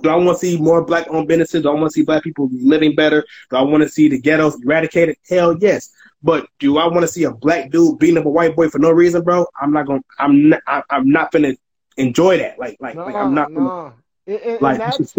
do 0.03 0.09
I 0.09 0.16
want 0.16 0.38
to 0.38 0.46
see 0.46 0.57
more 0.61 0.84
black 0.84 1.07
owned 1.11 1.28
businesses? 1.28 1.62
Do 1.62 1.70
I 1.70 1.74
want 1.74 1.86
to 1.86 1.92
see 1.92 2.03
black 2.03 2.22
people 2.22 2.49
living 2.53 2.94
better? 2.94 3.24
Do 3.51 3.57
I 3.57 3.62
want 3.62 3.82
to 3.82 3.88
see 3.88 4.09
the 4.09 4.20
ghettos 4.20 4.61
eradicated? 4.62 5.16
Hell 5.28 5.57
yes. 5.61 5.90
But 6.22 6.48
do 6.58 6.78
I 6.78 6.86
want 6.86 7.02
to 7.02 7.08
see 7.08 7.24
a 7.24 7.30
black 7.32 7.70
dude 7.70 7.98
beating 7.98 8.18
up 8.18 8.26
a 8.26 8.30
white 8.30 8.56
boy 8.56 8.68
for 8.68 8.78
no 8.78 8.90
reason, 8.90 9.22
bro? 9.22 9.46
I'm 9.60 9.72
not 9.72 9.86
gonna. 9.86 10.00
I'm 10.18 10.48
not. 10.48 10.62
I- 10.66 10.82
I'm 10.90 11.10
not 11.10 11.30
gonna 11.30 11.54
enjoy 11.96 12.38
that. 12.38 12.58
Like, 12.58 12.76
like, 12.80 12.96
no, 12.96 13.04
like 13.04 13.14
I'm 13.14 13.34
not. 13.34 13.48
Gonna, 13.54 13.60
no. 13.60 13.92
And, 14.26 14.40
and, 14.40 14.60
like, 14.62 14.80
and 14.80 14.92
that's 14.92 15.14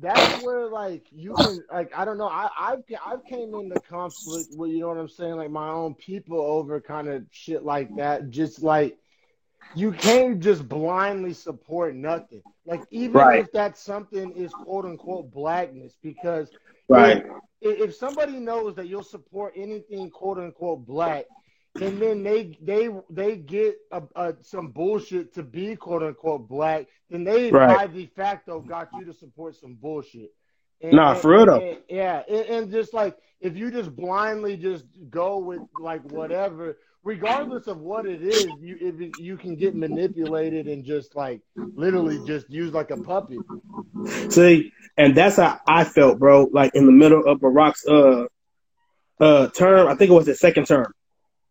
that's 0.00 0.42
where 0.42 0.66
like 0.66 1.04
you 1.12 1.34
can 1.34 1.62
like 1.70 1.92
I 1.94 2.04
don't 2.04 2.16
know 2.16 2.26
I 2.28 2.48
I've 2.58 2.82
I've 3.04 3.24
came 3.24 3.54
into 3.54 3.78
conflict 3.80 4.48
with 4.56 4.70
you 4.70 4.80
know 4.80 4.88
what 4.88 4.96
I'm 4.96 5.08
saying 5.08 5.36
like 5.36 5.50
my 5.50 5.68
own 5.68 5.94
people 5.94 6.40
over 6.40 6.80
kind 6.80 7.06
of 7.08 7.24
shit 7.30 7.64
like 7.64 7.94
that 7.96 8.30
just 8.30 8.62
like 8.62 8.96
you 9.74 9.92
can't 9.92 10.40
just 10.40 10.66
blindly 10.66 11.34
support 11.34 11.94
nothing 11.94 12.42
like 12.64 12.82
even 12.90 13.12
Right. 13.12 13.40
if 13.40 13.52
that 13.52 13.76
something 13.76 14.32
is 14.32 14.52
quote 14.52 14.86
unquote 14.86 15.30
blackness 15.30 15.94
because 16.02 16.50
Right. 16.90 17.24
if, 17.60 17.80
if 17.90 17.94
somebody 17.94 18.32
knows 18.40 18.74
that 18.76 18.86
you'll 18.88 19.02
support 19.02 19.54
anything 19.56 20.10
quote 20.10 20.38
unquote 20.38 20.86
black 20.86 21.26
and 21.80 22.00
then 22.02 22.22
they 22.24 22.58
they 22.60 22.88
they 23.10 23.36
get 23.36 23.76
a, 23.92 24.02
a, 24.16 24.34
some 24.42 24.68
bullshit 24.68 25.32
to 25.34 25.42
be 25.42 25.76
quote 25.76 26.02
unquote 26.02 26.48
black, 26.48 26.86
then 27.10 27.22
they 27.24 27.50
Right. 27.50 27.76
by 27.76 27.86
de 27.86 28.06
facto 28.06 28.60
got 28.60 28.88
you 28.98 29.04
to 29.04 29.12
support 29.14 29.54
some 29.56 29.74
bullshit. 29.74 30.30
And, 30.82 30.94
Nah, 30.94 31.12
and- 31.12 31.20
for 31.20 31.30
real 31.32 31.46
though. 31.46 31.76
yeah, 31.88 32.22
and, 32.28 32.46
and 32.46 32.70
just 32.72 32.92
like 32.92 33.16
if 33.40 33.56
you 33.56 33.70
just 33.70 33.94
blindly 33.94 34.56
just 34.56 34.84
go 35.10 35.38
with 35.38 35.60
like 35.78 36.02
whatever, 36.10 36.76
regardless 37.02 37.66
of 37.66 37.78
what 37.78 38.06
it 38.06 38.22
is, 38.22 38.46
you 38.60 38.76
it, 38.80 39.18
you 39.18 39.36
can 39.36 39.56
get 39.56 39.74
manipulated 39.74 40.66
and 40.66 40.84
just 40.84 41.16
like 41.16 41.40
literally 41.56 42.24
just 42.26 42.50
used 42.50 42.74
like 42.74 42.90
a 42.90 42.96
puppet. 42.96 43.38
See, 44.28 44.72
and 44.96 45.16
that's 45.16 45.36
how 45.36 45.60
I 45.66 45.84
felt, 45.84 46.18
bro. 46.18 46.48
Like 46.52 46.74
in 46.74 46.86
the 46.86 46.92
middle 46.92 47.24
of 47.24 47.40
Barack's 47.40 47.86
uh 47.86 48.26
uh 49.22 49.48
term, 49.48 49.88
I 49.88 49.94
think 49.94 50.10
it 50.10 50.14
was 50.14 50.26
his 50.26 50.40
second 50.40 50.66
term. 50.66 50.92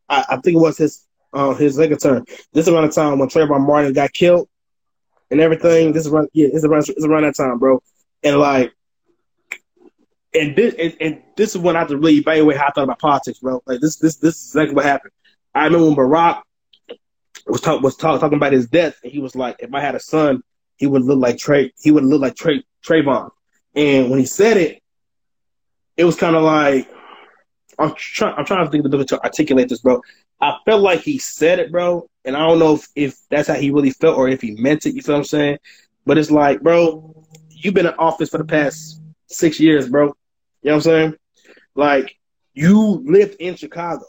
I, 0.08 0.26
I 0.30 0.38
think 0.38 0.56
it 0.56 0.60
was 0.60 0.78
his 0.78 1.06
uh 1.34 1.54
his 1.56 1.76
second 1.76 2.00
term. 2.00 2.26
This 2.54 2.68
is 2.68 2.74
around 2.74 2.88
the 2.88 2.94
time 2.94 3.20
when 3.20 3.30
Trayvon 3.30 3.66
Martin 3.66 3.94
got 3.94 4.14
killed 4.14 4.48
and 5.32 5.40
everything. 5.40 5.94
This 5.94 6.06
is 6.06 6.14
around 6.14 6.30
yeah, 6.34 6.48
it's 6.52 6.66
around 6.66 6.88
it's 6.90 7.06
around 7.06 7.24
that 7.24 7.36
time, 7.36 7.58
bro. 7.60 7.82
And 8.24 8.40
like 8.40 8.74
and 10.34 10.56
this 10.56 10.76
and, 10.78 10.96
and 11.02 11.22
this 11.36 11.56
is 11.56 11.58
when 11.58 11.76
I 11.76 11.80
had 11.80 11.88
to 11.90 11.98
really 11.98 12.18
evaluate 12.18 12.58
how 12.58 12.68
I 12.68 12.72
thought 12.72 12.84
about 12.84 13.00
politics, 13.00 13.40
bro. 13.40 13.62
Like 13.66 13.80
this 13.82 13.98
this 13.98 14.18
this 14.18 14.36
is 14.36 14.56
exactly 14.56 14.76
what 14.76 14.86
happened. 14.86 15.14
I 15.54 15.66
remember 15.66 15.88
when 15.88 15.96
Barack 15.96 16.42
was 17.48 17.62
talk, 17.62 17.82
was 17.82 17.96
talk, 17.96 18.20
talking 18.20 18.38
about 18.38 18.54
his 18.54 18.68
death, 18.68 18.98
and 19.04 19.12
he 19.12 19.20
was 19.20 19.36
like, 19.36 19.58
"If 19.60 19.74
I 19.74 19.82
had 19.82 19.96
a 19.96 20.00
son, 20.00 20.44
he 20.78 20.88
would 20.88 21.04
look 21.04 21.20
like 21.20 21.38
Trey. 21.38 21.74
He 21.82 21.92
would 21.92 22.04
look 22.04 22.22
like 22.22 22.36
Trey 22.36 22.64
Trayvon." 22.86 23.30
And 23.76 24.10
when 24.10 24.20
he 24.20 24.26
said 24.26 24.58
it, 24.58 24.82
it 25.98 26.06
was 26.06 26.16
kind 26.16 26.36
of 26.36 26.44
like 26.44 26.90
I'm 27.80 27.94
trying. 27.96 28.36
I'm 28.36 28.46
trying 28.46 28.66
to 28.66 28.72
think 28.72 28.86
of 28.86 28.92
the 28.92 28.98
way 28.98 29.06
to 29.06 29.24
articulate 29.24 29.70
this, 29.70 29.82
bro. 29.82 30.02
I 30.42 30.58
felt 30.66 30.82
like 30.82 31.02
he 31.02 31.18
said 31.18 31.60
it, 31.60 31.72
bro, 31.72 32.10
and 32.26 32.36
I 32.36 32.48
don't 32.48 32.60
know 32.60 32.76
if, 32.76 32.88
if 32.96 33.18
that's 33.30 33.48
how 33.48 33.56
he 33.56 33.72
really 33.72 33.92
felt 33.92 34.18
or 34.18 34.30
if 34.30 34.42
he 34.42 34.52
meant 34.52 34.86
it. 34.86 34.94
You 34.96 35.02
feel 35.02 35.16
what 35.16 35.20
I'm 35.20 35.26
saying? 35.26 35.58
But 36.06 36.18
it's 36.18 36.32
like, 36.32 36.62
bro, 36.62 37.26
you've 37.50 37.74
been 37.74 37.88
in 37.88 37.94
office 37.96 38.30
for 38.30 38.38
the 38.38 38.46
past 38.46 39.02
six 39.28 39.60
years, 39.60 39.90
bro. 39.90 40.08
You 40.08 40.12
know 40.12 40.16
what 40.72 40.76
I'm 40.76 40.82
saying? 40.82 41.16
Like, 41.76 42.16
you 42.54 43.04
lived 43.06 43.36
in 43.40 43.56
Chicago. 43.56 44.06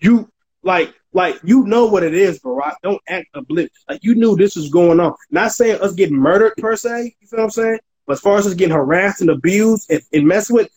You 0.00 0.30
like 0.62 0.94
like 1.12 1.40
you 1.42 1.64
know 1.66 1.86
what 1.86 2.02
it 2.02 2.14
is, 2.14 2.40
Barack. 2.40 2.74
Don't 2.82 3.00
act 3.08 3.28
oblivious. 3.34 3.70
Like 3.88 4.04
you 4.04 4.14
knew 4.14 4.36
this 4.36 4.56
was 4.56 4.68
going 4.70 5.00
on. 5.00 5.14
Not 5.30 5.52
saying 5.52 5.80
us 5.80 5.92
getting 5.92 6.16
murdered 6.16 6.54
per 6.56 6.76
se, 6.76 7.16
you 7.20 7.26
feel 7.26 7.38
what 7.38 7.44
I'm 7.44 7.50
saying? 7.50 7.78
But 8.06 8.14
as 8.14 8.20
far 8.20 8.38
as 8.38 8.46
us 8.46 8.54
getting 8.54 8.74
harassed 8.74 9.20
and 9.20 9.30
abused 9.30 9.90
and, 9.90 10.02
and 10.12 10.26
messed 10.26 10.50
with 10.50 10.68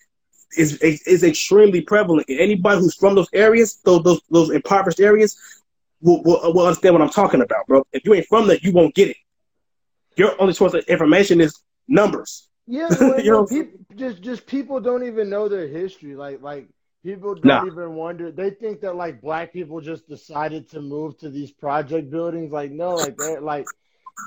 is 0.57 0.77
is 0.81 1.23
extremely 1.23 1.81
prevalent. 1.81 2.27
And 2.29 2.39
anybody 2.39 2.79
who's 2.79 2.95
from 2.95 3.15
those 3.15 3.29
areas, 3.33 3.79
those 3.83 4.03
those, 4.03 4.21
those 4.29 4.49
impoverished 4.51 4.99
areas, 4.99 5.37
will, 6.01 6.21
will 6.23 6.53
will 6.53 6.67
understand 6.67 6.93
what 6.95 7.01
I'm 7.01 7.09
talking 7.09 7.41
about, 7.41 7.65
bro. 7.67 7.85
If 7.91 8.05
you 8.05 8.13
ain't 8.13 8.27
from 8.27 8.47
there, 8.47 8.57
you 8.61 8.71
won't 8.71 8.93
get 8.95 9.09
it. 9.09 9.17
Your 10.15 10.39
only 10.39 10.53
source 10.53 10.73
of 10.73 10.83
information 10.85 11.41
is 11.41 11.57
numbers. 11.87 12.47
Yeah, 12.67 12.89
well, 12.99 13.19
You 13.23 13.31
know- 13.31 13.45
people, 13.45 13.79
just 13.95 14.21
just 14.21 14.45
people 14.45 14.79
don't 14.79 15.03
even 15.05 15.29
know 15.29 15.47
their 15.47 15.67
history. 15.67 16.15
Like 16.15 16.41
like 16.41 16.67
people 17.03 17.35
don't 17.35 17.67
even 17.67 17.95
wonder. 17.95 18.31
They 18.31 18.51
think 18.51 18.81
that 18.81 18.95
like 18.95 19.21
black 19.21 19.53
people 19.53 19.81
just 19.81 20.07
decided 20.07 20.69
to 20.71 20.81
move 20.81 21.17
to 21.19 21.29
these 21.29 21.51
project 21.51 22.09
buildings. 22.11 22.51
Like 22.51 22.71
no, 22.71 22.97
like 22.97 23.17
they 23.17 23.37
like 23.39 23.69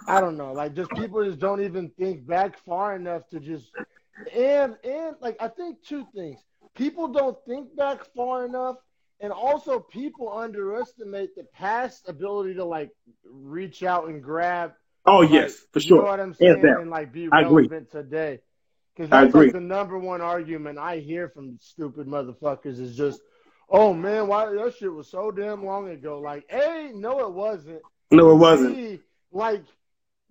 I 0.06 0.20
don't 0.20 0.36
know. 0.36 0.52
Like 0.52 0.74
just 0.74 0.94
people 0.94 1.24
just 1.24 1.38
don't 1.40 1.62
even 1.62 1.90
think 1.98 2.26
back 2.26 2.58
far 2.58 2.96
enough 2.96 3.28
to 3.30 3.40
just 3.40 3.72
and 4.34 4.76
and 4.84 5.16
like 5.20 5.36
I 5.40 5.48
think 5.48 5.82
two 5.84 6.06
things. 6.14 6.40
People 6.74 7.08
don't 7.08 7.38
think 7.46 7.74
back 7.76 8.04
far 8.14 8.46
enough. 8.46 8.76
And 9.20 9.32
also, 9.32 9.80
people 9.80 10.30
underestimate 10.32 11.34
the 11.36 11.44
past 11.44 12.08
ability 12.08 12.54
to 12.56 12.64
like 12.64 12.90
reach 13.24 13.82
out 13.82 14.08
and 14.08 14.22
grab 14.22 14.72
Oh 15.06 15.20
like, 15.20 15.30
yes, 15.30 15.66
for 15.72 15.80
You 15.80 15.94
know 15.94 16.02
sure. 16.02 16.04
what 16.04 16.20
I'm 16.20 16.34
saying? 16.34 16.76
And 16.76 16.90
like 16.90 17.12
be 17.12 17.28
relevant 17.28 17.90
today. 17.90 18.40
Because 18.96 19.12
I 19.12 19.22
that's 19.22 19.30
agree. 19.34 19.46
like 19.46 19.52
the 19.52 19.60
number 19.60 19.98
one 19.98 20.20
argument 20.22 20.78
I 20.78 20.98
hear 20.98 21.28
from 21.28 21.58
stupid 21.60 22.06
motherfuckers 22.06 22.80
is 22.80 22.96
just, 22.96 23.20
oh 23.68 23.92
man, 23.92 24.26
why 24.26 24.46
that 24.46 24.74
shit 24.78 24.92
was 24.92 25.10
so 25.10 25.30
damn 25.30 25.64
long 25.64 25.88
ago. 25.90 26.18
Like, 26.20 26.44
hey, 26.48 26.92
no, 26.94 27.20
it 27.20 27.32
wasn't. 27.32 27.82
No, 28.10 28.30
it 28.30 28.36
wasn't. 28.36 29.00
Like, 29.32 29.62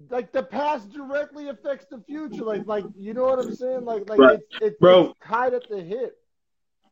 like 0.09 0.31
the 0.31 0.43
past 0.43 0.91
directly 0.91 1.49
affects 1.49 1.85
the 1.91 1.99
future. 2.07 2.43
Like, 2.43 2.65
like 2.65 2.85
you 2.97 3.13
know 3.13 3.25
what 3.25 3.39
I'm 3.39 3.53
saying? 3.55 3.85
Like, 3.85 4.09
like 4.09 4.19
Right. 4.19 4.39
it's, 4.39 4.45
it's, 4.61 4.79
Bro. 4.79 5.11
it's 5.11 5.19
tied 5.27 5.53
at 5.53 5.69
the 5.69 5.81
hip. 5.81 6.17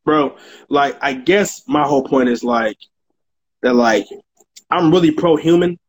bro. 0.05 0.37
Like, 0.69 0.97
I 1.01 1.13
guess 1.13 1.63
my 1.67 1.83
whole 1.87 2.03
point 2.03 2.29
is 2.29 2.43
like 2.43 2.77
that. 3.61 3.73
Like, 3.73 4.05
I'm 4.69 4.91
really 4.91 5.11
pro 5.11 5.37
human. 5.37 5.79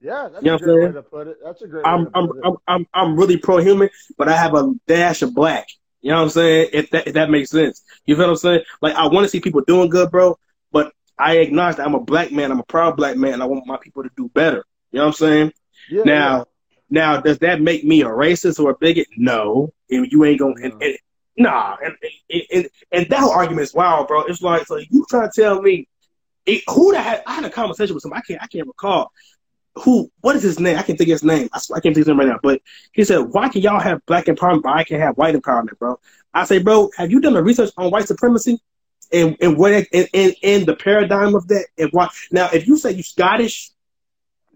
Yeah, 0.00 0.28
that's 0.32 0.44
You 0.44 0.50
know 0.50 0.56
a 0.56 0.58
great 0.58 0.80
way 0.80 0.92
saying? 0.92 0.92
to 0.92 1.02
put 1.02 1.26
it. 1.26 1.38
That's 1.42 1.62
a 1.62 1.68
great 1.68 1.84
I'm 1.84 2.04
to 2.04 2.10
I'm 2.14 2.28
put 2.28 2.36
it. 2.36 2.44
I'm 2.44 2.56
I'm, 2.68 2.86
I'm 2.94 3.16
really 3.16 3.36
pro 3.36 3.58
human, 3.58 3.88
but 4.18 4.28
I 4.28 4.36
have 4.36 4.54
a 4.54 4.72
dash 4.86 5.22
of 5.22 5.34
black. 5.34 5.66
You 6.02 6.10
know 6.10 6.18
what 6.18 6.22
I'm 6.24 6.30
saying? 6.30 6.70
If 6.72 6.90
that 6.90 7.08
if 7.08 7.14
that 7.14 7.30
makes 7.30 7.50
sense, 7.50 7.82
you 8.04 8.14
feel 8.14 8.26
what 8.26 8.30
I'm 8.32 8.36
saying? 8.36 8.60
Like, 8.82 8.94
I 8.94 9.06
want 9.06 9.24
to 9.24 9.28
see 9.28 9.40
people 9.40 9.62
doing 9.66 9.88
good, 9.88 10.10
bro. 10.10 10.38
But 10.70 10.92
I 11.18 11.38
acknowledge 11.38 11.76
that 11.76 11.86
I'm 11.86 11.94
a 11.94 12.00
black 12.00 12.30
man. 12.30 12.50
I'm 12.52 12.60
a 12.60 12.64
proud 12.64 12.96
black 12.96 13.16
man. 13.16 13.34
And 13.34 13.42
I 13.42 13.46
want 13.46 13.66
my 13.66 13.78
people 13.78 14.02
to 14.02 14.10
do 14.16 14.28
better. 14.28 14.64
You 14.92 14.98
know 14.98 15.04
what 15.04 15.08
I'm 15.08 15.12
saying? 15.14 15.52
yeah, 15.88 16.04
Now, 16.04 16.44
now, 16.90 17.20
does 17.20 17.38
that 17.38 17.60
make 17.60 17.84
me 17.84 18.02
a 18.02 18.06
racist 18.06 18.62
or 18.62 18.70
a 18.70 18.74
bigot? 18.78 19.08
No, 19.16 19.72
and 19.90 20.10
you 20.12 20.24
ain't 20.24 20.38
gonna. 20.38 20.54
And, 20.62 20.74
and, 20.80 20.96
nah, 21.36 21.76
and, 21.82 21.94
and 22.52 22.68
and 22.92 23.06
that 23.10 23.20
whole 23.20 23.32
argument 23.32 23.64
is 23.64 23.74
wild, 23.74 24.08
bro. 24.08 24.22
It's 24.24 24.42
like 24.42 24.66
so 24.66 24.76
you 24.76 25.04
trying 25.10 25.30
to 25.30 25.40
tell 25.42 25.60
me 25.62 25.88
it, 26.46 26.62
who 26.68 26.92
the 26.92 26.98
I 26.98 27.32
had 27.32 27.44
a 27.44 27.50
conversation 27.50 27.94
with 27.94 28.02
somebody. 28.02 28.22
I 28.24 28.26
can't 28.32 28.42
I 28.42 28.46
can't 28.46 28.66
recall. 28.66 29.10
Who 29.76 30.10
what 30.20 30.36
is 30.36 30.42
his 30.42 30.58
name? 30.58 30.78
I 30.78 30.82
can't 30.82 30.98
think 30.98 31.08
of 31.08 31.14
his 31.14 31.24
name. 31.24 31.48
I, 31.52 31.58
I 31.58 31.80
can't 31.80 31.94
think 31.94 31.98
of 31.98 31.98
his 31.98 32.06
name 32.08 32.18
right 32.18 32.28
now. 32.28 32.40
But 32.42 32.62
he 32.92 33.04
said, 33.04 33.18
Why 33.18 33.48
can 33.48 33.62
y'all 33.62 33.80
have 33.80 34.04
black 34.06 34.26
empowerment, 34.26 34.62
but 34.62 34.72
I 34.72 34.84
can't 34.84 35.02
have 35.02 35.16
white 35.16 35.34
empowerment, 35.34 35.78
bro? 35.78 35.98
I 36.32 36.44
say, 36.44 36.58
bro, 36.58 36.90
have 36.96 37.10
you 37.10 37.20
done 37.20 37.34
the 37.34 37.42
research 37.42 37.70
on 37.76 37.90
white 37.90 38.06
supremacy? 38.06 38.60
And 39.12 39.36
and 39.40 39.56
what 39.56 39.72
and, 39.72 40.08
and, 40.12 40.34
and 40.42 40.66
the 40.66 40.74
paradigm 40.74 41.34
of 41.34 41.46
that 41.48 41.66
and 41.78 41.90
why 41.92 42.08
now 42.32 42.48
if 42.52 42.66
you 42.66 42.76
say 42.76 42.90
you 42.92 43.04
Scottish 43.04 43.70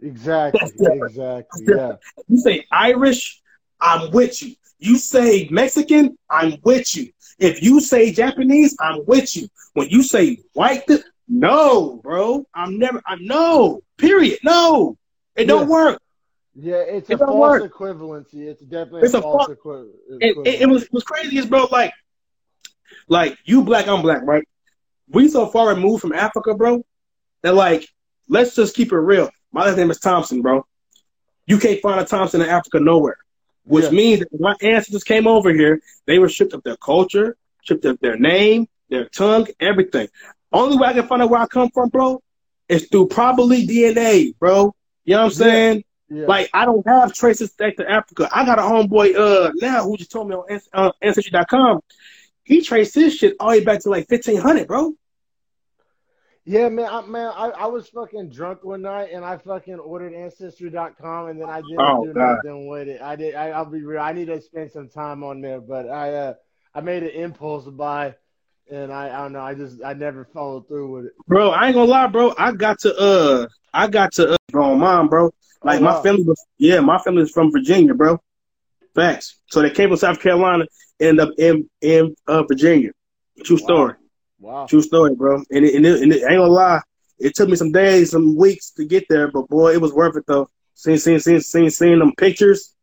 Exactly. 0.03 0.61
Exactly. 0.81 1.65
Yeah. 1.69 1.93
You 2.29 2.39
say 2.39 2.67
Irish, 2.71 3.41
I'm 3.81 4.11
with 4.11 4.43
you. 4.43 4.55
You 4.79 4.97
say 4.97 5.49
Mexican, 5.51 6.17
I'm 6.29 6.57
with 6.65 6.97
you. 6.97 7.13
If 7.39 7.63
you 7.63 7.81
say 7.81 8.13
Japanese, 8.13 8.77
I'm 8.81 9.05
with 9.07 9.37
you. 9.37 9.49
When 9.75 9.89
you 9.89 10.03
say 10.03 10.39
white, 10.55 10.89
no, 11.29 12.01
bro, 12.03 12.47
I'm 12.55 12.79
never. 12.79 13.01
I'm 13.07 13.25
no. 13.25 13.83
Period. 13.99 14.39
No, 14.43 14.97
it 15.37 15.45
don't 15.47 15.63
Yeah. 15.63 15.69
work. 15.69 16.01
Yeah, 16.55 16.77
it's 16.77 17.09
It 17.11 17.15
a 17.15 17.19
false 17.19 17.61
work. 17.61 17.73
equivalency. 17.73 18.47
It's 18.49 18.63
definitely 18.63 19.03
It's 19.03 19.15
a 19.15 19.23
false 19.23 19.47
fa- 19.47 19.53
equi- 19.53 19.91
It, 20.21 20.37
it, 20.45 20.63
it 20.63 20.67
was 20.69 20.83
it 20.85 20.93
was 20.93 21.05
crazy, 21.05 21.41
bro. 21.47 21.67
Like, 21.71 21.93
like 23.09 23.39
you 23.45 23.63
black, 23.63 23.87
I'm 23.89 24.03
black, 24.03 24.23
right? 24.25 24.47
We 25.09 25.29
so 25.29 25.47
far 25.47 25.69
removed 25.69 26.03
from 26.03 26.13
Africa, 26.13 26.55
bro. 26.55 26.85
That 27.43 27.55
like, 27.55 27.89
let's 28.29 28.55
just 28.55 28.75
keep 28.75 28.93
it 28.93 28.97
real. 28.99 29.31
My 29.53 29.65
last 29.65 29.77
name 29.77 29.91
is 29.91 29.99
Thompson, 30.01 30.43
bro. 30.43 30.65
You 31.47 31.59
can't 31.59 31.81
find 31.81 32.01
a 32.01 32.05
Thompson 32.05 32.41
in 32.43 32.49
Africa 32.49 32.81
nowhere. 32.81 33.17
Which 33.65 33.85
Yeah. 33.87 33.91
means 33.91 34.21
that 34.21 34.41
my 34.41 34.55
ancestors 34.61 35.05
came 35.05 35.27
over 35.27 35.53
here, 35.53 35.81
they 36.07 36.19
were 36.19 36.29
stripped 36.29 36.53
of 36.55 36.63
their 36.63 36.77
culture, 36.77 37.37
stripped 37.63 37.85
of 37.85 37.99
their 38.01 38.17
name, 38.17 38.67
their 38.89 39.05
tongue, 39.09 39.47
everything. 39.61 40.09
Only 40.53 40.77
way 40.77 40.89
I 40.89 40.93
can 40.95 41.07
find 41.07 41.23
out 41.23 41.31
where 41.31 41.41
I 41.41 41.47
come 41.47 41.71
from, 41.71 41.89
bro, 41.91 42.21
is 42.69 42.89
through 42.89 43.09
probably 43.09 43.67
DNA, 43.67 44.35
bro. 44.39 44.75
You 45.05 45.15
know 45.17 45.21
what 45.23 45.27
I'm 45.27 45.33
saying? 45.33 45.85
Yeah. 46.09 46.27
Like 46.27 46.51
I 46.53 46.65
don't 46.65 46.87
have 46.87 47.13
traces 47.13 47.53
back 47.53 47.77
to 47.77 47.89
Africa. 47.89 48.29
I 48.33 48.45
got 48.45 48.59
a 48.59 48.63
homeboy 48.63 49.15
uh 49.17 49.53
now 49.57 49.85
who 49.85 49.97
just 49.97 50.11
told 50.11 50.29
me 50.29 50.35
on 50.35 50.61
uh, 50.73 50.93
ancestry.com. 51.03 51.81
He 52.43 52.63
traced 52.63 52.95
his 52.97 53.15
shit 53.15 53.37
all 53.39 53.51
the 53.51 53.59
way 53.59 53.65
back 53.65 53.81
to 53.81 53.91
like 53.91 54.11
1500, 54.11 54.67
bro. 54.67 54.93
Yeah, 56.45 56.69
man, 56.69 56.89
I, 56.91 57.03
man, 57.03 57.31
I, 57.37 57.51
I 57.51 57.67
was 57.67 57.89
fucking 57.91 58.31
drunk 58.31 58.65
one 58.65 58.83
night 58.83 59.11
and 59.13 59.25
I 59.25 59.37
fucking 59.37 59.79
ordered 59.79 60.15
ancestry.com 60.15 61.29
and 61.29 61.41
then 61.41 61.49
I 61.49 61.61
didn't 61.61 61.81
Oh, 61.81 62.05
do 62.07 62.13
God. 62.15 62.37
nothing 62.43 62.67
with 62.67 62.89
it. 62.89 63.01
I 63.01 63.15
did. 63.15 63.35
I, 63.35 63.51
I'll 63.51 63.67
be 63.67 63.83
real. 63.83 64.01
I 64.01 64.13
need 64.13 64.27
to 64.27 64.41
spend 64.41 64.73
some 64.73 64.89
time 64.89 65.23
on 65.23 65.41
there, 65.43 65.61
but 65.61 65.89
I 65.89 66.15
uh 66.15 66.35
I 66.75 66.81
made 66.81 67.03
an 67.03 67.11
impulse 67.11 67.67
buy, 67.67 68.15
and 68.71 68.93
I 68.93 69.09
I 69.09 69.23
don't 69.23 69.33
know. 69.33 69.41
I 69.41 69.55
just 69.55 69.83
I 69.85 69.95
never 69.95 70.25
followed 70.25 70.69
through 70.69 70.93
with 70.93 71.07
it. 71.07 71.15
Bro, 71.27 71.51
I 71.51 71.67
ain't 71.67 71.75
gonna 71.75 71.91
lie, 71.91 72.07
bro. 72.07 72.35
I 72.39 72.53
got 72.53 72.79
to 72.81 72.95
uh 72.97 73.47
I 73.73 73.89
got 73.89 74.13
to 74.15 74.33
uh 74.33 74.59
on 74.59 74.79
mine, 74.81 75.09
bro. 75.09 75.31
Like 75.65 75.81
Oh, 75.81 75.83
my 75.83 75.95
wow. 75.95 76.03
family 76.03 76.23
was 76.25 76.45
yeah, 76.59 76.81
my 76.81 76.99
family 76.99 77.23
is 77.23 77.31
from 77.31 77.51
Virginia, 77.53 77.95
bro. 77.95 78.19
Facts. 78.95 79.39
So 79.51 79.63
they 79.63 79.71
came 79.71 79.89
from 79.89 79.97
South 79.99 80.21
Carolina, 80.21 80.65
ended 81.01 81.27
up 81.29 81.35
in 81.39 81.69
in 81.81 82.15
uh, 82.27 82.43
Virginia. 82.45 82.91
True 83.45 83.59
Wow. 83.59 83.59
story. 83.59 83.95
Wow. 84.39 84.69
True 84.69 84.83
story, 84.83 85.15
bro. 85.15 85.43
And 85.51 85.65
it, 85.65 85.75
and, 85.75 85.87
it, 85.87 86.03
and 86.03 86.13
it, 86.13 86.23
I 86.25 86.33
ain't 86.33 86.41
gonna 86.41 86.53
lie, 86.53 86.81
it 87.19 87.35
took 87.35 87.49
me 87.49 87.57
some 87.57 87.73
days, 87.73 88.11
some 88.11 88.37
weeks 88.37 88.71
to 88.73 88.85
get 88.87 89.05
there, 89.09 89.31
but 89.31 89.49
boy, 89.49 89.73
it 89.73 89.81
was 89.81 89.93
worth 89.93 90.17
it 90.17 90.25
though. 90.27 90.49
Seeing, 90.75 90.99
seeing, 90.99 91.21
seeing, 91.21 91.41
seeing, 91.41 91.71
seeing 91.71 91.99
them 91.99 92.13
pictures 92.17 92.75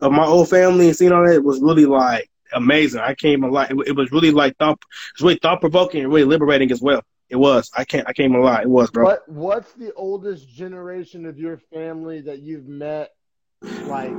of 0.00 0.12
my 0.12 0.24
old 0.24 0.50
family 0.50 0.88
and 0.88 0.96
seeing 0.96 1.12
all 1.12 1.26
that 1.26 1.42
was 1.44 1.60
really 1.60 1.86
like 1.86 2.28
amazing. 2.54 3.00
I 3.00 3.14
came 3.14 3.44
alive. 3.44 3.70
It, 3.70 3.88
it 3.88 3.96
was 3.96 4.10
really 4.12 4.30
like 4.30 4.56
thought, 4.56 4.78
it 4.80 5.20
was 5.20 5.22
really 5.22 5.38
thought 5.40 5.60
provoking 5.60 6.04
and 6.04 6.12
really 6.12 6.24
liberating 6.24 6.70
as 6.72 6.80
well. 6.80 7.02
It 7.28 7.36
was. 7.36 7.70
I 7.74 7.84
can't. 7.84 8.06
I 8.06 8.12
came 8.12 8.34
alive. 8.34 8.62
It 8.64 8.68
was, 8.68 8.90
bro. 8.90 9.04
What 9.04 9.28
What's 9.28 9.72
the 9.72 9.92
oldest 9.94 10.48
generation 10.48 11.24
of 11.24 11.38
your 11.38 11.58
family 11.72 12.20
that 12.22 12.40
you've 12.40 12.68
met, 12.68 13.10
like 13.62 14.12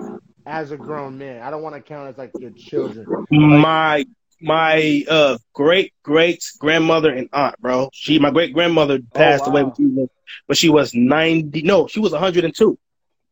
as 0.47 0.71
a 0.71 0.77
grown 0.77 1.19
man? 1.19 1.43
I 1.43 1.51
don't 1.51 1.61
want 1.61 1.75
to 1.75 1.81
count 1.81 2.09
as 2.09 2.17
like 2.17 2.31
your 2.39 2.51
children. 2.51 3.05
My 3.29 4.05
my 4.41 5.05
uh 5.07 5.37
great 5.53 5.93
great 6.01 6.43
grandmother 6.59 7.11
and 7.11 7.29
aunt, 7.31 7.59
bro. 7.61 7.89
She 7.93 8.17
my 8.17 8.31
great 8.31 8.51
grandmother 8.51 8.99
passed 9.13 9.45
away, 9.45 9.63
wow. 9.63 9.73
when 9.77 10.09
but 10.47 10.57
she 10.57 10.69
was 10.69 10.95
ninety. 10.95 11.61
No, 11.61 11.87
she 11.87 11.99
was 11.99 12.13
one 12.13 12.21
hundred 12.21 12.45
and 12.45 12.55
two. 12.55 12.79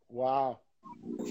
Wow. 0.09 0.59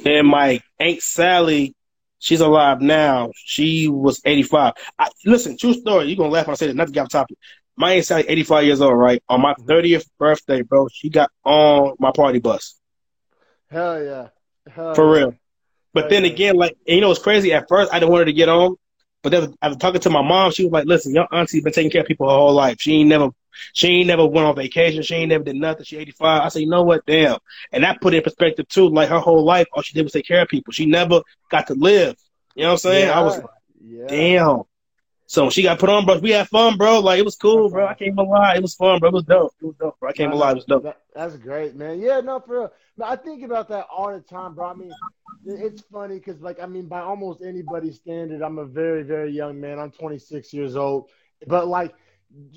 And 0.05 0.27
my 0.27 0.61
Aunt 0.79 1.01
Sally, 1.03 1.75
she's 2.21 2.41
alive 2.41 2.81
now. 2.81 3.33
She 3.35 3.89
was 3.89 4.21
85. 4.25 4.75
I, 4.99 5.09
listen, 5.27 5.57
true 5.57 5.75
story. 5.75 6.07
You're 6.07 6.17
going 6.17 6.31
to 6.31 6.35
laugh 6.35 6.47
when 6.47 6.53
I 6.53 6.57
say 6.57 6.69
that, 6.69 6.77
not 6.77 6.87
to 6.87 6.93
get 6.93 7.03
off 7.03 7.11
topic. 7.11 7.37
My 7.77 7.95
Aunt 7.95 8.05
Sally, 8.05 8.25
85 8.29 8.65
years 8.65 8.81
old, 8.81 8.97
right? 8.97 9.23
On 9.29 9.41
my 9.41 9.55
30th 9.55 10.07
birthday, 10.19 10.63
bro, 10.63 10.87
she 10.93 11.09
got 11.09 11.31
on 11.45 11.97
my 11.99 12.13
party 12.15 12.39
bus. 12.39 12.79
Hell 13.71 14.03
yeah. 14.03 14.29
Hell 14.71 14.95
For 14.95 15.07
yeah. 15.07 15.21
real. 15.21 15.35
But 15.93 16.03
Hell 16.03 16.11
then 16.11 16.25
yeah. 16.25 16.31
again, 16.31 16.57
like, 16.57 16.77
and 16.87 16.95
you 16.97 17.01
know, 17.01 17.11
it's 17.11 17.23
crazy. 17.23 17.53
At 17.53 17.69
first, 17.69 17.93
I 17.93 17.99
didn't 17.99 18.13
want 18.13 18.21
her 18.21 18.27
to 18.27 18.33
get 18.33 18.49
on. 18.49 18.77
But 19.23 19.31
then 19.31 19.55
I 19.61 19.69
was 19.69 19.77
talking 19.77 20.01
to 20.01 20.11
my 20.11 20.23
mom. 20.23 20.51
She 20.53 20.65
was 20.65 20.73
like, 20.73 20.87
listen, 20.87 21.15
your 21.15 21.29
auntie's 21.33 21.63
been 21.63 21.73
taking 21.73 21.91
care 21.91 22.01
of 22.03 22.07
people 22.07 22.29
her 22.29 22.35
whole 22.35 22.55
life. 22.55 22.77
She 22.81 22.95
ain't 22.95 23.09
never, 23.09 23.29
she 23.73 23.89
ain't 23.89 24.07
never 24.09 24.27
went 24.27 24.47
on 24.47 24.55
vacation. 24.57 25.03
She 25.03 25.15
ain't 25.15 25.31
never 25.31 25.45
did 25.45 25.57
nothing. 25.57 25.85
She 25.85 25.97
85. 25.97 26.43
I 26.43 26.49
say, 26.49 26.61
you 26.61 26.69
know 26.69 26.83
what? 26.83 27.05
Damn. 27.07 27.39
And 27.73 27.85
that 27.85 28.01
put 28.01 28.15
it 28.15 28.19
in 28.19 28.23
perspective 28.23 28.69
too. 28.69 28.89
Like 28.89 29.09
her 29.09 29.21
whole 29.21 29.45
life, 29.45 29.67
all 29.73 29.83
she 29.83 29.95
did 29.95 30.03
was 30.03 30.13
take 30.13 30.27
care 30.27 30.43
of 30.43 30.49
people. 30.49 30.73
She 30.73 30.87
never 30.87 31.23
got 31.51 31.67
to 31.69 31.75
live. 31.75 32.17
You 32.55 32.63
know 32.63 32.69
what 32.69 32.73
I'm 32.73 32.79
saying? 32.79 33.11
I 33.11 33.21
was 33.21 33.37
like, 33.39 33.47
Yeah. 33.85 34.07
damn. 34.09 34.63
So 35.27 35.49
she 35.49 35.63
got 35.63 35.79
put 35.79 35.89
on, 35.89 36.07
bro, 36.07 36.19
we 36.19 36.31
had 36.31 36.49
fun, 36.49 36.77
bro. 36.77 36.99
Like 36.99 37.21
it 37.21 37.25
was 37.25 37.37
cool, 37.37 37.71
bro. 37.71 37.87
I 37.87 37.95
can't 37.95 38.13
even 38.13 38.29
lie. 38.29 38.57
It 38.57 38.63
was 38.63 38.75
fun, 38.75 38.99
bro. 38.99 39.11
It 39.11 39.15
was 39.15 39.25
dope. 39.25 39.55
It 39.63 39.67
was 39.67 39.77
dope, 39.77 39.99
bro. 40.01 40.09
I 40.09 40.13
can't 40.13 40.29
even 40.31 40.39
lie. 40.41 40.51
It 40.51 40.57
was 40.57 40.65
dope. 40.65 40.97
That's 41.15 41.37
great, 41.37 41.77
man. 41.77 42.01
Yeah, 42.01 42.21
no, 42.21 42.41
for 42.41 42.61
real. 42.61 42.73
Man, 42.97 43.09
I 43.09 43.17
think 43.17 43.45
about 43.45 43.69
that 43.69 43.87
all 43.97 44.13
the 44.13 44.21
time, 44.21 44.55
bro. 44.55 44.67
I 44.67 44.75
mean, 44.75 44.93
it's 45.47 45.83
funny 45.83 46.17
because, 46.17 46.41
like, 46.41 46.61
I 46.61 46.67
mean, 46.67 46.87
by 46.87 47.01
almost 47.01 47.43
anybody's 47.43 47.97
standard, 47.97 48.43
I'm 48.43 48.59
a 48.59 48.65
very, 48.65 49.05
very 49.05 49.31
young 49.31 49.61
man. 49.61 49.79
I'm 49.79 49.93
26 49.93 50.53
years 50.53 50.75
old, 50.75 51.11
but 51.47 51.69
like, 51.69 51.95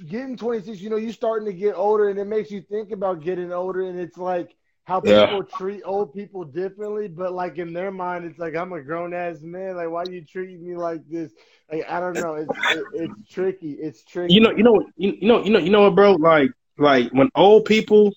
getting 0.07 0.37
26, 0.37 0.81
you 0.81 0.89
know, 0.89 0.95
you're 0.97 1.11
starting 1.11 1.45
to 1.47 1.53
get 1.53 1.75
older, 1.75 2.09
and 2.09 2.19
it 2.19 2.25
makes 2.25 2.51
you 2.51 2.61
think 2.61 2.91
about 2.91 3.21
getting 3.21 3.51
older, 3.51 3.81
and 3.83 3.99
it's 3.99 4.17
like 4.17 4.55
how 4.85 4.99
Yeah. 5.03 5.27
people 5.27 5.43
treat 5.43 5.81
old 5.85 6.13
people 6.13 6.43
differently, 6.43 7.07
but 7.07 7.33
like 7.33 7.57
in 7.57 7.73
their 7.73 7.91
mind, 7.91 8.25
it's 8.25 8.39
like 8.39 8.55
I'm 8.55 8.73
a 8.73 8.81
grown 8.81 9.13
ass 9.13 9.41
man. 9.41 9.75
Like, 9.75 9.89
why 9.89 10.03
you 10.05 10.23
treating 10.23 10.65
me 10.65 10.75
like 10.75 11.01
this? 11.09 11.33
Like, 11.71 11.85
I 11.89 11.99
don't 11.99 12.17
know. 12.17 12.35
It's 12.35 12.59
it, 12.69 12.87
it's 12.91 13.15
tricky. 13.29 13.71
It's 13.73 14.03
tricky. 14.03 14.27
You 14.27 14.41
know, 14.41 14.51
you 14.51 14.63
know, 14.63 14.85
you, 14.97 15.13
you 15.19 15.27
know, 15.27 15.43
you 15.43 15.51
know, 15.51 15.59
you 15.59 15.69
know 15.69 15.81
what, 15.81 15.95
bro? 15.95 16.13
Like, 16.13 16.51
like 16.77 17.11
when 17.11 17.29
old 17.35 17.65
people 17.65 18.13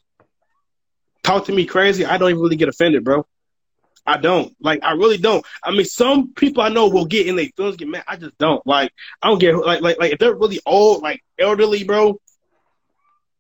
talk 1.23 1.45
to 1.47 1.53
me 1.53 1.65
crazy, 1.67 2.05
I 2.05 2.17
don't 2.19 2.31
even 2.31 2.41
really 2.43 2.57
get 2.57 2.69
offended, 2.69 3.05
bro. 3.05 3.25
I 4.07 4.17
don't. 4.19 4.55
Like, 4.61 4.83
I 4.83 4.93
really 4.93 5.19
don't. 5.19 5.45
I 5.63 5.71
mean, 5.73 5.85
some 5.85 6.33
people 6.35 6.63
I 6.63 6.69
know 6.69 6.89
will 6.89 7.07
get 7.07 7.27
in 7.27 7.37
their 7.37 7.47
feelings, 7.57 7.77
get 7.77 7.89
mad. 7.89 8.05
I 8.07 8.17
just 8.17 8.37
don't. 8.39 8.65
Like, 8.67 8.93
I 9.23 9.29
don't 9.29 9.39
get 9.39 9.57
like, 9.57 9.81
like, 9.83 9.99
like 9.99 10.13
if 10.13 10.19
they're 10.19 10.35
really 10.35 10.61
old, 10.67 11.03
like 11.03 11.23
elderly, 11.39 11.85
bro. 11.85 12.21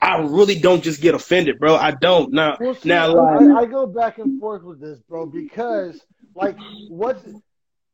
I 0.00 0.18
really 0.18 0.58
don't 0.58 0.82
just 0.82 1.00
get 1.00 1.14
offended, 1.14 1.58
bro. 1.58 1.74
I 1.76 1.92
don't. 1.92 2.32
Now, 2.32 2.58
Well, 2.58 2.74
see, 2.74 2.88
now, 2.88 3.16
I, 3.16 3.38
like, 3.38 3.48
I 3.56 3.66
go 3.66 3.86
back 3.86 4.18
and 4.18 4.38
forth 4.38 4.62
with 4.62 4.80
this, 4.80 5.00
bro, 5.08 5.26
because 5.26 6.04
like 6.34 6.56
what's 6.88 7.22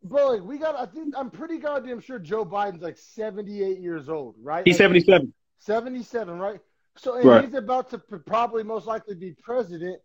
bro, 0.02 0.28
like 0.30 0.42
we 0.42 0.58
got 0.58 0.76
I 0.76 0.86
think 0.86 1.14
I'm 1.16 1.30
pretty 1.30 1.58
goddamn 1.58 2.00
sure 2.00 2.18
Joe 2.18 2.44
Biden's 2.44 2.82
like 2.82 2.96
78 2.98 3.78
years 3.78 4.08
old, 4.08 4.36
right? 4.42 4.64
he's 4.64 4.74
Like, 4.74 4.78
seventy-seven. 4.78 5.32
77, 5.60 6.38
right? 6.38 6.60
So 6.96 7.14
and 7.16 7.24
Right. 7.24 7.44
he's 7.44 7.54
about 7.54 7.90
to 7.90 7.98
probably 7.98 8.62
most 8.64 8.86
likely 8.86 9.14
be 9.14 9.34
president. 9.42 10.00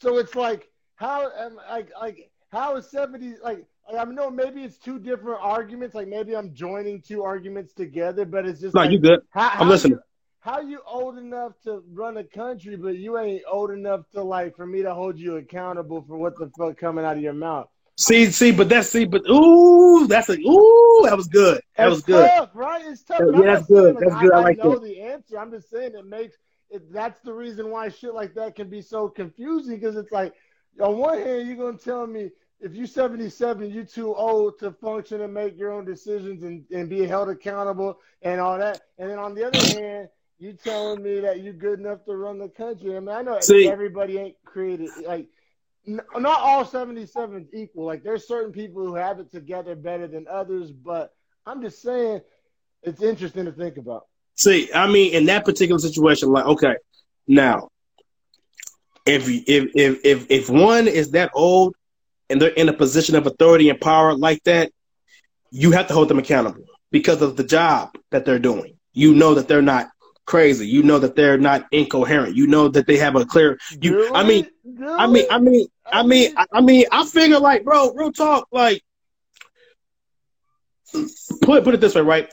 So 0.00 0.18
it's 0.18 0.34
like 0.34 0.68
how 0.96 1.30
am 1.38 1.56
like 1.68 1.90
like 2.00 2.30
how 2.50 2.76
is 2.76 2.90
70 2.90 3.34
like 3.42 3.66
I 3.96 4.04
know 4.04 4.30
maybe 4.30 4.62
it's 4.64 4.78
two 4.78 4.98
different 4.98 5.40
arguments. 5.42 5.94
Like 5.94 6.08
maybe 6.08 6.34
I'm 6.34 6.54
joining 6.54 7.02
two 7.02 7.22
arguments 7.22 7.74
together, 7.74 8.24
but 8.24 8.46
it's 8.46 8.60
just 8.60 8.74
No, 8.74 8.82
like, 8.82 8.90
you 8.90 8.98
good. 8.98 9.20
how, 9.30 9.50
I'm 9.50 9.68
listening. 9.68 9.92
You, 9.92 10.00
how 10.40 10.60
you 10.60 10.80
old 10.86 11.18
enough 11.18 11.52
to 11.64 11.82
run 11.92 12.16
a 12.16 12.24
country, 12.24 12.76
but 12.76 12.96
you 12.96 13.18
ain't 13.18 13.42
old 13.50 13.70
enough 13.70 14.08
to 14.14 14.22
like 14.22 14.56
for 14.56 14.66
me 14.66 14.82
to 14.82 14.94
hold 14.94 15.18
you 15.18 15.36
accountable 15.36 16.04
for 16.06 16.16
what 16.16 16.38
the 16.38 16.50
fuck 16.58 16.78
coming 16.78 17.04
out 17.04 17.16
of 17.16 17.22
your 17.22 17.32
mouth? 17.34 17.68
See, 17.96 18.26
see, 18.30 18.50
but 18.50 18.68
that's 18.68 18.88
see, 18.88 19.04
but 19.04 19.22
ooh, 19.30 20.06
that's 20.06 20.28
a 20.28 20.32
ooh, 20.34 21.02
that 21.04 21.16
was 21.16 21.28
good. 21.28 21.60
That 21.76 21.86
It's 21.86 21.94
was 21.94 22.02
good. 22.02 22.28
Tough, 22.36 22.50
right? 22.54 22.84
It's 22.84 23.04
tough. 23.04 23.20
Yeah, 23.32 23.42
that's 23.42 23.66
good. 23.66 23.96
That's 23.98 24.16
good. 24.16 24.32
I 24.32 24.40
like 24.40 24.58
know 24.58 24.70
that. 24.70 24.82
the 24.82 25.00
answer. 25.00 25.38
I'm 25.38 25.50
just 25.50 25.70
saying 25.70 25.92
it 25.94 26.06
makes 26.06 26.36
it. 26.70 26.92
That's 26.92 27.20
the 27.20 27.32
reason 27.32 27.70
why 27.70 27.88
shit 27.88 28.12
like 28.12 28.34
that 28.34 28.56
can 28.56 28.68
be 28.68 28.82
so 28.82 29.08
confusing 29.08 29.78
because 29.78 29.96
it's 29.96 30.10
like 30.10 30.34
on 30.80 30.98
one 30.98 31.18
hand 31.18 31.46
you're 31.46 31.56
gonna 31.56 31.78
tell 31.78 32.06
me 32.06 32.30
if 32.60 32.74
you're 32.74 32.86
77, 32.86 33.70
you're 33.70 33.84
too 33.84 34.14
old 34.14 34.58
to 34.60 34.72
function 34.72 35.20
and 35.20 35.34
make 35.34 35.58
your 35.58 35.70
own 35.70 35.84
decisions 35.84 36.42
and, 36.44 36.64
and 36.70 36.88
be 36.88 37.06
held 37.06 37.28
accountable 37.28 37.98
and 38.22 38.40
all 38.40 38.56
that. 38.58 38.80
And 38.98 39.10
then 39.10 39.18
on 39.18 39.34
the 39.34 39.46
other 39.46 39.58
hand, 39.78 40.08
you're 40.38 40.54
telling 40.54 41.02
me 41.02 41.20
that 41.20 41.42
you're 41.42 41.52
good 41.52 41.78
enough 41.78 42.04
to 42.06 42.16
run 42.16 42.38
the 42.38 42.48
country. 42.48 42.96
I 42.96 43.00
mean, 43.00 43.10
I 43.10 43.20
know 43.22 43.38
See- 43.40 43.68
everybody 43.68 44.18
ain't 44.18 44.36
created 44.46 44.88
like 45.06 45.28
not 45.86 46.40
all 46.40 46.64
77s 46.64 47.48
equal. 47.52 47.84
Like 47.84 48.02
there's 48.02 48.26
certain 48.26 48.52
people 48.52 48.82
who 48.82 48.94
have 48.94 49.20
it 49.20 49.30
together 49.30 49.74
better 49.74 50.06
than 50.06 50.26
others, 50.30 50.70
but 50.70 51.14
I'm 51.44 51.60
just 51.60 51.82
saying 51.82 52.22
it's 52.82 53.02
interesting 53.02 53.44
to 53.44 53.52
think 53.52 53.76
about. 53.76 54.06
See, 54.36 54.72
I 54.72 54.90
mean, 54.90 55.12
in 55.12 55.26
that 55.26 55.44
particular 55.44 55.78
situation, 55.78 56.30
like, 56.30 56.46
okay, 56.46 56.76
now, 57.28 57.68
if 59.06 59.28
if 59.28 59.70
if 59.74 60.00
if 60.04 60.26
if 60.30 60.50
one 60.50 60.88
is 60.88 61.10
that 61.12 61.30
old 61.34 61.74
and 62.30 62.40
they're 62.40 62.50
in 62.50 62.68
a 62.68 62.72
position 62.72 63.16
of 63.16 63.26
authority 63.26 63.68
and 63.68 63.80
power 63.80 64.14
like 64.14 64.42
that, 64.44 64.72
you 65.50 65.72
have 65.72 65.86
to 65.88 65.94
hold 65.94 66.08
them 66.08 66.18
accountable 66.18 66.64
because 66.90 67.22
of 67.22 67.36
the 67.36 67.44
job 67.44 67.90
that 68.10 68.24
they're 68.24 68.38
doing. 68.38 68.76
You 68.92 69.14
know 69.14 69.34
that 69.34 69.48
they're 69.48 69.62
not 69.62 69.90
crazy. 70.26 70.66
You 70.66 70.82
know 70.82 70.98
that 70.98 71.16
they're 71.16 71.38
not 71.38 71.66
incoherent. 71.70 72.36
You 72.36 72.46
know 72.46 72.68
that 72.68 72.86
they 72.86 72.96
have 72.96 73.16
a 73.16 73.24
clear. 73.24 73.58
You, 73.80 73.96
really? 73.96 74.10
I 74.14 74.22
mean, 74.24 74.46
really? 74.64 74.94
I 74.98 75.06
mean, 75.06 75.26
I 75.30 75.38
mean, 75.38 75.68
I 75.86 76.02
mean, 76.02 76.34
I 76.52 76.60
mean, 76.60 76.86
I 76.90 77.04
figure 77.04 77.38
like, 77.38 77.64
bro, 77.64 77.92
real 77.92 78.12
talk, 78.12 78.48
like, 78.50 78.82
put 81.42 81.64
put 81.64 81.74
it 81.74 81.80
this 81.80 81.94
way, 81.94 82.02
right? 82.02 82.32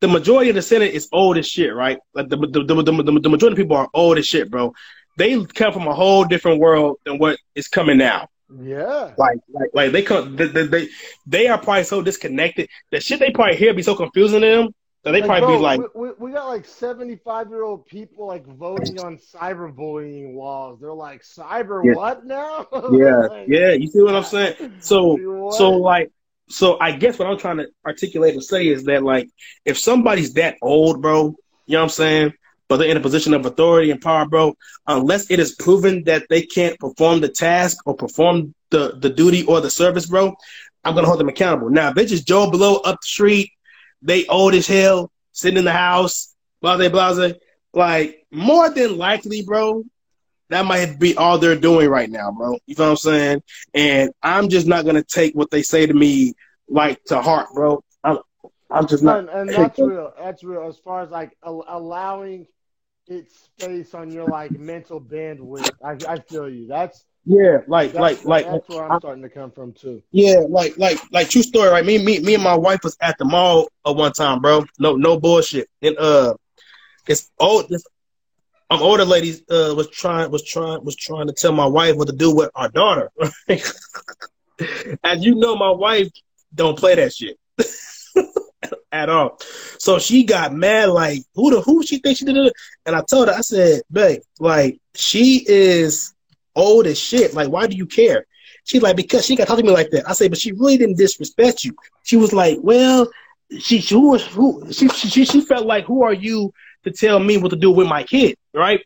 The 0.00 0.08
majority 0.08 0.50
of 0.50 0.56
the 0.56 0.62
Senate 0.62 0.92
is 0.92 1.08
old 1.12 1.38
as 1.38 1.46
shit, 1.46 1.74
right? 1.74 1.98
Like 2.14 2.28
the 2.28 2.36
the, 2.36 2.64
the, 2.64 2.82
the, 2.82 3.20
the 3.20 3.30
majority 3.30 3.54
of 3.54 3.56
people 3.56 3.76
are 3.76 3.88
old 3.94 4.18
as 4.18 4.26
shit, 4.26 4.50
bro. 4.50 4.74
They 5.16 5.44
come 5.44 5.72
from 5.72 5.86
a 5.88 5.94
whole 5.94 6.24
different 6.24 6.60
world 6.60 6.98
than 7.04 7.18
what 7.18 7.38
is 7.54 7.68
coming 7.68 7.98
now. 7.98 8.28
Yeah. 8.62 9.12
Like, 9.16 9.38
like, 9.48 9.70
like 9.74 9.92
they 9.92 10.02
come, 10.02 10.36
they, 10.36 10.46
they, 10.46 10.88
they 11.26 11.48
are 11.48 11.58
probably 11.58 11.84
so 11.84 12.02
disconnected. 12.02 12.68
The 12.90 13.00
shit 13.00 13.18
they 13.18 13.30
probably 13.30 13.56
hear 13.56 13.74
be 13.74 13.82
so 13.82 13.94
confusing 13.94 14.42
to 14.42 14.46
them 14.46 14.74
that 15.02 15.12
they 15.12 15.20
like, 15.20 15.28
probably 15.28 15.46
bro, 15.46 15.56
be 15.56 15.62
like, 15.62 15.94
we, 15.94 16.10
we, 16.18 16.32
got 16.32 16.48
like 16.48 16.64
seventy-five 16.64 17.48
year 17.48 17.62
old 17.62 17.86
people 17.86 18.26
like 18.26 18.44
voting 18.44 19.00
on 19.00 19.18
cyberbullying 19.18 20.34
laws. 20.34 20.78
They're 20.80 20.92
like, 20.92 21.22
cyber 21.22 21.84
yeah. 21.84 21.94
what 21.94 22.26
now? 22.26 22.66
yeah, 22.92 23.16
like, 23.28 23.48
yeah. 23.48 23.70
You 23.72 23.86
see 23.86 24.02
what 24.02 24.16
I'm 24.16 24.24
saying? 24.24 24.74
So, 24.80 25.50
so 25.52 25.70
like, 25.70 26.10
so 26.48 26.78
I 26.80 26.92
guess 26.92 27.18
what 27.18 27.28
I'm 27.28 27.38
trying 27.38 27.58
to 27.58 27.68
articulate 27.84 28.34
and 28.34 28.42
say 28.42 28.66
is 28.66 28.84
that 28.84 29.02
like, 29.02 29.28
if 29.64 29.78
somebody's 29.78 30.34
that 30.34 30.56
old, 30.62 31.02
bro, 31.02 31.36
you 31.66 31.74
know 31.74 31.78
what 31.78 31.82
I'm 31.84 31.88
saying? 31.90 32.32
But 32.68 32.78
they're 32.78 32.88
in 32.88 32.96
a 32.96 33.00
position 33.00 33.34
of 33.34 33.46
authority 33.46 33.90
and 33.90 34.00
power, 34.00 34.26
bro, 34.26 34.56
unless 34.86 35.30
it 35.30 35.38
is 35.38 35.54
proven 35.54 36.04
that 36.04 36.24
they 36.28 36.42
can't 36.42 36.78
perform 36.78 37.20
the 37.20 37.28
task 37.28 37.78
or 37.86 37.94
perform 37.94 38.54
the, 38.70 38.96
the 38.98 39.10
duty 39.10 39.44
or 39.44 39.60
the 39.60 39.70
service, 39.70 40.06
bro, 40.06 40.34
I'm 40.84 40.94
gonna 40.94 41.06
hold 41.06 41.20
them 41.20 41.28
accountable. 41.28 41.70
Now, 41.70 41.88
if 41.88 41.94
they 41.94 42.06
just 42.06 42.26
Joe 42.26 42.50
below 42.50 42.76
up 42.76 43.00
the 43.00 43.06
street, 43.06 43.50
they 44.02 44.26
old 44.26 44.54
as 44.54 44.66
hell, 44.66 45.10
sitting 45.32 45.58
in 45.58 45.64
the 45.64 45.72
house, 45.72 46.34
blase 46.60 46.90
blase, 46.90 47.34
like 47.72 48.24
more 48.30 48.70
than 48.70 48.96
likely, 48.96 49.42
bro, 49.42 49.84
that 50.48 50.64
might 50.64 50.98
be 50.98 51.16
all 51.16 51.38
they're 51.38 51.56
doing 51.56 51.88
right 51.88 52.08
now, 52.08 52.30
bro. 52.30 52.58
You 52.66 52.74
know 52.76 52.84
what 52.84 52.90
I'm 52.90 52.96
saying? 52.96 53.42
And 53.74 54.10
I'm 54.22 54.48
just 54.48 54.66
not 54.66 54.84
gonna 54.84 55.02
take 55.02 55.34
what 55.34 55.50
they 55.50 55.62
say 55.62 55.86
to 55.86 55.94
me 55.94 56.34
like 56.68 57.02
to 57.04 57.20
heart, 57.20 57.48
bro. 57.54 57.82
I'm, 58.04 58.18
I'm 58.70 58.86
just 58.86 59.02
not. 59.02 59.18
And, 59.18 59.28
and 59.28 59.48
that's 59.50 59.78
real. 59.78 60.12
That's 60.18 60.44
real. 60.44 60.68
As 60.68 60.78
far 60.78 61.02
as 61.02 61.10
like 61.10 61.36
allowing 61.42 62.46
it's 63.08 63.48
space 63.58 63.94
on 63.94 64.10
your 64.10 64.26
like 64.26 64.52
mental 64.58 65.00
bandwidth. 65.00 65.70
I, 65.84 65.96
I 66.08 66.18
feel 66.20 66.48
you. 66.48 66.66
That's 66.66 67.04
yeah, 67.24 67.58
like 67.66 67.92
that's, 67.92 68.24
like 68.24 68.24
like 68.24 68.46
that's 68.46 68.68
where 68.68 68.84
I'm 68.84 68.92
I, 68.92 68.98
starting 68.98 69.22
to 69.22 69.28
come 69.28 69.50
from 69.50 69.72
too. 69.72 70.02
Yeah, 70.12 70.44
like 70.48 70.78
like 70.78 70.98
like 71.10 71.28
true 71.28 71.42
story, 71.42 71.70
right? 71.70 71.84
Me 71.84 71.98
me 71.98 72.20
me 72.20 72.34
and 72.34 72.42
my 72.42 72.54
wife 72.54 72.80
was 72.84 72.96
at 73.00 73.18
the 73.18 73.24
mall 73.24 73.68
at 73.84 73.96
one 73.96 74.12
time, 74.12 74.40
bro. 74.40 74.64
No 74.78 74.96
no 74.96 75.18
bullshit. 75.18 75.68
And 75.82 75.96
uh, 75.98 76.34
it's 77.06 77.30
old. 77.38 77.68
This, 77.68 77.84
I'm 78.70 78.82
older 78.82 79.04
lady 79.04 79.34
uh 79.50 79.74
was 79.76 79.90
trying 79.90 80.30
was 80.30 80.44
trying 80.44 80.84
was 80.84 80.96
trying 80.96 81.26
to 81.28 81.32
tell 81.32 81.52
my 81.52 81.66
wife 81.66 81.96
what 81.96 82.08
to 82.08 82.14
do 82.14 82.34
with 82.34 82.50
our 82.54 82.68
daughter. 82.68 83.10
As 85.04 85.24
you 85.24 85.34
know, 85.34 85.56
my 85.56 85.70
wife 85.70 86.08
don't 86.54 86.78
play 86.78 86.94
that 86.94 87.12
shit. 87.12 87.38
at 88.92 89.08
all. 89.08 89.38
So 89.78 89.98
she 89.98 90.24
got 90.24 90.52
mad, 90.52 90.90
like, 90.90 91.22
who 91.34 91.50
the 91.50 91.60
who 91.60 91.84
she 91.84 91.98
thinks 91.98 92.20
she 92.20 92.24
did 92.24 92.36
it? 92.36 92.52
And 92.84 92.94
I 92.96 93.02
told 93.02 93.28
her, 93.28 93.34
I 93.34 93.40
said, 93.40 93.82
babe, 93.90 94.22
like, 94.38 94.80
she 94.94 95.44
is 95.46 96.14
old 96.54 96.86
as 96.86 96.98
shit. 96.98 97.34
Like, 97.34 97.48
why 97.48 97.66
do 97.66 97.76
you 97.76 97.86
care? 97.86 98.26
She's 98.64 98.82
like, 98.82 98.96
because 98.96 99.24
she 99.24 99.36
got 99.36 99.46
talk 99.46 99.58
to 99.58 99.64
me 99.64 99.70
like 99.70 99.90
that. 99.90 100.08
I 100.08 100.12
said, 100.12 100.30
but 100.30 100.38
she 100.38 100.52
really 100.52 100.76
didn't 100.76 100.98
disrespect 100.98 101.64
you. 101.64 101.76
She 102.02 102.16
was 102.16 102.32
like, 102.32 102.58
well, 102.62 103.08
she 103.58 103.80
she 103.80 103.94
who 103.94 104.72
she 104.72 104.88
she 104.88 105.24
she 105.24 105.40
felt 105.40 105.66
like, 105.66 105.84
who 105.84 106.02
are 106.02 106.12
you 106.12 106.52
to 106.84 106.90
tell 106.90 107.20
me 107.20 107.36
what 107.36 107.50
to 107.50 107.56
do 107.56 107.70
with 107.70 107.86
my 107.86 108.02
kid, 108.02 108.36
right? 108.52 108.80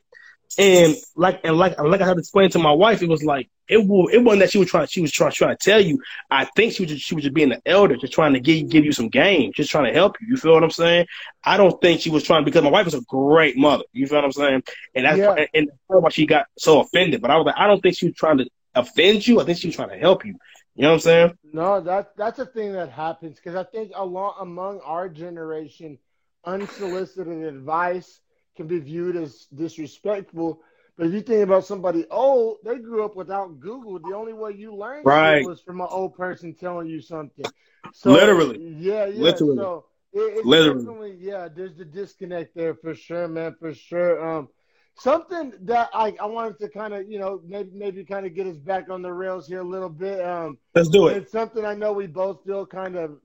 And 0.59 0.97
like 1.15 1.41
and 1.45 1.57
like 1.57 1.79
like 1.79 2.01
I 2.01 2.07
had 2.07 2.15
to 2.15 2.21
explain 2.21 2.51
to 2.51 2.59
my 2.59 2.73
wife, 2.73 3.03
it 3.03 3.09
was 3.09 3.23
like 3.23 3.49
it 3.69 3.87
will 3.87 4.09
it 4.09 4.19
wasn't 4.19 4.41
that 4.41 4.51
she 4.51 4.59
was 4.59 4.69
trying 4.69 4.89
she 4.89 5.01
was 5.01 5.13
trying 5.13 5.31
trying 5.31 5.57
to 5.57 5.65
tell 5.65 5.81
you. 5.81 6.03
I 6.29 6.45
think 6.45 6.73
she 6.73 6.83
was 6.83 6.93
just, 6.93 7.05
she 7.05 7.15
was 7.15 7.23
just 7.23 7.35
being 7.35 7.53
an 7.53 7.63
elder, 7.65 7.97
just 7.97 8.13
trying 8.13 8.33
to 8.33 8.41
give 8.41 8.69
give 8.69 8.85
you 8.85 8.93
some 8.93 9.09
game, 9.09 9.53
just 9.55 9.71
trying 9.71 9.85
to 9.85 9.93
help 9.93 10.21
you. 10.21 10.27
You 10.29 10.37
feel 10.37 10.53
what 10.53 10.65
I'm 10.65 10.71
saying? 10.71 11.07
I 11.45 11.57
don't 11.57 11.81
think 11.81 12.01
she 12.01 12.11
was 12.11 12.25
trying 12.25 12.45
because 12.45 12.65
my 12.65 12.71
wife 12.71 12.89
is 12.89 12.95
a 12.95 13.01
great 13.03 13.57
mother. 13.57 13.85
You 13.93 14.09
feel 14.09 14.19
what 14.19 14.25
I'm 14.25 14.33
saying? 14.33 14.63
And 14.95 15.07
that's 15.07 15.19
yeah. 15.19 15.47
and 15.55 15.69
that's 15.69 16.03
why 16.03 16.09
she 16.11 16.27
got 16.27 16.47
so 16.59 16.81
offended. 16.81 17.23
But 17.23 17.31
I 17.31 17.37
was 17.37 17.47
like, 17.47 17.57
I 17.57 17.69
don't 17.69 17.81
think 17.81 17.97
she 17.97 18.07
was 18.07 18.17
trying 18.17 18.39
to 18.39 18.47
offend 18.75 19.27
you. 19.27 19.41
I 19.41 19.45
think 19.45 19.59
she 19.59 19.69
was 19.69 19.77
trying 19.77 19.91
to 19.91 19.99
help 19.99 20.25
you. 20.25 20.35
You 20.75 20.83
know 20.83 20.89
what 20.89 20.95
I'm 20.95 21.01
saying? 21.01 21.39
No, 21.53 21.81
that 21.81 22.17
that's 22.17 22.41
a 22.41 22.47
thing 22.47 22.73
that 22.73 22.91
happens 22.91 23.37
because 23.37 23.55
I 23.55 23.65
think 23.65 23.93
along 23.95 24.35
among 24.41 24.81
our 24.81 25.09
generation, 25.09 25.99
unsolicited 26.45 27.45
advice 27.45 28.21
can 28.61 28.69
be 28.69 28.79
viewed 28.79 29.17
as 29.17 29.47
disrespectful 29.55 30.63
but 31.01 31.07
if 31.07 31.15
you 31.15 31.23
think 31.23 31.43
about 31.43 31.65
somebody 31.65 32.05
old, 32.11 32.59
they 32.63 32.77
grew 32.77 33.07
up 33.07 33.17
without 33.17 33.59
Google. 33.59 33.99
The 33.99 34.15
only 34.15 34.35
way 34.35 34.53
you 34.53 34.75
learned 34.75 35.07
right. 35.07 35.43
was 35.47 35.59
from 35.59 35.81
an 35.81 35.87
old 35.89 36.15
person 36.15 36.53
telling 36.53 36.89
you 36.89 37.01
something. 37.01 37.47
So, 37.95 38.11
Literally. 38.11 38.59
Yeah, 38.79 39.07
yeah. 39.07 39.23
Literally. 39.23 39.57
So 39.57 39.87
it, 40.13 40.45
Literally. 40.45 41.17
yeah, 41.19 41.49
there's 41.49 41.75
the 41.75 41.87
disconnect 41.87 42.55
there 42.55 42.75
for 42.75 42.95
sure, 42.95 43.29
man, 43.29 43.57
for 43.59 43.73
sure. 43.73 44.23
Um, 44.23 44.49
something 44.95 45.55
that 45.63 45.89
I, 45.95 46.15
I 46.21 46.27
wanted 46.27 46.59
to 46.59 46.69
kind 46.69 46.93
of, 46.93 47.11
you 47.11 47.19
know, 47.19 47.41
maybe 47.47 47.71
maybe 47.73 48.05
kind 48.05 48.27
of 48.27 48.35
get 48.35 48.47
us 48.47 48.59
back 48.59 48.91
on 48.91 49.01
the 49.01 49.11
rails 49.11 49.47
here 49.49 49.61
a 49.61 49.65
little 49.65 49.89
bit. 49.89 50.21
Um, 50.21 50.59
Let's 50.75 50.91
do 50.91 51.09
it. 51.09 51.17
It's 51.17 51.33
something 51.33 51.65
I 51.65 51.73
know 51.73 51.95
we 51.95 52.09
both 52.09 52.45
feel 52.45 52.67
kind 52.67 52.97
of, 52.97 53.17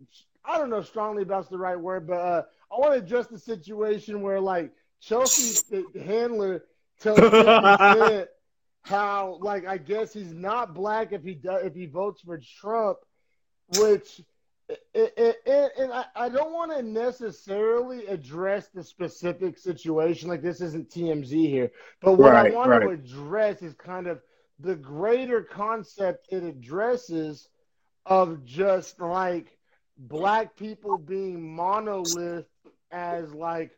I 0.45 0.57
don't 0.57 0.70
know, 0.70 0.82
strongly 0.82 1.24
about 1.24 1.49
the 1.49 1.57
right 1.57 1.78
word, 1.78 2.07
but 2.07 2.22
uh, 2.22 2.44
I 2.72 2.80
want 2.80 2.94
to 2.94 3.03
address 3.03 3.28
the 3.28 3.38
situation 3.38 4.22
where 4.22 4.40
like 4.40 4.72
Chelsea 5.01 5.84
the 5.93 6.03
handler 6.03 6.63
tells 6.99 7.19
50 7.19 8.26
how, 8.84 9.39
like, 9.41 9.65
I 9.65 9.77
guess 9.77 10.13
he's 10.13 10.34
not 10.34 10.73
black 10.73 11.11
if 11.11 11.23
he 11.23 11.34
does 11.34 11.65
if 11.65 11.73
he 11.73 11.85
votes 11.85 12.22
for 12.22 12.39
Trump, 12.59 12.97
which. 13.80 14.22
It, 14.67 15.13
it, 15.15 15.35
it, 15.45 15.72
and 15.77 15.93
I, 15.93 16.05
I 16.15 16.27
don't 16.27 16.51
want 16.51 16.76
to 16.76 16.81
necessarily 16.81 18.07
address 18.07 18.69
the 18.73 18.84
specific 18.84 19.59
situation. 19.59 20.27
Like 20.27 20.41
this 20.41 20.59
isn't 20.59 20.89
TMZ 20.89 21.30
here, 21.30 21.72
but 22.01 22.13
what 22.13 22.34
right, 22.34 22.51
I 22.51 22.55
want 22.55 22.72
right. 22.72 22.81
to 22.81 22.89
address 22.89 23.61
is 23.61 23.76
kind 23.76 24.07
of 24.07 24.22
the 24.59 24.76
greater 24.76 25.43
concept 25.43 26.27
it 26.31 26.43
addresses 26.43 27.47
of 28.05 28.45
just 28.45 28.99
like 28.99 29.57
black 29.97 30.55
people 30.55 30.97
being 30.97 31.55
monolith 31.55 32.47
as 32.91 33.34
like 33.34 33.72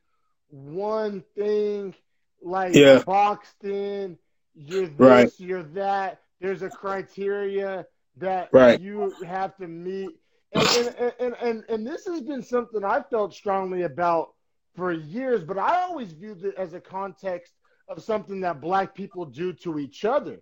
one 0.50 1.24
thing 1.36 1.94
like 2.42 2.76
yeah. 2.76 3.02
boxed 3.06 3.64
in. 3.64 4.18
You're 4.56 4.88
this, 4.88 5.00
right. 5.00 5.32
you're 5.38 5.64
that. 5.64 6.22
There's 6.40 6.62
a 6.62 6.70
criteria 6.70 7.86
that 8.18 8.50
right. 8.52 8.80
you 8.80 9.14
have 9.26 9.56
to 9.58 9.68
meet. 9.68 10.10
And 10.54 10.68
and, 11.00 11.14
and, 11.20 11.36
and, 11.42 11.64
and 11.70 11.88
this 11.88 12.06
has 12.06 12.22
been 12.22 12.42
something 12.42 12.84
I 12.84 13.02
felt 13.02 13.34
strongly 13.34 13.84
about 13.84 14.34
for 14.76 14.92
years, 14.92 15.44
but 15.44 15.58
I 15.58 15.82
always 15.82 16.14
viewed 16.14 16.44
it 16.44 16.56
as 16.56 16.74
a 16.74 16.80
context 16.80 17.54
of 17.90 18.02
something 18.04 18.42
that 18.42 18.62
black 18.62 18.94
people 18.94 19.26
do 19.26 19.54
to 19.54 19.80
each 19.80 20.06
other. 20.06 20.42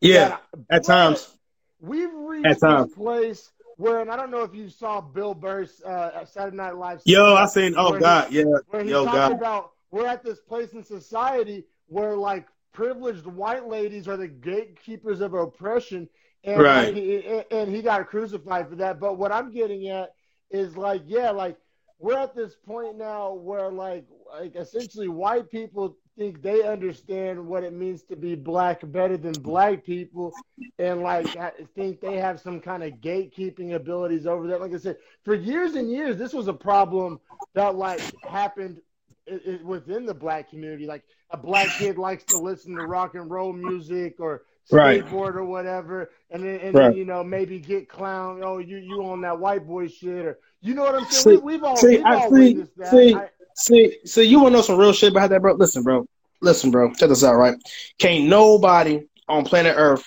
Yeah, 0.00 0.28
that, 0.28 0.42
at 0.70 0.84
times. 0.84 1.36
We've 1.80 2.12
reached 2.14 2.46
at 2.46 2.60
times. 2.60 2.92
place 2.94 3.50
where, 3.76 4.00
and 4.00 4.10
I 4.10 4.16
don't 4.16 4.30
know 4.30 4.42
if 4.42 4.54
you 4.54 4.68
saw 4.68 5.00
Bill 5.00 5.34
Burr's 5.34 5.82
uh, 5.82 6.24
Saturday 6.24 6.56
Night 6.56 6.76
Live. 6.76 7.00
Yo, 7.04 7.34
I 7.34 7.46
seen. 7.46 7.74
Oh 7.76 7.98
God, 7.98 8.30
he, 8.30 8.38
yeah. 8.38 8.44
Where 8.68 8.84
he 8.84 8.90
Yo, 8.90 9.04
talked 9.04 9.16
God. 9.16 9.32
about 9.32 9.70
we're 9.94 10.06
at 10.06 10.24
this 10.24 10.40
place 10.40 10.72
in 10.72 10.82
society 10.82 11.64
where 11.86 12.16
like 12.16 12.46
privileged 12.72 13.26
white 13.26 13.68
ladies 13.68 14.08
are 14.08 14.16
the 14.16 14.26
gatekeepers 14.26 15.20
of 15.20 15.34
oppression 15.34 16.08
and 16.42 16.60
right. 16.60 16.94
he, 16.94 17.42
and 17.52 17.74
he 17.74 17.80
got 17.80 18.06
crucified 18.08 18.68
for 18.68 18.74
that 18.74 18.98
but 18.98 19.16
what 19.16 19.30
i'm 19.30 19.52
getting 19.52 19.88
at 19.88 20.14
is 20.50 20.76
like 20.76 21.02
yeah 21.06 21.30
like 21.30 21.56
we're 22.00 22.18
at 22.18 22.34
this 22.34 22.56
point 22.66 22.98
now 22.98 23.32
where 23.32 23.70
like 23.70 24.04
like 24.32 24.56
essentially 24.56 25.08
white 25.08 25.48
people 25.48 25.96
think 26.16 26.42
they 26.42 26.62
understand 26.62 27.44
what 27.44 27.64
it 27.64 27.72
means 27.72 28.02
to 28.02 28.16
be 28.16 28.34
black 28.34 28.80
better 28.92 29.16
than 29.16 29.32
black 29.32 29.84
people 29.84 30.32
and 30.78 31.02
like 31.02 31.36
I 31.36 31.52
think 31.74 32.00
they 32.00 32.16
have 32.18 32.40
some 32.40 32.60
kind 32.60 32.82
of 32.82 32.92
gatekeeping 32.94 33.74
abilities 33.74 34.26
over 34.26 34.46
that 34.48 34.60
like 34.60 34.72
i 34.72 34.78
said 34.78 34.96
for 35.24 35.34
years 35.34 35.74
and 35.74 35.90
years 35.90 36.16
this 36.16 36.32
was 36.32 36.46
a 36.46 36.52
problem 36.52 37.18
that 37.54 37.74
like 37.74 38.00
happened 38.22 38.80
it, 39.26 39.42
it, 39.44 39.64
within 39.64 40.06
the 40.06 40.14
black 40.14 40.50
community. 40.50 40.86
Like 40.86 41.02
a 41.30 41.36
black 41.36 41.68
kid 41.78 41.98
likes 41.98 42.24
to 42.24 42.38
listen 42.38 42.74
to 42.76 42.86
rock 42.86 43.14
and 43.14 43.30
roll 43.30 43.52
music 43.52 44.16
or 44.18 44.42
skateboard 44.70 45.12
right. 45.12 45.36
or 45.36 45.44
whatever, 45.44 46.10
and 46.30 46.42
then 46.42 46.60
and 46.60 46.74
right. 46.74 46.88
then, 46.88 46.96
you 46.96 47.04
know 47.04 47.22
maybe 47.22 47.58
get 47.58 47.88
clown. 47.88 48.40
Oh, 48.42 48.58
you 48.58 48.76
you 48.78 49.04
on 49.04 49.20
that 49.22 49.38
white 49.38 49.66
boy 49.66 49.88
shit, 49.88 50.24
or 50.24 50.38
you 50.60 50.74
know 50.74 50.82
what 50.82 50.94
I'm 50.94 51.04
saying? 51.06 51.38
See, 51.38 51.42
we, 51.42 51.54
have 51.54 51.64
all, 51.64 51.76
see, 51.76 51.96
we've 51.96 52.06
all 52.06 52.30
see, 52.30 52.54
that. 52.76 52.90
See, 52.90 53.14
I, 53.14 53.28
see, 53.54 53.98
see, 54.04 54.24
you 54.24 54.40
want 54.40 54.52
to 54.52 54.56
know 54.58 54.62
some 54.62 54.78
real 54.78 54.92
shit 54.92 55.12
about 55.12 55.30
that, 55.30 55.40
bro? 55.40 55.54
Listen, 55.54 55.82
bro. 55.82 56.06
listen, 56.40 56.70
bro, 56.70 56.92
check 56.94 57.08
this 57.08 57.24
out, 57.24 57.36
right? 57.36 57.56
Can't 57.98 58.28
nobody 58.28 59.06
on 59.28 59.44
planet 59.44 59.74
Earth 59.76 60.04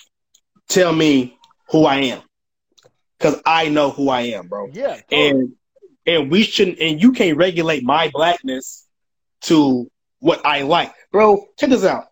tell 0.68 0.92
me 0.92 1.36
who 1.70 1.84
I 1.84 1.96
am. 1.96 2.22
Cause 3.20 3.40
I 3.44 3.68
know 3.68 3.90
who 3.90 4.10
I 4.10 4.20
am, 4.22 4.46
bro. 4.46 4.68
Yeah. 4.72 5.00
Totally. 5.10 5.30
And 5.30 5.52
and 6.06 6.30
we 6.30 6.44
shouldn't 6.44 6.78
and 6.78 7.02
you 7.02 7.10
can't 7.10 7.36
regulate 7.36 7.82
my 7.82 8.10
blackness 8.12 8.86
to 9.42 9.90
what 10.20 10.44
I 10.46 10.62
like. 10.62 10.92
Bro, 11.10 11.46
check 11.58 11.70
this 11.70 11.84
out. 11.84 12.04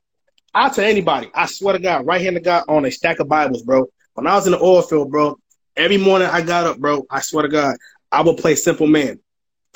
I'll 0.53 0.71
tell 0.71 0.85
anybody, 0.85 1.31
I 1.35 1.47
swear 1.47 1.75
to 1.75 1.79
God, 1.79 2.07
right 2.07 2.21
hand 2.21 2.35
to 2.35 2.41
God 2.41 2.65
on 2.69 2.85
a 2.85 2.91
stack 2.91 3.21
of 3.21 3.29
Bibles, 3.29 3.63
bro. 3.63 3.87
When 4.15 4.27
I 4.27 4.35
was 4.35 4.47
in 4.47 4.53
the 4.53 4.61
oil 4.61 4.83
field, 4.83 5.11
bro, 5.11 5.39
every 5.77 5.99
morning 5.99 6.29
I 6.29 6.43
got 6.43 6.67
up, 6.67 6.79
bro, 6.79 7.07
I 7.11 7.21
swear 7.21 7.43
to 7.43 7.49
God, 7.49 7.77
I 8.11 8.23
would 8.23 8.39
play 8.39 8.55
Simple 8.57 8.87
Man 8.87 9.21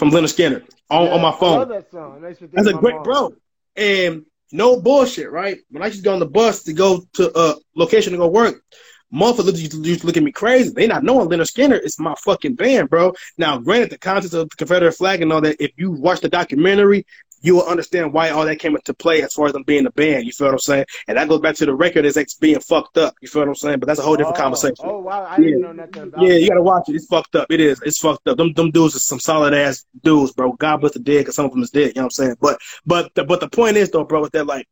from 0.01 0.11
Lynyrd 0.11 0.35
Skynyrd 0.35 0.65
on, 0.89 1.05
yeah, 1.05 1.13
on 1.13 1.21
my 1.21 1.33
phone. 1.33 1.69
that 1.69 1.91
song. 1.91 2.23
That's 2.23 2.41
a 2.41 2.73
great, 2.73 2.95
mom. 2.95 3.03
bro. 3.03 3.35
And 3.77 4.25
no 4.51 4.81
bullshit, 4.81 5.31
right? 5.31 5.59
When 5.71 5.83
I 5.83 5.87
used 5.89 5.99
to 5.99 6.03
go 6.03 6.15
on 6.15 6.21
the 6.21 6.27
bus 6.27 6.63
to 6.63 6.73
go 6.73 7.05
to 7.15 7.39
a 7.39 7.51
uh, 7.51 7.55
location 7.77 8.13
to 8.13 8.19
go 8.19 8.27
work, 8.27 8.65
motherfuckers 9.13 9.59
used 9.59 10.01
to, 10.01 10.07
look 10.07 10.17
at 10.17 10.23
me 10.23 10.33
crazy. 10.33 10.71
They 10.71 10.87
not 10.87 11.05
knowing 11.05 11.29
Lynyrd 11.29 11.53
Skynyrd 11.53 11.85
is 11.85 11.99
my 11.99 12.15
fucking 12.15 12.55
band, 12.55 12.89
bro. 12.89 13.13
Now, 13.37 13.59
granted, 13.59 13.91
the 13.91 13.99
context 13.99 14.33
of 14.33 14.49
the 14.49 14.57
Confederate 14.57 14.93
flag 14.93 15.21
and 15.21 15.31
all 15.35 15.43
that, 15.43 15.63
if 15.63 15.73
you 15.77 15.91
watch 15.91 16.21
the 16.21 16.31
documentary, 16.31 17.05
you 17.41 17.57
will 17.57 17.67
understand 17.67 18.13
why 18.13 18.31
all 18.31 18.45
that 18.45 18.59
came 18.59 18.75
into 18.75 18.95
play 18.95 19.23
as 19.23 19.33
far 19.33 19.47
as 19.47 19.53
them 19.53 19.63
being 19.63 19.87
a 19.87 19.91
band. 19.93 20.27
You 20.27 20.33
feel 20.33 20.49
what 20.49 20.55
I'm 20.55 20.59
saying? 20.59 20.85
And 21.09 21.17
that 21.17 21.29
goes 21.29 21.41
back 21.41 21.57
to 21.57 21.67
the 21.67 21.75
record 21.75 22.05
as 22.05 22.17
X 22.17 22.35
being 22.35 22.61
fucked 22.61 22.99
up. 22.99 23.15
You 23.21 23.29
feel 23.29 23.43
what 23.43 23.49
I'm 23.49 23.55
saying? 23.55 23.79
But 23.79 23.87
that's 23.87 23.99
a 23.99 24.03
whole 24.03 24.17
different 24.17 24.39
oh, 24.39 24.43
conversation. 24.43 24.77
Oh 24.81 24.99
wow, 25.01 25.25
I 25.25 25.39
yeah. 25.39 25.45
didn't 25.45 25.61
know 25.63 25.73
nothing 25.73 26.03
about. 26.03 26.23
Yeah, 26.23 26.35
you 26.35 26.49
gotta 26.49 26.63
watch 26.63 26.89
it. 26.89 26.97
It's 26.97 27.07
fucked 27.07 27.37
up. 27.37 27.47
It 27.51 27.61
is. 27.61 27.81
It's 27.83 27.99
fucked 27.99 28.29
up. 28.29 28.37
Them 28.37 28.53
them 28.53 28.71
dudes 28.71 28.97
are 28.97 29.01
some 29.01 29.21
solid 29.21 29.55
ass 29.55 29.85
dudes, 30.03 30.33
bro. 30.33 30.53
God 30.53 30.79
bless 30.79 30.93
the 30.93 30.99
dead, 30.99 31.21
because 31.21 31.37
some 31.37 31.47
of 31.47 31.53
them 31.53 31.63
is 31.63 31.71
dead. 31.71 31.89
You 31.89 31.93
know 31.97 32.03
what 32.03 32.05
I'm 32.05 32.11
saying? 32.11 32.37
But 32.41 32.59
but 32.85 33.15
the, 33.15 33.25
but 33.25 33.41
the 33.41 33.49
point 33.49 33.77
is 33.77 33.91
though, 33.91 34.05
bro, 34.05 34.25
is 34.25 34.31
that 34.31 34.47
like 34.47 34.69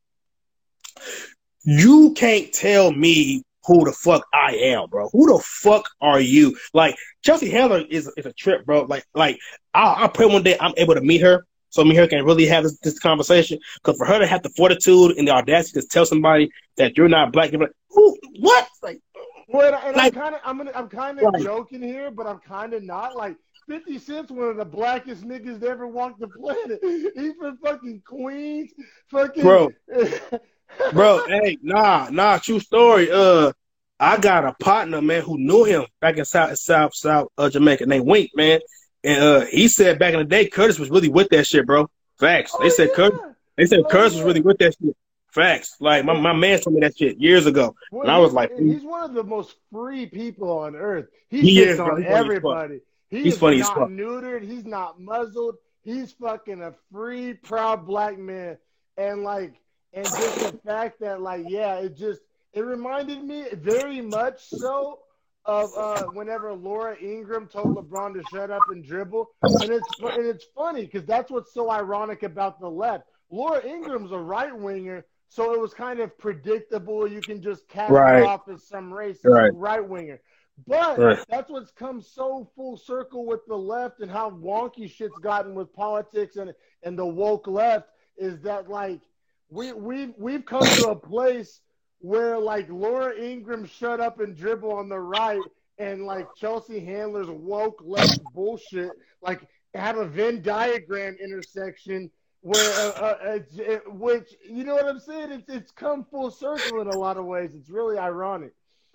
you 1.65 2.13
can't 2.15 2.53
tell 2.53 2.93
me 2.93 3.43
who 3.67 3.85
the 3.85 3.93
fuck 3.93 4.27
I 4.33 4.55
am, 4.57 4.89
bro. 4.89 5.09
Who 5.11 5.27
the 5.27 5.43
fuck 5.45 5.89
are 6.01 6.21
you? 6.21 6.57
Like 6.73 6.97
Chelsea 7.23 7.51
Handler 7.51 7.85
is 7.89 8.11
is 8.17 8.27
a 8.27 8.33
trip, 8.33 8.65
bro. 8.65 8.83
Like 8.83 9.05
like 9.15 9.39
I 9.75 10.05
I 10.05 10.09
pray 10.09 10.27
one 10.27 10.43
day 10.43 10.57
I'm 10.59 10.75
able 10.77 10.95
to 10.95 11.03
meet 11.03 11.21
her 11.21 11.47
so 11.71 11.85
me 11.85 11.91
and 11.91 11.99
her 11.99 12.07
can 12.07 12.25
really 12.25 12.47
have 12.47 12.65
this, 12.65 12.79
this 12.81 12.99
conversation. 12.99 13.59
Because 13.77 13.99
for 13.99 14.07
her 14.07 14.19
to 14.19 14.27
have 14.27 14.43
the 14.43 14.51
fortitude 14.51 15.17
and 15.17 15.29
the 15.29 15.33
audacity 15.33 15.81
to 15.81 15.87
tell 15.87 16.07
somebody 16.07 16.51
that 16.77 16.97
you're 16.97 17.09
not 17.09 17.33
black, 17.33 17.53
you're 17.53 17.61
like, 17.61 17.73
who, 17.91 18.17
what? 18.41 18.69
Like, 18.83 19.01
well, 19.49 19.81
and 19.85 19.97
like, 19.97 20.17
I'm 20.17 20.23
kind 20.23 20.35
of, 20.35 20.41
I'm, 20.45 20.59
gonna, 20.59 20.73
I'm 20.75 20.89
kind 20.89 21.21
of 21.21 21.43
joking 21.43 21.83
here, 21.83 22.11
but 22.11 22.27
I'm 22.27 22.39
kind 22.39 22.75
of 22.75 22.83
not. 22.83 23.17
Like, 23.17 23.37
50 23.69 23.99
Cent's 23.99 24.31
one 24.31 24.49
of 24.49 24.57
the 24.57 24.65
blackest 24.65 25.25
niggas 25.25 25.61
that 25.61 25.69
ever 25.69 25.87
walked 25.87 26.21
the 26.21 26.29
planet. 26.29 26.81
He's 26.83 27.35
from 27.35 27.59
fucking 27.59 28.03
Queens, 28.07 28.73
fucking. 29.11 29.43
Bro, 29.43 29.71
bro, 30.93 31.27
hey, 31.27 31.59
nah, 31.63 32.09
nah, 32.11 32.39
true 32.39 32.61
story. 32.61 33.11
Uh, 33.11 33.53
I 34.01 34.17
got 34.19 34.45
a 34.45 34.55
partner, 34.55 35.03
man, 35.03 35.23
who 35.23 35.39
knew 35.39 35.65
him 35.65 35.85
back 36.01 36.17
in 36.17 36.25
South, 36.25 36.59
South, 36.59 36.95
South 36.95 37.29
uh, 37.37 37.51
Jamaica 37.51 37.85
named 37.87 38.07
Wink, 38.07 38.31
man. 38.35 38.61
And 39.09 39.25
uh, 39.25 39.47
he 39.47 39.69
said 39.69 39.99
back 39.99 40.13
in 40.13 40.19
the 40.19 40.27
day, 40.27 40.49
Curtis 40.49 40.79
was 40.79 40.91
really 40.91 41.09
with 41.09 41.31
that 41.31 41.47
shit, 41.47 41.65
bro. 41.65 41.89
Facts. 42.19 42.53
Oh, 42.55 42.63
they 42.63 42.69
said 42.69 42.89
yeah. 42.91 42.95
Curtis. 42.95 43.19
They 43.57 43.65
said 43.65 43.79
oh, 43.79 43.89
Curtis 43.89 44.13
yeah. 44.13 44.19
was 44.19 44.27
really 44.27 44.43
with 44.43 44.59
that 44.59 44.77
shit. 44.79 44.95
Facts. 45.31 45.77
Like 45.81 46.05
my, 46.05 46.13
my 46.13 46.35
man 46.35 46.61
told 46.61 46.75
me 46.75 46.81
that 46.83 46.99
shit 46.99 47.19
years 47.19 47.47
ago, 47.47 47.75
and 47.91 48.11
I 48.11 48.19
was 48.19 48.35
like, 48.35 48.53
he's 48.59 48.83
one 48.83 49.05
of 49.05 49.15
the 49.15 49.25
most 49.25 49.55
free 49.73 50.05
people 50.05 50.59
on 50.59 50.77
earth. 50.77 51.07
He, 51.31 51.41
he 51.41 51.61
is, 51.61 51.81
on 51.81 52.05
everybody. 52.05 52.81
He 53.09 53.23
he's 53.23 53.39
funny 53.39 53.61
not 53.61 53.89
neutered. 53.89 54.43
He's 54.43 54.67
not 54.67 55.01
muzzled. 55.01 55.57
He's 55.85 56.13
fucking 56.13 56.61
a 56.61 56.75
free, 56.93 57.33
proud 57.33 57.87
black 57.87 58.19
man. 58.19 58.59
And 58.99 59.23
like, 59.23 59.55
and 59.95 60.05
just 60.05 60.53
the 60.53 60.59
fact 60.67 61.01
that 61.01 61.23
like, 61.23 61.47
yeah, 61.49 61.77
it 61.77 61.97
just 61.97 62.21
it 62.53 62.61
reminded 62.61 63.25
me 63.25 63.47
very 63.55 64.03
much 64.03 64.45
so 64.49 64.99
of 65.49 65.71
uh, 65.79 66.05
whenever 66.13 66.53
Laura 66.53 66.95
Ingraham 67.03 67.49
told 67.49 67.75
LeBron 67.75 68.13
to 68.13 68.23
shut 68.31 68.51
up 68.51 68.63
and 68.69 68.85
dribble, 68.85 69.31
and 69.43 69.71
it's 69.71 69.89
and 70.01 70.27
it's 70.27 70.45
funny 70.55 70.83
because 70.83 71.07
that's 71.07 71.31
what's 71.31 71.55
so 71.55 71.71
ironic 71.71 72.23
about 72.23 72.61
the 72.61 72.69
left. 72.69 73.05
Laura 73.31 73.65
Ingraham's 73.67 74.13
a 74.13 74.19
right 74.19 74.57
winger, 74.57 75.07
so 75.29 75.55
it 75.55 75.61
was 75.61 75.73
kind 75.73 76.01
of 76.01 76.17
predictable. 76.19 77.09
You 77.09 77.23
can 77.23 77.41
just 77.41 77.67
cast 77.67 77.91
right. 77.91 78.23
off 78.23 78.47
as 78.49 78.69
some 78.69 78.93
racist 78.93 79.25
right, 79.25 79.51
right 79.55 79.89
winger. 79.89 80.21
But 80.67 80.99
right. 80.99 81.19
that's 81.31 81.51
what's 81.51 81.71
come 81.71 82.03
so 82.03 82.51
full 82.55 82.77
circle 82.77 83.25
with 83.25 83.41
the 83.47 83.57
left 83.57 84.01
and 84.01 84.11
how 84.11 84.31
wonky 84.31 84.91
shit's 84.91 85.19
gotten 85.23 85.55
with 85.55 85.73
politics 85.73 86.37
and 86.37 86.53
and 86.83 86.99
the 86.99 87.07
woke 87.07 87.47
left 87.47 87.89
is 88.19 88.43
that 88.43 88.69
like 88.69 89.01
we 89.49 89.73
we 89.73 90.13
we've 90.19 90.45
come 90.45 90.63
to 90.63 90.91
a 90.91 90.97
place 90.97 91.61
where 92.01 92.39
like 92.39 92.69
Laura 92.71 93.15
Ingraham 93.17 93.67
shut 93.67 94.01
up 94.01 94.21
and 94.21 94.37
dribble 94.37 94.73
on 94.73 94.89
the 94.89 94.99
right, 94.99 95.43
and 95.79 96.05
like 96.07 96.27
Chelsea 96.37 96.81
Handler's 96.81 97.29
woke 97.29 97.83
left 97.85 98.21
bullshit, 98.35 98.91
like 99.23 99.47
have 99.75 99.97
a 99.97 100.05
Venn 100.05 100.43
diagram 100.43 101.17
intersection 101.23 102.11
where 102.41 102.73
uh, 102.81 103.01
uh, 103.01 103.39
it, 103.57 103.93
which 103.93 104.35
you 104.49 104.65
know 104.65 104.75
what 104.75 104.87
I'm 104.87 105.01
saying? 105.01 105.33
It's 105.33 105.49
it's 105.49 105.71
come 105.73 106.05
full 106.05 106.31
circle 106.31 106.81
in 106.81 106.89
a 106.89 106.99
lot 106.99 107.17
of 107.17 107.25
ways. 107.25 107.55
It's 107.55 107.71
really 107.71 107.99
ironic. 107.99 108.53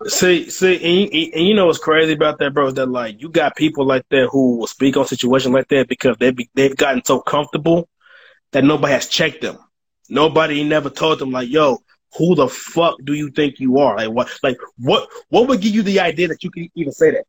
See, 0.08 0.50
see, 0.50 0.76
and 0.76 1.14
you, 1.14 1.32
and 1.34 1.48
you 1.48 1.54
know 1.54 1.68
what's 1.68 1.78
crazy 1.78 2.14
about 2.14 2.40
that, 2.40 2.54
bro? 2.54 2.68
Is 2.68 2.74
that 2.76 2.88
like 2.90 3.22
you 3.22 3.30
got 3.30 3.56
people 3.56 3.86
like 3.86 4.06
that 4.10 4.30
who 4.32 4.58
will 4.58 4.68
speak 4.68 4.98
on 4.98 5.06
situations 5.06 5.54
like 5.54 5.68
that 5.70 5.88
because 5.88 6.18
they've 6.20 6.38
they've 6.54 6.76
gotten 6.76 7.04
so 7.06 7.20
comfortable 7.22 7.88
that 8.52 8.64
nobody 8.64 8.94
has 8.94 9.08
checked 9.08 9.42
them. 9.42 9.58
Nobody 10.10 10.64
never 10.64 10.90
told 10.90 11.20
them 11.20 11.32
like, 11.32 11.50
"Yo, 11.50 11.83
who 12.18 12.36
the 12.36 12.48
fuck 12.48 12.98
do 13.04 13.14
you 13.14 13.30
think 13.32 13.60
you 13.60 13.80
are? 13.80 13.98
Like 13.98 14.10
what? 14.10 14.30
Like 14.44 14.58
what? 14.78 15.10
What 15.30 15.48
would 15.48 15.62
give 15.62 15.74
you 15.74 15.82
the 15.82 16.00
idea 16.00 16.28
that 16.28 16.44
you 16.44 16.52
could 16.52 16.70
even 16.76 16.92
say 16.92 17.12
that? 17.12 17.26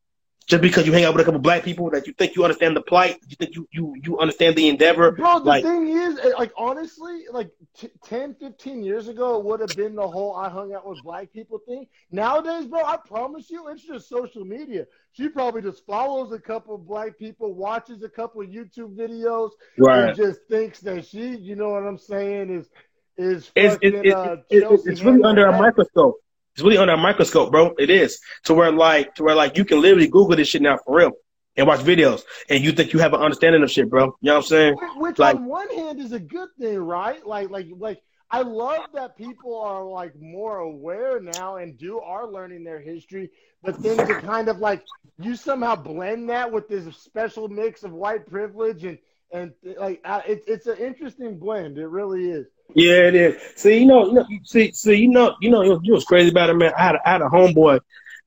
Just 0.47 0.61
because 0.61 0.86
you 0.86 0.93
hang 0.93 1.05
out 1.05 1.15
with 1.15 1.23
a 1.23 1.24
couple 1.24 1.40
black 1.40 1.65
people 1.65 1.89
that 1.90 2.06
you 2.06 2.12
think 2.12 2.36
you 2.36 2.44
understand 2.44 2.77
the 2.77 2.82
plight, 2.82 3.16
you 3.28 3.36
think 3.36 3.55
you 3.55 3.66
you 3.73 3.97
you 4.02 4.19
understand 4.19 4.56
the 4.56 4.69
endeavor. 4.69 5.12
Bro, 5.12 5.39
the 5.39 5.44
like, 5.47 5.65
thing 5.65 5.89
is, 5.89 6.19
eh, 6.19 6.32
like 6.39 6.52
honestly, 6.55 7.24
like 7.32 7.51
t- 7.74 7.90
10, 8.05 8.35
15 8.35 8.82
years 8.82 9.09
ago, 9.09 9.39
it 9.39 9.44
would 9.44 9.61
have 9.61 9.74
been 9.74 9.94
the 9.94 10.06
whole 10.06 10.36
"I 10.36 10.51
hung 10.51 10.74
out 10.74 10.86
with 10.86 11.02
black 11.02 11.32
people" 11.32 11.61
thing. 11.66 11.86
Nowadays, 12.11 12.66
bro, 12.66 12.85
I 12.85 12.98
promise 12.98 13.48
you, 13.48 13.69
it's 13.69 13.82
just 13.82 14.06
social 14.06 14.44
media. 14.44 14.86
She 15.12 15.31
probably 15.31 15.62
just 15.62 15.86
follows 15.86 16.32
a 16.32 16.39
couple 16.39 16.77
black 16.77 17.19
people, 17.19 17.55
watches 17.55 18.02
a 18.02 18.09
couple 18.11 18.43
YouTube 18.43 18.94
videos, 18.97 19.52
right. 19.78 20.09
and 20.09 20.16
just 20.16 20.40
thinks 20.51 20.81
that 20.81 21.06
she, 21.06 21.36
you 21.36 21.56
know 21.56 21.70
what 21.70 21.85
I'm 21.85 21.97
saying, 21.97 22.51
is 22.51 22.69
is 23.16 23.51
it's, 23.55 23.74
fucking, 23.74 24.05
it, 24.05 24.12
uh, 24.12 24.36
it's 24.51 25.03
really 25.03 25.23
under 25.23 25.47
a 25.47 25.53
microscope. 25.59 26.16
It's 26.55 26.62
really 26.62 26.78
under 26.78 26.95
a 26.95 26.99
microscope, 26.99 27.51
bro. 27.51 27.74
It 27.78 27.91
is 27.91 28.20
to 28.45 28.55
where 28.55 28.70
like 28.70 29.16
to 29.16 29.24
where 29.24 29.35
like 29.35 29.57
you 29.57 29.65
can 29.65 29.81
literally 29.81 30.09
Google 30.09 30.36
this 30.36 30.49
shit 30.49 30.62
now 30.62 30.78
for 30.85 30.97
real 30.99 31.12
and 31.57 31.66
watch 31.66 31.81
videos, 31.81 32.23
and 32.49 32.62
you 32.62 32.73
think 32.73 32.93
you 32.93 32.99
have 32.99 33.15
an 33.15 33.20
understanding 33.20 33.62
of 33.62 33.70
shit, 33.70 33.89
bro. 33.89 34.05
You 34.05 34.12
know 34.23 34.35
what 34.35 34.39
I'm 34.39 34.43
saying? 34.47 34.77
Which, 34.97 35.19
like, 35.19 35.36
on 35.36 35.47
one 35.47 35.69
hand 35.70 36.01
is 36.01 36.12
a 36.12 36.20
good 36.20 36.49
thing, 36.59 36.78
right? 36.78 37.24
Like 37.27 37.51
like 37.51 37.69
like 37.77 38.03
I 38.31 38.43
love 38.43 38.86
that 38.95 39.16
people 39.16 39.61
are 39.61 39.85
like 39.85 40.15
more 40.20 40.59
aware 40.59 41.20
now 41.20 41.57
and 41.57 41.78
do 41.78 42.01
are 42.01 42.27
learning 42.27 42.65
their 42.65 42.81
history, 42.81 43.31
but 43.62 43.81
then 43.82 43.97
to 43.97 44.20
kind 44.20 44.49
of 44.49 44.59
like 44.59 44.82
you 45.19 45.36
somehow 45.36 45.77
blend 45.77 46.31
that 46.31 46.51
with 46.51 46.69
this 46.69 46.97
special 46.97 47.49
mix 47.49 47.85
of 47.85 47.93
white 47.93 48.27
privilege 48.27 48.85
and 48.85 48.99
and 49.32 49.53
like 49.78 50.01
it's 50.27 50.47
it's 50.49 50.66
an 50.66 50.78
interesting 50.78 51.39
blend. 51.39 51.78
It 51.78 51.86
really 51.86 52.31
is. 52.31 52.47
Yeah, 52.73 53.09
it 53.09 53.15
is. 53.15 53.43
See, 53.57 53.78
you 53.78 53.86
know, 53.86 54.07
you 54.07 54.12
know, 54.12 54.27
see, 54.45 54.73
see, 54.73 54.95
you 54.95 55.09
know, 55.09 55.36
you 55.41 55.51
know, 55.51 55.62
you 55.62 55.70
know 55.70 55.81
what's 55.85 56.05
crazy 56.05 56.31
about 56.31 56.51
it, 56.51 56.55
man. 56.55 56.73
I 56.77 56.82
had, 56.85 56.95
a, 56.97 57.09
I 57.09 57.12
had 57.12 57.23
a 57.23 57.28
homeboy 57.28 57.81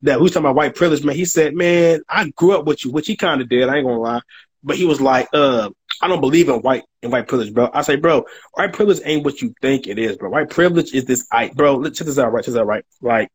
that 0.04 0.20
was 0.22 0.32
talking 0.32 0.46
about 0.46 0.56
white 0.56 0.76
privilege, 0.76 1.04
man. 1.04 1.16
He 1.16 1.26
said, 1.26 1.56
"Man, 1.56 2.02
I 2.08 2.30
grew 2.30 2.58
up 2.58 2.66
with 2.66 2.86
you," 2.86 2.92
which 2.92 3.08
he 3.08 3.16
kind 3.16 3.42
of 3.42 3.50
did. 3.50 3.68
I 3.68 3.78
ain't 3.78 3.88
gonna 3.88 4.00
lie, 4.00 4.22
but 4.64 4.78
he 4.78 4.86
was 4.86 5.02
like, 5.02 5.28
"Uh, 5.34 5.70
I 6.02 6.08
don't 6.08 6.22
believe 6.22 6.50
in 6.50 6.62
white 6.62 6.84
in 7.02 7.12
white 7.12 7.28
privilege, 7.28 7.54
bro." 7.54 7.70
I 7.74 7.82
say, 7.82 7.96
"Bro, 7.96 8.26
white 8.54 8.74
privilege 8.74 9.02
ain't 9.04 9.26
what 9.26 9.42
you 9.42 9.54
think 9.62 9.88
it 9.88 9.98
is, 9.98 10.18
bro. 10.18 10.30
White 10.30 10.50
privilege 10.50 10.94
is 10.94 11.06
this, 11.06 11.28
I, 11.32 11.50
bro. 11.50 11.76
Let's 11.76 11.98
check 11.98 12.06
this 12.06 12.20
out, 12.20 12.32
right? 12.32 12.44
Check 12.44 12.54
this 12.54 12.62
out, 12.62 12.68
right? 12.68 12.86
Like, 13.02 13.30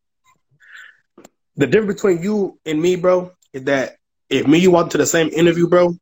the 1.57 1.67
difference 1.67 2.01
between 2.01 2.23
you 2.23 2.59
and 2.65 2.81
me, 2.81 2.97
bro, 2.97 3.33
is 3.53 3.65
that 3.65 3.97
if 4.31 4.47
me 4.47 4.59
you 4.59 4.71
walk 4.71 4.85
into 4.85 4.99
the 4.99 5.07
same 5.07 5.29
interview, 5.29 5.69
bro, 5.69 5.95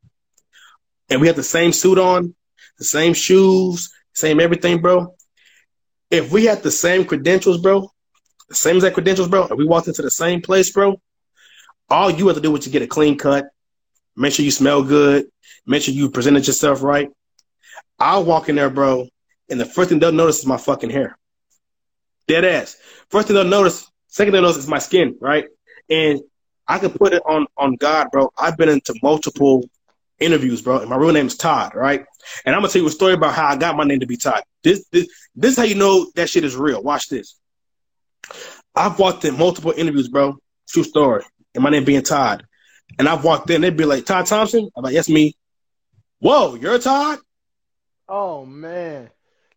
and 1.09 1.21
we 1.21 1.27
have 1.27 1.35
the 1.35 1.43
same 1.43 1.73
suit 1.73 1.97
on, 1.97 2.35
the 2.77 2.85
same 2.85 3.13
shoes, 3.13 3.91
same 4.13 4.39
everything, 4.39 4.81
bro. 4.81 5.15
If 6.09 6.31
we 6.31 6.45
had 6.45 6.63
the 6.63 6.71
same 6.71 7.05
credentials, 7.05 7.59
bro, 7.59 7.89
the 8.49 8.55
same 8.55 8.75
exact 8.75 8.95
credentials, 8.95 9.29
bro, 9.29 9.47
and 9.47 9.57
we 9.57 9.65
walked 9.65 9.87
into 9.87 10.01
the 10.01 10.11
same 10.11 10.41
place, 10.41 10.71
bro, 10.71 10.99
all 11.89 12.11
you 12.11 12.27
have 12.27 12.35
to 12.35 12.41
do 12.41 12.55
is 12.55 12.65
to 12.65 12.69
get 12.69 12.81
a 12.81 12.87
clean 12.87 13.17
cut, 13.17 13.45
make 14.15 14.33
sure 14.33 14.45
you 14.45 14.51
smell 14.51 14.83
good, 14.83 15.27
make 15.65 15.83
sure 15.83 15.93
you 15.93 16.09
presented 16.09 16.45
yourself 16.45 16.83
right. 16.83 17.09
I'll 17.99 18.25
walk 18.25 18.49
in 18.49 18.55
there, 18.55 18.69
bro, 18.69 19.07
and 19.49 19.59
the 19.59 19.65
first 19.65 19.89
thing 19.89 19.99
they'll 19.99 20.11
notice 20.11 20.39
is 20.39 20.45
my 20.45 20.57
fucking 20.57 20.89
hair. 20.89 21.17
Dead 22.27 22.45
ass. 22.45 22.77
First 23.09 23.27
thing 23.27 23.35
they'll 23.35 23.45
notice, 23.45 23.89
second 24.07 24.33
thing 24.33 24.41
they'll 24.41 24.49
notice 24.49 24.63
is 24.63 24.69
my 24.69 24.79
skin, 24.79 25.17
right? 25.19 25.45
And 25.89 26.21
I 26.67 26.79
can 26.79 26.91
put 26.91 27.13
it 27.13 27.21
on 27.25 27.47
on 27.57 27.75
God, 27.75 28.07
bro. 28.11 28.31
I've 28.37 28.57
been 28.57 28.69
into 28.69 28.95
multiple 29.03 29.69
interviews, 30.21 30.61
bro. 30.61 30.79
And 30.79 30.89
my 30.89 30.95
real 30.95 31.11
name 31.11 31.27
is 31.27 31.35
Todd, 31.35 31.73
right? 31.75 32.05
And 32.45 32.55
I'm 32.55 32.61
gonna 32.61 32.71
tell 32.71 32.81
you 32.81 32.87
a 32.87 32.91
story 32.91 33.13
about 33.13 33.33
how 33.33 33.47
I 33.47 33.55
got 33.57 33.75
my 33.75 33.83
name 33.83 33.99
to 34.01 34.05
be 34.05 34.17
Todd. 34.17 34.43
This 34.63 34.85
this 34.91 35.07
this 35.35 35.51
is 35.51 35.57
how 35.57 35.63
you 35.63 35.75
know 35.75 36.09
that 36.15 36.29
shit 36.29 36.43
is 36.43 36.55
real. 36.55 36.81
Watch 36.81 37.09
this. 37.09 37.37
I've 38.75 38.99
walked 38.99 39.25
in 39.25 39.37
multiple 39.37 39.73
interviews, 39.75 40.07
bro. 40.07 40.37
True 40.69 40.83
story. 40.83 41.23
And 41.53 41.63
my 41.63 41.69
name 41.69 41.83
being 41.83 42.03
Todd. 42.03 42.45
And 42.99 43.07
I've 43.07 43.23
walked 43.23 43.49
in, 43.49 43.61
they'd 43.61 43.75
be 43.75 43.85
like, 43.85 44.05
Todd 44.05 44.25
Thompson? 44.25 44.69
I'm 44.75 44.83
like, 44.83 44.93
yes, 44.93 45.09
me. 45.09 45.35
Whoa, 46.19 46.55
you're 46.55 46.79
Todd? 46.79 47.19
Oh 48.07 48.45
man. 48.45 49.09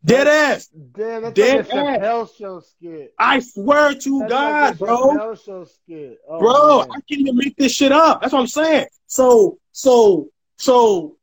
Dead 0.04 0.26
ass. 0.26 0.66
Damn, 0.66 1.22
that's 1.22 1.34
Dead 1.34 1.66
like 1.68 1.98
a 1.98 2.00
Chappelle 2.00 2.36
show 2.36 2.60
skit. 2.60 3.14
I 3.18 3.40
swear 3.40 3.94
to 3.94 4.18
That's 4.20 4.30
God, 4.30 4.62
like 4.62 4.78
bro. 4.78 5.34
Show 5.34 5.64
skit. 5.64 6.18
Oh, 6.28 6.38
bro, 6.38 6.78
man. 6.80 6.90
I 6.90 6.94
can't 7.08 7.22
even 7.22 7.36
make 7.36 7.56
this 7.56 7.72
shit 7.72 7.90
up. 7.90 8.20
That's 8.20 8.32
what 8.32 8.40
I'm 8.40 8.46
saying. 8.46 8.86
So, 9.06 9.58
so, 9.72 10.28
so, 10.58 11.16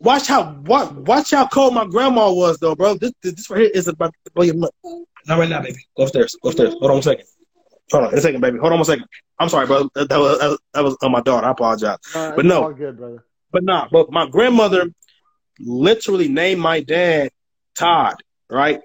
watch 0.00 0.26
how 0.26 0.60
watch, 0.64 0.92
watch 0.92 1.30
how 1.30 1.46
cold 1.46 1.74
my 1.74 1.86
grandma 1.86 2.32
was, 2.32 2.58
though, 2.58 2.74
bro. 2.74 2.94
This 2.94 3.12
this, 3.22 3.34
this 3.34 3.50
right 3.50 3.62
here 3.62 3.70
is 3.74 3.88
about 3.88 4.12
to 4.24 4.30
blow 4.32 4.44
your 4.44 4.56
mind. 4.56 4.72
Not 5.26 5.38
right 5.38 5.48
now, 5.48 5.62
baby. 5.62 5.84
Go 5.96 6.04
upstairs. 6.04 6.36
Go 6.42 6.50
upstairs. 6.50 6.74
Hold 6.74 6.84
on 6.84 6.96
one 6.96 7.02
second. 7.02 7.26
Hold 7.90 8.04
on 8.04 8.14
a 8.14 8.20
second, 8.20 8.40
baby. 8.40 8.58
Hold 8.58 8.72
on 8.72 8.78
one 8.78 8.84
second. 8.84 9.06
I'm 9.38 9.48
sorry, 9.48 9.66
bro. 9.66 9.88
That, 9.94 10.08
that 10.08 10.18
was 10.18 10.38
that 10.38 10.48
was, 10.48 10.58
that 10.74 10.84
was 10.84 10.96
on 11.02 11.12
my 11.12 11.20
daughter. 11.20 11.46
I 11.46 11.50
apologize. 11.50 11.98
Uh, 12.14 12.32
but 12.34 12.44
no. 12.44 12.64
all 12.64 12.72
good, 12.72 12.96
brother. 12.96 13.24
But 13.50 13.64
nah, 13.64 13.88
but 13.90 14.10
my 14.10 14.28
grandmother 14.28 14.86
literally 15.58 16.28
named 16.28 16.60
my 16.60 16.80
dad 16.80 17.30
Todd, 17.76 18.16
right? 18.50 18.80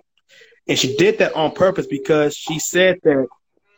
And 0.68 0.80
she 0.80 0.96
did 0.96 1.18
that 1.20 1.34
on 1.34 1.52
purpose 1.52 1.88
because 1.88 2.36
she 2.36 2.60
said 2.60 3.00
that 3.04 3.28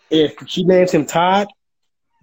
if 0.09 0.35
she 0.47 0.63
names 0.63 0.91
him 0.91 1.05
Todd, 1.05 1.47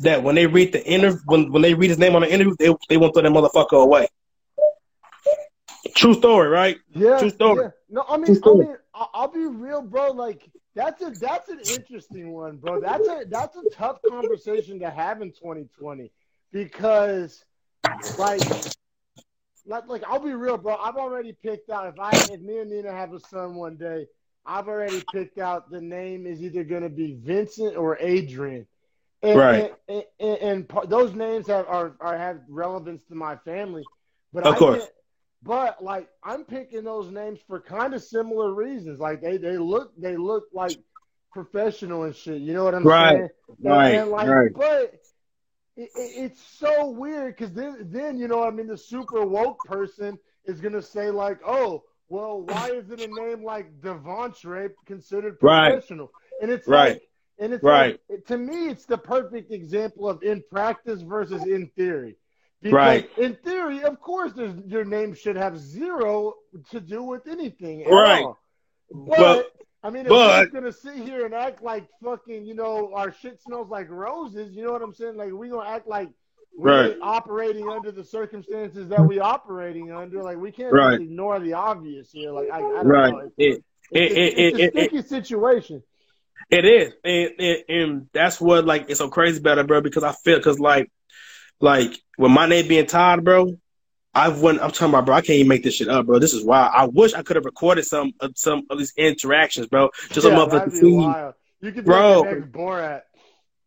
that 0.00 0.22
when 0.22 0.34
they 0.34 0.46
read 0.46 0.72
the 0.72 0.84
interview, 0.84 1.20
when, 1.26 1.52
when 1.52 1.62
they 1.62 1.74
read 1.74 1.90
his 1.90 1.98
name 1.98 2.14
on 2.14 2.22
the 2.22 2.32
interview, 2.32 2.54
they 2.58 2.74
they 2.88 2.96
won't 2.96 3.14
throw 3.14 3.22
that 3.22 3.32
motherfucker 3.32 3.82
away. 3.82 4.08
True 5.94 6.14
story, 6.14 6.48
right? 6.48 6.76
Yeah, 6.90 7.18
True 7.18 7.30
story. 7.30 7.64
yeah. 7.64 7.70
No, 7.90 8.04
I 8.08 8.16
mean, 8.16 8.40
I 8.44 8.52
mean, 8.54 8.76
I'll 8.94 9.28
be 9.28 9.46
real, 9.46 9.82
bro. 9.82 10.12
Like 10.12 10.48
that's 10.74 11.02
a 11.02 11.10
that's 11.10 11.48
an 11.48 11.60
interesting 11.60 12.32
one, 12.32 12.56
bro. 12.56 12.80
That's 12.80 13.06
a 13.08 13.24
that's 13.28 13.56
a 13.56 13.64
tough 13.74 13.98
conversation 14.08 14.80
to 14.80 14.90
have 14.90 15.20
in 15.20 15.32
2020 15.32 16.10
because, 16.52 17.44
like, 18.16 18.42
like, 19.66 19.86
like 19.86 20.04
I'll 20.08 20.18
be 20.18 20.32
real, 20.32 20.56
bro. 20.56 20.76
I've 20.76 20.96
already 20.96 21.32
picked 21.32 21.70
out 21.70 21.88
if 21.88 21.98
I 22.00 22.16
if 22.26 22.40
me 22.40 22.58
and 22.58 22.70
Nina 22.70 22.92
have 22.92 23.12
a 23.12 23.20
son 23.20 23.54
one 23.54 23.76
day, 23.76 24.06
I've 24.46 24.68
already 24.68 25.02
picked 25.12 25.38
out 25.38 25.70
the 25.70 25.80
name 25.80 26.26
is 26.26 26.42
either 26.42 26.64
going 26.64 26.82
to 26.82 26.88
be 26.88 27.18
Vincent 27.20 27.76
or 27.76 27.98
Adrian. 28.00 28.66
And, 29.22 29.38
Right. 29.38 29.74
And, 29.88 30.04
and, 30.18 30.38
and 30.38 30.72
those 30.88 31.14
names 31.14 31.46
have 31.46 31.66
are, 31.68 31.94
are 32.00 32.18
have 32.18 32.40
relevance 32.48 33.04
to 33.04 33.14
my 33.14 33.36
family, 33.36 33.86
but 34.32 34.44
Of 34.44 34.54
I 34.54 34.58
course. 34.58 34.82
but 35.44 35.82
like 35.82 36.08
I'm 36.24 36.44
picking 36.44 36.84
those 36.84 37.10
names 37.10 37.40
for 37.46 37.60
kind 37.60 37.94
of 37.94 38.02
similar 38.02 38.52
reasons. 38.52 38.98
Like 38.98 39.20
they 39.20 39.36
they 39.36 39.58
look 39.58 39.92
they 39.96 40.16
look 40.16 40.44
like 40.52 40.78
professional 41.32 42.02
and 42.04 42.14
shit. 42.14 42.40
You 42.40 42.52
know 42.54 42.64
what 42.64 42.74
I'm 42.74 42.84
Right. 42.84 43.14
saying? 43.14 43.28
Right, 43.62 43.94
and, 43.94 44.10
like, 44.10 44.28
right. 44.28 44.52
But 44.54 44.94
it, 45.76 45.90
it, 45.94 46.12
it's 46.24 46.42
so 46.58 46.90
weird 46.90 47.36
because 47.36 47.52
then 47.52 47.88
then 47.90 48.18
you 48.18 48.28
know 48.28 48.42
I 48.42 48.50
mean 48.50 48.66
the 48.66 48.76
super 48.76 49.24
woke 49.24 49.62
person 49.64 50.18
is 50.44 50.60
gonna 50.60 50.82
say 50.82 51.10
like 51.10 51.38
oh 51.46 51.84
well 52.08 52.42
why 52.42 52.70
isn't 52.70 53.00
a 53.00 53.06
name 53.06 53.44
like 53.44 53.80
Devontre 53.80 54.70
considered 54.86 55.38
Right. 55.40 55.72
professional? 55.72 56.12
And 56.40 56.50
it's 56.50 56.66
Right. 56.66 56.92
like 56.92 57.02
and 57.38 57.52
it's 57.52 57.62
Right. 57.62 58.00
like, 58.08 58.24
to 58.26 58.38
me 58.38 58.68
it's 58.68 58.84
the 58.86 58.98
perfect 58.98 59.52
example 59.52 60.08
of 60.08 60.22
in 60.22 60.42
practice 60.50 61.02
versus 61.02 61.44
in 61.46 61.68
theory. 61.76 62.16
Because 62.60 62.74
Right. 62.76 63.18
in 63.18 63.34
theory, 63.36 63.82
of 63.82 64.00
course, 64.00 64.32
there's, 64.34 64.54
your 64.66 64.84
name 64.84 65.14
should 65.14 65.34
have 65.36 65.58
zero 65.58 66.34
to 66.70 66.80
do 66.80 67.02
with 67.02 67.26
anything. 67.26 67.82
At 67.84 67.90
Right. 67.90 68.22
All. 68.24 68.38
But, 68.92 69.50
I 69.82 69.90
mean, 69.90 70.02
if 70.02 70.10
but- 70.10 70.46
we're 70.52 70.60
gonna 70.60 70.72
sit 70.72 70.94
here 70.94 71.24
and 71.24 71.34
act 71.34 71.62
like 71.62 71.88
fucking, 72.04 72.44
you 72.46 72.54
know, 72.54 72.92
our 72.94 73.10
shit 73.12 73.40
smells 73.40 73.68
like 73.68 73.90
roses, 73.90 74.54
you 74.54 74.64
know 74.64 74.72
what 74.72 74.82
I'm 74.82 74.94
saying? 74.94 75.16
Like 75.16 75.32
we 75.32 75.48
gonna 75.48 75.68
act 75.68 75.88
like 75.88 76.10
we're 76.56 76.90
Right. 76.90 76.98
operating 77.00 77.68
under 77.68 77.90
the 77.90 78.04
circumstances 78.04 78.86
that 78.88 79.00
we 79.04 79.18
operating 79.18 79.90
under. 79.90 80.22
Like 80.22 80.36
we 80.36 80.52
can't 80.52 80.72
Right. 80.72 81.00
ignore 81.00 81.40
the 81.40 81.54
obvious 81.54 82.12
here. 82.12 82.30
Like 82.30 82.50
I, 82.50 82.58
I 82.58 82.60
don't 82.60 82.86
Right. 82.86 83.12
know. 83.12 83.30
It's, 83.38 83.64
It, 83.90 84.00
it, 84.00 84.12
it's, 84.12 84.14
it, 84.14 84.38
it's 84.38 84.58
a 84.58 84.62
it, 84.64 84.70
sticky 84.90 85.02
situation. 85.08 85.82
It 86.50 86.64
is, 86.64 86.92
and, 87.04 87.30
and, 87.38 87.64
and 87.68 88.08
that's 88.12 88.40
what 88.40 88.64
like 88.64 88.86
it's 88.88 88.98
so 88.98 89.08
crazy 89.08 89.38
about 89.38 89.58
it, 89.58 89.66
bro. 89.66 89.80
Because 89.80 90.04
I 90.04 90.12
feel, 90.12 90.36
because 90.36 90.58
like, 90.58 90.90
like 91.60 91.92
with 92.18 92.30
my 92.30 92.46
name 92.46 92.68
being 92.68 92.86
Todd, 92.86 93.24
bro, 93.24 93.56
I've 94.14 94.40
went. 94.40 94.60
I'm 94.60 94.70
talking 94.70 94.88
about, 94.88 95.06
bro. 95.06 95.16
I 95.16 95.20
can't 95.20 95.36
even 95.36 95.48
make 95.48 95.62
this 95.62 95.74
shit 95.74 95.88
up, 95.88 96.06
bro. 96.06 96.18
This 96.18 96.34
is 96.34 96.44
wild. 96.44 96.72
I 96.74 96.86
wish 96.86 97.14
I 97.14 97.22
could 97.22 97.36
have 97.36 97.44
recorded 97.44 97.84
some 97.84 98.12
of 98.20 98.32
some 98.36 98.66
of 98.70 98.78
these 98.78 98.92
interactions, 98.96 99.66
bro. 99.66 99.90
Just 100.10 100.22
some 100.22 100.32
yeah, 100.32 100.42
of 100.42 100.50
the 100.50 100.58
that'd 100.58 100.72
be 100.72 100.80
see, 100.80 100.92
wild. 100.92 101.34
You 101.62 101.70
could 101.70 101.84
Bro. 101.84 102.24
make 102.24 102.34
the 102.34 102.40
next 102.40 102.52
Borat. 102.52 103.02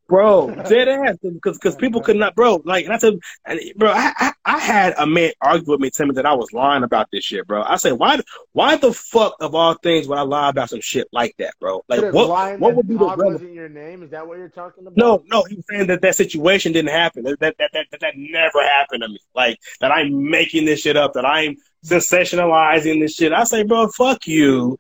Bro. 0.08 0.54
Dead 0.70 0.88
ass, 0.88 1.18
because 1.22 1.58
because 1.58 1.76
people 1.76 2.02
could 2.02 2.16
not, 2.16 2.36
bro. 2.36 2.62
Like, 2.66 2.86
and 2.86 2.94
I 2.94 2.98
said, 2.98 3.16
and, 3.46 3.60
bro, 3.76 3.92
I, 3.92 4.14
I 4.18 4.32
I 4.46 4.60
had 4.60 4.94
a 4.98 5.06
man 5.06 5.32
argue 5.42 5.72
with 5.72 5.80
me, 5.80 5.90
tell 5.90 6.06
me 6.06 6.14
that 6.16 6.26
I 6.26 6.34
was 6.34 6.54
lying 6.54 6.84
about 6.84 7.10
this 7.12 7.24
shit, 7.24 7.48
bro. 7.48 7.64
I 7.64 7.78
said, 7.78 7.94
why 7.94 8.20
why 8.54 8.78
the 8.78 8.94
fuck 8.94 9.36
of 9.40 9.56
all 9.56 9.74
things 9.76 10.08
would 10.08 10.18
I 10.18 10.22
lie 10.22 10.50
about 10.50 10.70
some 10.70 10.82
shit 10.82 11.08
like 11.12 11.36
that, 11.40 11.54
bro? 11.60 11.84
Like, 11.88 12.14
what 12.14 12.60
what 12.60 12.76
would 12.76 12.88
be 12.88 12.96
the 12.96 13.06
relevance? 13.06 13.34
wasn't 13.34 13.54
your 13.54 13.70
name? 13.70 14.04
Is 14.04 14.12
that 14.12 14.28
what 14.28 14.38
you're 14.38 14.50
talking 14.50 14.86
about? 14.86 14.98
No, 14.98 15.24
no, 15.28 15.44
he 15.44 15.56
was 15.56 15.66
saying 15.70 15.88
that 15.88 16.02
that 16.02 16.16
situation 16.16 16.72
didn't 16.72 16.92
happen. 16.92 17.24
That 17.24 17.40
that, 17.40 17.56
that 17.60 17.72
that 17.74 18.00
that 18.00 18.14
never 18.16 18.62
happened 18.64 19.04
to 19.04 19.10
me. 19.10 19.20
Like 19.34 19.60
that 19.82 19.92
I'm 19.92 20.30
making 20.30 20.66
this 20.66 20.82
shit 20.82 20.98
up. 20.98 21.14
That 21.14 21.26
I'm 21.26 21.58
sensationalizing 21.86 23.00
this 23.00 23.16
shit. 23.16 23.34
I 23.34 23.44
say, 23.44 23.64
bro, 23.64 23.88
fuck 23.90 24.28
you, 24.28 24.78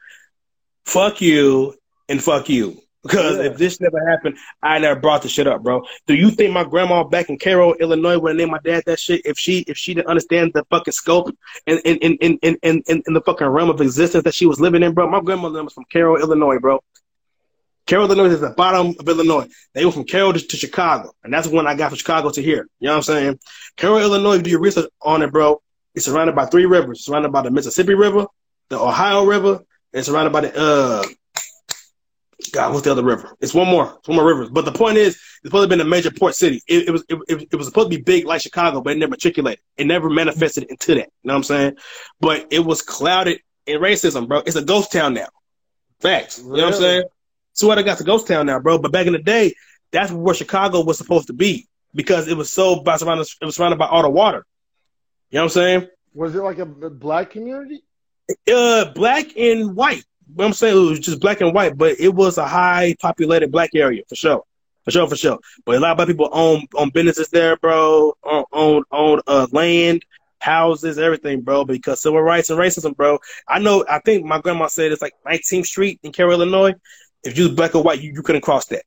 fuck 0.85 1.21
you, 1.21 1.75
and 2.09 2.21
fuck 2.21 2.49
you. 2.49 2.81
Because 3.05 3.37
Yeah. 3.37 3.43
if 3.43 3.57
this 3.57 3.79
never 3.79 4.03
happened, 4.09 4.37
I 4.63 4.79
never 4.79 4.99
brought 4.99 5.21
the 5.21 5.29
shit 5.29 5.45
up, 5.45 5.61
bro. 5.61 5.83
Do 6.07 6.15
you 6.15 6.31
think 6.31 6.53
my 6.53 6.63
grandma 6.63 7.03
back 7.03 7.29
in 7.29 7.37
Cairo, 7.37 7.73
Illinois, 7.75 8.17
would 8.17 8.29
have 8.29 8.37
named 8.37 8.51
my 8.51 8.59
dad 8.63 8.83
that 8.87 8.99
shit 8.99 9.21
if 9.25 9.37
she 9.37 9.59
if 9.67 9.77
she 9.77 9.93
didn't 9.93 10.07
understand 10.07 10.53
the 10.53 10.65
fucking 10.71 10.91
scope 10.91 11.35
and 11.67 11.79
in 11.85 11.97
in 11.97 12.13
in 12.15 12.39
in 12.41 12.57
in, 12.63 13.03
in, 13.05 13.13
the 13.13 13.21
fucking 13.21 13.45
realm 13.45 13.69
of 13.69 13.79
existence 13.79 14.23
that 14.23 14.33
she 14.33 14.47
was 14.47 14.59
living 14.59 14.81
in, 14.81 14.93
bro? 14.93 15.07
My 15.07 15.21
grandmother 15.21 15.63
was 15.63 15.73
from 15.73 15.85
Cairo, 15.91 16.17
Illinois, 16.17 16.57
bro. 16.57 16.81
Cairo, 17.87 18.05
Illinois 18.05 18.31
is 18.31 18.41
the 18.41 18.49
bottom 18.49 18.95
of 18.99 19.07
Illinois. 19.07 19.47
They 19.73 19.85
went 19.85 19.93
from 19.93 20.05
Cairo 20.05 20.31
to, 20.31 20.39
to 20.39 20.57
Chicago, 20.57 21.11
and 21.23 21.31
that's 21.31 21.47
when 21.47 21.67
I 21.67 21.75
got 21.75 21.89
from 21.89 21.99
Chicago 21.99 22.31
to 22.31 22.41
here. 22.41 22.67
You 22.79 22.87
know 22.87 22.93
what 22.93 22.97
I'm 22.97 23.03
saying? 23.03 23.39
Cairo, 23.77 23.99
Illinois, 23.99 24.41
do 24.41 24.49
your 24.49 24.59
research 24.59 24.89
on 25.03 25.21
it, 25.21 25.31
bro, 25.31 25.61
it's 25.93 26.05
surrounded 26.05 26.35
by 26.35 26.47
three 26.47 26.65
rivers. 26.65 26.97
It's 26.97 27.05
surrounded 27.05 27.31
by 27.31 27.43
the 27.43 27.51
Mississippi 27.51 27.93
River, 27.93 28.25
the 28.69 28.79
Ohio 28.79 29.23
River, 29.25 29.53
and 29.53 29.65
it's 29.93 30.07
surrounded 30.07 30.33
by 30.33 30.41
the 30.41 30.59
uh 30.59 31.03
God, 32.55 32.71
what's 32.71 32.85
the 32.85 32.91
other 32.93 33.03
river? 33.03 33.35
It's 33.41 33.53
one 33.53 33.67
more. 33.67 33.95
It's 33.99 34.07
one 34.07 34.15
more 34.15 34.25
river. 34.25 34.49
But 34.49 34.63
the 34.63 34.71
point 34.71 34.95
is, 34.95 35.15
it's 35.15 35.39
supposed 35.43 35.55
to 35.55 35.61
have 35.63 35.69
been 35.69 35.81
a 35.81 35.83
major 35.83 36.09
port 36.09 36.35
city. 36.35 36.63
It, 36.67 36.87
it 36.87 36.91
was 36.91 37.03
it, 37.09 37.49
it, 37.51 37.55
was 37.57 37.67
supposed 37.67 37.91
to 37.91 37.97
be 37.97 38.01
big 38.01 38.25
like 38.25 38.39
Chicago, 38.39 38.79
but 38.79 38.93
it 38.93 38.97
never 38.97 39.09
matriculated. 39.09 39.59
It 39.75 39.85
never 39.87 40.09
manifested 40.09 40.63
into 40.63 40.95
that. 40.95 41.09
You 41.21 41.27
know 41.27 41.33
what 41.33 41.35
I'm 41.35 41.43
saying? 41.43 41.75
But 42.21 42.47
it 42.51 42.59
was 42.59 42.81
clouded 42.81 43.41
in 43.67 43.81
racism, 43.81 44.29
bro. 44.29 44.39
It's 44.45 44.55
a 44.55 44.61
ghost 44.61 44.93
town 44.93 45.13
now. 45.13 45.27
Facts. 45.99 46.39
You 46.39 46.45
know 46.45 46.51
what 46.51 46.75
I'm 46.75 46.79
saying? 46.79 47.03
So 47.51 47.67
what 47.67 47.77
I 47.77 47.81
got 47.81 47.97
to 47.97 48.05
ghost 48.05 48.25
town 48.25 48.45
now, 48.45 48.59
bro. 48.59 48.77
But 48.77 48.93
back 48.93 49.05
in 49.05 49.11
the 49.11 49.19
day, 49.19 49.53
that's 49.91 50.13
where 50.13 50.33
Chicago 50.33 50.81
was 50.81 50.97
supposed 50.97 51.27
to 51.27 51.33
be 51.33 51.67
because 51.93 52.29
it 52.29 52.37
was 52.37 52.53
so 52.53 52.83
by 52.83 52.95
surrounded 52.95 53.27
it 53.41 53.45
was 53.45 53.57
surrounded 53.57 53.79
by 53.79 53.87
all 53.87 54.01
the 54.01 54.09
water. 54.09 54.45
You 55.29 55.39
know 55.39 55.43
what 55.43 55.57
I'm 55.57 55.61
saying? 55.61 55.87
Was 56.13 56.33
it 56.33 56.41
like 56.41 56.59
a 56.59 56.85
a 56.85 56.89
black 56.89 57.31
community? 57.31 57.83
Uh, 58.49 58.93
black 58.93 59.35
and 59.35 59.75
white. 59.75 60.05
What 60.33 60.45
I'm 60.45 60.53
saying 60.53 60.75
it 60.75 60.89
was 60.89 60.99
just 60.99 61.19
black 61.19 61.41
and 61.41 61.53
white, 61.53 61.77
but 61.77 61.99
it 61.99 62.13
was 62.13 62.37
a 62.37 62.47
high 62.47 62.95
populated 62.99 63.51
black 63.51 63.69
area 63.75 64.03
for 64.09 64.15
sure, 64.15 64.43
for 64.83 64.91
sure, 64.91 65.07
for 65.07 65.15
sure. 65.15 65.39
But 65.65 65.75
a 65.75 65.79
lot 65.79 65.91
of 65.91 65.97
black 65.97 66.07
people 66.07 66.29
own 66.31 66.65
own 66.73 66.89
businesses 66.89 67.29
there, 67.29 67.57
bro. 67.57 68.13
Own 68.23 68.43
own, 68.51 68.83
own 68.91 69.21
uh, 69.27 69.47
land, 69.51 70.03
houses, 70.39 70.97
everything, 70.97 71.41
bro. 71.41 71.63
Because 71.65 72.01
civil 72.01 72.21
rights 72.21 72.49
and 72.49 72.59
racism, 72.59 72.95
bro. 72.95 73.19
I 73.47 73.59
know. 73.59 73.85
I 73.87 73.99
think 73.99 74.25
my 74.25 74.39
grandma 74.39 74.67
said 74.67 74.91
it's 74.91 75.01
like 75.01 75.13
19th 75.25 75.65
Street 75.65 75.99
in 76.03 76.11
Cairo, 76.11 76.31
Illinois. 76.31 76.73
If 77.23 77.37
you 77.37 77.45
was 77.45 77.53
black 77.55 77.75
or 77.75 77.83
white, 77.83 78.01
you, 78.01 78.11
you 78.13 78.21
couldn't 78.21 78.41
cross 78.41 78.65
that. 78.67 78.83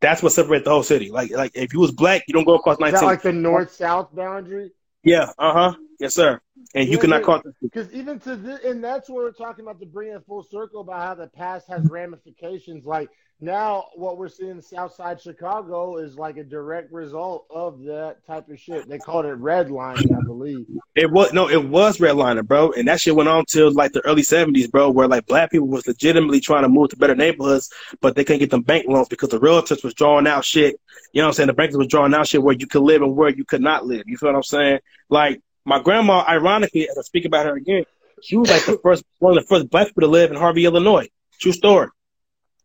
That's 0.00 0.22
what 0.22 0.32
separates 0.32 0.64
the 0.64 0.70
whole 0.70 0.82
city. 0.84 1.10
Like 1.10 1.30
like 1.32 1.52
if 1.54 1.72
you 1.72 1.80
was 1.80 1.90
black, 1.92 2.22
you 2.28 2.34
don't 2.34 2.44
go 2.44 2.54
across 2.54 2.76
Is 2.76 2.82
19th. 2.82 2.92
that 2.92 3.04
like 3.04 3.22
the 3.22 3.32
north 3.32 3.72
south 3.72 4.14
boundary? 4.14 4.70
yeah, 5.02 5.32
uh 5.38 5.52
huh. 5.52 5.74
Yes, 5.98 6.14
sir. 6.14 6.40
And 6.74 6.86
yeah, 6.86 6.92
you 6.92 6.98
cannot 6.98 7.22
call 7.22 7.42
because 7.62 7.90
even 7.92 8.18
to 8.20 8.36
this, 8.36 8.64
and 8.64 8.82
that's 8.82 9.08
where 9.08 9.24
we're 9.24 9.32
talking 9.32 9.64
about 9.64 9.80
to 9.80 9.86
bring 9.86 10.12
it 10.12 10.22
full 10.26 10.42
circle 10.42 10.82
about 10.82 11.00
how 11.00 11.14
the 11.14 11.26
past 11.28 11.66
has 11.68 11.88
ramifications. 11.88 12.84
Like 12.84 13.08
now, 13.40 13.86
what 13.94 14.18
we're 14.18 14.28
seeing 14.28 14.50
in 14.50 14.62
Southside 14.62 15.20
Chicago 15.20 15.98
is 15.98 16.18
like 16.18 16.36
a 16.38 16.44
direct 16.44 16.92
result 16.92 17.46
of 17.50 17.84
that 17.84 18.26
type 18.26 18.48
of 18.48 18.58
shit. 18.58 18.88
They 18.88 18.98
called 18.98 19.26
it 19.26 19.40
redlining, 19.40 20.12
I 20.12 20.24
believe. 20.24 20.66
It 20.96 21.10
was 21.10 21.32
no, 21.32 21.48
it 21.48 21.64
was 21.68 21.98
redlining, 21.98 22.46
bro, 22.46 22.72
and 22.72 22.88
that 22.88 23.00
shit 23.00 23.14
went 23.14 23.28
on 23.28 23.44
till 23.44 23.72
like 23.72 23.92
the 23.92 24.04
early 24.04 24.22
'70s, 24.22 24.68
bro, 24.70 24.90
where 24.90 25.06
like 25.06 25.26
black 25.26 25.52
people 25.52 25.68
was 25.68 25.86
legitimately 25.86 26.40
trying 26.40 26.64
to 26.64 26.68
move 26.68 26.90
to 26.90 26.96
better 26.96 27.14
neighborhoods, 27.14 27.72
but 28.00 28.16
they 28.16 28.24
couldn't 28.24 28.40
get 28.40 28.50
them 28.50 28.62
bank 28.62 28.86
loans 28.88 29.08
because 29.08 29.28
the 29.28 29.38
realtors 29.38 29.84
was 29.84 29.94
drawing 29.94 30.26
out 30.26 30.44
shit. 30.44 30.80
You 31.12 31.22
know 31.22 31.28
what 31.28 31.30
I'm 31.30 31.34
saying? 31.34 31.46
The 31.46 31.54
bankers 31.54 31.76
was 31.76 31.86
drawing 31.86 32.14
out 32.14 32.26
shit 32.26 32.42
where 32.42 32.56
you 32.56 32.66
could 32.66 32.82
live 32.82 33.02
and 33.02 33.16
where 33.16 33.30
you 33.30 33.44
could 33.44 33.62
not 33.62 33.86
live. 33.86 34.02
You 34.06 34.18
feel 34.18 34.30
what 34.30 34.36
I'm 34.36 34.42
saying? 34.42 34.80
Like 35.08 35.40
my 35.68 35.80
grandma, 35.80 36.24
ironically, 36.26 36.88
as 36.88 36.96
I 36.96 37.02
speak 37.02 37.26
about 37.26 37.44
her 37.44 37.54
again, 37.54 37.84
she 38.22 38.36
was 38.36 38.50
like 38.50 38.64
the 38.64 38.78
first 38.82 39.04
one 39.18 39.36
of 39.36 39.44
the 39.44 39.46
first 39.46 39.68
black 39.68 39.88
people 39.88 40.00
to 40.00 40.06
live 40.06 40.30
in 40.30 40.36
Harvey, 40.36 40.64
Illinois. 40.64 41.08
True 41.40 41.52
story. 41.52 41.88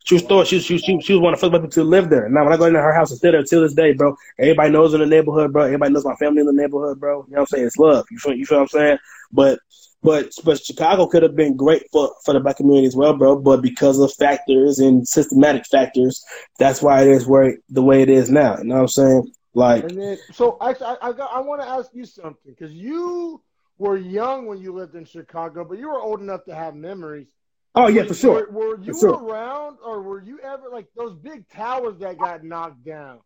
True 0.05 0.19
story. 0.19 0.45
She, 0.45 0.59
she, 0.59 0.77
she, 0.77 1.01
she 1.01 1.13
was 1.13 1.21
one 1.21 1.33
of 1.33 1.39
the 1.39 1.45
first 1.45 1.53
people 1.53 1.69
to 1.69 1.83
live 1.83 2.09
there. 2.09 2.25
And 2.25 2.33
now, 2.33 2.45
when 2.45 2.53
I 2.53 2.57
go 2.57 2.65
into 2.65 2.81
her 2.81 2.93
house 2.93 3.11
and 3.11 3.17
stay 3.17 3.31
there 3.31 3.43
till 3.43 3.61
this 3.61 3.73
day, 3.73 3.93
bro, 3.93 4.15
everybody 4.39 4.71
knows 4.71 4.93
in 4.93 5.01
the 5.01 5.05
neighborhood, 5.05 5.51
bro. 5.51 5.65
Everybody 5.65 5.93
knows 5.93 6.05
my 6.05 6.15
family 6.15 6.41
in 6.41 6.47
the 6.47 6.53
neighborhood, 6.53 6.99
bro. 6.99 7.25
You 7.27 7.35
know 7.35 7.41
what 7.41 7.41
I'm 7.41 7.45
saying? 7.47 7.65
It's 7.67 7.77
love. 7.77 8.05
You 8.09 8.17
feel, 8.19 8.33
you 8.33 8.45
feel 8.45 8.59
what 8.59 8.63
I'm 8.63 8.67
saying? 8.69 8.97
But, 9.33 9.59
but, 10.01 10.31
but 10.45 10.63
Chicago 10.63 11.07
could 11.07 11.23
have 11.23 11.35
been 11.35 11.57
great 11.57 11.83
for, 11.91 12.13
for 12.23 12.33
the 12.33 12.39
black 12.39 12.57
community 12.57 12.87
as 12.87 12.95
well, 12.95 13.17
bro. 13.17 13.37
But 13.37 13.61
because 13.61 13.99
of 13.99 14.13
factors 14.13 14.79
and 14.79 15.05
systematic 15.07 15.65
factors, 15.65 16.23
that's 16.57 16.81
why 16.81 17.01
it 17.01 17.09
is 17.09 17.27
where 17.27 17.57
the 17.69 17.83
way 17.83 18.01
it 18.01 18.09
is 18.09 18.29
now. 18.29 18.57
You 18.57 18.65
know 18.65 18.75
what 18.75 18.81
I'm 18.81 18.87
saying? 18.87 19.33
Like, 19.55 19.83
and 19.83 20.01
then, 20.01 20.17
so 20.31 20.57
actually, 20.61 20.87
I, 20.87 21.09
I, 21.09 21.13
got, 21.13 21.31
I 21.31 21.39
want 21.39 21.61
to 21.61 21.67
ask 21.67 21.91
you 21.93 22.05
something 22.05 22.55
because 22.57 22.73
you 22.73 23.41
were 23.77 23.97
young 23.97 24.47
when 24.47 24.59
you 24.59 24.73
lived 24.73 24.95
in 24.95 25.05
Chicago, 25.05 25.63
but 25.63 25.77
you 25.77 25.89
were 25.89 26.01
old 26.01 26.21
enough 26.21 26.45
to 26.45 26.55
have 26.55 26.75
memories. 26.75 27.27
Oh 27.75 27.87
yeah, 27.87 28.03
for 28.05 28.13
sure. 28.13 28.51
Were, 28.51 28.77
were 28.77 28.81
you 28.81 28.97
sure. 28.97 29.23
around, 29.23 29.77
or 29.83 30.01
were 30.01 30.21
you 30.21 30.39
ever 30.39 30.69
like 30.71 30.87
those 30.95 31.15
big 31.15 31.47
towers 31.49 31.99
that 31.99 32.17
got 32.17 32.43
knocked 32.43 32.83
down? 32.83 33.19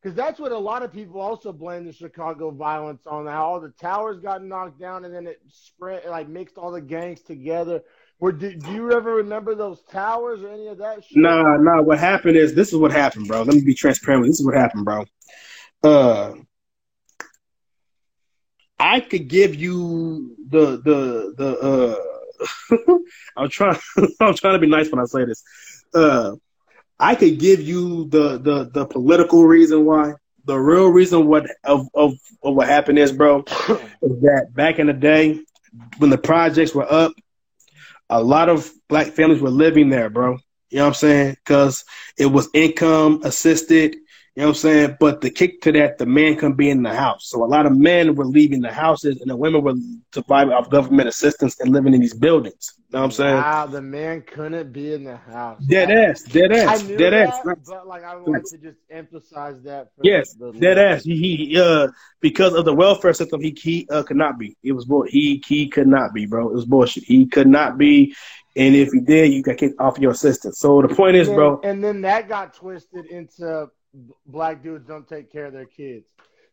Because 0.00 0.16
that's 0.16 0.38
what 0.38 0.52
a 0.52 0.58
lot 0.58 0.84
of 0.84 0.92
people 0.92 1.20
also 1.20 1.52
blame 1.52 1.84
the 1.84 1.92
Chicago 1.92 2.52
violence 2.52 3.02
on. 3.06 3.26
How 3.26 3.46
all 3.46 3.60
the 3.60 3.72
towers 3.80 4.20
got 4.20 4.44
knocked 4.44 4.80
down, 4.80 5.04
and 5.04 5.12
then 5.12 5.26
it 5.26 5.40
spread, 5.48 6.04
like 6.06 6.28
mixed 6.28 6.58
all 6.58 6.70
the 6.70 6.80
gangs 6.80 7.22
together. 7.22 7.82
Were, 8.20 8.32
do, 8.32 8.52
do 8.54 8.72
you 8.72 8.92
ever 8.92 9.14
remember 9.14 9.54
those 9.54 9.82
towers 9.82 10.42
or 10.42 10.48
any 10.48 10.66
of 10.66 10.78
that? 10.78 11.04
Shit? 11.04 11.18
Nah, 11.18 11.56
nah. 11.56 11.82
What 11.82 11.98
happened 11.98 12.36
is 12.36 12.54
this 12.54 12.72
is 12.72 12.78
what 12.78 12.92
happened, 12.92 13.28
bro. 13.28 13.42
Let 13.42 13.54
me 13.54 13.60
be 13.60 13.74
transparent. 13.74 14.26
This 14.26 14.40
is 14.40 14.46
what 14.46 14.56
happened, 14.56 14.84
bro 14.84 15.04
uh, 15.82 16.34
I 18.78 19.00
could 19.00 19.28
give 19.28 19.54
you 19.54 20.36
the 20.48 20.76
the 20.82 21.34
the 21.36 21.58
uh 22.78 22.94
I'm 23.36 23.48
trying 23.48 23.78
I'm 24.20 24.34
trying 24.34 24.54
to 24.54 24.58
be 24.58 24.68
nice 24.68 24.90
when 24.90 25.00
I 25.00 25.04
say 25.04 25.24
this. 25.24 25.42
Uh 25.94 26.36
I 26.98 27.14
could 27.14 27.38
give 27.38 27.60
you 27.60 28.08
the 28.08 28.38
the 28.38 28.70
the 28.72 28.86
political 28.86 29.44
reason 29.44 29.84
why. 29.84 30.14
The 30.44 30.56
real 30.58 30.88
reason 30.88 31.26
what 31.26 31.46
of 31.64 31.86
of, 31.94 32.14
of 32.42 32.54
what 32.54 32.68
happened 32.68 32.98
is, 32.98 33.12
bro, 33.12 33.40
is 33.68 34.20
that 34.22 34.48
back 34.54 34.78
in 34.78 34.86
the 34.86 34.92
day 34.92 35.40
when 35.98 36.10
the 36.10 36.18
projects 36.18 36.74
were 36.74 36.90
up, 36.90 37.12
a 38.10 38.22
lot 38.22 38.48
of 38.48 38.70
black 38.88 39.08
families 39.08 39.40
were 39.42 39.50
living 39.50 39.90
there, 39.90 40.10
bro. 40.10 40.38
You 40.70 40.78
know 40.78 40.84
what 40.84 40.88
I'm 40.88 40.94
saying? 40.94 41.36
Because 41.44 41.84
it 42.18 42.26
was 42.26 42.48
income 42.54 43.20
assisted. 43.24 43.96
You 44.38 44.42
know 44.42 44.50
what 44.50 44.58
I'm 44.58 44.60
saying? 44.60 44.96
But 45.00 45.20
the 45.20 45.30
kick 45.30 45.60
to 45.62 45.72
that, 45.72 45.98
the 45.98 46.06
man 46.06 46.36
couldn't 46.36 46.54
be 46.54 46.70
in 46.70 46.84
the 46.84 46.94
house. 46.94 47.28
So 47.28 47.44
a 47.44 47.46
lot 47.46 47.66
of 47.66 47.76
men 47.76 48.14
were 48.14 48.24
leaving 48.24 48.60
the 48.60 48.72
houses 48.72 49.20
and 49.20 49.28
the 49.28 49.36
women 49.36 49.64
were 49.64 49.74
surviving 50.14 50.52
off 50.52 50.70
government 50.70 51.08
assistance 51.08 51.58
and 51.58 51.72
living 51.72 51.92
in 51.92 52.00
these 52.00 52.14
buildings. 52.14 52.74
You 52.76 52.84
know 52.92 53.00
what 53.00 53.04
I'm 53.06 53.10
saying? 53.10 53.34
Wow, 53.34 53.66
the 53.66 53.82
man 53.82 54.22
couldn't 54.22 54.72
be 54.72 54.92
in 54.92 55.02
the 55.02 55.16
house. 55.16 55.60
Dead 55.64 55.90
ass, 55.90 56.22
dead 56.22 56.52
ass, 56.52 56.84
dead 56.84 57.14
that, 57.14 57.34
ass. 57.34 57.40
But 57.66 57.88
like 57.88 58.04
I 58.04 58.14
want 58.14 58.46
to 58.46 58.58
just 58.58 58.78
emphasize 58.88 59.60
that. 59.64 59.88
yes, 60.04 60.34
the, 60.34 60.52
the 60.52 60.60
dead 60.60 60.78
ass. 60.78 61.02
He, 61.02 61.16
he 61.16 61.60
uh 61.60 61.88
because 62.20 62.54
of 62.54 62.64
the 62.64 62.72
welfare 62.72 63.14
system, 63.14 63.40
he 63.40 63.58
he 63.60 63.88
uh, 63.90 64.04
could 64.04 64.16
not 64.16 64.38
be. 64.38 64.56
It 64.62 64.70
was 64.70 64.84
bull. 64.84 65.02
He 65.08 65.42
he 65.48 65.68
could 65.68 65.88
not 65.88 66.14
be, 66.14 66.26
bro. 66.26 66.48
It 66.48 66.54
was 66.54 66.64
bullshit. 66.64 67.02
He 67.02 67.26
could 67.26 67.48
not 67.48 67.76
be. 67.76 68.14
And 68.54 68.76
if 68.76 68.92
he 68.92 69.00
did, 69.00 69.32
you 69.32 69.42
got 69.42 69.56
kicked 69.56 69.80
off 69.80 69.98
your 69.98 70.12
assistance. 70.12 70.60
So 70.60 70.80
the 70.80 70.94
point 70.94 71.16
is, 71.16 71.28
bro. 71.28 71.60
And 71.64 71.82
then 71.82 72.02
that 72.02 72.28
got 72.28 72.54
twisted 72.54 73.06
into 73.06 73.68
black 74.26 74.62
dudes 74.62 74.86
don't 74.86 75.08
take 75.08 75.30
care 75.32 75.46
of 75.46 75.52
their 75.52 75.66
kids. 75.66 76.04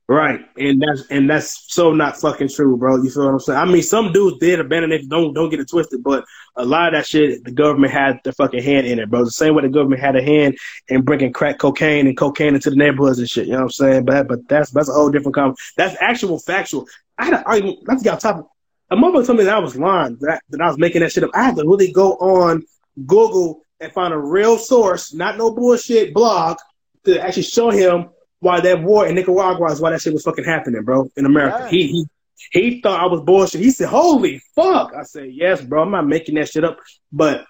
Right, 0.07 0.41
and 0.55 0.79
that's 0.79 1.07
and 1.09 1.27
that's 1.27 1.73
so 1.73 1.91
not 1.91 2.15
fucking 2.17 2.49
true, 2.49 2.77
bro. 2.77 3.01
You 3.01 3.09
feel 3.09 3.25
what 3.25 3.33
I'm 3.33 3.39
saying? 3.39 3.57
I 3.57 3.65
mean, 3.65 3.81
some 3.81 4.11
dudes 4.11 4.37
did 4.37 4.59
abandon 4.59 4.91
it. 4.91 5.09
Don't 5.09 5.33
don't 5.33 5.49
get 5.49 5.59
it 5.59 5.67
twisted, 5.67 6.03
but 6.03 6.23
a 6.55 6.63
lot 6.63 6.89
of 6.89 6.93
that 6.93 7.07
shit, 7.07 7.43
the 7.43 7.51
government 7.51 7.91
had 7.91 8.19
their 8.23 8.33
fucking 8.33 8.61
hand 8.61 8.85
in 8.85 8.99
it, 8.99 9.09
bro. 9.09 9.25
The 9.25 9.31
same 9.31 9.55
way 9.55 9.63
the 9.63 9.69
government 9.69 10.01
had 10.01 10.15
a 10.15 10.21
hand 10.21 10.59
in 10.89 11.01
bringing 11.01 11.33
crack 11.33 11.57
cocaine 11.57 12.05
and 12.05 12.15
cocaine 12.15 12.53
into 12.53 12.69
the 12.69 12.75
neighborhoods 12.75 13.17
and 13.17 13.27
shit. 13.27 13.47
You 13.47 13.53
know 13.53 13.59
what 13.59 13.63
I'm 13.63 13.71
saying? 13.71 14.05
But 14.05 14.27
but 14.27 14.47
that's 14.47 14.69
that's 14.69 14.89
a 14.89 14.93
whole 14.93 15.09
different 15.09 15.33
conversation. 15.33 15.73
That's 15.75 15.97
actual 15.99 16.37
factual. 16.37 16.87
I 17.17 17.25
had 17.25 17.43
argument. 17.43 17.79
Let's 17.87 18.03
get 18.03 18.13
off 18.13 18.19
topic. 18.19 18.45
A 18.91 18.95
mother 18.95 19.25
told 19.25 19.39
me 19.39 19.45
that 19.45 19.55
I 19.55 19.59
was 19.59 19.75
lying, 19.75 20.17
that, 20.21 20.43
that 20.49 20.61
I 20.61 20.67
was 20.67 20.77
making 20.77 21.01
that 21.01 21.11
shit 21.11 21.23
up. 21.23 21.31
I 21.33 21.45
had 21.45 21.55
to 21.55 21.63
really 21.63 21.91
go 21.91 22.11
on 22.17 22.61
Google 23.07 23.65
and 23.79 23.91
find 23.91 24.13
a 24.13 24.17
real 24.19 24.59
source, 24.59 25.15
not 25.15 25.35
no 25.35 25.51
bullshit 25.51 26.13
blog 26.13 26.57
to 27.05 27.19
actually 27.21 27.43
show 27.43 27.69
him 27.69 28.09
why 28.39 28.59
that 28.59 28.83
war 28.83 29.07
in 29.07 29.15
Nicaragua 29.15 29.71
is 29.71 29.81
why 29.81 29.91
that 29.91 30.01
shit 30.01 30.13
was 30.13 30.23
fucking 30.23 30.45
happening, 30.45 30.83
bro, 30.83 31.09
in 31.15 31.25
America. 31.25 31.67
He 31.67 31.87
he 31.87 32.05
he 32.51 32.81
thought 32.81 32.99
I 32.99 33.05
was 33.05 33.21
bullshit. 33.21 33.61
He 33.61 33.71
said, 33.71 33.89
"Holy 33.89 34.41
fuck!" 34.55 34.93
I 34.93 35.03
said, 35.03 35.29
"Yes, 35.31 35.61
bro. 35.61 35.83
I'm 35.83 35.91
not 35.91 36.07
making 36.07 36.35
that 36.35 36.49
shit 36.49 36.63
up." 36.63 36.77
But 37.11 37.45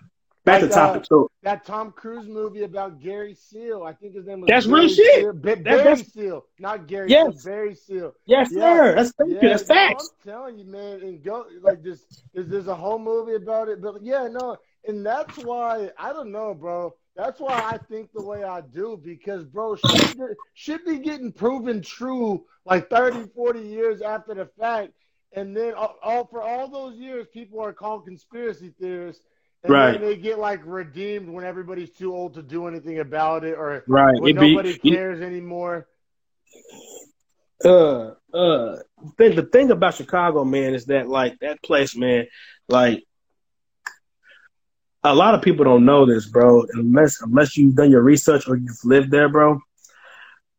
back 0.45 0.61
like, 0.61 0.69
to 0.69 0.76
topic. 0.76 1.02
Uh, 1.02 1.06
so 1.06 1.32
that 1.44 1.65
Tom 1.65 1.91
Cruise 1.91 2.27
movie 2.27 2.64
about 2.64 3.02
Gary 3.02 3.34
Seal, 3.34 3.84
I 3.84 3.94
think 3.94 4.15
his 4.15 4.26
name 4.26 4.41
was. 4.41 4.48
That's 4.48 4.68
Barry 4.68 4.82
real 4.82 4.90
shit. 4.90 5.15
Seal. 5.22 5.34
Ba- 5.34 5.56
Barry 5.57 5.84
that's, 5.84 6.14
Seal, 6.14 6.45
not 6.60 6.88
Gary. 6.88 7.10
Yes. 7.10 7.41
Seal, 7.41 7.52
Barry 7.52 7.76
Seal. 7.76 8.14
Yes, 8.26 8.49
yeah. 8.52 8.60
sir. 8.60 8.95
That's 8.95 9.11
thank 9.18 9.32
yeah, 9.32 9.40
you. 9.41 9.49
That's 9.49 9.64
facts. 9.64 10.10
I'm 10.26 10.32
telling 10.32 10.60
you, 10.60 10.65
man. 10.65 11.02
And 11.02 11.23
go 11.23 11.45
like 11.61 11.84
this. 11.84 12.06
There's, 12.34 12.48
there's 12.48 12.68
a 12.68 12.76
whole 12.76 12.99
movie 12.99 13.36
about 13.36 13.68
it, 13.68 13.82
but 13.82 14.02
yeah, 14.02 14.27
no, 14.32 14.57
and 14.88 15.06
that's 15.06 15.38
why 15.40 15.90
I 15.98 16.14
don't 16.14 16.32
know, 16.32 16.53
bro. 16.53 16.95
That's 17.15 17.39
why 17.39 17.53
I 17.71 17.77
think 17.77 18.11
the 18.13 18.21
way 18.21 18.43
I 18.43 18.61
do 18.61 18.99
because, 19.01 19.45
bro, 19.45 19.77
should, 19.77 20.35
should 20.53 20.85
be 20.85 20.99
getting 20.99 21.31
proven 21.31 21.81
true 21.81 22.43
like 22.65 22.89
30, 22.89 23.29
40 23.33 23.61
years 23.61 24.01
after 24.01 24.33
the 24.33 24.49
fact. 24.59 24.91
And 25.31 25.55
then 25.55 25.73
all, 25.73 25.95
all 26.03 26.25
for 26.25 26.41
all 26.41 26.67
those 26.67 26.97
years, 26.97 27.25
people 27.33 27.61
are 27.61 27.73
called 27.73 28.05
conspiracy 28.05 28.73
theorists. 28.79 29.23
And 29.63 29.73
right. 29.73 29.91
then 29.93 30.01
they 30.01 30.17
get 30.17 30.39
like 30.39 30.61
redeemed 30.65 31.29
when 31.29 31.45
everybody's 31.45 31.89
too 31.91 32.13
old 32.13 32.33
to 32.35 32.43
do 32.43 32.67
anything 32.67 32.99
about 32.99 33.43
it 33.45 33.57
or 33.57 33.83
right. 33.87 34.19
when 34.19 34.35
nobody 34.35 34.77
be, 34.77 34.91
cares 34.91 35.21
it, 35.21 35.25
anymore. 35.25 35.87
Uh, 37.63 38.11
uh, 38.33 38.77
the, 39.17 39.29
the 39.35 39.49
thing 39.51 39.71
about 39.71 39.95
Chicago, 39.95 40.43
man, 40.43 40.73
is 40.73 40.85
that 40.85 41.07
like 41.07 41.39
that 41.39 41.63
place, 41.63 41.95
man, 41.95 42.27
like 42.67 43.05
a 45.06 45.14
lot 45.14 45.36
of 45.36 45.41
people 45.41 45.64
don't 45.64 45.86
know 45.86 46.06
this, 46.06 46.26
bro. 46.26 46.65
Unless 46.73 47.22
unless 47.22 47.56
you've 47.56 47.76
done 47.76 47.91
your 47.91 48.02
research 48.02 48.48
or 48.48 48.57
you've 48.57 48.84
lived 48.84 49.11
there, 49.11 49.30
bro. 49.30 49.60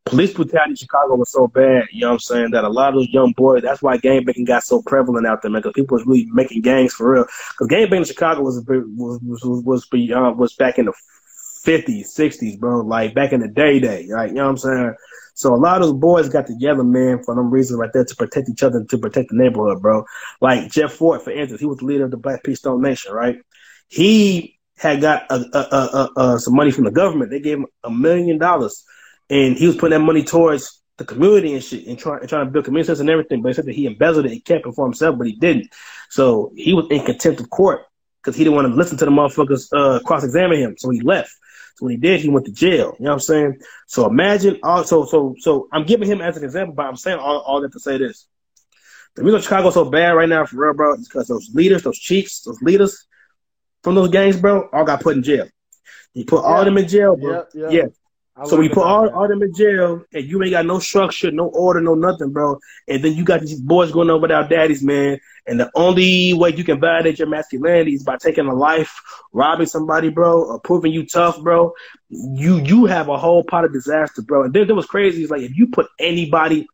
Police 0.04 0.34
brutality 0.34 0.70
in 0.70 0.76
Chicago 0.76 1.16
was 1.16 1.32
so 1.32 1.48
bad, 1.48 1.86
you 1.90 2.02
know 2.02 2.10
what 2.10 2.12
I'm 2.12 2.18
saying, 2.20 2.50
that 2.52 2.62
a 2.62 2.68
lot 2.68 2.90
of 2.90 2.94
those 2.94 3.08
young 3.08 3.32
boys, 3.32 3.62
that's 3.62 3.82
why 3.82 3.96
gang 3.96 4.24
banging 4.24 4.44
got 4.44 4.62
so 4.62 4.80
prevalent 4.80 5.26
out 5.26 5.42
there, 5.42 5.50
man, 5.50 5.62
because 5.62 5.72
people 5.72 5.96
was 5.96 6.06
really 6.06 6.28
making 6.32 6.62
gangs 6.62 6.92
for 6.92 7.10
real. 7.10 7.24
Because 7.24 7.66
gang 7.66 7.86
banging 7.86 8.02
in 8.02 8.04
Chicago 8.04 8.42
was, 8.42 8.64
was, 8.68 9.18
was, 9.20 9.64
was, 9.64 9.86
beyond, 9.86 10.34
uh, 10.34 10.38
was 10.38 10.54
back 10.54 10.78
in 10.78 10.84
the 10.84 10.92
50s, 11.64 12.16
60s, 12.16 12.56
bro, 12.56 12.82
like 12.82 13.16
back 13.16 13.32
in 13.32 13.40
the 13.40 13.48
day, 13.48 13.80
day, 13.80 14.06
right, 14.08 14.28
you 14.28 14.36
know 14.36 14.44
what 14.44 14.50
I'm 14.50 14.58
saying? 14.58 14.94
So 15.34 15.52
a 15.52 15.56
lot 15.56 15.82
of 15.82 15.88
those 15.88 15.98
boys 15.98 16.28
got 16.28 16.46
together, 16.46 16.84
man, 16.84 17.24
for 17.24 17.34
them 17.34 17.50
reasons 17.50 17.80
right 17.80 17.92
there 17.92 18.04
to 18.04 18.14
protect 18.14 18.48
each 18.48 18.62
other, 18.62 18.84
to 18.84 18.98
protect 18.98 19.30
the 19.30 19.36
neighborhood, 19.36 19.82
bro. 19.82 20.04
Like 20.40 20.70
Jeff 20.70 20.92
Fort, 20.92 21.24
for 21.24 21.32
instance, 21.32 21.60
he 21.60 21.66
was 21.66 21.78
the 21.78 21.84
leader 21.84 22.04
of 22.04 22.12
the 22.12 22.16
Black 22.16 22.44
Peace 22.44 22.60
Stone 22.60 22.80
Nation, 22.80 23.12
right? 23.12 23.38
He 23.88 24.58
had 24.78 25.00
got 25.00 25.26
a, 25.30 25.34
a, 25.34 26.20
a, 26.20 26.38
some 26.38 26.54
money 26.54 26.70
from 26.70 26.84
the 26.84 26.90
government. 26.90 27.30
They 27.30 27.40
gave 27.40 27.58
him 27.58 27.66
a 27.82 27.90
million 27.90 28.38
dollars, 28.38 28.84
and 29.30 29.56
he 29.56 29.66
was 29.66 29.76
putting 29.76 29.98
that 29.98 30.04
money 30.04 30.22
towards 30.22 30.82
the 30.98 31.04
community 31.04 31.54
and 31.54 31.62
shit, 31.62 31.86
and 31.86 31.98
trying 31.98 32.26
trying 32.26 32.46
to 32.46 32.50
build 32.50 32.64
community 32.64 32.98
and 33.00 33.10
everything. 33.10 33.42
But 33.42 33.48
he 33.48 33.54
said 33.54 33.66
that 33.66 33.74
he 33.74 33.86
embezzled 33.86 34.26
it, 34.26 34.32
he 34.32 34.40
kept 34.40 34.66
it 34.66 34.72
for 34.72 34.86
himself, 34.86 35.18
but 35.18 35.26
he 35.26 35.34
didn't. 35.34 35.68
So 36.10 36.52
he 36.56 36.74
was 36.74 36.86
in 36.90 37.04
contempt 37.04 37.40
of 37.40 37.50
court 37.50 37.82
because 38.22 38.36
he 38.36 38.44
didn't 38.44 38.56
want 38.56 38.68
to 38.68 38.74
listen 38.74 38.98
to 38.98 39.04
the 39.04 39.10
motherfuckers 39.10 39.68
uh, 39.72 40.00
cross 40.00 40.24
examine 40.24 40.58
him. 40.58 40.76
So 40.78 40.90
he 40.90 41.00
left. 41.00 41.30
So 41.76 41.84
when 41.84 41.92
he 41.92 41.98
did, 41.98 42.20
he 42.20 42.30
went 42.30 42.46
to 42.46 42.52
jail. 42.52 42.96
You 42.98 43.04
know 43.04 43.10
what 43.10 43.14
I'm 43.14 43.20
saying? 43.20 43.60
So 43.86 44.06
imagine 44.06 44.58
also, 44.62 45.04
so 45.04 45.34
so 45.38 45.68
I'm 45.72 45.84
giving 45.84 46.08
him 46.08 46.20
as 46.20 46.36
an 46.36 46.44
example, 46.44 46.74
but 46.74 46.86
I'm 46.86 46.96
saying 46.96 47.18
all, 47.18 47.40
all 47.40 47.60
that 47.60 47.72
to 47.72 47.80
say 47.80 47.98
this. 47.98 48.26
The 49.14 49.22
reason 49.22 49.40
Chicago's 49.40 49.74
so 49.74 49.84
bad 49.86 50.10
right 50.10 50.28
now 50.28 50.44
for 50.44 50.56
real, 50.56 50.74
bro, 50.74 50.94
is 50.94 51.08
because 51.08 51.28
those 51.28 51.50
leaders, 51.54 51.82
those 51.82 51.98
chiefs, 51.98 52.42
those 52.42 52.60
leaders, 52.60 53.06
from 53.86 53.94
those 53.94 54.08
gangs, 54.08 54.36
bro, 54.36 54.68
all 54.72 54.84
got 54.84 55.00
put 55.00 55.16
in 55.16 55.22
jail. 55.22 55.46
You 56.12 56.24
put 56.24 56.42
all 56.42 56.64
them 56.64 56.76
in 56.76 56.88
jail, 56.88 57.14
bro. 57.14 57.44
Yeah, 57.54 57.70
yeah. 57.70 57.82
yeah. 58.36 58.44
so 58.44 58.56
we 58.56 58.68
put 58.68 58.82
all, 58.82 59.08
all 59.10 59.28
them 59.28 59.44
in 59.44 59.54
jail, 59.54 60.02
and 60.12 60.24
you 60.24 60.42
ain't 60.42 60.50
got 60.50 60.66
no 60.66 60.80
structure, 60.80 61.30
no 61.30 61.46
order, 61.46 61.80
no 61.80 61.94
nothing, 61.94 62.32
bro. 62.32 62.58
And 62.88 63.04
then 63.04 63.12
you 63.12 63.22
got 63.22 63.42
these 63.42 63.60
boys 63.60 63.92
going 63.92 64.10
over 64.10 64.22
without 64.22 64.50
daddies, 64.50 64.82
man. 64.82 65.20
And 65.46 65.60
the 65.60 65.70
only 65.76 66.32
way 66.32 66.52
you 66.52 66.64
can 66.64 66.80
validate 66.80 67.20
your 67.20 67.28
masculinity 67.28 67.94
is 67.94 68.02
by 68.02 68.16
taking 68.16 68.48
a 68.48 68.54
life, 68.54 68.92
robbing 69.32 69.68
somebody, 69.68 70.08
bro, 70.08 70.42
or 70.42 70.58
proving 70.58 70.92
you 70.92 71.06
tough, 71.06 71.40
bro. 71.40 71.72
You 72.08 72.58
you 72.58 72.86
have 72.86 73.08
a 73.08 73.16
whole 73.16 73.44
pot 73.44 73.66
of 73.66 73.72
disaster, 73.72 74.20
bro. 74.20 74.42
And 74.42 74.52
then 74.52 74.66
there 74.66 74.74
was 74.74 74.86
crazy. 74.86 75.22
It's 75.22 75.30
like 75.30 75.42
if 75.42 75.56
you 75.56 75.68
put 75.68 75.86
anybody, 76.00 76.66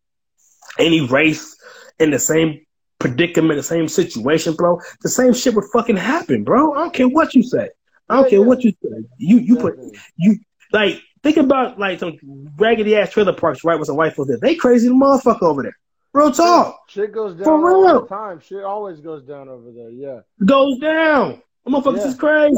any 0.79 1.03
race, 1.03 1.59
in 1.99 2.11
the 2.11 2.19
same 2.19 2.65
predicament, 3.03 3.57
the 3.59 3.63
same 3.63 3.89
situation, 3.89 4.55
bro, 4.55 4.81
the 5.03 5.09
same 5.09 5.35
shit 5.35 5.55
would 5.55 5.65
fucking 5.73 5.97
happen, 5.97 6.45
bro. 6.45 6.73
I 6.73 6.79
don't 6.79 6.95
care 6.95 7.09
what 7.09 7.35
you 7.35 7.43
say. 7.43 7.69
I 8.09 8.17
don't 8.17 8.25
yeah, 8.25 8.31
care 8.31 8.39
yeah. 8.39 8.47
what 8.47 8.65
you 8.65 8.73
say. 8.83 9.05
You 9.19 9.39
you 9.39 9.57
put 9.57 9.79
you 10.17 10.39
like 10.73 11.03
think 11.23 11.37
about 11.37 11.79
like 11.79 11.99
some 11.99 12.17
raggedy 12.57 12.97
ass 12.97 13.11
trailer 13.11 13.33
parks 13.33 13.65
right 13.65 13.79
with 13.79 13.87
some 13.87 13.97
white 13.97 14.15
folks 14.15 14.29
there. 14.29 14.39
They 14.39 14.55
crazy 14.55 14.89
the 14.89 14.95
motherfucker 14.95 15.43
over 15.43 15.63
there. 15.63 15.77
Real 16.15 16.31
talk. 16.31 16.79
Shit 16.89 17.13
goes 17.13 17.35
down 17.35 17.45
For 17.45 17.59
real. 17.59 17.87
all 17.89 18.01
the 18.03 18.07
time. 18.07 18.41
Shit 18.41 18.65
always 18.65 19.01
goes 19.01 19.25
down 19.25 19.49
over 19.49 19.71
there. 19.73 19.91
Yeah. 19.91 20.21
Goes 20.45 20.79
down. 20.79 21.43
The 21.65 21.71
motherfuckers 21.71 21.99
yeah. 21.99 22.09
is 22.09 22.15
crazy. 22.17 22.57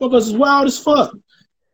Motherfuckers 0.00 0.18
is 0.18 0.32
wild 0.32 0.66
as 0.66 0.78
fuck. 0.78 1.14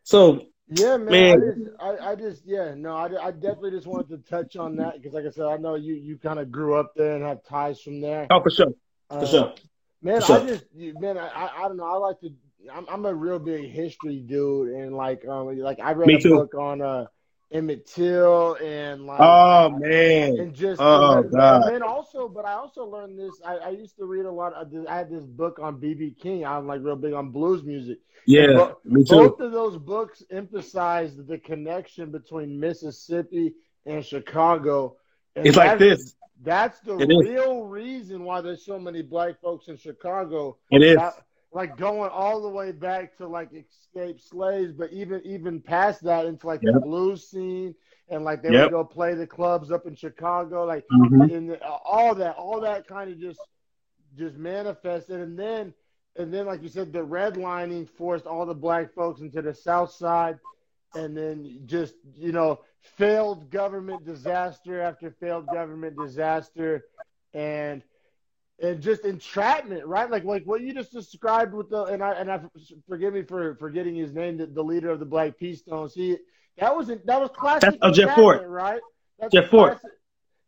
So 0.03 0.47
yeah, 0.75 0.97
man. 0.97 1.11
man. 1.11 1.31
I, 1.33 1.37
just, 1.37 1.71
I, 1.81 2.11
I, 2.11 2.15
just, 2.15 2.43
yeah, 2.47 2.75
no, 2.75 2.95
I, 2.95 3.27
I 3.27 3.31
definitely 3.31 3.73
just 3.73 3.87
wanted 3.87 4.09
to 4.11 4.31
touch 4.31 4.57
on 4.57 4.77
that 4.77 4.95
because, 4.95 5.13
like 5.13 5.25
I 5.27 5.31
said, 5.31 5.47
I 5.47 5.57
know 5.57 5.75
you 5.75 5.95
you 5.95 6.19
kind 6.19 6.39
of 6.39 6.51
grew 6.51 6.75
up 6.79 6.93
there 6.97 7.15
and 7.15 7.25
have 7.25 7.45
ties 7.45 7.81
from 7.81 8.01
there. 8.01 8.27
Oh, 8.31 8.43
for 8.43 8.51
sure, 8.51 8.73
for 9.09 9.17
uh, 9.17 9.27
sure. 9.27 9.55
Man, 10.03 10.21
for 10.21 10.27
sure. 10.27 10.41
I 10.41 10.47
just, 10.47 10.65
man, 10.75 11.19
I, 11.19 11.51
I 11.57 11.63
don't 11.69 11.77
know. 11.77 11.85
I 11.85 11.97
like 11.97 12.21
to. 12.21 12.33
I'm, 12.73 12.87
I'm 12.89 13.07
a 13.07 13.15
real 13.15 13.39
big 13.39 13.71
history 13.71 14.21
dude, 14.21 14.69
and 14.71 14.95
like, 14.95 15.27
um, 15.27 15.57
like 15.59 15.81
I 15.81 15.93
read 15.93 16.07
Me 16.07 16.15
a 16.15 16.21
too. 16.21 16.37
book 16.37 16.55
on 16.55 16.81
uh 16.81 17.07
Emmett 17.53 17.87
Till 17.87 18.55
and 18.55 19.07
like 19.07 19.21
oh 19.21 19.71
man. 19.71 20.39
and 20.39 20.55
just 20.55 20.81
oh 20.81 21.19
and, 21.19 21.31
god. 21.31 21.73
and 21.73 21.83
also 21.83 22.29
but 22.29 22.45
I 22.45 22.53
also 22.55 22.85
learned 22.85 23.19
this 23.19 23.41
I, 23.45 23.57
I 23.57 23.69
used 23.71 23.97
to 23.99 24.07
read 24.07 24.25
a 24.25 24.31
lot 24.31 24.55
of 24.55 24.69
I 24.89 24.97
had 24.97 25.11
this 25.11 25.25
book 25.25 25.59
on 25.61 25.79
BB 25.81 26.19
King. 26.19 26.45
I'm 26.47 26.67
like 26.67 26.81
real 26.83 26.97
big 26.97 27.13
on 27.13 27.31
blues 27.31 27.63
music. 27.63 27.99
Yeah 28.27 28.47
bo- 28.55 28.79
me 28.85 29.05
too. 29.05 29.17
both 29.17 29.41
of 29.41 29.53
those 29.53 29.77
books 29.77 30.23
emphasized 30.31 31.27
the 31.27 31.39
connection 31.39 32.11
between 32.11 32.59
Mississippi 32.59 33.55
and 33.87 34.05
Chicago. 34.05 34.97
And 35.37 35.47
it's 35.47 35.57
like 35.57 35.79
this. 35.79 36.15
that's 36.43 36.81
the 36.81 36.99
it 36.99 37.09
real 37.09 37.65
is. 37.65 37.71
reason 37.71 38.25
why 38.25 38.41
there's 38.41 38.65
so 38.65 38.79
many 38.79 39.03
black 39.03 39.41
folks 39.41 39.69
in 39.69 39.77
Chicago. 39.77 40.57
It 40.71 40.83
is. 40.83 40.97
That, 40.97 41.15
like 41.53 41.77
going 41.77 42.11
all 42.11 42.41
the 42.41 42.49
way 42.49 42.73
back 42.73 43.17
to 43.19 43.27
like 43.27 43.51
escaped 43.53 44.23
slaves, 44.23 44.73
but 44.73 44.93
even 44.93 45.21
even 45.25 45.61
past 45.61 46.03
that 46.03 46.27
into 46.27 46.47
like 46.47 46.63
yep. 46.63 46.75
the 46.75 46.81
blues 46.81 47.29
scene 47.29 47.75
and 48.09 48.25
like 48.25 48.43
they 48.43 48.51
yep. 48.51 48.65
would 48.65 48.71
go 48.73 48.85
play 48.85 49.15
the 49.15 49.27
clubs 49.27 49.71
up 49.71 49.87
in 49.87 49.95
Chicago, 49.95 50.65
like 50.65 50.85
mm-hmm. 50.93 51.23
and 51.23 51.59
all 51.85 52.15
that, 52.15 52.37
all 52.37 52.61
that 52.61 52.87
kind 52.87 53.11
of 53.11 53.19
just 53.19 53.41
just 54.17 54.37
manifested, 54.37 55.21
and 55.21 55.39
then 55.39 55.73
and 56.17 56.33
then 56.33 56.47
like 56.47 56.63
you 56.63 56.69
said, 56.69 56.93
the 56.93 57.05
redlining 57.05 57.89
forced 57.89 58.27
all 58.27 58.47
the 58.47 58.55
black 58.55 58.93
folks 58.95 59.21
into 59.21 59.43
the 59.43 59.55
South 59.55 59.93
Side, 59.93 60.39
and 60.95 61.17
then 61.17 61.63
just 61.67 61.95
you 62.15 62.33
know 62.33 62.61
failed 62.81 63.51
government 63.51 64.05
disaster 64.05 64.81
after 64.81 65.11
failed 65.11 65.47
government 65.47 65.97
disaster, 65.97 66.85
and 67.35 67.83
and 68.63 68.81
just 68.81 69.05
entrapment, 69.05 69.85
right? 69.85 70.09
Like 70.09 70.25
like 70.25 70.45
what 70.45 70.61
you 70.63 70.73
just 70.73 70.93
described 70.93 71.53
with 71.53 71.69
the 71.69 71.85
and 71.85 72.03
I 72.03 72.13
and 72.13 72.31
I 72.31 72.41
forgive 72.89 73.13
me 73.13 73.23
for 73.23 73.57
forgetting 73.57 73.97
his 73.97 74.13
name, 74.13 74.37
the, 74.37 74.47
the 74.47 74.63
leader 74.63 74.91
of 74.91 75.01
the 75.01 75.05
Black 75.05 75.37
P. 75.37 75.55
Stones. 75.55 75.93
He 75.95 76.17
that 76.59 76.75
was 76.75 76.87
that 76.89 77.21
was 77.21 77.31
classic. 77.37 77.77
Oh, 77.83 77.91
Jeff 77.91 78.15
Fort, 78.15 78.47
right? 78.47 78.81
That's 79.19 79.33
Jeff 79.33 79.51
Fort. 79.51 79.79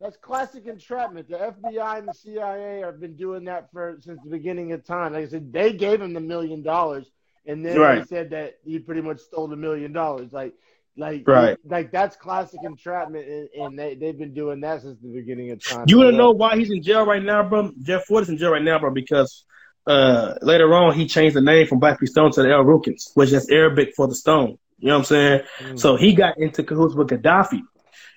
That's 0.01 0.17
classic 0.17 0.67
entrapment. 0.67 1.29
The 1.29 1.37
FBI 1.37 1.99
and 1.99 2.09
the 2.09 2.15
CIA 2.15 2.81
have 2.81 3.01
been 3.01 3.17
doing 3.17 3.45
that 3.45 3.71
for 3.73 3.97
since 4.01 4.21
the 4.23 4.31
beginning 4.31 4.73
of 4.73 4.85
time. 4.85 5.13
Like 5.13 5.25
I 5.25 5.29
said, 5.29 5.53
they 5.53 5.73
gave 5.73 6.01
him 6.01 6.13
the 6.13 6.21
million 6.21 6.63
dollars, 6.63 7.11
and 7.47 7.65
then 7.65 7.79
right. 7.79 8.01
they 8.01 8.05
said 8.05 8.31
that 8.31 8.59
he 8.65 8.79
pretty 8.79 9.01
much 9.01 9.21
stole 9.21 9.49
the 9.49 9.57
million 9.57 9.93
dollars. 9.93 10.33
Like 10.33 10.55
like, 10.97 11.27
right. 11.27 11.59
like 11.65 11.91
that's 11.91 12.17
classic 12.17 12.61
entrapment, 12.63 13.27
and, 13.27 13.49
and, 13.55 13.79
they 13.79 13.95
they've 13.97 14.17
been 14.17 14.33
doing 14.33 14.61
that 14.61 14.83
since 14.83 14.99
the 15.01 15.09
beginning 15.09 15.51
of 15.51 15.65
time. 15.65 15.85
You 15.89 15.99
want 15.99 16.11
to 16.11 16.17
know 16.17 16.31
why 16.31 16.57
he's 16.57 16.71
in 16.71 16.83
jail 16.83 17.05
right 17.05 17.23
now, 17.23 17.43
bro? 17.43 17.73
Jeff 17.83 18.05
Fort 18.05 18.23
is 18.23 18.29
in 18.29 18.39
jail 18.39 18.53
right 18.53 18.63
now, 18.63 18.79
bro, 18.79 18.91
because 18.93 19.45
uh, 19.87 20.35
later 20.41 20.73
on 20.75 20.95
he 20.95 21.07
changed 21.07 21.35
the 21.35 21.41
name 21.41 21.67
from 21.67 21.81
Black 21.81 21.99
Stone 22.07 22.33
to 22.33 22.43
the 22.43 22.51
El 22.51 22.65
Rukns, 22.65 23.11
which 23.15 23.33
is 23.33 23.51
Arabic 23.51 23.95
for 23.97 24.07
the 24.07 24.15
stone. 24.15 24.59
You 24.79 24.89
know 24.89 24.95
what 24.95 24.99
I'm 24.99 25.05
saying? 25.05 25.41
Mm. 25.59 25.81
So 25.81 25.97
he 25.97 26.15
got 26.15 26.39
into 26.39 26.63
cahoots 26.63 26.95
with 26.95 27.09
Gaddafi. 27.09 27.61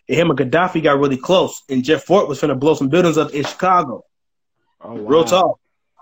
And 0.09 0.17
him 0.17 0.29
and 0.29 0.39
Gaddafi 0.39 0.83
got 0.83 0.99
really 0.99 1.17
close, 1.17 1.63
and 1.69 1.83
Jeff 1.83 2.03
Fort 2.03 2.27
was 2.27 2.39
trying 2.39 2.49
to 2.49 2.55
blow 2.55 2.75
some 2.75 2.89
buildings 2.89 3.17
up 3.17 3.33
in 3.33 3.43
Chicago. 3.43 4.05
Oh, 4.79 4.93
wow. 4.93 5.09
Real 5.09 5.25
talk. 5.25 5.59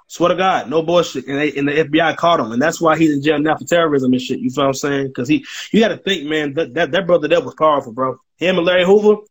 Swear 0.08 0.30
to 0.30 0.36
God, 0.36 0.70
no 0.70 0.84
bullshit. 0.84 1.28
And, 1.28 1.40
they, 1.40 1.54
and 1.54 1.68
the 1.68 1.72
FBI 1.72 2.16
caught 2.18 2.40
him, 2.40 2.52
and 2.52 2.62
that's 2.62 2.80
why 2.80 2.98
he's 2.98 3.14
in 3.14 3.24
jail 3.24 3.40
now 3.40 3.58
for 3.58 3.66
terrorism 3.66 4.14
and 4.14 4.22
shit. 4.22 4.40
You 4.40 4.50
feel 4.50 4.66
what 4.66 4.70
I'm 4.70 4.74
saying? 4.76 5.08
Because 5.08 5.28
he, 5.28 5.46
you 5.72 5.80
got 5.80 5.90
to 5.90 5.98
think, 5.98 6.28
man, 6.28 6.54
that, 6.54 6.74
that 6.76 6.92
that 6.92 7.08
brother 7.08 7.28
that 7.28 7.44
was 7.44 7.56
powerful, 7.56 7.92
bro. 7.92 8.18
Him 8.38 8.58
and 8.58 8.66
Larry 8.66 8.86
Hoover, 8.86 9.22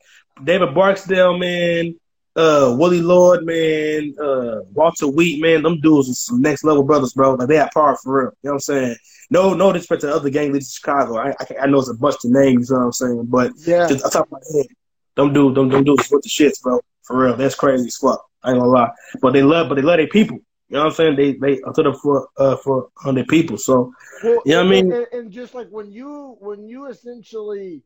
David 0.43 0.75
Barksdale, 0.75 1.39
man, 1.39 1.95
uh, 2.37 2.75
Willie 2.77 3.01
Lloyd, 3.01 3.45
man, 3.45 4.15
uh, 4.21 4.63
Walter 4.73 5.07
Wheat, 5.07 5.41
man, 5.41 5.63
them 5.63 5.81
dudes 5.81 6.11
are 6.11 6.15
some 6.15 6.43
next 6.43 6.65
level 6.65 6.83
brothers, 6.83 7.13
bro. 7.13 7.35
Like 7.35 7.49
they 7.49 7.57
had 7.57 7.71
power 7.73 7.97
for 8.03 8.19
real. 8.19 8.33
You 8.43 8.49
know 8.49 8.51
what 8.51 8.55
I'm 8.55 8.61
saying? 8.61 8.97
No, 9.31 9.55
no 9.55 9.73
disrespect 9.73 10.03
to 10.03 10.15
other 10.15 10.31
gang 10.31 10.53
leaders 10.53 10.69
in 10.69 10.73
Chicago. 10.73 11.17
I, 11.17 11.31
I, 11.31 11.63
I 11.63 11.67
know 11.67 11.79
it's 11.79 11.89
a 11.89 11.95
bunch 11.95 12.17
of 12.25 12.31
names. 12.31 12.71
You 12.71 12.77
know 12.77 12.81
what 12.81 12.87
I'm 12.87 12.93
saying? 12.93 13.27
But 13.27 13.53
yeah, 13.59 13.87
just, 13.89 14.13
top 14.13 14.27
of 14.27 14.33
my 14.33 14.39
head, 14.55 14.67
them 15.15 15.33
dudes, 15.33 15.55
them, 15.55 15.69
them 15.69 15.85
dudes 15.85 16.11
with 16.11 16.23
the 16.23 16.29
shits, 16.29 16.61
bro. 16.61 16.81
For 17.03 17.17
real, 17.17 17.37
that's 17.37 17.55
crazy 17.55 17.87
as 17.87 17.97
fuck. 17.97 18.25
I 18.43 18.51
ain't 18.51 18.59
gonna 18.59 18.71
lie. 18.71 18.91
But 19.21 19.33
they 19.33 19.43
love, 19.43 19.69
but 19.69 19.77
they 19.77 19.83
love 19.83 19.99
their 19.99 20.09
people. 20.09 20.41
You 20.69 20.77
know 20.77 20.85
what 20.85 20.91
I'm 20.91 20.95
saying? 20.95 21.17
They 21.17 21.33
they 21.35 21.61
are 21.63 21.73
to 21.75 21.93
for 21.95 22.29
uh 22.39 22.57
for 22.57 22.89
hundred 22.97 23.29
people. 23.29 23.59
So 23.59 23.93
well, 24.23 24.41
you 24.45 24.53
know 24.53 24.65
what 24.65 24.67
I 24.67 24.71
mean? 24.71 24.93
And, 24.93 25.07
and, 25.13 25.31
just 25.31 25.55
like 25.55 25.69
when 25.69 25.93
you 25.93 26.37
when 26.41 26.67
you 26.67 26.87
essentially 26.87 27.83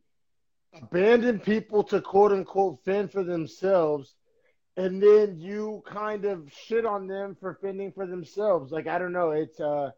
abandon 0.81 1.41
people 1.41 1.83
to 1.85 2.01
quote 2.01 2.33
unquote 2.33 2.79
fend 2.85 3.11
for 3.11 3.25
themselves, 3.25 4.15
and 4.77 5.03
then 5.03 5.41
you 5.41 5.83
kind 5.87 6.25
of 6.25 6.53
shit 6.53 6.87
on 6.87 7.09
them 7.09 7.37
for 7.41 7.59
fending 7.61 7.91
for 7.91 8.07
themselves. 8.07 8.71
Like 8.71 8.87
I 8.87 8.99
don't 8.99 9.13
know, 9.13 9.33
it's 9.33 9.59
uh, 9.59 9.91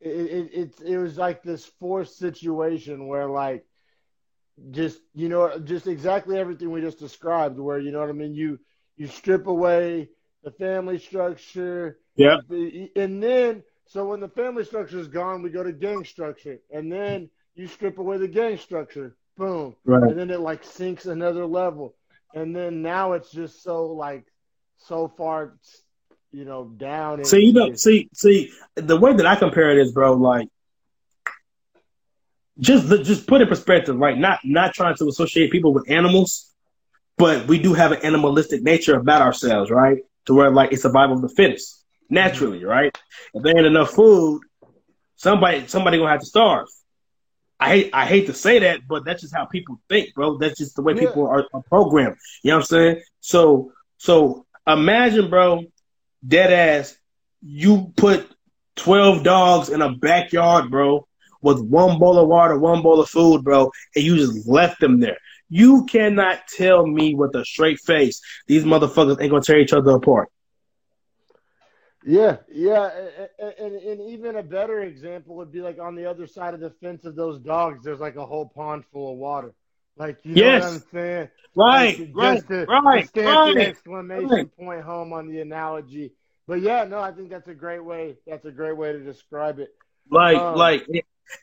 it 0.00 0.08
it 0.08 0.50
it, 0.52 0.74
it 0.84 0.98
was 0.98 1.16
like 1.16 1.42
this 1.42 1.64
forced 1.64 2.18
situation 2.18 3.06
where 3.06 3.28
like 3.28 3.64
just 4.70 4.98
you 5.14 5.28
know 5.28 5.58
just 5.58 5.86
exactly 5.86 6.36
everything 6.36 6.70
we 6.70 6.80
just 6.80 6.98
described 6.98 7.58
where 7.58 7.78
you 7.78 7.90
know 7.90 8.00
what 8.00 8.08
I 8.08 8.12
mean 8.12 8.34
you 8.34 8.58
you 8.96 9.06
strip 9.06 9.46
away 9.46 10.08
the 10.44 10.50
family 10.52 10.98
structure 10.98 11.98
yeah. 12.16 12.38
And 12.96 13.22
then, 13.22 13.62
so 13.86 14.08
when 14.08 14.20
the 14.20 14.28
family 14.28 14.64
structure 14.64 14.98
is 14.98 15.08
gone, 15.08 15.42
we 15.42 15.50
go 15.50 15.62
to 15.62 15.72
gang 15.72 16.04
structure. 16.04 16.58
And 16.72 16.90
then 16.90 17.30
you 17.54 17.66
strip 17.66 17.98
away 17.98 18.18
the 18.18 18.28
gang 18.28 18.58
structure. 18.58 19.16
Boom. 19.36 19.74
Right. 19.84 20.02
And 20.02 20.18
then 20.18 20.30
it 20.30 20.40
like 20.40 20.64
sinks 20.64 21.06
another 21.06 21.46
level. 21.46 21.94
And 22.34 22.54
then 22.54 22.82
now 22.82 23.12
it's 23.12 23.30
just 23.30 23.62
so 23.62 23.86
like 23.86 24.24
so 24.76 25.08
far, 25.08 25.54
you 26.32 26.44
know, 26.44 26.64
down. 26.64 27.24
See, 27.24 27.46
you 27.46 27.52
know, 27.52 27.74
see, 27.74 28.08
see, 28.12 28.52
the 28.74 28.96
way 28.96 29.12
that 29.12 29.26
I 29.26 29.36
compare 29.36 29.70
it 29.70 29.78
is, 29.78 29.92
bro, 29.92 30.14
like 30.14 30.48
just 32.58 32.88
just 33.04 33.26
put 33.26 33.40
in 33.40 33.48
perspective, 33.48 33.96
right? 33.96 34.16
Not 34.16 34.40
not 34.44 34.74
trying 34.74 34.96
to 34.96 35.08
associate 35.08 35.50
people 35.50 35.72
with 35.72 35.90
animals, 35.90 36.52
but 37.18 37.46
we 37.46 37.58
do 37.58 37.72
have 37.72 37.92
an 37.92 38.04
animalistic 38.04 38.62
nature 38.62 38.96
about 38.96 39.22
ourselves, 39.22 39.70
right? 39.70 39.98
To 40.26 40.34
where 40.34 40.50
like 40.50 40.72
it's 40.72 40.82
survival 40.82 41.16
of 41.16 41.22
the 41.22 41.28
fittest 41.28 41.84
naturally, 42.08 42.60
mm-hmm. 42.60 42.68
right? 42.68 42.98
If 43.34 43.42
there 43.42 43.56
ain't 43.56 43.66
enough 43.66 43.90
food, 43.90 44.42
somebody 45.16 45.66
somebody 45.66 45.98
gonna 45.98 46.10
have 46.10 46.20
to 46.20 46.26
starve. 46.26 46.66
I 47.60 47.68
hate 47.68 47.90
I 47.92 48.06
hate 48.06 48.26
to 48.26 48.34
say 48.34 48.58
that, 48.60 48.80
but 48.88 49.04
that's 49.04 49.22
just 49.22 49.34
how 49.34 49.46
people 49.46 49.80
think, 49.88 50.14
bro. 50.14 50.38
That's 50.38 50.58
just 50.58 50.76
the 50.76 50.82
way 50.82 50.94
yeah. 50.94 51.00
people 51.00 51.26
are, 51.26 51.46
are, 51.52 51.62
programmed. 51.62 52.16
You 52.42 52.50
know 52.50 52.56
what 52.56 52.62
I'm 52.62 52.66
saying? 52.66 53.02
So 53.20 53.72
so 53.98 54.46
imagine, 54.66 55.30
bro, 55.30 55.64
dead 56.26 56.52
ass, 56.52 56.96
you 57.42 57.92
put 57.96 58.28
twelve 58.76 59.22
dogs 59.22 59.68
in 59.68 59.82
a 59.82 59.94
backyard, 59.94 60.70
bro, 60.70 61.06
with 61.42 61.60
one 61.60 61.98
bowl 61.98 62.18
of 62.18 62.28
water, 62.28 62.58
one 62.58 62.82
bowl 62.82 63.00
of 63.00 63.08
food, 63.08 63.44
bro, 63.44 63.70
and 63.94 64.04
you 64.04 64.16
just 64.16 64.46
left 64.48 64.80
them 64.80 65.00
there. 65.00 65.18
You 65.48 65.84
cannot 65.84 66.46
tell 66.48 66.86
me 66.86 67.14
with 67.14 67.34
a 67.34 67.44
straight 67.44 67.78
face 67.80 68.20
these 68.46 68.64
motherfuckers 68.64 69.20
ain't 69.20 69.30
gonna 69.30 69.42
tear 69.42 69.60
each 69.60 69.72
other 69.72 69.92
apart. 69.92 70.28
Yeah, 72.06 72.36
yeah, 72.52 72.90
and, 73.38 73.54
and, 73.58 73.74
and, 73.76 74.10
even 74.10 74.36
a 74.36 74.42
better 74.42 74.82
example 74.82 75.36
would 75.36 75.50
be 75.50 75.62
like 75.62 75.78
on 75.78 75.94
the 75.94 76.04
other 76.04 76.26
side 76.26 76.52
of 76.52 76.60
the 76.60 76.68
fence 76.68 77.06
of 77.06 77.16
those 77.16 77.40
dogs. 77.40 77.82
There's 77.82 78.00
like 78.00 78.16
a 78.16 78.26
whole 78.26 78.46
pond 78.46 78.84
full 78.92 79.12
of 79.12 79.18
water. 79.18 79.54
Like 79.96 80.18
you 80.22 80.34
yes. 80.34 80.62
know 80.62 80.68
what 80.68 80.74
I'm 80.74 80.84
saying? 80.92 81.28
Right, 81.56 82.10
right, 82.14 82.34
just 82.34 82.48
to, 82.48 82.66
right, 82.66 83.14
to 83.14 83.22
right, 83.22 83.54
the 83.54 83.66
exclamation 83.68 84.28
right. 84.28 84.56
point 84.56 84.82
home 84.82 85.12
on 85.14 85.28
the 85.28 85.40
analogy. 85.40 86.12
But 86.46 86.60
yeah, 86.60 86.84
no, 86.84 87.00
I 87.00 87.12
think 87.12 87.30
that's 87.30 87.48
a 87.48 87.54
great 87.54 87.82
way. 87.82 88.16
That's 88.26 88.44
a 88.44 88.50
great 88.50 88.76
way 88.76 88.92
to 88.92 88.98
describe 88.98 89.58
it. 89.58 89.74
Like, 90.10 90.38
um, 90.38 90.56
like, 90.56 90.86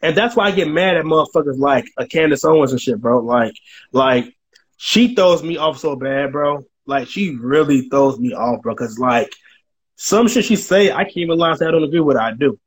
and 0.02 0.16
that's 0.16 0.36
why 0.36 0.48
I 0.48 0.52
get 0.52 0.68
mad 0.68 0.98
at 0.98 1.06
motherfuckers 1.06 1.58
like 1.58 1.86
a 1.98 2.06
Candace 2.06 2.46
Owens 2.46 2.72
and 2.72 2.82
shit, 2.82 3.00
bro. 3.00 3.20
Like, 3.20 3.54
like 3.92 4.36
she 4.78 5.16
throws 5.16 5.44
me 5.44 5.58
off 5.58 5.78
so 5.78 5.96
bad, 5.96 6.32
bro. 6.32 6.64
Like, 6.86 7.08
she 7.08 7.36
really 7.36 7.90
throws 7.90 8.20
me 8.20 8.34
off, 8.34 8.62
bro. 8.62 8.76
Cause 8.76 8.98
like 8.98 9.32
some 9.96 10.28
shit 10.28 10.46
she 10.46 10.56
say, 10.56 10.92
I 10.92 11.04
can't 11.04 11.18
even 11.18 11.38
lie. 11.38 11.52
I 11.52 11.56
don't 11.58 11.84
agree 11.84 12.00
with. 12.00 12.18
It, 12.18 12.22
I 12.22 12.34
do. 12.34 12.60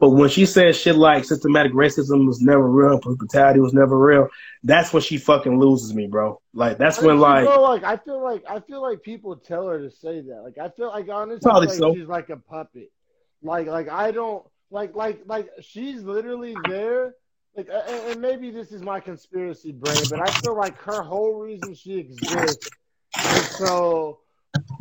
But 0.00 0.10
when 0.10 0.30
she 0.30 0.46
says 0.46 0.78
shit 0.78 0.96
like 0.96 1.26
systematic 1.26 1.72
racism 1.72 2.26
was 2.26 2.40
never 2.40 2.66
real, 2.66 2.98
brutality 2.98 3.60
was 3.60 3.74
never 3.74 3.98
real, 3.98 4.28
that's 4.64 4.94
when 4.94 5.02
she 5.02 5.18
fucking 5.18 5.60
loses 5.60 5.94
me, 5.94 6.06
bro. 6.06 6.40
Like 6.54 6.78
that's 6.78 7.02
when 7.02 7.20
like, 7.20 7.44
like 7.46 7.84
I 7.84 7.98
feel 7.98 8.22
like 8.22 8.42
I 8.48 8.60
feel 8.60 8.80
like 8.80 9.02
people 9.02 9.36
tell 9.36 9.68
her 9.68 9.78
to 9.78 9.90
say 9.90 10.22
that. 10.22 10.40
Like 10.42 10.56
I 10.56 10.70
feel 10.70 10.88
like 10.88 11.06
honestly 11.10 11.52
like 11.52 11.68
so. 11.70 11.94
she's 11.94 12.08
like 12.08 12.30
a 12.30 12.38
puppet. 12.38 12.90
Like 13.42 13.66
like 13.66 13.90
I 13.90 14.10
don't 14.10 14.42
like 14.70 14.94
like 14.94 15.22
like 15.26 15.50
she's 15.60 16.02
literally 16.02 16.54
there. 16.68 17.14
Like 17.56 17.68
and 17.70 18.20
maybe 18.20 18.50
this 18.50 18.70
is 18.70 18.82
my 18.82 19.00
conspiracy 19.00 19.72
brain, 19.72 20.06
but 20.08 20.20
I 20.20 20.32
feel 20.40 20.56
like 20.56 20.78
her 20.82 21.02
whole 21.02 21.34
reason 21.34 21.74
she 21.74 21.98
exists 21.98 22.70
is 23.32 23.58
so 23.58 24.20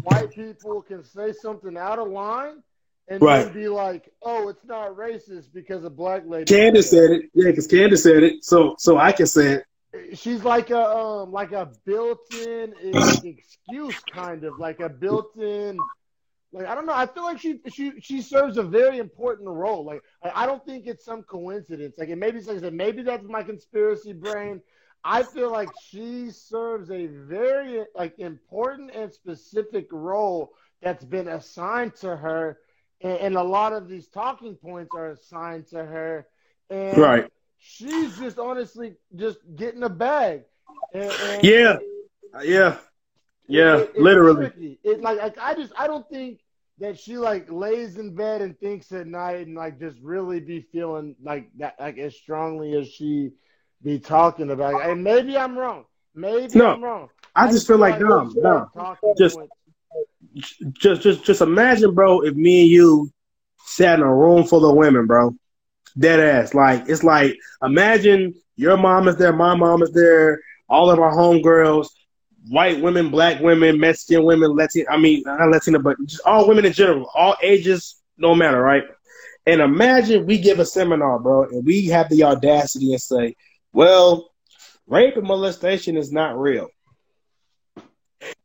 white 0.03 0.31
people 0.31 0.81
can 0.81 1.03
say 1.03 1.33
something 1.33 1.77
out 1.77 1.99
of 1.99 2.09
line 2.09 2.61
and 3.09 3.21
right. 3.21 3.45
then 3.45 3.53
be 3.53 3.67
like, 3.67 4.11
"Oh, 4.21 4.49
it's 4.49 4.63
not 4.65 4.95
racist 4.95 5.51
because 5.53 5.83
a 5.83 5.89
black 5.89 6.23
lady." 6.27 6.45
Candace 6.45 6.91
said 6.91 7.09
it, 7.11 7.23
yeah, 7.33 7.49
because 7.49 7.67
Candace 7.67 8.03
said 8.03 8.23
it, 8.23 8.45
so 8.45 8.75
so 8.77 8.97
I 8.97 9.11
can 9.11 9.25
say 9.25 9.59
it. 9.59 10.17
She's 10.17 10.43
like 10.43 10.69
a 10.69 10.79
um 10.79 11.31
like 11.31 11.51
a 11.51 11.71
built-in 11.85 12.73
excuse, 13.23 13.95
kind 14.13 14.43
of 14.43 14.59
like 14.59 14.79
a 14.79 14.89
built-in. 14.89 15.79
Like 16.51 16.67
I 16.67 16.75
don't 16.75 16.85
know. 16.85 16.95
I 16.95 17.05
feel 17.05 17.23
like 17.23 17.39
she 17.39 17.59
she 17.69 17.93
she 18.01 18.21
serves 18.21 18.57
a 18.57 18.63
very 18.63 18.97
important 18.97 19.49
role. 19.49 19.85
Like 19.85 20.01
I, 20.23 20.43
I 20.43 20.45
don't 20.45 20.65
think 20.65 20.87
it's 20.87 21.05
some 21.05 21.23
coincidence. 21.23 21.95
Like 21.97 22.09
it 22.09 22.17
maybe 22.17 22.41
like 22.41 22.57
I 22.57 22.59
said, 22.59 22.73
maybe 22.73 23.03
that's 23.03 23.27
my 23.27 23.43
conspiracy 23.43 24.13
brain. 24.13 24.61
I 25.03 25.23
feel 25.23 25.51
like 25.51 25.69
she 25.89 26.29
serves 26.31 26.91
a 26.91 27.07
very 27.07 27.85
like 27.95 28.19
important 28.19 28.91
and 28.93 29.13
specific 29.13 29.87
role 29.91 30.53
that's 30.81 31.05
been 31.05 31.27
assigned 31.27 31.95
to 31.97 32.15
her 32.15 32.57
and, 33.01 33.17
and 33.19 33.35
a 33.35 33.43
lot 33.43 33.73
of 33.73 33.87
these 33.87 34.07
talking 34.07 34.55
points 34.55 34.93
are 34.93 35.11
assigned 35.11 35.67
to 35.67 35.77
her, 35.77 36.27
and 36.69 36.97
right. 36.97 37.31
she's 37.57 38.17
just 38.17 38.39
honestly 38.39 38.95
just 39.15 39.37
getting 39.55 39.83
a 39.83 39.89
bag. 39.89 40.43
And, 40.93 41.11
and 41.11 41.43
yeah, 41.43 41.77
yeah, 42.43 42.77
yeah, 43.49 43.77
it, 43.77 43.91
it, 43.95 44.01
literally. 44.01 44.79
It 44.83 45.01
like, 45.01 45.17
like 45.17 45.37
I 45.39 45.55
just 45.55 45.73
I 45.77 45.87
don't 45.87 46.07
think 46.09 46.39
that 46.79 46.99
she 46.99 47.17
like 47.17 47.51
lays 47.51 47.97
in 47.97 48.15
bed 48.15 48.41
and 48.41 48.57
thinks 48.59 48.91
at 48.91 49.07
night 49.07 49.47
and 49.47 49.55
like 49.55 49.79
just 49.79 49.97
really 50.01 50.39
be 50.39 50.61
feeling 50.71 51.15
like 51.21 51.49
that 51.57 51.75
like 51.79 51.97
as 51.97 52.15
strongly 52.15 52.77
as 52.77 52.87
she 52.87 53.31
be 53.81 53.99
talking 53.99 54.51
about. 54.51 54.87
And 54.87 55.03
maybe 55.03 55.37
I'm 55.37 55.57
wrong. 55.57 55.85
Maybe 56.15 56.57
no, 56.57 56.73
I'm 56.73 56.83
wrong. 56.83 57.09
I, 57.35 57.47
I 57.47 57.51
just 57.51 57.67
feel 57.67 57.77
like, 57.77 57.99
like 57.99 58.01
dumb, 58.01 58.35
dumb. 58.41 58.69
Just 59.17 59.37
just 60.73 61.01
just 61.01 61.23
just 61.23 61.41
imagine, 61.41 61.93
bro, 61.93 62.21
if 62.21 62.35
me 62.35 62.61
and 62.61 62.69
you 62.69 63.11
sat 63.65 63.99
in 63.99 64.05
a 64.05 64.15
room 64.15 64.45
full 64.45 64.69
of 64.69 64.75
women, 64.75 65.05
bro. 65.05 65.35
Dead 65.97 66.19
ass. 66.19 66.53
Like 66.53 66.87
it's 66.87 67.03
like 67.03 67.35
imagine 67.63 68.33
your 68.55 68.77
mom 68.77 69.07
is 69.07 69.15
there, 69.15 69.33
my 69.33 69.55
mom 69.55 69.81
is 69.81 69.91
there, 69.91 70.39
all 70.67 70.91
of 70.91 70.99
our 70.99 71.11
homegirls, 71.11 71.87
white 72.49 72.81
women, 72.81 73.09
black 73.09 73.39
women, 73.41 73.79
Mexican 73.79 74.23
women, 74.23 74.55
Latin 74.55 74.85
I 74.89 74.97
mean 74.97 75.23
not 75.25 75.49
Latina, 75.49 75.79
but 75.79 75.97
just 76.05 76.21
all 76.25 76.47
women 76.47 76.65
in 76.65 76.73
general, 76.73 77.09
all 77.13 77.35
ages, 77.41 78.01
no 78.17 78.35
matter, 78.35 78.61
right? 78.61 78.83
And 79.45 79.61
imagine 79.61 80.25
we 80.25 80.37
give 80.37 80.59
a 80.59 80.65
seminar, 80.65 81.19
bro, 81.19 81.43
and 81.43 81.65
we 81.65 81.87
have 81.87 82.09
the 82.09 82.23
audacity 82.23 82.91
and 82.91 83.01
say, 83.01 83.35
Well, 83.73 84.31
rape 84.87 85.15
and 85.15 85.27
molestation 85.27 85.97
is 85.97 86.11
not 86.11 86.37
real. 86.37 86.67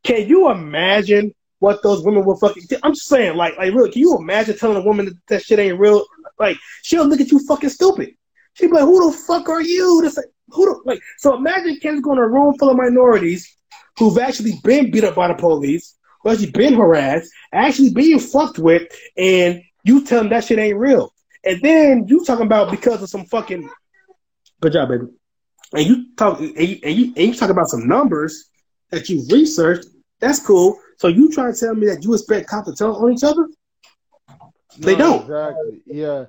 Can 0.02 0.28
you 0.28 0.50
imagine 0.50 1.34
what 1.64 1.82
those 1.82 2.04
women 2.04 2.24
will 2.24 2.36
fucking. 2.36 2.62
I'm 2.82 2.92
just 2.92 3.08
saying, 3.08 3.36
like, 3.36 3.56
like, 3.56 3.72
really, 3.72 3.90
can 3.90 4.02
you 4.02 4.16
imagine 4.18 4.56
telling 4.56 4.76
a 4.76 4.82
woman 4.82 5.06
that 5.06 5.16
that 5.28 5.42
shit 5.42 5.58
ain't 5.58 5.78
real? 5.78 6.04
Like, 6.38 6.58
she'll 6.82 7.06
look 7.06 7.20
at 7.20 7.30
you 7.30 7.38
fucking 7.46 7.70
stupid. 7.70 8.10
She'll 8.52 8.68
be 8.68 8.74
like, 8.74 8.84
"Who 8.84 9.10
the 9.10 9.16
fuck 9.16 9.48
are 9.48 9.62
you?" 9.62 10.00
This 10.02 10.16
like, 10.16 10.26
who 10.48 10.66
the 10.66 10.80
like? 10.84 11.00
So 11.18 11.34
imagine 11.34 11.78
Ken's 11.80 12.02
going 12.02 12.18
to 12.18 12.24
a 12.24 12.28
room 12.28 12.54
full 12.58 12.68
of 12.68 12.76
minorities 12.76 13.56
who've 13.98 14.18
actually 14.18 14.52
been 14.62 14.90
beat 14.90 15.04
up 15.04 15.14
by 15.14 15.28
the 15.28 15.34
police, 15.34 15.96
who 16.22 16.30
actually 16.30 16.50
been 16.50 16.74
harassed, 16.74 17.30
actually 17.52 17.90
being 17.90 18.18
fucked 18.18 18.58
with, 18.58 18.82
and 19.16 19.62
you 19.84 20.04
tell 20.04 20.20
them 20.20 20.30
that 20.30 20.44
shit 20.44 20.58
ain't 20.58 20.78
real. 20.78 21.12
And 21.44 21.60
then 21.60 22.06
you 22.08 22.24
talking 22.24 22.46
about 22.46 22.70
because 22.70 23.02
of 23.02 23.08
some 23.08 23.26
fucking 23.26 23.68
good 24.60 24.72
job, 24.72 24.88
baby. 24.88 25.06
And 25.74 25.86
you 25.86 26.14
talk 26.16 26.38
and 26.40 26.56
you, 26.56 26.78
and 26.82 26.94
you, 26.94 27.04
and 27.16 27.18
you 27.18 27.34
talk 27.34 27.50
about 27.50 27.68
some 27.68 27.86
numbers 27.86 28.50
that 28.90 29.08
you 29.08 29.24
researched. 29.30 29.86
That's 30.20 30.40
cool. 30.40 30.78
So 30.98 31.08
you 31.08 31.30
trying 31.30 31.52
to 31.52 31.58
tell 31.58 31.74
me 31.74 31.86
that 31.86 32.04
you 32.04 32.14
expect 32.14 32.48
cops 32.48 32.70
to 32.70 32.76
tell 32.76 32.96
on 32.96 33.12
each 33.12 33.24
other? 33.24 33.48
No, 34.28 34.36
they 34.78 34.94
don't. 34.94 35.22
Exactly. 35.22 35.82
Yeah. 35.86 36.24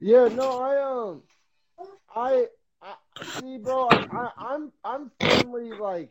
Yeah. 0.00 0.28
No, 0.28 0.58
I 0.60 0.82
um, 0.82 1.22
I, 2.14 2.46
I 2.82 2.94
see, 3.40 3.58
bro. 3.58 3.88
I, 3.88 4.06
I, 4.10 4.30
I'm 4.38 4.72
I'm 4.84 5.10
firmly 5.20 5.70
like, 5.72 6.10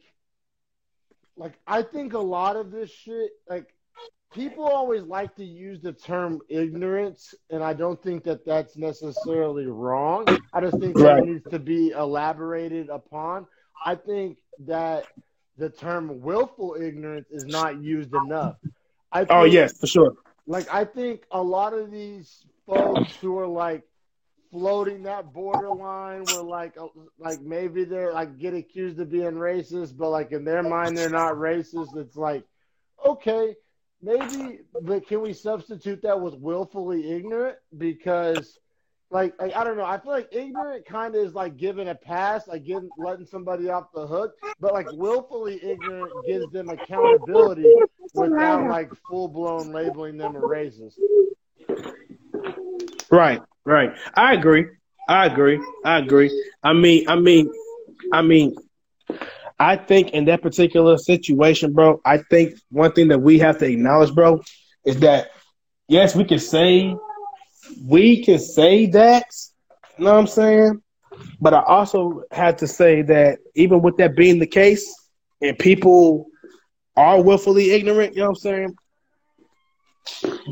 like 1.37 1.53
I 1.67 1.81
think 1.81 2.13
a 2.13 2.19
lot 2.19 2.55
of 2.55 2.71
this 2.71 2.89
shit, 2.89 3.31
like 3.49 3.73
people 4.33 4.65
always 4.65 5.03
like 5.03 5.35
to 5.35 5.45
use 5.45 5.81
the 5.81 5.93
term 5.93 6.41
ignorance, 6.49 7.33
and 7.49 7.63
I 7.63 7.73
don't 7.73 8.01
think 8.01 8.23
that 8.25 8.45
that's 8.45 8.77
necessarily 8.77 9.65
wrong. 9.65 10.25
I 10.53 10.61
just 10.61 10.79
think 10.79 10.97
right. 10.97 11.15
that 11.15 11.25
needs 11.25 11.43
to 11.51 11.59
be 11.59 11.89
elaborated 11.89 12.89
upon. 12.89 13.47
I 13.85 13.95
think 13.95 14.37
that 14.65 15.05
the 15.57 15.69
term 15.69 16.21
willful 16.21 16.75
ignorance 16.79 17.27
is 17.31 17.45
not 17.45 17.81
used 17.81 18.13
enough. 18.13 18.55
I 19.11 19.21
oh, 19.21 19.25
think, 19.25 19.31
oh 19.31 19.43
yes, 19.45 19.77
for 19.77 19.87
sure. 19.87 20.13
Like 20.47 20.71
I 20.73 20.85
think 20.85 21.23
a 21.31 21.41
lot 21.41 21.73
of 21.73 21.91
these 21.91 22.45
folks 22.65 23.15
who 23.17 23.37
are 23.37 23.47
like 23.47 23.83
floating 24.53 25.03
that 25.03 25.33
borderline 25.33 26.23
where 26.23 26.43
like 26.43 26.77
uh, 26.79 26.85
like 27.17 27.41
maybe 27.41 27.83
they're 27.83 28.13
like 28.13 28.37
get 28.37 28.53
accused 28.53 28.99
of 28.99 29.09
being 29.09 29.33
racist, 29.33 29.97
but 29.97 30.11
like 30.11 30.31
in 30.31 30.45
their 30.45 30.63
mind 30.63 30.95
they're 30.95 31.09
not 31.09 31.33
racist. 31.33 31.97
It's 31.97 32.15
like 32.15 32.45
okay, 33.05 33.55
maybe, 34.01 34.59
but 34.81 35.07
can 35.07 35.21
we 35.21 35.33
substitute 35.33 36.03
that 36.03 36.21
with 36.21 36.35
willfully 36.35 37.11
ignorant 37.11 37.57
because 37.77 38.59
like, 39.13 39.39
like 39.39 39.55
I 39.55 39.63
don't 39.63 39.77
know. 39.77 39.85
I 39.85 39.99
feel 39.99 40.11
like 40.11 40.29
ignorant 40.31 40.85
kind 40.85 41.15
of 41.15 41.23
is 41.23 41.33
like 41.33 41.57
giving 41.57 41.87
a 41.87 41.95
pass, 41.95 42.47
like 42.47 42.65
getting 42.65 42.89
letting 42.97 43.25
somebody 43.25 43.69
off 43.69 43.91
the 43.93 44.07
hook. 44.07 44.33
But 44.59 44.73
like 44.73 44.87
willfully 44.91 45.63
ignorant 45.63 46.11
gives 46.27 46.51
them 46.51 46.69
accountability 46.69 47.71
without 48.13 48.67
like 48.69 48.91
full 49.09 49.27
blown 49.27 49.71
labeling 49.71 50.17
them 50.17 50.35
a 50.35 50.41
racist. 50.41 50.95
Right, 53.11 53.39
right. 53.65 53.91
I 54.15 54.33
agree. 54.33 54.65
I 55.07 55.25
agree. 55.25 55.59
I 55.83 55.97
agree. 55.97 56.31
I 56.63 56.73
mean, 56.73 57.09
I 57.09 57.15
mean, 57.15 57.51
I 58.11 58.21
mean, 58.21 58.55
I 59.59 59.75
think 59.75 60.11
in 60.11 60.25
that 60.25 60.41
particular 60.41 60.97
situation, 60.97 61.73
bro, 61.73 62.01
I 62.05 62.17
think 62.17 62.55
one 62.69 62.91
thing 62.93 63.09
that 63.09 63.19
we 63.19 63.39
have 63.39 63.57
to 63.59 63.65
acknowledge, 63.65 64.13
bro, 64.13 64.41
is 64.85 64.99
that 64.99 65.29
yes, 65.87 66.15
we 66.15 66.23
can 66.23 66.39
say 66.39 66.95
we 67.85 68.23
can 68.23 68.39
say 68.39 68.87
that, 68.87 69.25
you 69.97 70.05
know 70.05 70.13
what 70.13 70.19
I'm 70.19 70.27
saying? 70.27 70.81
But 71.39 71.53
I 71.53 71.61
also 71.63 72.23
have 72.31 72.57
to 72.57 72.67
say 72.67 73.01
that 73.03 73.39
even 73.55 73.81
with 73.81 73.97
that 73.97 74.15
being 74.15 74.39
the 74.39 74.47
case, 74.47 74.93
and 75.41 75.57
people 75.57 76.27
are 76.95 77.21
willfully 77.21 77.71
ignorant, 77.71 78.15
you 78.15 78.21
know 78.21 78.29
what 78.29 78.37
I'm 78.37 78.41
saying? 78.41 78.75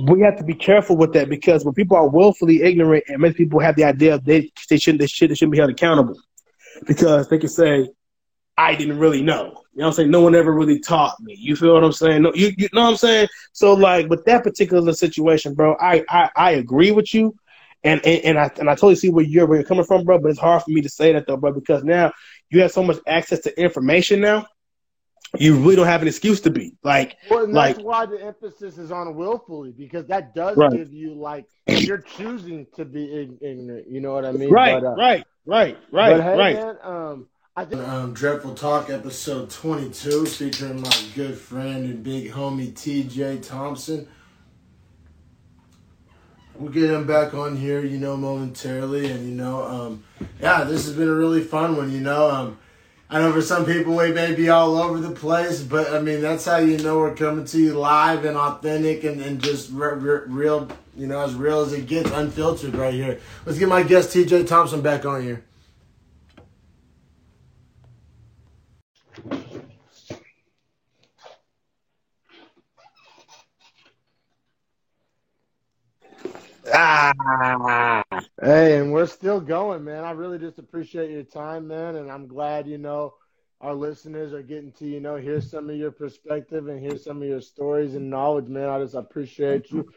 We 0.07 0.21
have 0.21 0.37
to 0.37 0.43
be 0.43 0.53
careful 0.53 0.97
with 0.97 1.13
that 1.13 1.29
because 1.29 1.65
when 1.65 1.73
people 1.73 1.97
are 1.97 2.07
willfully 2.07 2.61
ignorant, 2.61 3.03
and 3.07 3.21
many 3.21 3.33
people 3.33 3.59
have 3.59 3.75
the 3.75 3.83
idea 3.83 4.19
they 4.19 4.51
they 4.69 4.77
shouldn't 4.77 4.99
they, 4.99 5.07
should, 5.07 5.29
they 5.29 5.35
shouldn't 5.35 5.51
be 5.51 5.57
held 5.57 5.71
accountable 5.71 6.19
because 6.87 7.27
they 7.29 7.37
can 7.37 7.49
say, 7.49 7.89
"I 8.57 8.75
didn't 8.75 8.99
really 8.99 9.21
know." 9.21 9.61
You 9.73 9.79
know 9.79 9.85
what 9.85 9.87
I'm 9.87 9.93
saying? 9.93 10.11
No 10.11 10.21
one 10.21 10.35
ever 10.35 10.51
really 10.51 10.79
taught 10.79 11.17
me. 11.21 11.35
You 11.37 11.55
feel 11.55 11.73
what 11.73 11.83
I'm 11.83 11.93
saying? 11.93 12.23
No, 12.23 12.33
you, 12.33 12.51
you 12.57 12.67
know 12.73 12.81
what 12.81 12.89
I'm 12.89 12.97
saying? 12.97 13.29
So 13.53 13.73
like 13.73 14.09
with 14.09 14.25
that 14.25 14.43
particular 14.43 14.91
situation, 14.93 15.53
bro, 15.53 15.75
I 15.79 16.03
I, 16.09 16.29
I 16.35 16.51
agree 16.51 16.91
with 16.91 17.13
you. 17.13 17.35
And, 17.83 17.99
and, 18.05 18.23
and 18.23 18.37
I 18.37 18.51
and 18.59 18.69
I 18.69 18.75
totally 18.75 18.95
see 18.95 19.09
where 19.09 19.25
you're 19.25 19.47
where 19.47 19.57
you're 19.59 19.67
coming 19.67 19.85
from, 19.85 20.03
bro. 20.03 20.19
But 20.19 20.31
it's 20.31 20.39
hard 20.39 20.61
for 20.61 20.69
me 20.69 20.81
to 20.81 20.89
say 20.89 21.13
that 21.13 21.25
though, 21.25 21.37
bro, 21.37 21.51
because 21.51 21.83
now 21.83 22.11
you 22.49 22.61
have 22.61 22.71
so 22.71 22.83
much 22.83 22.97
access 23.07 23.39
to 23.41 23.59
information 23.59 24.21
now. 24.21 24.45
You 25.39 25.57
really 25.57 25.77
don't 25.77 25.87
have 25.87 26.01
an 26.01 26.07
excuse 26.09 26.41
to 26.41 26.49
be 26.49 26.73
like. 26.83 27.17
Well, 27.29 27.45
and 27.45 27.55
that's 27.55 27.79
why 27.79 28.05
the 28.05 28.21
emphasis 28.21 28.77
is 28.77 28.91
on 28.91 29.15
willfully 29.15 29.71
because 29.71 30.05
that 30.07 30.35
does 30.35 30.57
right. 30.57 30.71
give 30.71 30.91
you 30.91 31.13
like 31.13 31.45
you're 31.67 31.99
choosing 31.99 32.67
to 32.75 32.83
be 32.83 33.37
ignorant. 33.41 33.87
You 33.87 34.01
know 34.01 34.13
what 34.13 34.25
I 34.25 34.33
mean? 34.33 34.49
Right, 34.49 34.81
but, 34.81 34.87
uh, 34.89 34.95
right, 34.95 35.25
right, 35.45 35.77
right, 35.91 36.17
but 36.17 36.21
hey, 36.21 36.37
right. 36.37 36.55
Man, 36.55 36.77
um, 36.83 37.27
I 37.55 37.65
think 37.65 37.81
um, 37.81 38.13
Dreadful 38.13 38.55
Talk 38.55 38.89
episode 38.89 39.49
22 39.49 40.25
featuring 40.25 40.81
my 40.81 41.03
good 41.15 41.37
friend 41.37 41.85
and 41.85 42.03
big 42.03 42.31
homie 42.31 42.71
TJ 42.71 43.45
Thompson. 43.45 44.07
we'll 46.55 46.71
get 46.71 46.89
him 46.89 47.05
back 47.05 47.33
on 47.33 47.57
here, 47.57 47.83
you 47.83 47.97
know, 47.97 48.15
momentarily. 48.15 49.11
And, 49.11 49.27
you 49.27 49.35
know, 49.35 49.63
um, 49.63 50.03
yeah, 50.39 50.63
this 50.63 50.85
has 50.85 50.95
been 50.95 51.09
a 51.09 51.13
really 51.13 51.43
fun 51.43 51.75
one, 51.75 51.91
you 51.91 51.99
know. 51.99 52.29
Um, 52.29 52.59
I 53.11 53.19
know 53.19 53.33
for 53.33 53.41
some 53.43 53.65
people 53.65 53.97
we 53.97 54.13
may 54.13 54.35
be 54.35 54.49
all 54.51 54.77
over 54.77 54.99
the 55.01 55.11
place, 55.11 55.63
but 55.63 55.93
I 55.93 56.01
mean, 56.01 56.21
that's 56.21 56.45
how 56.45 56.59
you 56.59 56.77
know 56.79 56.99
we're 56.99 57.15
coming 57.15 57.45
to 57.47 57.59
you 57.59 57.73
live 57.75 58.25
and 58.25 58.37
authentic 58.37 59.03
and, 59.05 59.21
and 59.21 59.43
just 59.43 59.71
re- 59.73 59.95
re- 59.95 60.21
real, 60.27 60.69
you 60.97 61.07
know, 61.07 61.21
as 61.21 61.35
real 61.35 61.61
as 61.61 61.73
it 61.73 61.87
gets, 61.87 62.11
unfiltered 62.11 62.75
right 62.75 62.93
here. 62.95 63.19
Let's 63.47 63.59
get 63.59 63.69
my 63.69 63.83
guest 63.83 64.15
TJ 64.15 64.47
Thompson 64.47 64.81
back 64.81 65.05
on 65.05 65.23
here. 65.23 65.43
Ah. 76.73 78.00
Hey, 78.41 78.77
and 78.79 78.91
we're 78.91 79.07
still 79.07 79.39
going, 79.39 79.83
man. 79.83 80.03
I 80.03 80.11
really 80.11 80.39
just 80.39 80.57
appreciate 80.57 81.11
your 81.11 81.23
time, 81.23 81.67
man, 81.67 81.95
and 81.95 82.11
I'm 82.11 82.27
glad 82.27 82.67
you 82.67 82.77
know 82.77 83.13
our 83.61 83.75
listeners 83.75 84.33
are 84.33 84.41
getting 84.41 84.71
to 84.73 84.87
you 84.87 84.99
know 84.99 85.17
hear 85.17 85.41
some 85.41 85.69
of 85.69 85.75
your 85.75 85.91
perspective 85.91 86.67
and 86.67 86.79
hear 86.79 86.97
some 86.97 87.21
of 87.21 87.27
your 87.27 87.41
stories 87.41 87.95
and 87.95 88.09
knowledge, 88.09 88.47
man. 88.47 88.69
I 88.69 88.79
just 88.79 88.95
appreciate 88.95 89.71
you, 89.71 89.87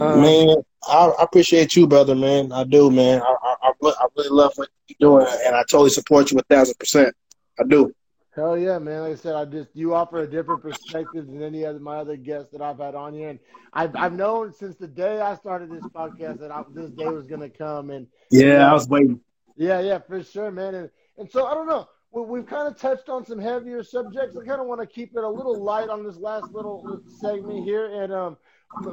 um, 0.00 0.20
man. 0.22 0.56
I, 0.88 1.12
appreciate 1.20 1.76
you, 1.76 1.86
brother, 1.86 2.14
man. 2.14 2.50
I 2.50 2.64
do, 2.64 2.90
man. 2.90 3.22
I, 3.22 3.54
I, 3.62 3.72
I 3.82 4.06
really 4.16 4.30
love 4.30 4.52
what 4.56 4.68
you're 4.88 5.20
doing, 5.20 5.26
and 5.44 5.54
I 5.54 5.62
totally 5.62 5.90
support 5.90 6.32
you 6.32 6.38
a 6.38 6.42
thousand 6.42 6.78
percent. 6.78 7.14
I 7.60 7.64
do. 7.64 7.92
Hell 8.34 8.56
yeah, 8.56 8.78
man! 8.78 9.02
Like 9.02 9.12
I 9.12 9.16
said, 9.16 9.34
I 9.34 9.44
just 9.44 9.68
you 9.74 9.94
offer 9.94 10.20
a 10.20 10.26
different 10.26 10.62
perspective 10.62 11.26
than 11.26 11.42
any 11.42 11.64
of 11.64 11.78
my 11.82 11.96
other 11.96 12.16
guests 12.16 12.50
that 12.52 12.62
I've 12.62 12.78
had 12.78 12.94
on 12.94 13.12
here, 13.12 13.28
and 13.28 13.38
I've 13.74 13.94
I've 13.94 14.14
known 14.14 14.54
since 14.54 14.76
the 14.76 14.86
day 14.86 15.20
I 15.20 15.34
started 15.34 15.70
this 15.70 15.84
podcast 15.94 16.40
that 16.40 16.50
I, 16.50 16.62
this 16.74 16.90
day 16.92 17.08
was 17.08 17.26
gonna 17.26 17.50
come, 17.50 17.90
and 17.90 18.06
yeah, 18.30 18.40
you 18.40 18.52
know, 18.54 18.70
I 18.70 18.72
was 18.72 18.88
waiting. 18.88 19.20
Yeah, 19.56 19.80
yeah, 19.80 19.98
for 19.98 20.22
sure, 20.22 20.50
man, 20.50 20.74
and 20.74 20.90
and 21.18 21.30
so 21.30 21.44
I 21.44 21.52
don't 21.52 21.66
know. 21.66 21.86
We, 22.10 22.40
have 22.40 22.46
kind 22.46 22.68
of 22.68 22.78
touched 22.78 23.08
on 23.10 23.24
some 23.24 23.38
heavier 23.38 23.82
subjects. 23.82 24.36
I 24.36 24.44
kind 24.44 24.60
of 24.60 24.66
want 24.66 24.80
to 24.80 24.86
keep 24.86 25.14
it 25.14 25.24
a 25.24 25.28
little 25.28 25.62
light 25.62 25.88
on 25.90 26.02
this 26.04 26.16
last 26.16 26.52
little 26.52 27.02
segment 27.20 27.64
here, 27.64 28.02
and 28.02 28.12
um, 28.14 28.36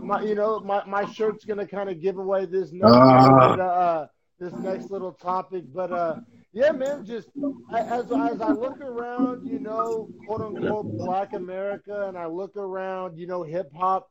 my 0.01 0.21
you 0.21 0.35
know 0.35 0.59
my 0.59 0.83
my 0.85 1.05
shirt's 1.05 1.45
gonna 1.45 1.65
kind 1.65 1.89
of 1.89 2.01
give 2.01 2.17
away 2.17 2.45
this 2.45 2.73
next, 2.73 2.91
uh. 2.91 3.63
uh, 3.63 4.07
this 4.37 4.53
next 4.55 4.91
little 4.91 5.13
topic, 5.13 5.63
but 5.73 5.93
uh 5.93 6.15
yeah, 6.53 6.71
man. 6.71 7.05
Just 7.05 7.29
as 7.71 8.11
as 8.11 8.41
I 8.41 8.51
look 8.53 8.81
around, 8.81 9.47
you 9.47 9.59
know, 9.59 10.09
quote 10.25 10.41
unquote 10.41 10.97
Black 10.97 11.33
America, 11.33 12.07
and 12.07 12.17
I 12.17 12.25
look 12.25 12.57
around, 12.57 13.17
you 13.17 13.27
know, 13.27 13.43
hip 13.43 13.71
hop, 13.73 14.09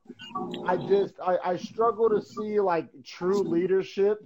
I 0.65 0.77
just 0.77 1.15
I, 1.25 1.37
I 1.43 1.57
struggle 1.57 2.09
to 2.09 2.21
see 2.21 2.59
like 2.59 2.87
true 3.03 3.43
leadership, 3.43 4.19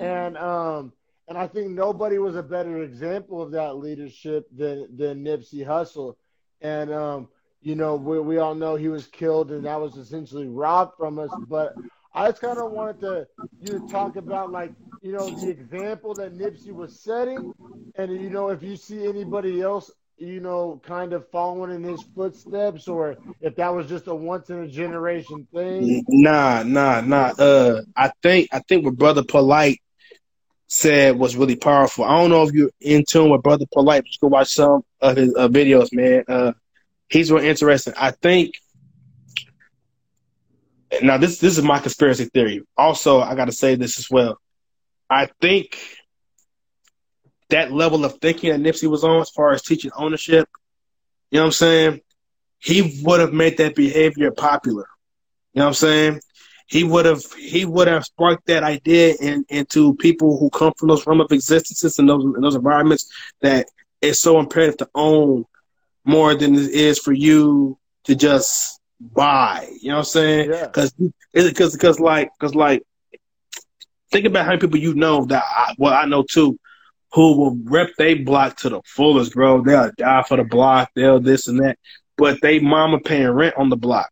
and 0.00 0.36
um 0.36 0.92
and 1.28 1.38
I 1.38 1.46
think 1.46 1.70
nobody 1.70 2.18
was 2.18 2.36
a 2.36 2.42
better 2.42 2.82
example 2.82 3.40
of 3.42 3.52
that 3.52 3.76
leadership 3.76 4.46
than 4.56 4.96
than 4.96 5.24
Nipsey 5.24 5.66
Hussle, 5.66 6.16
and 6.60 6.92
um 6.92 7.28
you 7.62 7.74
know 7.74 7.96
we 7.96 8.20
we 8.20 8.38
all 8.38 8.54
know 8.54 8.76
he 8.76 8.88
was 8.88 9.06
killed, 9.06 9.50
and 9.50 9.64
that 9.64 9.80
was 9.80 9.96
essentially 9.96 10.48
robbed 10.48 10.96
from 10.96 11.18
us, 11.18 11.30
but 11.48 11.74
I 12.14 12.28
just 12.28 12.40
kind 12.40 12.58
of 12.58 12.72
wanted 12.72 13.00
to 13.00 13.26
you 13.60 13.78
to 13.78 13.80
talk 13.88 14.16
about 14.16 14.50
like 14.50 14.72
you 15.00 15.12
know 15.12 15.30
the 15.30 15.48
example 15.48 16.14
that 16.14 16.36
Nipsey 16.36 16.72
was 16.72 17.00
setting, 17.00 17.52
and 17.96 18.12
you 18.20 18.30
know 18.30 18.48
if 18.50 18.62
you 18.62 18.76
see 18.76 19.06
anybody 19.06 19.60
else 19.60 19.90
you 20.20 20.40
know 20.40 20.80
kind 20.84 21.12
of 21.12 21.28
following 21.30 21.74
in 21.74 21.82
his 21.82 22.02
footsteps, 22.14 22.86
or 22.86 23.16
if 23.40 23.56
that 23.56 23.74
was 23.74 23.88
just 23.88 24.06
a 24.06 24.14
once 24.14 24.50
in 24.50 24.58
a 24.60 24.68
generation 24.68 25.46
thing. 25.52 26.04
Nah, 26.08 26.62
nah, 26.62 27.00
nah. 27.00 27.32
Uh, 27.38 27.82
I 27.96 28.12
think 28.22 28.48
I 28.52 28.60
think 28.60 28.84
what 28.84 28.96
Brother 28.96 29.22
Polight 29.22 29.78
said 30.66 31.18
was 31.18 31.36
really 31.36 31.56
powerful. 31.56 32.04
I 32.04 32.20
don't 32.20 32.30
know 32.30 32.42
if 32.42 32.52
you're 32.52 32.70
in 32.80 33.04
tune 33.08 33.30
with 33.30 33.42
Brother 33.42 33.64
Polight, 33.74 34.02
but 34.02 34.06
you 34.06 34.18
can 34.20 34.30
watch 34.30 34.48
some 34.48 34.84
of 35.00 35.16
his 35.16 35.34
uh, 35.34 35.48
videos, 35.48 35.92
man. 35.92 36.24
Uh, 36.28 36.52
he's 37.08 37.32
real 37.32 37.44
interesting. 37.44 37.94
I 37.96 38.10
think 38.10 38.54
now 41.02 41.16
this 41.16 41.38
this 41.38 41.56
is 41.56 41.64
my 41.64 41.78
conspiracy 41.78 42.26
theory. 42.26 42.62
Also, 42.76 43.20
I 43.20 43.34
got 43.34 43.46
to 43.46 43.52
say 43.52 43.74
this 43.74 43.98
as 43.98 44.10
well. 44.10 44.38
I 45.10 45.28
think 45.40 45.76
that 47.48 47.72
level 47.72 48.04
of 48.04 48.18
thinking 48.18 48.50
that 48.50 48.60
Nipsey 48.60 48.88
was 48.88 49.02
on, 49.02 49.20
as 49.20 49.30
far 49.30 49.52
as 49.52 49.62
teaching 49.62 49.90
ownership, 49.96 50.48
you 51.30 51.38
know 51.38 51.42
what 51.42 51.46
I'm 51.48 51.52
saying? 51.52 52.00
He 52.58 53.00
would 53.02 53.20
have 53.20 53.32
made 53.32 53.58
that 53.58 53.74
behavior 53.74 54.30
popular. 54.30 54.86
You 55.52 55.60
know 55.60 55.64
what 55.64 55.68
I'm 55.68 55.74
saying? 55.74 56.20
He 56.66 56.84
would 56.84 57.06
have 57.06 57.24
he 57.32 57.64
would 57.64 57.88
have 57.88 58.04
sparked 58.04 58.46
that 58.46 58.62
idea 58.62 59.14
in, 59.20 59.44
into 59.48 59.96
people 59.96 60.38
who 60.38 60.50
come 60.50 60.72
from 60.78 60.88
those 60.88 61.04
realm 61.06 61.20
of 61.20 61.32
existences 61.32 61.98
and 61.98 62.08
those 62.08 62.22
in 62.24 62.40
those 62.40 62.54
environments 62.54 63.10
that 63.40 63.66
it's 64.00 64.20
so 64.20 64.38
imperative 64.38 64.76
to 64.78 64.88
own 64.94 65.44
more 66.04 66.34
than 66.34 66.54
it 66.54 66.70
is 66.70 67.00
for 67.00 67.12
you 67.12 67.76
to 68.04 68.14
just 68.14 68.80
buy. 69.00 69.68
You 69.80 69.88
know 69.88 69.96
what 69.96 69.98
I'm 70.00 70.04
saying? 70.04 70.50
Because 70.50 70.94
yeah. 70.98 71.08
because 71.32 71.72
because 71.72 71.98
like 71.98 72.30
because 72.38 72.54
like 72.54 72.84
think 74.10 74.26
about 74.26 74.44
how 74.44 74.50
many 74.50 74.60
people 74.60 74.78
you 74.78 74.94
know 74.94 75.24
that 75.26 75.42
I, 75.46 75.74
well 75.78 75.94
I 75.94 76.04
know 76.06 76.24
too 76.28 76.58
who 77.12 77.36
will 77.36 77.58
rep 77.64 77.90
they 77.98 78.14
block 78.14 78.56
to 78.58 78.68
the 78.68 78.80
fullest, 78.84 79.32
bro. 79.32 79.62
They'll 79.62 79.90
die 79.96 80.22
for 80.22 80.36
the 80.36 80.44
block. 80.44 80.90
They'll 80.94 81.20
this 81.20 81.48
and 81.48 81.58
that, 81.60 81.78
but 82.16 82.40
they 82.40 82.60
mama 82.60 83.00
paying 83.00 83.28
rent 83.30 83.56
on 83.56 83.68
the 83.68 83.76
block. 83.76 84.10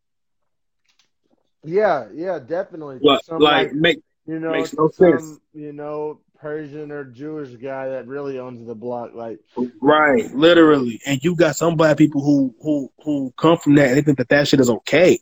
Yeah, 1.65 2.09
yeah, 2.13 2.39
definitely. 2.39 2.99
Like, 3.01 3.25
some, 3.25 3.39
like, 3.39 3.73
make 3.73 4.01
you 4.27 4.39
know, 4.39 4.53
makes 4.53 4.75
no 4.75 4.89
some, 4.89 5.19
sense. 5.19 5.39
You 5.53 5.73
know, 5.73 6.21
Persian 6.41 6.91
or 6.91 7.05
Jewish 7.05 7.51
guy 7.51 7.89
that 7.91 8.07
really 8.07 8.39
owns 8.39 8.67
the 8.67 8.75
block, 8.75 9.15
like 9.15 9.39
right, 9.81 10.33
literally. 10.35 11.01
And 11.07 11.23
you 11.23 11.37
got 11.37 11.57
some 11.57 11.77
black 11.77 11.97
people 11.97 12.23
who 12.23 12.55
who 12.61 12.91
who 13.05 13.33
come 13.37 13.59
from 13.59 13.77
that 13.77 13.89
and 13.89 13.97
they 13.97 14.03
think 14.03 14.19
that 14.19 14.29
that 14.29 14.49
shit 14.49 14.61
is 14.61 14.71
okay, 14.71 15.21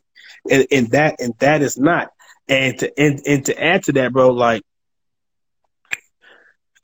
and, 0.49 0.65
and 0.71 0.89
that 0.91 1.19
and 1.19 1.33
that 1.39 1.61
is 1.61 1.77
not. 1.77 2.11
And 2.49 2.79
to 2.79 2.99
and, 2.99 3.21
and 3.25 3.45
to 3.45 3.61
add 3.61 3.83
to 3.83 3.91
that, 3.93 4.13
bro, 4.13 4.31
like 4.31 4.63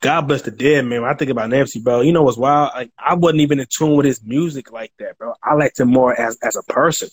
God 0.04 0.28
bless 0.28 0.42
the 0.42 0.50
dead, 0.50 0.84
man. 0.84 1.00
When 1.00 1.10
I 1.10 1.14
think 1.14 1.30
about 1.30 1.48
Nipsey, 1.48 1.82
bro, 1.82 2.02
you 2.02 2.12
know 2.12 2.22
what's 2.24 2.36
wild? 2.36 2.72
Like, 2.74 2.90
I 2.98 3.14
wasn't 3.14 3.40
even 3.40 3.58
in 3.58 3.64
tune 3.70 3.96
with 3.96 4.04
his 4.04 4.22
music 4.22 4.70
like 4.70 4.92
that, 4.98 5.16
bro. 5.16 5.32
I 5.42 5.54
liked 5.54 5.80
him 5.80 5.88
more 5.88 6.12
as 6.12 6.36
as 6.42 6.56
a 6.56 6.62
person. 6.62 7.08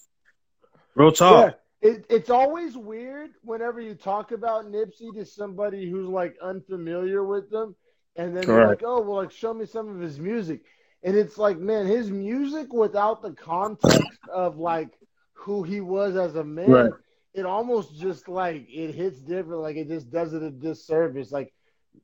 Real 0.93 1.13
talk. 1.13 1.55
Yeah. 1.81 1.89
It, 1.89 2.05
it's 2.09 2.29
always 2.29 2.75
weird 2.75 3.31
whenever 3.43 3.79
you 3.79 3.95
talk 3.95 4.33
about 4.33 4.69
Nipsey 4.69 5.13
to 5.13 5.25
somebody 5.25 5.89
who's 5.89 6.09
like 6.09 6.35
unfamiliar 6.43 7.23
with 7.23 7.49
them, 7.49 7.77
and 8.17 8.35
then 8.35 8.45
they're 8.45 8.67
like, 8.67 8.83
"Oh, 8.83 8.99
well, 8.99 9.15
like 9.15 9.31
show 9.31 9.53
me 9.53 9.65
some 9.65 9.87
of 9.87 10.01
his 10.01 10.19
music," 10.19 10.61
and 11.01 11.15
it's 11.15 11.37
like, 11.37 11.57
man, 11.57 11.85
his 11.87 12.11
music 12.11 12.73
without 12.73 13.21
the 13.21 13.31
context 13.31 14.19
of 14.31 14.57
like 14.57 14.89
who 15.31 15.63
he 15.63 15.79
was 15.79 16.17
as 16.17 16.35
a 16.35 16.43
man, 16.43 16.69
right. 16.69 16.91
It 17.33 17.45
almost 17.45 17.99
just 17.99 18.27
like 18.27 18.67
it 18.69 18.93
hits 18.93 19.19
different. 19.19 19.61
Like 19.61 19.77
it 19.77 19.87
just 19.87 20.11
does 20.11 20.33
it 20.33 20.43
a 20.43 20.51
disservice. 20.51 21.31
Like 21.31 21.53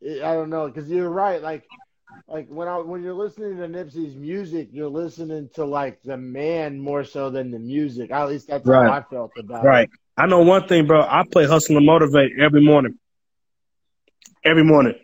it, 0.01 0.23
I 0.23 0.33
don't 0.33 0.49
know, 0.49 0.67
because 0.67 0.89
you're 0.89 1.09
right. 1.09 1.41
Like 1.41 1.63
like 2.27 2.47
when 2.47 2.67
I 2.67 2.77
when 2.79 3.03
you're 3.03 3.13
listening 3.13 3.57
to 3.57 3.67
Nipsey's 3.67 4.15
music, 4.15 4.69
you're 4.71 4.89
listening 4.89 5.49
to 5.55 5.65
like 5.65 6.01
the 6.03 6.17
man 6.17 6.79
more 6.79 7.03
so 7.03 7.29
than 7.29 7.51
the 7.51 7.59
music. 7.59 8.11
At 8.11 8.29
least 8.29 8.47
that's 8.47 8.65
right. 8.65 8.87
how 8.87 8.93
I 8.93 9.01
felt 9.03 9.31
about 9.37 9.65
right. 9.65 9.81
it. 9.83 9.89
Right. 9.89 9.89
I 10.17 10.25
know 10.25 10.41
one 10.41 10.67
thing, 10.67 10.87
bro. 10.87 11.01
I 11.01 11.23
play 11.29 11.45
Hussle 11.45 11.77
and 11.77 11.85
Motivate 11.85 12.31
every 12.39 12.61
morning. 12.65 12.97
Every 14.43 14.63
morning. 14.63 14.95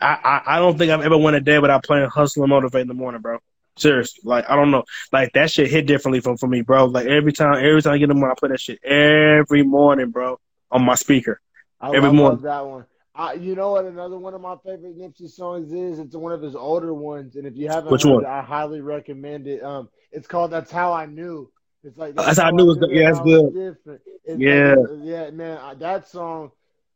I, 0.00 0.18
I, 0.24 0.56
I 0.56 0.58
don't 0.58 0.78
think 0.78 0.90
I've 0.90 1.02
ever 1.02 1.18
went 1.18 1.36
a 1.36 1.40
day 1.40 1.58
without 1.58 1.84
playing 1.84 2.08
Hussle 2.08 2.42
and 2.42 2.48
Motivate 2.48 2.82
in 2.82 2.88
the 2.88 2.94
morning, 2.94 3.20
bro. 3.20 3.38
Seriously. 3.76 4.20
Like 4.24 4.48
I 4.48 4.56
don't 4.56 4.70
know. 4.70 4.84
Like 5.12 5.32
that 5.32 5.50
shit 5.50 5.70
hit 5.70 5.86
differently 5.86 6.20
from 6.20 6.36
for 6.36 6.46
me, 6.46 6.60
bro. 6.62 6.86
Like 6.86 7.06
every 7.06 7.32
time 7.32 7.54
every 7.54 7.82
time 7.82 7.94
I 7.94 7.98
get 7.98 8.04
in 8.04 8.10
the 8.10 8.14
morning, 8.14 8.36
I 8.36 8.38
play 8.38 8.48
that 8.50 8.60
shit 8.60 8.82
every 8.84 9.62
morning, 9.62 10.10
bro, 10.10 10.38
on 10.70 10.84
my 10.84 10.94
speaker. 10.94 11.40
I 11.80 11.94
every 11.94 12.12
morning. 12.12 12.42
that 12.42 12.66
one. 12.66 12.86
I, 13.16 13.34
you 13.34 13.54
know 13.54 13.70
what? 13.72 13.84
Another 13.84 14.18
one 14.18 14.34
of 14.34 14.40
my 14.40 14.56
favorite 14.64 14.98
Nipsey 14.98 15.30
songs 15.30 15.72
is. 15.72 16.00
It's 16.00 16.16
one 16.16 16.32
of 16.32 16.42
his 16.42 16.56
older 16.56 16.92
ones, 16.92 17.36
and 17.36 17.46
if 17.46 17.56
you 17.56 17.68
haven't 17.68 17.92
Which 17.92 18.04
one? 18.04 18.24
it, 18.24 18.26
I 18.26 18.42
highly 18.42 18.80
recommend 18.80 19.46
it. 19.46 19.62
Um, 19.62 19.88
it's 20.10 20.26
called 20.26 20.50
"That's 20.50 20.70
How 20.70 20.92
I 20.92 21.06
Knew." 21.06 21.50
It's 21.84 21.98
like 21.98 22.14
that's, 22.14 22.26
that's 22.26 22.38
how 22.38 22.48
I 22.48 22.50
knew 22.50 22.72
it 22.72 22.80
was. 22.80 22.90
Yeah, 22.90 23.10
it's 23.10 23.20
good. 23.20 24.00
It's 24.24 24.40
yeah, 24.40 24.74
like, 24.74 25.00
yeah, 25.02 25.30
man, 25.30 25.78
that 25.78 26.08
song, 26.08 26.50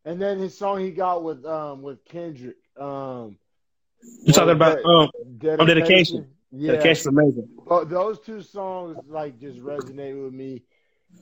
and 0.04 0.20
then 0.20 0.38
his 0.38 0.56
song 0.56 0.80
he 0.80 0.90
got 0.90 1.22
with 1.22 1.44
um 1.44 1.82
with 1.82 2.04
Kendrick. 2.06 2.56
Um, 2.80 3.36
you 4.24 4.32
talking 4.32 4.50
about 4.50 4.84
um 4.84 5.10
dedication? 5.38 5.66
dedication. 5.66 6.26
Yeah, 6.50 6.96
dedication's 6.96 7.06
amazing. 7.06 7.48
But 7.66 7.88
those 7.90 8.20
two 8.20 8.40
songs 8.42 8.98
like 9.08 9.38
just 9.40 9.58
resonate 9.60 10.22
with 10.22 10.32
me. 10.32 10.62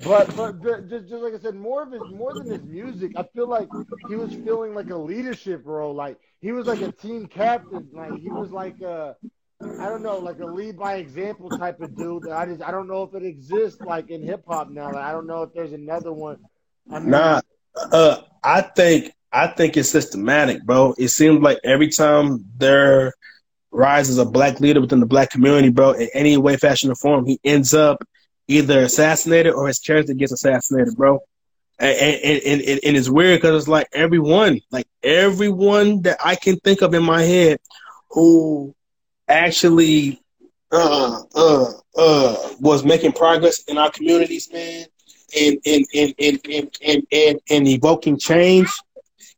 But 0.03 0.35
but 0.35 0.63
just, 0.63 1.09
just 1.09 1.23
like 1.23 1.35
I 1.35 1.39
said, 1.39 1.55
more 1.55 1.83
of 1.83 1.93
his 1.93 2.09
more 2.09 2.35
than 2.35 2.49
his 2.49 2.65
music, 2.65 3.13
I 3.17 3.23
feel 3.25 3.49
like 3.49 3.71
he 4.05 4.17
was 4.17 4.33
feeling 4.35 4.75
like 4.75 4.91
a 4.91 4.97
leadership 4.97 5.63
role. 5.65 5.95
Like 5.95 6.19
he 6.41 6.53
was 6.53 6.67
like 6.67 6.81
a 6.83 6.89
team 6.89 7.27
captain. 7.27 7.89
Like 7.93 8.17
he 8.17 8.31
was 8.31 8.51
like 8.53 8.81
a 8.81 9.17
I 9.79 9.89
don't 9.89 10.03
know, 10.03 10.19
like 10.19 10.41
a 10.41 10.47
lead 10.47 10.79
by 10.79 10.97
example 10.97 11.51
type 11.51 11.81
of 11.81 11.97
dude. 11.97 12.29
I 12.29 12.47
just 12.47 12.63
I 12.63 12.71
don't 12.71 12.89
know 12.89 13.03
if 13.03 13.15
it 13.15 13.25
exists 13.25 13.83
like 13.83 14.11
in 14.11 14.23
hip 14.23 14.45
hop 14.47 14.71
now. 14.71 14.93
Like, 14.93 15.05
I 15.05 15.13
don't 15.13 15.27
know 15.27 15.43
if 15.43 15.53
there's 15.55 15.73
another 15.73 16.13
one. 16.13 16.39
I 16.91 17.01
mean, 17.01 17.23
nah, 17.23 17.41
Uh, 17.93 18.23
I 18.43 18.63
think 18.63 19.13
I 19.33 19.49
think 19.49 19.77
it's 19.77 19.91
systematic, 19.91 20.65
bro. 20.65 20.95
It 20.99 21.09
seems 21.09 21.41
like 21.43 21.59
every 21.65 21.89
time 21.89 22.45
there 23.77 23.83
rises 23.83 24.19
a 24.19 24.25
black 24.25 24.61
leader 24.61 24.81
within 24.81 25.01
the 25.01 25.07
black 25.07 25.31
community, 25.31 25.69
bro, 25.69 25.93
in 25.93 26.09
any 26.15 26.37
way, 26.37 26.57
fashion, 26.57 26.91
or 26.91 26.95
form, 26.95 27.27
he 27.27 27.39
ends 27.45 27.75
up 27.75 28.03
either 28.49 28.81
assassinated 28.81 29.53
or 29.53 29.67
his 29.67 29.79
character 29.79 30.15
gets 30.15 30.33
assassinated, 30.33 30.97
bro. 30.97 31.21
And 31.79 31.97
and, 31.99 32.43
and, 32.43 32.81
and, 32.85 32.97
it's 32.97 33.11
weird 33.11 33.39
because 33.39 33.63
it's 33.63 33.69
like 33.69 33.87
everyone, 33.93 34.63
like 34.71 34.87
everyone 35.03 36.03
that 36.03 36.17
I 36.25 36.35
can 36.35 36.57
think 36.57 36.81
of 36.81 36.95
in 36.95 37.03
my 37.03 37.21
head 37.23 37.59
who 38.11 38.75
actually 39.29 40.23
uh 40.73 41.21
uh 41.35 41.73
uh 41.99 42.37
was 42.61 42.83
making 42.83 43.13
progress 43.13 43.63
in 43.65 43.77
our 43.77 43.91
communities, 43.91 44.49
man, 44.51 44.87
and 45.39 45.59
and 45.67 45.85
and 45.95 46.15
and 46.19 46.41
and 46.51 46.77
and, 46.83 47.07
and, 47.13 47.41
and 47.51 47.69
evoking 47.69 48.19
change 48.19 48.71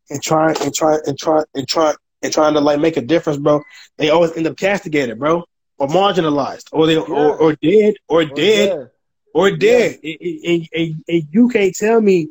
and 0.09 0.23
trying 0.23 0.56
and 0.62 0.73
trying 0.73 1.01
and 1.06 1.19
try 1.19 1.43
and 1.56 1.66
try 1.66 1.93
and 2.23 2.32
trying 2.32 2.55
to 2.55 2.61
like 2.61 2.81
make 2.81 2.97
a 2.97 3.03
difference, 3.03 3.39
bro. 3.39 3.62
They 3.97 4.11
always 4.11 4.32
end 4.32 4.47
up 4.47 4.57
castigated, 4.57 5.19
bro, 5.19 5.45
or 5.78 5.89
marginalized, 5.89 6.69
or 6.73 6.86
they 6.86 6.95
yeah. 6.95 7.01
or, 7.01 7.36
or 7.36 7.53
dead, 7.55 7.95
or, 8.09 8.23
or 8.23 8.24
dead, 8.24 8.69
dead, 8.69 8.90
or 9.35 9.51
dead. 9.51 9.99
Yeah. 10.03 10.16
And, 10.20 10.69
and, 10.73 11.05
and, 11.09 11.28
you 11.31 11.49
can't 11.49 11.74
tell 11.74 12.01
me 12.01 12.31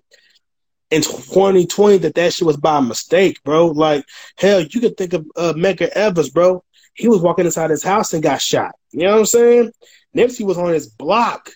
in 0.89 1.01
2020 1.01 1.97
that 1.99 2.15
that 2.15 2.33
shit 2.33 2.45
was 2.45 2.57
by 2.57 2.79
mistake, 2.79 3.41
bro. 3.43 3.67
Like 3.67 4.05
hell, 4.37 4.61
you 4.61 4.79
could 4.79 4.97
think 4.97 5.13
of 5.13 5.25
uh, 5.35 5.53
Medgar 5.55 5.89
Evers, 5.89 6.29
bro. 6.29 6.63
He 6.93 7.07
was 7.07 7.21
walking 7.21 7.45
inside 7.45 7.69
his 7.69 7.83
house 7.83 8.13
and 8.13 8.23
got 8.23 8.41
shot. 8.41 8.75
You 8.91 9.03
know 9.03 9.13
what 9.13 9.19
I'm 9.19 9.25
saying? 9.27 9.71
Nipsey 10.15 10.45
was 10.45 10.57
on 10.57 10.73
his 10.73 10.87
block 10.87 11.51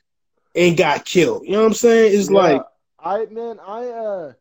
and 0.56 0.78
got 0.78 1.06
killed. 1.06 1.45
You 1.45 1.53
know 1.53 1.62
what 1.62 1.68
I'm 1.68 1.74
saying? 1.74 2.18
It's 2.18 2.30
yeah. 2.30 2.38
like 2.38 2.62
I 2.99 3.26
man, 3.26 3.60
I 3.60 3.88
uh 3.88 4.34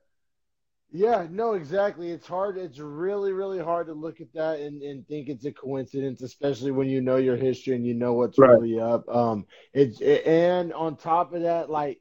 yeah, 0.93 1.27
no, 1.31 1.55
exactly. 1.55 2.11
It's 2.11 2.27
hard. 2.27 2.57
It's 2.57 2.79
really, 2.79 3.33
really 3.33 3.61
hard 3.61 3.87
to 3.87 3.93
look 3.93 4.21
at 4.21 4.33
that 4.35 4.59
and, 4.59 4.83
and 4.83 5.07
think 5.07 5.29
it's 5.29 5.45
a 5.45 5.53
coincidence, 5.53 6.21
especially 6.23 6.73
when 6.73 6.89
you 6.89 7.01
know 7.01 7.17
your 7.17 7.37
history 7.37 7.77
and 7.77 7.87
you 7.87 7.95
know 7.95 8.15
what's 8.15 8.39
right. 8.39 8.51
really 8.51 8.81
up. 8.81 9.09
Um, 9.09 9.47
it's 9.73 10.01
it, 10.01 10.27
and 10.27 10.73
on 10.73 10.97
top 10.97 11.33
of 11.33 11.43
that, 11.43 11.71
like 11.71 12.01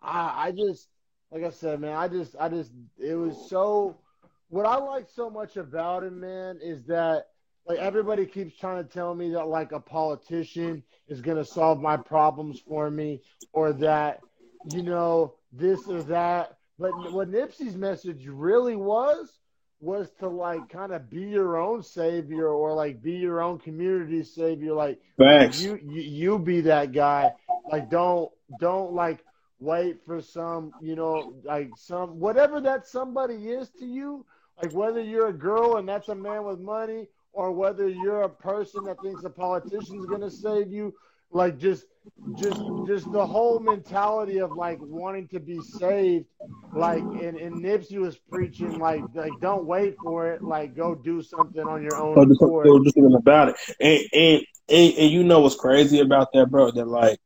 I, 0.00 0.46
I 0.46 0.50
just, 0.52 0.88
like 1.32 1.42
I 1.42 1.50
said, 1.50 1.80
man, 1.80 1.96
I 1.96 2.06
just, 2.08 2.36
I 2.38 2.48
just, 2.48 2.70
it 2.98 3.14
was 3.14 3.48
so. 3.48 3.98
What 4.48 4.66
I 4.66 4.76
like 4.76 5.08
so 5.08 5.30
much 5.30 5.56
about 5.56 6.04
him, 6.04 6.20
man, 6.20 6.58
is 6.62 6.84
that 6.84 7.28
like 7.66 7.78
everybody 7.78 8.26
keeps 8.26 8.56
trying 8.58 8.84
to 8.84 8.88
tell 8.88 9.14
me 9.14 9.30
that 9.30 9.46
like 9.46 9.72
a 9.72 9.80
politician 9.80 10.82
is 11.08 11.20
gonna 11.22 11.44
solve 11.44 11.80
my 11.80 11.96
problems 11.96 12.60
for 12.60 12.90
me, 12.90 13.22
or 13.52 13.72
that 13.72 14.20
you 14.70 14.82
know 14.82 15.34
this 15.52 15.88
or 15.88 16.02
that 16.02 16.58
but 16.78 17.12
what 17.12 17.30
Nipsey's 17.30 17.76
message 17.76 18.26
really 18.26 18.76
was 18.76 19.38
was 19.80 20.10
to 20.20 20.28
like 20.28 20.68
kind 20.68 20.92
of 20.92 21.10
be 21.10 21.22
your 21.22 21.56
own 21.56 21.82
savior 21.82 22.48
or 22.48 22.72
like 22.72 23.02
be 23.02 23.12
your 23.12 23.42
own 23.42 23.58
community 23.58 24.22
savior. 24.22 24.72
Like 24.72 25.00
Thanks. 25.18 25.60
you, 25.60 25.78
you 25.82 26.00
you 26.00 26.38
be 26.38 26.60
that 26.62 26.92
guy. 26.92 27.32
Like 27.70 27.90
don't 27.90 28.30
don't 28.60 28.92
like 28.92 29.24
wait 29.58 29.98
for 30.06 30.20
some 30.20 30.72
you 30.80 30.96
know 30.96 31.34
like 31.44 31.70
some 31.76 32.20
whatever 32.20 32.60
that 32.60 32.86
somebody 32.86 33.48
is 33.50 33.70
to 33.80 33.84
you. 33.84 34.24
Like 34.62 34.72
whether 34.72 35.02
you're 35.02 35.28
a 35.28 35.32
girl 35.32 35.76
and 35.76 35.88
that's 35.88 36.08
a 36.08 36.14
man 36.14 36.44
with 36.44 36.60
money, 36.60 37.08
or 37.32 37.50
whether 37.50 37.88
you're 37.88 38.22
a 38.22 38.28
person 38.28 38.84
that 38.84 39.00
thinks 39.02 39.24
a 39.24 39.30
politician's 39.30 40.06
gonna 40.06 40.30
save 40.30 40.72
you 40.72 40.94
like 41.32 41.58
just 41.58 41.86
just 42.34 42.64
just 42.86 43.10
the 43.12 43.24
whole 43.24 43.58
mentality 43.58 44.38
of 44.38 44.54
like 44.54 44.78
wanting 44.80 45.28
to 45.28 45.40
be 45.40 45.60
saved 45.60 46.26
like 46.74 47.02
and, 47.12 47.36
and 47.36 47.62
Nipsey 47.64 47.98
was 47.98 48.16
preaching 48.16 48.78
like 48.78 49.06
like 49.14 49.38
don't 49.40 49.66
wait 49.66 49.98
for 50.02 50.32
it 50.32 50.42
like 50.42 50.74
go 50.74 50.94
do 50.94 51.22
something 51.22 51.66
on 51.66 51.82
your 51.82 51.96
own 51.96 52.18
oh, 52.18 52.24
do, 52.24 52.84
do 52.84 52.90
something 52.90 53.14
about 53.14 53.48
it 53.50 53.56
and, 53.80 54.00
and 54.12 54.42
and 54.68 54.94
and 54.98 55.10
you 55.10 55.24
know 55.24 55.40
what's 55.40 55.56
crazy 55.56 56.00
about 56.00 56.32
that 56.32 56.50
bro 56.50 56.70
that 56.70 56.86
like 56.86 57.18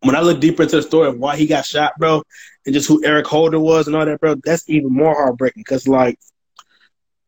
when 0.00 0.14
I 0.14 0.20
look 0.20 0.40
deeper 0.40 0.62
into 0.62 0.76
the 0.76 0.82
story 0.82 1.08
of 1.08 1.18
why 1.18 1.36
he 1.36 1.46
got 1.46 1.64
shot, 1.64 1.94
bro, 1.98 2.22
and 2.64 2.72
just 2.72 2.86
who 2.86 3.04
Eric 3.04 3.26
Holder 3.26 3.58
was 3.58 3.88
and 3.88 3.96
all 3.96 4.04
that, 4.04 4.20
bro, 4.20 4.36
that's 4.44 4.68
even 4.68 4.92
more 4.92 5.14
heartbreaking. 5.14 5.64
Cause 5.64 5.88
like 5.88 6.20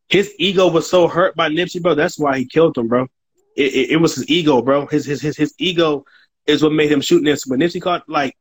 his 0.08 0.32
ego 0.38 0.70
was 0.70 0.88
so 0.88 1.08
hurt 1.08 1.34
by 1.34 1.48
Nipsey, 1.48 1.82
bro. 1.82 1.96
That's 1.96 2.18
why 2.18 2.38
he 2.38 2.44
killed 2.44 2.78
him, 2.78 2.86
bro 2.86 3.08
it, 3.58 3.74
it, 3.74 3.90
it, 3.90 3.96
was 3.96 4.14
his 4.14 4.28
ego, 4.30 4.62
bro. 4.62 4.86
His 4.86 5.04
his 5.04 5.20
his 5.20 5.36
his 5.36 5.54
ego 5.58 6.04
is 6.46 6.62
what 6.62 6.72
made 6.72 6.90
him 6.92 7.00
shoot 7.00 7.24
Nipsey. 7.24 7.48
But 7.48 7.58
Nipsey 7.58 7.82
caught 7.82 8.08
like 8.08 8.36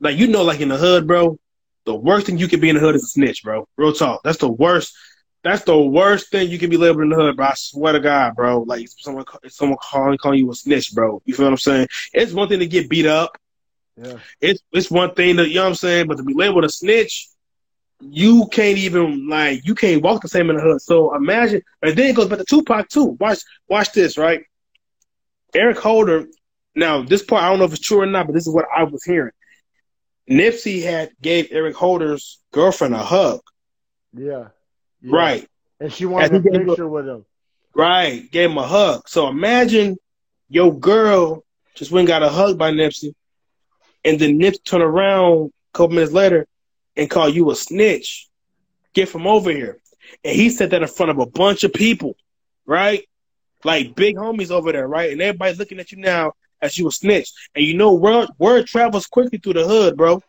like 0.00 0.16
you 0.16 0.26
know, 0.26 0.42
like 0.42 0.60
in 0.60 0.70
the 0.70 0.78
hood, 0.78 1.06
bro. 1.06 1.38
The 1.84 1.94
worst 1.94 2.26
thing 2.26 2.38
you 2.38 2.48
can 2.48 2.60
be 2.60 2.68
in 2.68 2.74
the 2.74 2.80
hood 2.80 2.96
is 2.96 3.04
a 3.04 3.08
snitch, 3.08 3.44
bro. 3.44 3.68
Real 3.76 3.92
talk. 3.92 4.22
That's 4.24 4.38
the 4.38 4.50
worst. 4.50 4.96
That's 5.44 5.62
the 5.62 5.78
worst 5.78 6.30
thing 6.30 6.50
you 6.50 6.58
can 6.58 6.70
be 6.70 6.76
labeled 6.76 7.02
in 7.02 7.10
the 7.10 7.16
hood, 7.16 7.36
bro. 7.36 7.46
I 7.46 7.52
swear 7.54 7.92
to 7.92 8.00
God, 8.00 8.34
bro. 8.34 8.62
Like 8.62 8.88
someone, 8.98 9.24
someone 9.48 9.78
calling 9.80 10.18
calling 10.18 10.38
you 10.38 10.50
a 10.50 10.54
snitch, 10.54 10.94
bro. 10.94 11.22
You 11.26 11.34
feel 11.34 11.46
what 11.46 11.52
I'm 11.52 11.58
saying? 11.58 11.88
It's 12.12 12.32
one 12.32 12.48
thing 12.48 12.58
to 12.60 12.66
get 12.66 12.88
beat 12.88 13.06
up. 13.06 13.38
Yeah. 13.96 14.18
It's 14.40 14.62
it's 14.72 14.90
one 14.90 15.14
thing 15.14 15.36
that 15.36 15.48
you 15.48 15.56
know 15.56 15.64
what 15.64 15.68
I'm 15.68 15.74
saying, 15.74 16.06
but 16.08 16.16
to 16.16 16.24
be 16.24 16.34
labeled 16.34 16.64
a 16.64 16.70
snitch, 16.70 17.28
you 18.00 18.46
can't 18.52 18.78
even 18.78 19.28
like 19.28 19.66
you 19.66 19.74
can't 19.74 20.02
walk 20.02 20.22
the 20.22 20.28
same 20.28 20.50
in 20.50 20.56
the 20.56 20.62
hood. 20.62 20.82
So 20.82 21.14
imagine, 21.14 21.62
and 21.82 21.96
then 21.96 22.10
it 22.10 22.16
goes 22.16 22.28
back 22.28 22.38
to 22.38 22.44
Tupac 22.44 22.88
too. 22.88 23.16
Watch, 23.20 23.40
watch 23.68 23.92
this, 23.92 24.18
right? 24.18 24.42
Eric 25.54 25.78
Holder. 25.78 26.26
Now, 26.74 27.02
this 27.02 27.22
part 27.22 27.42
I 27.42 27.48
don't 27.48 27.58
know 27.58 27.64
if 27.64 27.72
it's 27.72 27.80
true 27.80 28.00
or 28.00 28.06
not, 28.06 28.26
but 28.26 28.34
this 28.34 28.46
is 28.46 28.52
what 28.52 28.66
I 28.74 28.84
was 28.84 29.02
hearing. 29.02 29.32
Nipsey 30.28 30.82
had 30.82 31.10
gave 31.22 31.48
Eric 31.50 31.76
Holder's 31.76 32.38
girlfriend 32.52 32.94
a 32.94 32.98
hug. 32.98 33.40
Yeah. 34.12 34.48
yeah. 35.00 35.16
Right. 35.16 35.48
And 35.80 35.92
she 35.92 36.04
wanted 36.04 36.32
and 36.32 36.46
a 36.46 36.64
picture 36.66 36.84
a, 36.84 36.88
with 36.88 37.08
him. 37.08 37.24
Right. 37.74 38.30
Gave 38.30 38.50
him 38.50 38.58
a 38.58 38.66
hug. 38.66 39.08
So 39.08 39.28
imagine 39.28 39.96
your 40.48 40.78
girl 40.78 41.44
just 41.74 41.90
went 41.90 42.08
got 42.08 42.22
a 42.22 42.28
hug 42.28 42.58
by 42.58 42.72
Nipsey, 42.72 43.14
and 44.04 44.18
then 44.18 44.38
Nipsey 44.38 44.64
turned 44.64 44.82
around 44.82 45.52
a 45.74 45.76
couple 45.76 45.94
minutes 45.94 46.12
later 46.12 46.46
and 46.96 47.10
call 47.10 47.28
you 47.28 47.50
a 47.50 47.56
snitch. 47.56 48.28
Get 48.94 49.08
from 49.08 49.26
over 49.26 49.50
here. 49.50 49.78
And 50.24 50.34
he 50.34 50.50
said 50.50 50.70
that 50.70 50.82
in 50.82 50.88
front 50.88 51.10
of 51.10 51.18
a 51.18 51.26
bunch 51.26 51.64
of 51.64 51.72
people, 51.72 52.16
right? 52.64 53.04
Like 53.64 53.94
big 53.94 54.16
homies 54.16 54.50
over 54.50 54.72
there, 54.72 54.86
right? 54.86 55.10
And 55.10 55.20
everybody's 55.20 55.58
looking 55.58 55.80
at 55.80 55.92
you 55.92 55.98
now 55.98 56.32
as 56.60 56.78
you 56.78 56.88
a 56.88 56.92
snitch. 56.92 57.32
And 57.54 57.64
you 57.64 57.74
know 57.74 57.94
word 57.94 58.28
word 58.38 58.66
travels 58.66 59.06
quickly 59.06 59.38
through 59.38 59.54
the 59.54 59.66
hood, 59.66 59.96
bro. 59.96 60.22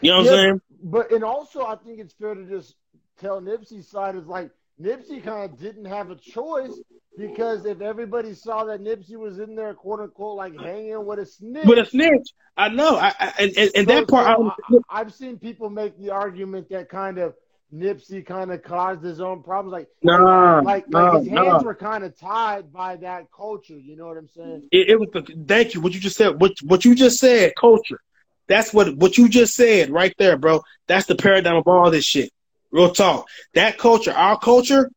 You 0.00 0.10
know 0.10 0.18
what 0.18 0.26
yeah, 0.26 0.30
I'm 0.30 0.36
saying? 0.36 0.60
But 0.82 1.12
and 1.12 1.24
also 1.24 1.64
I 1.64 1.76
think 1.76 2.00
it's 2.00 2.14
fair 2.14 2.34
to 2.34 2.44
just 2.44 2.74
tell 3.20 3.40
Nipsey's 3.40 3.88
side 3.88 4.16
is 4.16 4.26
like 4.26 4.50
Nipsey 4.80 5.22
kind 5.22 5.50
of 5.50 5.58
didn't 5.58 5.84
have 5.84 6.10
a 6.10 6.16
choice 6.16 6.80
because 7.16 7.64
if 7.64 7.80
everybody 7.80 8.34
saw 8.34 8.64
that 8.64 8.82
Nipsey 8.82 9.16
was 9.16 9.38
in 9.38 9.54
there, 9.54 9.72
quote 9.74 10.00
unquote, 10.00 10.36
like 10.36 10.58
hanging 10.58 11.04
with 11.06 11.20
a 11.20 11.26
snitch, 11.26 11.66
with 11.66 11.78
a 11.78 11.86
snitch, 11.86 12.30
I 12.56 12.68
know. 12.68 12.96
I, 12.96 13.12
I 13.18 13.32
and, 13.38 13.52
and, 13.56 13.70
and 13.76 13.88
so, 13.88 13.94
that 13.94 14.08
part, 14.08 14.36
so 14.68 14.82
I, 14.90 14.98
have 14.98 15.14
seen 15.14 15.38
people 15.38 15.70
make 15.70 15.98
the 15.98 16.10
argument 16.10 16.68
that 16.70 16.88
kind 16.88 17.18
of 17.18 17.34
Nipsey 17.72 18.24
kind 18.24 18.50
of 18.52 18.62
caused 18.62 19.02
his 19.02 19.20
own 19.20 19.42
problems, 19.42 19.72
like 19.72 19.88
nah, 20.02 20.60
like, 20.64 20.88
nah, 20.88 21.12
like 21.12 21.22
his 21.24 21.32
hands 21.32 21.64
were 21.64 21.74
kind 21.74 22.02
of 22.02 22.18
tied 22.18 22.72
by 22.72 22.96
that 22.96 23.26
culture. 23.34 23.78
You 23.78 23.96
know 23.96 24.06
what 24.06 24.16
I'm 24.16 24.28
saying? 24.28 24.68
It, 24.72 24.90
it 24.90 25.00
was 25.00 25.08
the 25.12 25.22
thank 25.46 25.74
you. 25.74 25.80
What 25.80 25.94
you 25.94 26.00
just 26.00 26.16
said. 26.16 26.40
What 26.40 26.52
what 26.62 26.84
you 26.84 26.94
just 26.94 27.18
said, 27.18 27.52
culture. 27.58 28.00
That's 28.48 28.74
what 28.74 28.96
what 28.96 29.16
you 29.18 29.28
just 29.28 29.54
said 29.54 29.90
right 29.90 30.14
there, 30.18 30.36
bro. 30.36 30.62
That's 30.88 31.06
the 31.06 31.14
paradigm 31.14 31.56
of 31.56 31.68
all 31.68 31.90
this 31.90 32.04
shit. 32.04 32.30
Real 32.74 32.90
talk. 32.90 33.28
That 33.54 33.78
culture, 33.78 34.10
our 34.10 34.36
culture, 34.36 34.90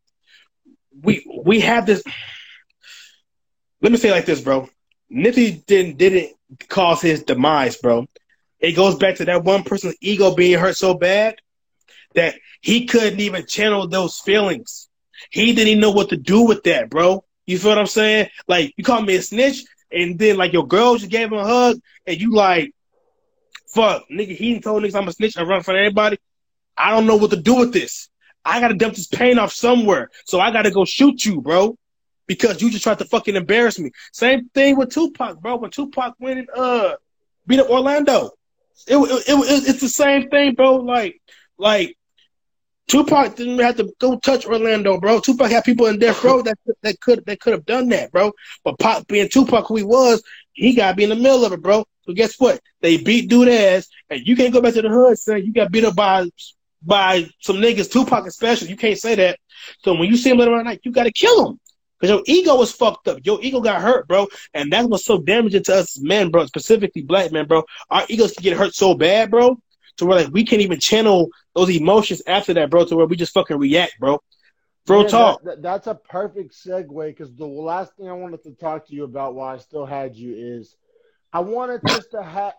we 1.03 1.23
we 1.43 1.59
have 1.59 1.85
this. 1.85 2.01
Let 3.81 3.91
me 3.91 3.99
say 3.99 4.09
like 4.09 4.25
this, 4.25 4.41
bro. 4.41 4.67
Nipsey 5.13 5.63
didn't 5.63 5.97
didn't 5.97 6.33
cause 6.69 7.03
his 7.03 7.21
demise, 7.21 7.77
bro. 7.77 8.07
It 8.59 8.71
goes 8.71 8.95
back 8.95 9.17
to 9.17 9.25
that 9.25 9.43
one 9.43 9.61
person's 9.61 9.95
ego 10.01 10.33
being 10.33 10.57
hurt 10.57 10.75
so 10.75 10.95
bad 10.95 11.35
that 12.15 12.33
he 12.61 12.87
couldn't 12.87 13.19
even 13.19 13.45
channel 13.45 13.87
those 13.87 14.17
feelings. 14.17 14.89
He 15.29 15.53
didn't 15.53 15.67
even 15.67 15.81
know 15.81 15.91
what 15.91 16.09
to 16.09 16.17
do 16.17 16.41
with 16.41 16.63
that, 16.63 16.89
bro. 16.89 17.23
You 17.45 17.59
feel 17.59 17.69
what 17.71 17.77
I'm 17.77 17.85
saying? 17.85 18.29
Like 18.47 18.73
you 18.75 18.83
call 18.83 19.03
me 19.03 19.17
a 19.17 19.21
snitch, 19.21 19.65
and 19.91 20.17
then 20.17 20.37
like 20.37 20.51
your 20.51 20.65
girl 20.65 20.97
just 20.97 21.11
gave 21.11 21.27
him 21.27 21.37
a 21.37 21.45
hug, 21.45 21.79
and 22.07 22.19
you 22.19 22.33
like, 22.33 22.71
fuck, 23.67 24.03
nigga, 24.11 24.35
he 24.35 24.59
told 24.61 24.81
niggas 24.81 24.95
I'm 24.95 25.07
a 25.07 25.11
snitch. 25.11 25.37
I 25.37 25.43
run 25.43 25.61
for 25.61 25.77
everybody. 25.77 26.17
I 26.77 26.91
don't 26.91 27.05
know 27.05 27.15
what 27.15 27.31
to 27.31 27.37
do 27.37 27.55
with 27.55 27.73
this. 27.73 28.09
I 28.45 28.59
gotta 28.59 28.75
dump 28.75 28.95
this 28.95 29.07
pain 29.07 29.39
off 29.39 29.51
somewhere. 29.51 30.09
So 30.25 30.39
I 30.39 30.51
gotta 30.51 30.71
go 30.71 30.85
shoot 30.85 31.25
you, 31.25 31.41
bro. 31.41 31.77
Because 32.27 32.61
you 32.61 32.69
just 32.69 32.83
tried 32.83 32.99
to 32.99 33.05
fucking 33.05 33.35
embarrass 33.35 33.79
me. 33.79 33.91
Same 34.11 34.49
thing 34.49 34.77
with 34.77 34.93
Tupac, 34.93 35.39
bro. 35.39 35.57
When 35.57 35.71
Tupac 35.71 36.15
went 36.19 36.39
and 36.39 36.49
uh 36.55 36.95
beat 37.45 37.59
up 37.59 37.69
Orlando. 37.69 38.31
It, 38.87 38.97
it, 38.97 39.23
it, 39.27 39.69
it's 39.69 39.81
the 39.81 39.89
same 39.89 40.29
thing, 40.29 40.53
bro. 40.53 40.75
Like, 40.75 41.21
like 41.57 41.97
Tupac 42.87 43.35
didn't 43.35 43.59
have 43.59 43.77
to 43.77 43.93
go 43.99 44.17
touch 44.17 44.45
Orlando, 44.45 44.99
bro. 44.99 45.19
Tupac 45.19 45.49
had 45.49 45.65
people 45.65 45.87
in 45.87 45.99
death 45.99 46.23
row 46.23 46.41
that 46.41 46.57
that 46.83 46.99
could 47.01 47.25
that 47.25 47.39
could 47.39 47.53
have 47.53 47.65
done 47.65 47.89
that, 47.89 48.11
bro. 48.11 48.31
But 48.63 48.79
Pac 48.79 49.07
being 49.07 49.27
Tupac 49.29 49.67
who 49.67 49.75
he 49.75 49.83
was, 49.83 50.23
he 50.53 50.73
got 50.73 50.91
to 50.91 50.95
be 50.95 51.03
in 51.03 51.09
the 51.09 51.15
middle 51.15 51.43
of 51.45 51.51
it, 51.51 51.61
bro. 51.61 51.85
So 52.03 52.13
guess 52.13 52.39
what? 52.39 52.61
They 52.81 52.97
beat 52.97 53.29
dude 53.29 53.49
ass, 53.49 53.89
and 54.09 54.25
you 54.25 54.37
can't 54.37 54.53
go 54.53 54.61
back 54.61 54.73
to 54.75 54.81
the 54.81 54.89
hood 54.89 55.17
son. 55.19 55.45
you 55.45 55.51
got 55.51 55.71
beat 55.71 55.83
up 55.83 55.95
by 55.95 56.29
by 56.81 57.27
some 57.39 57.57
niggas, 57.57 57.91
Tupac 57.91 58.25
especially. 58.25 58.69
You 58.69 58.77
can't 58.77 58.97
say 58.97 59.15
that. 59.15 59.39
So 59.83 59.93
when 59.93 60.09
you 60.09 60.17
see 60.17 60.29
him 60.29 60.37
later 60.37 60.53
on 60.53 60.65
night, 60.65 60.81
you 60.83 60.91
got 60.91 61.03
to 61.03 61.11
kill 61.11 61.49
him. 61.49 61.59
Because 61.99 62.15
your 62.15 62.23
ego 62.27 62.61
is 62.61 62.71
fucked 62.71 63.07
up. 63.07 63.19
Your 63.23 63.39
ego 63.41 63.59
got 63.59 63.81
hurt, 63.81 64.07
bro. 64.07 64.27
And 64.53 64.71
that's 64.71 64.87
what's 64.87 65.05
so 65.05 65.17
damaging 65.17 65.63
to 65.63 65.77
us 65.77 65.99
men, 65.99 66.29
bro, 66.29 66.45
specifically 66.45 67.01
black 67.01 67.31
men, 67.31 67.47
bro. 67.47 67.63
Our 67.89 68.03
egos 68.07 68.33
can 68.33 68.43
get 68.43 68.55
hurt 68.55 68.75
so 68.75 68.93
bad, 68.93 69.31
bro, 69.31 69.59
to 69.97 70.05
where 70.05 70.23
like 70.23 70.33
we 70.33 70.45
can't 70.45 70.61
even 70.61 70.79
channel 70.79 71.29
those 71.55 71.71
emotions 71.71 72.21
after 72.27 72.53
that, 72.53 72.69
bro, 72.69 72.85
to 72.85 72.95
where 72.95 73.07
we 73.07 73.15
just 73.15 73.33
fucking 73.33 73.57
react, 73.57 73.99
bro. 73.99 74.21
Bro, 74.85 75.01
yeah, 75.01 75.07
talk. 75.07 75.43
That, 75.43 75.49
that, 75.49 75.61
that's 75.63 75.87
a 75.87 75.95
perfect 75.95 76.53
segue 76.53 77.07
because 77.07 77.35
the 77.35 77.47
last 77.47 77.95
thing 77.97 78.07
I 78.09 78.13
wanted 78.13 78.43
to 78.43 78.51
talk 78.51 78.87
to 78.87 78.93
you 78.95 79.03
about 79.03 79.33
while 79.33 79.55
I 79.55 79.57
still 79.57 79.85
had 79.85 80.15
you 80.15 80.35
is 80.35 80.77
I 81.33 81.39
wanted 81.39 81.81
just 81.87 82.11
to 82.11 82.23
have. 82.23 82.53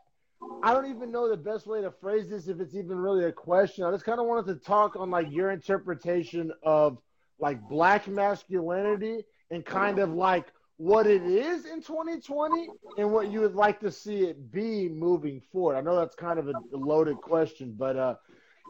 I 0.63 0.73
don't 0.73 0.87
even 0.87 1.11
know 1.11 1.29
the 1.29 1.37
best 1.37 1.67
way 1.67 1.81
to 1.81 1.91
phrase 1.91 2.29
this 2.29 2.49
if 2.49 2.61
it's 2.61 2.75
even 2.75 2.99
really 2.99 3.25
a 3.25 3.33
question. 3.33 3.85
I 3.85 3.91
just 3.91 4.05
kind 4.05 4.21
of 4.21 4.27
wanted 4.27 4.47
to 4.47 4.65
talk 4.65 4.97
on 4.97 5.11
like 5.11 5.31
your 5.31 5.51
interpretation 5.51 6.53
of 6.63 6.99
like 7.39 7.69
black 7.69 8.09
masculinity 8.09 9.25
and 9.51 9.65
kind 9.65 9.99
of 9.99 10.13
like 10.13 10.47
what 10.77 11.07
it 11.07 11.23
is 11.23 11.67
in 11.67 11.83
2020 11.83 12.69
and 12.99 13.11
what 13.11 13.31
you 13.31 13.41
would 13.41 13.55
like 13.55 13.81
to 13.81 13.91
see 13.91 14.25
it 14.25 14.53
be 14.53 14.89
moving 14.89 15.41
forward. 15.53 15.77
I 15.77 15.81
know 15.81 15.97
that's 15.97 16.15
kind 16.15 16.39
of 16.39 16.49
a 16.49 16.53
loaded 16.73 17.17
question, 17.17 17.75
but 17.77 17.97
uh, 17.97 18.15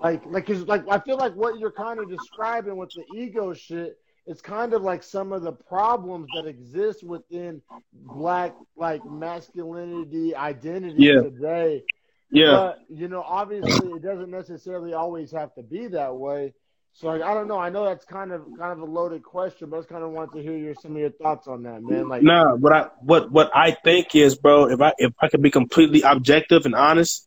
like 0.00 0.22
like 0.26 0.46
cause 0.46 0.62
like 0.62 0.84
I 0.88 0.98
feel 0.98 1.16
like 1.16 1.34
what 1.34 1.58
you're 1.58 1.72
kind 1.72 1.98
of 1.98 2.08
describing 2.08 2.76
with 2.76 2.90
the 2.90 3.04
ego 3.18 3.52
shit 3.52 3.98
it's 4.28 4.42
kind 4.42 4.74
of 4.74 4.82
like 4.82 5.02
some 5.02 5.32
of 5.32 5.42
the 5.42 5.52
problems 5.52 6.28
that 6.36 6.46
exist 6.46 7.02
within 7.02 7.62
black 7.94 8.54
like 8.76 9.02
masculinity 9.06 10.36
identity 10.36 10.96
yeah. 10.98 11.22
today. 11.22 11.82
Yeah. 12.30 12.50
But, 12.50 12.78
you 12.90 13.08
know, 13.08 13.22
obviously 13.22 13.90
it 13.92 14.02
doesn't 14.02 14.30
necessarily 14.30 14.92
always 14.92 15.32
have 15.32 15.54
to 15.54 15.62
be 15.62 15.86
that 15.88 16.14
way. 16.14 16.52
So 16.92 17.06
like, 17.06 17.22
I 17.22 17.32
don't 17.32 17.48
know. 17.48 17.58
I 17.58 17.70
know 17.70 17.86
that's 17.86 18.04
kind 18.04 18.32
of 18.32 18.42
kind 18.58 18.72
of 18.72 18.80
a 18.80 18.84
loaded 18.84 19.22
question, 19.22 19.70
but 19.70 19.76
I 19.76 19.78
just 19.80 19.88
kind 19.88 20.04
of 20.04 20.10
want 20.10 20.32
to 20.32 20.42
hear 20.42 20.58
your 20.58 20.74
some 20.74 20.92
of 20.92 20.98
your 20.98 21.10
thoughts 21.10 21.48
on 21.48 21.62
that, 21.62 21.82
man. 21.82 22.08
Like, 22.08 22.22
nah, 22.22 22.54
what 22.54 22.72
I 22.72 22.88
what 23.00 23.30
what 23.32 23.50
I 23.54 23.70
think 23.70 24.14
is, 24.14 24.36
bro, 24.36 24.68
if 24.68 24.80
I 24.80 24.92
if 24.98 25.12
I 25.22 25.28
could 25.28 25.40
be 25.40 25.50
completely 25.50 26.02
objective 26.02 26.66
and 26.66 26.74
honest, 26.74 27.26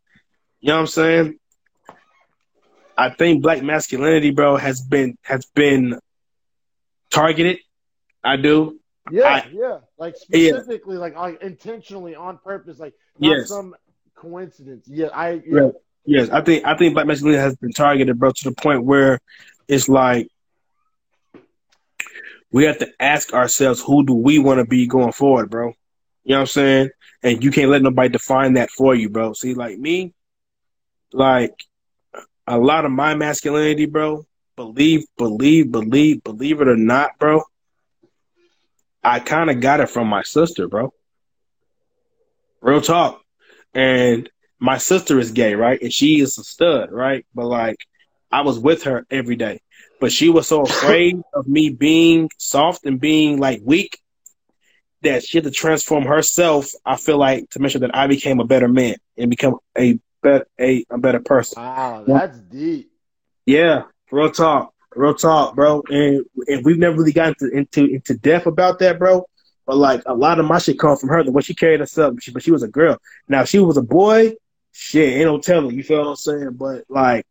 you 0.60 0.68
know 0.68 0.76
what 0.76 0.82
I'm 0.82 0.88
saying? 0.88 1.40
I 2.98 3.10
think 3.10 3.42
black 3.42 3.64
masculinity, 3.64 4.32
bro, 4.32 4.58
has 4.58 4.82
been 4.82 5.18
has 5.24 5.46
been 5.46 6.00
targeted. 7.12 7.60
I 8.24 8.38
do. 8.38 8.80
Yeah, 9.12 9.28
I, 9.28 9.50
yeah. 9.52 9.78
Like 9.98 10.16
specifically, 10.16 10.96
yeah. 10.96 11.02
like, 11.02 11.16
like 11.16 11.42
intentionally 11.42 12.16
on 12.16 12.38
purpose, 12.38 12.80
like 12.80 12.94
not 13.20 13.38
yes. 13.38 13.50
some 13.50 13.76
coincidence. 14.16 14.88
Yeah, 14.88 15.08
I. 15.14 15.42
Yeah. 15.46 15.60
Right. 15.60 15.74
Yes, 16.06 16.30
I 16.30 16.42
think 16.42 16.66
I 16.66 16.76
think 16.76 16.96
black 16.96 17.06
masculinity 17.06 17.42
has 17.42 17.56
been 17.56 17.74
targeted, 17.74 18.18
bro, 18.18 18.32
to 18.32 18.50
the 18.50 18.56
point 18.56 18.84
where 18.84 19.20
it's 19.68 19.88
like 19.88 20.30
we 22.52 22.66
have 22.66 22.80
to 22.80 22.90
ask 23.00 23.34
ourselves 23.34 23.82
who 23.82 24.06
do 24.06 24.14
we 24.14 24.40
want 24.40 24.60
to 24.60 24.66
be 24.66 24.88
going 24.88 25.12
forward, 25.12 25.50
bro. 25.50 25.74
You 26.24 26.32
know 26.32 26.38
what 26.38 26.42
I'm 26.42 26.48
saying? 26.48 26.90
And 27.24 27.44
you 27.44 27.52
can't 27.52 27.70
let 27.70 27.84
nobody 27.84 28.10
define 28.10 28.54
that 28.54 28.72
for 28.72 28.96
you, 28.96 29.10
bro. 29.10 29.34
See, 29.34 29.54
like 29.54 29.78
me, 29.78 30.14
like 31.14 31.54
a 32.48 32.58
lot 32.58 32.86
of 32.86 32.92
my 32.92 33.16
masculinity, 33.16 33.86
bro, 33.86 34.26
believe, 34.62 35.06
believe, 35.18 35.72
believe, 35.72 36.24
believe 36.24 36.62
it 36.62 36.68
or 36.68 36.78
not, 36.78 37.18
bro, 37.20 37.42
I 39.04 39.20
kind 39.20 39.50
of 39.50 39.60
got 39.60 39.80
it 39.80 39.90
from 39.90 40.08
my 40.08 40.22
sister, 40.22 40.68
bro. 40.68 40.94
Real 42.62 42.82
talk. 42.82 43.22
And 43.74 44.30
my 44.60 44.78
sister 44.78 45.20
is 45.20 45.32
gay, 45.32 45.56
right? 45.56 45.82
And 45.82 45.92
she 45.92 46.20
is 46.20 46.38
a 46.38 46.44
stud, 46.44 46.92
right? 46.92 47.26
But 47.34 47.48
like, 47.48 47.78
I 48.32 48.42
was 48.42 48.60
with 48.60 48.84
her 48.84 49.06
every 49.10 49.36
day. 49.36 49.62
But 50.00 50.12
she 50.12 50.30
was 50.30 50.48
so 50.48 50.62
afraid 50.72 51.20
of 51.34 51.48
me 51.48 51.72
being 51.72 52.30
soft 52.38 52.86
and 52.86 53.00
being 53.00 53.40
like 53.40 53.62
weak 53.64 53.98
that 55.02 55.24
she 55.24 55.40
had 55.40 55.46
to 55.46 55.52
transform 55.52 56.04
herself. 56.04 56.70
I 56.86 56.98
feel 56.98 57.18
like 57.18 57.50
to 57.52 57.60
make 57.60 57.72
sure 57.72 57.82
that 57.82 57.96
I 57.96 58.06
became 58.06 58.40
a 58.40 58.46
better 58.46 58.68
man 58.68 58.98
and 59.18 59.32
become 59.32 59.56
a 59.76 59.98
better 60.22 60.46
a, 60.60 60.86
a 60.92 61.00
better 61.00 61.20
person. 61.20 61.64
Wow, 61.64 62.04
that's 62.06 62.38
deep. 62.40 62.92
Yeah, 63.48 63.84
real 64.12 64.32
talk, 64.32 64.74
real 64.96 65.16
talk, 65.16 65.56
bro. 65.56 65.84
And 65.90 66.26
and 66.48 66.66
we've 66.66 66.78
never 66.78 66.98
really 66.98 67.14
gotten 67.14 67.36
into 67.42 67.58
into, 67.58 67.86
into 67.86 68.14
depth 68.16 68.46
about 68.46 68.80
that, 68.80 69.00
bro. 69.00 69.26
But 69.66 69.78
like 69.78 70.02
a 70.06 70.14
lot 70.14 70.40
of 70.40 70.46
my 70.46 70.60
shit 70.60 70.80
come 70.80 70.98
from 70.98 71.10
her. 71.10 71.24
The 71.24 71.32
way 71.32 71.42
she 71.42 71.56
carried 71.56 71.80
herself, 71.80 72.16
she, 72.20 72.32
but 72.32 72.44
she 72.44 72.52
was 72.52 72.64
a 72.64 72.68
girl. 72.68 72.98
Now 73.28 73.44
she 73.46 73.60
was 73.60 73.78
a 73.78 73.82
boy, 73.82 74.34
shit, 74.72 75.14
ain't 75.14 75.26
no 75.26 75.40
telling. 75.40 75.76
You 75.76 75.84
feel 75.84 76.00
what 76.00 76.08
I'm 76.08 76.16
saying? 76.16 76.52
But 76.54 76.86
like 76.90 77.26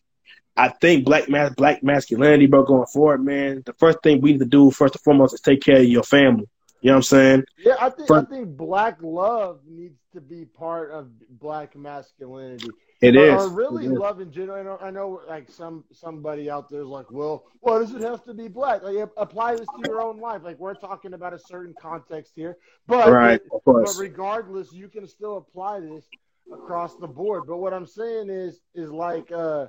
I 0.57 0.69
think 0.69 1.05
black 1.05 1.28
mas- 1.28 1.55
black 1.55 1.82
masculinity, 1.82 2.47
bro, 2.47 2.65
going 2.65 2.86
forward, 2.86 3.24
man. 3.24 3.62
The 3.65 3.73
first 3.74 4.02
thing 4.02 4.20
we 4.20 4.32
need 4.32 4.40
to 4.40 4.47
do, 4.47 4.70
first 4.70 4.94
and 4.94 5.02
foremost, 5.02 5.35
is 5.35 5.40
take 5.40 5.62
care 5.62 5.78
of 5.78 5.85
your 5.85 6.02
family. 6.02 6.48
You 6.81 6.89
know 6.89 6.94
what 6.94 6.97
I'm 6.98 7.02
saying? 7.02 7.44
Yeah, 7.59 7.77
I 7.78 7.90
think 7.90 8.11
I 8.11 8.23
think 8.23 8.57
black 8.57 8.98
love 9.02 9.61
needs 9.69 10.01
to 10.15 10.20
be 10.20 10.47
part 10.47 10.90
of 10.90 11.11
black 11.39 11.77
masculinity. 11.77 12.70
It 13.01 13.15
but 13.15 13.23
is. 13.23 13.43
Or 13.43 13.48
really 13.48 13.86
it 13.86 13.93
love 13.93 14.20
in 14.20 14.31
general. 14.31 14.59
I 14.59 14.62
know, 14.62 14.78
I 14.81 14.90
know, 14.90 15.20
like 15.28 15.51
some 15.51 15.85
somebody 15.93 16.51
out 16.51 16.70
there 16.70 16.81
is 16.81 16.86
like, 16.86 17.11
well, 17.11 17.44
why 17.61 17.78
does 17.78 17.94
it 17.94 18.02
have 18.02 18.24
to 18.24 18.35
be 18.35 18.48
black? 18.48 18.82
Like, 18.82 18.97
apply 19.16 19.57
this 19.57 19.66
to 19.66 19.82
your 19.85 20.02
own 20.02 20.20
life. 20.20 20.43
Like, 20.43 20.59
we're 20.59 20.74
talking 20.74 21.12
about 21.12 21.35
a 21.35 21.39
certain 21.39 21.74
context 21.81 22.32
here, 22.35 22.57
but 22.86 23.11
right, 23.11 23.40
but 23.65 23.94
regardless, 23.98 24.73
you 24.73 24.89
can 24.89 25.07
still 25.07 25.36
apply 25.36 25.81
this 25.81 26.05
across 26.52 26.97
the 26.97 27.09
board. 27.09 27.44
But 27.47 27.59
what 27.59 27.73
I'm 27.73 27.86
saying 27.86 28.28
is, 28.31 28.61
is 28.74 28.90
like, 28.90 29.31
uh, 29.32 29.66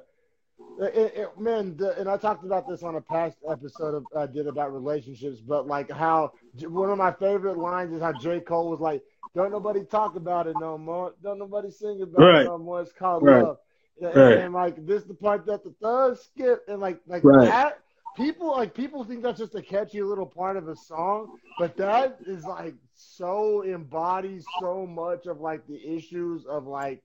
it, 0.80 1.14
it, 1.16 1.40
man, 1.40 1.78
the, 1.78 1.98
and 2.00 2.10
I 2.10 2.18
talked 2.18 2.44
about 2.44 2.68
this 2.68 2.82
on 2.84 2.96
a 2.96 3.02
past 3.02 3.38
episode 3.50 3.94
of, 3.94 4.06
I 4.16 4.26
did 4.26 4.48
about 4.48 4.74
relationships, 4.74 5.40
but 5.40 5.68
like 5.68 5.92
how 5.92 6.32
one 6.64 6.90
of 6.90 6.98
my 6.98 7.12
favorite 7.12 7.58
lines 7.58 7.94
is 7.94 8.02
how 8.02 8.14
J. 8.14 8.40
Cole 8.40 8.70
was 8.70 8.80
like, 8.80 9.04
"Don't 9.36 9.52
nobody 9.52 9.84
talk 9.84 10.16
about 10.16 10.48
it 10.48 10.56
no 10.58 10.78
more. 10.78 11.14
Don't 11.22 11.40
nobody 11.40 11.70
sing 11.70 12.02
about 12.02 12.24
right. 12.24 12.42
it 12.42 12.46
no 12.46 12.58
more. 12.58 12.82
It's 12.82 12.92
called 12.92 13.24
right. 13.24 13.44
love." 13.44 13.58
And, 14.02 14.16
right. 14.16 14.38
and, 14.38 14.54
like 14.54 14.86
this, 14.86 15.04
the 15.04 15.14
part 15.14 15.46
that 15.46 15.64
the 15.64 15.74
thugs 15.82 16.22
skip, 16.22 16.64
and 16.68 16.80
like 16.80 17.00
like 17.06 17.24
that. 17.24 17.80
People 18.18 18.52
like 18.52 18.74
people 18.74 19.06
think 19.06 19.24
that's 19.24 19.40
just 19.40 19.56
a 19.56 19.62
catchy 19.62 20.02
little 20.02 20.26
part 20.26 20.58
of 20.58 20.68
a 20.68 20.76
song, 20.76 21.38
but 21.58 21.78
that 21.78 22.18
is 22.26 22.44
like 22.44 22.74
so 22.94 23.64
embodies 23.64 24.46
so 24.60 24.86
much 24.86 25.28
of 25.28 25.40
like 25.40 25.66
the 25.68 25.80
issues 25.96 26.46
of 26.46 26.68
like 26.68 27.02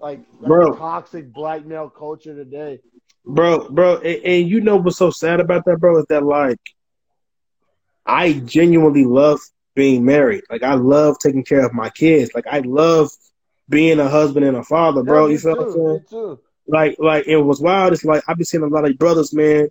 like, 0.00 0.20
like 0.40 0.78
toxic 0.78 1.32
black 1.32 1.64
male 1.64 1.88
culture 1.88 2.34
today 2.34 2.80
bro, 3.24 3.68
bro, 3.68 3.96
and, 3.96 4.24
and, 4.24 4.48
you 4.48 4.60
know 4.60 4.76
what's 4.76 4.98
so 4.98 5.10
sad 5.10 5.40
about 5.40 5.64
that, 5.66 5.78
bro, 5.78 5.98
is 5.98 6.06
that 6.08 6.24
like 6.24 6.60
I 8.06 8.34
genuinely 8.34 9.04
love 9.04 9.40
being 9.74 10.04
married. 10.04 10.44
Like 10.50 10.62
I 10.62 10.74
love 10.74 11.18
taking 11.18 11.44
care 11.44 11.64
of 11.64 11.72
my 11.72 11.90
kids. 11.90 12.32
Like 12.34 12.46
I 12.46 12.60
love 12.60 13.10
being 13.68 14.00
a 14.00 14.08
husband 14.08 14.44
and 14.44 14.56
a 14.56 14.64
father, 14.64 15.02
bro. 15.02 15.26
Yeah, 15.26 15.32
you 15.32 15.38
feel 15.38 15.54
too, 15.54 15.60
what 15.60 15.66
I'm 15.68 16.06
saying? 16.08 16.38
Like, 16.66 16.96
like 16.98 17.26
it 17.26 17.36
was 17.36 17.60
wild. 17.60 17.92
It's 17.92 18.04
like 18.04 18.22
I've 18.28 18.36
been 18.36 18.44
seeing 18.44 18.64
a 18.64 18.68
lot 18.68 18.88
of 18.88 18.98
brothers, 18.98 19.32
man, 19.32 19.68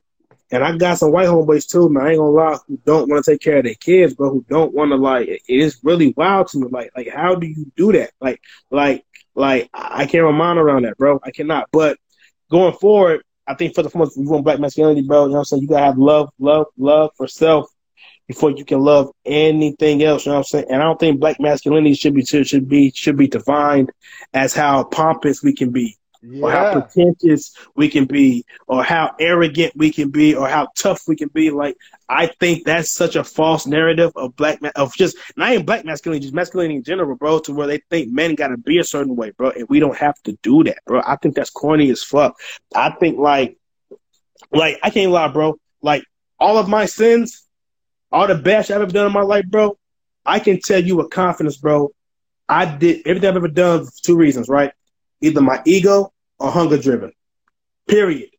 and 0.52 0.64
I 0.64 0.76
got 0.78 0.98
some 0.98 1.12
white 1.12 1.28
homeboys 1.28 1.68
too, 1.68 1.90
man. 1.90 2.06
I 2.06 2.10
ain't 2.12 2.20
gonna 2.20 2.32
lie, 2.32 2.58
who 2.68 2.80
don't 2.86 3.10
want 3.10 3.24
to 3.24 3.32
take 3.32 3.42
care 3.42 3.58
of 3.58 3.66
their 3.66 3.76
kids, 3.76 4.14
but 4.14 4.30
who 4.30 4.46
don't 4.50 4.74
want 4.74 4.92
to 4.92 4.96
like. 4.96 5.28
It 5.28 5.42
is 5.48 5.80
really 5.84 6.14
wild 6.16 6.48
to 6.50 6.60
me. 6.60 6.68
Like, 6.72 6.92
like 6.96 7.10
how 7.10 7.36
do 7.36 7.48
you 7.48 7.72
do 7.76 7.92
that? 7.94 8.12
Like, 8.20 8.42
like, 8.72 9.06
like 9.36 9.70
I 9.74 10.06
can't 10.06 10.26
remind 10.26 10.60
around 10.60 10.84
that, 10.84 10.98
bro. 10.98 11.20
I 11.24 11.32
cannot. 11.32 11.70
But 11.72 11.98
going 12.50 12.74
forward, 12.74 13.24
I 13.50 13.56
think 13.56 13.74
for 13.74 13.82
the 13.82 13.90
foremost, 13.90 14.16
you 14.16 14.30
want 14.30 14.44
black 14.44 14.60
masculinity, 14.60 15.02
bro. 15.02 15.24
You 15.24 15.30
know 15.30 15.34
what 15.34 15.40
I'm 15.40 15.46
saying? 15.46 15.64
You 15.64 15.70
gotta 15.70 15.86
have 15.86 15.98
love, 15.98 16.30
love, 16.40 16.68
love 16.78 17.10
for 17.18 17.28
self 17.28 17.66
before 18.28 18.52
you 18.52 18.64
can 18.64 18.80
love 18.80 19.10
anything 19.26 20.04
else. 20.04 20.26
You 20.26 20.32
know 20.32 20.38
what 20.38 20.42
I'm 20.42 20.44
saying? 20.46 20.66
And 20.70 20.82
I 20.82 20.86
don't 20.86 21.00
think 21.00 21.20
black 21.20 21.40
masculinity 21.40 21.96
should 21.96 22.14
be 22.14 22.24
should 22.24 22.70
be 22.70 22.92
should 22.92 23.18
be 23.18 23.28
defined 23.28 23.90
as 24.36 24.54
how 24.54 24.84
pompous 24.84 25.42
we 25.42 25.56
can 25.56 25.72
be 25.72 25.98
yeah. 26.22 26.44
or 26.44 26.52
how 26.52 26.82
pretentious 26.82 27.54
we 27.76 27.90
can 27.90 28.06
be, 28.06 28.46
or 28.68 28.84
how 28.84 29.16
arrogant 29.20 29.74
we 29.76 29.92
can 29.92 30.10
be, 30.10 30.36
or 30.36 30.48
how 30.48 30.68
tough 30.76 31.04
we 31.08 31.16
can 31.16 31.30
be. 31.30 31.50
Like 31.50 31.78
I 32.08 32.28
think 32.40 32.66
that's 32.66 32.92
such 32.92 33.16
a 33.16 33.24
false 33.24 33.66
narrative 33.66 34.12
of 34.16 34.36
black 34.36 34.60
of 34.76 34.94
just 34.96 35.18
not 35.36 35.52
even 35.52 35.66
black 35.66 35.86
masculinity, 35.86 36.24
just 36.24 36.34
masculinity 36.34 36.76
in 36.76 36.84
general, 36.84 37.16
bro. 37.16 37.40
To 37.40 37.54
where 37.54 37.68
they 37.68 37.80
think 37.90 38.12
men 38.12 38.36
got 38.36 38.50
to 38.50 38.58
be 38.58 38.80
a 38.80 38.84
certain 38.84 39.16
way, 39.16 39.32
bro, 39.32 39.52
and 39.52 39.68
we 39.70 39.80
don't 39.80 39.98
have 39.98 40.22
to 40.24 40.38
do 40.44 40.64
that, 40.66 40.80
bro. 40.86 41.02
I 41.06 41.16
think 41.16 41.36
that's 41.36 41.50
corny 41.50 41.90
as 41.90 42.04
fuck. 42.04 42.36
I 42.76 42.92
think 42.92 43.18
like, 43.18 43.58
like 44.52 44.80
I 44.84 44.90
can't 44.90 45.12
lie, 45.12 45.28
bro. 45.30 45.58
Like 45.82 46.04
all 46.40 46.58
of 46.58 46.68
my 46.68 46.86
sins, 46.86 47.46
all 48.12 48.28
the 48.28 48.36
best 48.36 48.72
I've 48.72 48.82
ever 48.82 48.92
done 48.92 49.08
in 49.08 49.14
my 49.14 49.22
life, 49.22 49.46
bro. 49.48 49.78
I 50.26 50.40
can 50.40 50.60
tell 50.60 50.84
you 50.84 50.98
with 50.98 51.10
confidence, 51.10 51.58
bro. 51.58 51.92
I 52.48 52.66
did 52.66 53.02
everything 53.06 53.30
I've 53.30 53.36
ever 53.36 53.48
done 53.48 53.86
for 53.86 53.92
two 54.04 54.16
reasons, 54.16 54.50
right? 54.50 54.72
Either 55.22 55.42
my 55.42 55.62
ego 55.66 56.14
or 56.40 56.52
hunger 56.52 56.78
driven. 56.78 57.12
Period. 57.88 58.30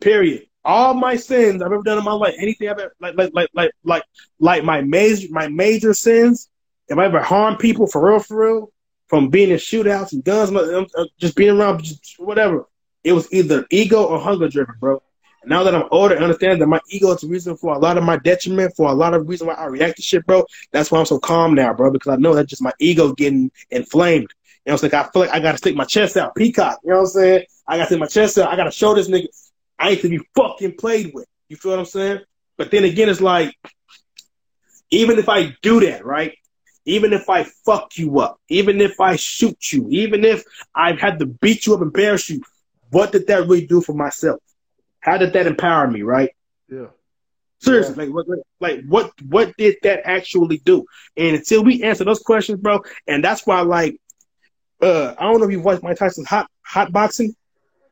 Period. 0.00 0.46
All 0.64 0.94
my 0.94 1.16
sins 1.16 1.62
I've 1.62 1.72
ever 1.72 1.82
done 1.82 1.98
in 1.98 2.04
my 2.04 2.12
life, 2.12 2.34
anything 2.38 2.68
I've 2.68 2.78
ever 2.78 2.94
like 3.00 3.16
like 3.16 3.30
like 3.32 3.48
like 3.54 3.70
like 3.84 4.02
like 4.38 4.64
my 4.64 4.82
major 4.82 5.28
my 5.30 5.48
major 5.48 5.94
sins 5.94 6.50
if 6.90 6.98
I 6.98 7.04
ever 7.04 7.22
harm 7.22 7.56
people 7.56 7.86
for 7.86 8.10
real, 8.10 8.18
for 8.18 8.44
real, 8.44 8.72
from 9.06 9.28
being 9.30 9.50
in 9.50 9.56
shootouts 9.56 10.12
and 10.12 10.24
guns, 10.24 10.52
uh, 10.52 11.04
just 11.18 11.36
being 11.36 11.56
around, 11.56 11.84
just 11.84 12.16
whatever, 12.18 12.66
it 13.04 13.12
was 13.12 13.32
either 13.32 13.64
ego 13.70 14.04
or 14.04 14.18
hunger 14.18 14.48
driven, 14.48 14.74
bro. 14.80 15.00
And 15.42 15.50
now 15.50 15.62
that 15.62 15.74
I'm 15.74 15.88
older, 15.92 16.18
I 16.18 16.22
understand 16.22 16.60
that 16.60 16.66
my 16.66 16.80
ego 16.90 17.12
is 17.12 17.20
the 17.20 17.28
reason 17.28 17.56
for 17.56 17.74
a 17.74 17.78
lot 17.78 17.96
of 17.96 18.04
my 18.04 18.18
detriment, 18.18 18.74
for 18.76 18.90
a 18.90 18.94
lot 18.94 19.14
of 19.14 19.28
reason 19.28 19.46
why 19.46 19.54
I 19.54 19.66
react 19.66 19.96
to 19.96 20.02
shit, 20.02 20.26
bro. 20.26 20.44
That's 20.72 20.90
why 20.90 20.98
I'm 20.98 21.06
so 21.06 21.18
calm 21.18 21.54
now, 21.54 21.72
bro, 21.72 21.92
because 21.92 22.12
I 22.12 22.16
know 22.16 22.34
that's 22.34 22.50
just 22.50 22.60
my 22.60 22.72
ego 22.80 23.12
getting 23.12 23.50
inflamed. 23.70 24.34
You 24.70 24.74
know 24.76 24.76
what 24.76 24.84
I'm 24.84 24.90
saying? 24.90 25.04
I 25.04 25.10
feel 25.10 25.22
like 25.22 25.30
I 25.30 25.40
gotta 25.40 25.58
stick 25.58 25.74
my 25.74 25.84
chest 25.84 26.16
out. 26.16 26.36
Peacock, 26.36 26.78
you 26.84 26.90
know 26.90 26.98
what 26.98 27.02
I'm 27.02 27.06
saying? 27.08 27.44
I 27.66 27.76
gotta 27.76 27.86
stick 27.86 27.98
my 27.98 28.06
chest 28.06 28.38
out. 28.38 28.52
I 28.52 28.54
gotta 28.54 28.70
show 28.70 28.94
this 28.94 29.08
nigga 29.08 29.26
I 29.80 29.90
ain't 29.90 30.02
to 30.02 30.08
be 30.08 30.20
fucking 30.36 30.76
played 30.76 31.10
with. 31.12 31.26
You 31.48 31.56
feel 31.56 31.72
what 31.72 31.80
I'm 31.80 31.86
saying? 31.86 32.20
But 32.56 32.70
then 32.70 32.84
again, 32.84 33.08
it's 33.08 33.20
like, 33.20 33.56
even 34.92 35.18
if 35.18 35.28
I 35.28 35.56
do 35.60 35.80
that, 35.80 36.06
right? 36.06 36.38
Even 36.84 37.12
if 37.12 37.28
I 37.28 37.42
fuck 37.66 37.98
you 37.98 38.20
up, 38.20 38.40
even 38.48 38.80
if 38.80 39.00
I 39.00 39.16
shoot 39.16 39.72
you, 39.72 39.88
even 39.88 40.24
if 40.24 40.44
I 40.72 40.92
had 40.94 41.18
to 41.18 41.26
beat 41.26 41.66
you 41.66 41.74
up 41.74 41.80
and 41.80 41.88
embarrass 41.88 42.30
you, 42.30 42.40
what 42.90 43.10
did 43.10 43.26
that 43.26 43.40
really 43.48 43.66
do 43.66 43.80
for 43.80 43.92
myself? 43.92 44.40
How 45.00 45.16
did 45.16 45.32
that 45.32 45.48
empower 45.48 45.90
me, 45.90 46.02
right? 46.02 46.30
Yeah. 46.68 46.86
Seriously, 47.58 48.06
yeah. 48.06 48.12
like, 48.12 48.26
like, 48.28 48.38
like, 48.60 48.84
what, 48.86 49.10
what 49.22 49.56
did 49.56 49.78
that 49.82 50.02
actually 50.04 50.58
do? 50.58 50.84
And 51.16 51.34
until 51.34 51.64
we 51.64 51.82
answer 51.82 52.04
those 52.04 52.20
questions, 52.20 52.60
bro, 52.60 52.84
and 53.08 53.24
that's 53.24 53.44
why, 53.44 53.62
like, 53.62 54.00
uh, 54.82 55.14
I 55.18 55.24
don't 55.24 55.40
know 55.40 55.46
if 55.46 55.52
you've 55.52 55.64
watched 55.64 55.82
Mike 55.82 55.98
Tyson's 55.98 56.28
hot 56.28 56.50
hot 56.62 56.92
boxing, 56.92 57.34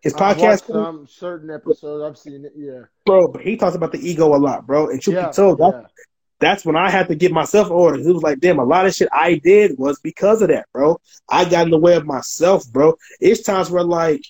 his 0.00 0.14
podcast. 0.14 0.66
Some 0.66 1.06
certain 1.08 1.50
episodes 1.50 2.02
I've 2.02 2.18
seen 2.18 2.44
it, 2.44 2.52
yeah, 2.56 2.82
bro. 3.04 3.28
But 3.28 3.42
he 3.42 3.56
talks 3.56 3.76
about 3.76 3.92
the 3.92 3.98
ego 3.98 4.34
a 4.34 4.38
lot, 4.38 4.66
bro. 4.66 4.88
And 4.88 5.00
truth 5.00 5.16
yeah, 5.16 5.26
be 5.28 5.32
told, 5.32 5.58
yeah. 5.58 5.70
that's, 5.72 5.92
that's 6.40 6.64
when 6.64 6.76
I 6.76 6.90
had 6.90 7.08
to 7.08 7.14
get 7.14 7.32
myself 7.32 7.70
ordered. 7.70 8.00
It 8.00 8.12
was 8.12 8.22
like, 8.22 8.40
damn, 8.40 8.58
a 8.58 8.64
lot 8.64 8.86
of 8.86 8.94
shit 8.94 9.08
I 9.12 9.34
did 9.34 9.78
was 9.78 9.98
because 10.00 10.42
of 10.42 10.48
that, 10.48 10.66
bro. 10.72 11.00
I 11.28 11.44
got 11.44 11.64
in 11.64 11.70
the 11.70 11.78
way 11.78 11.96
of 11.96 12.06
myself, 12.06 12.66
bro. 12.70 12.94
It's 13.20 13.42
times 13.42 13.70
where 13.70 13.84
like 13.84 14.22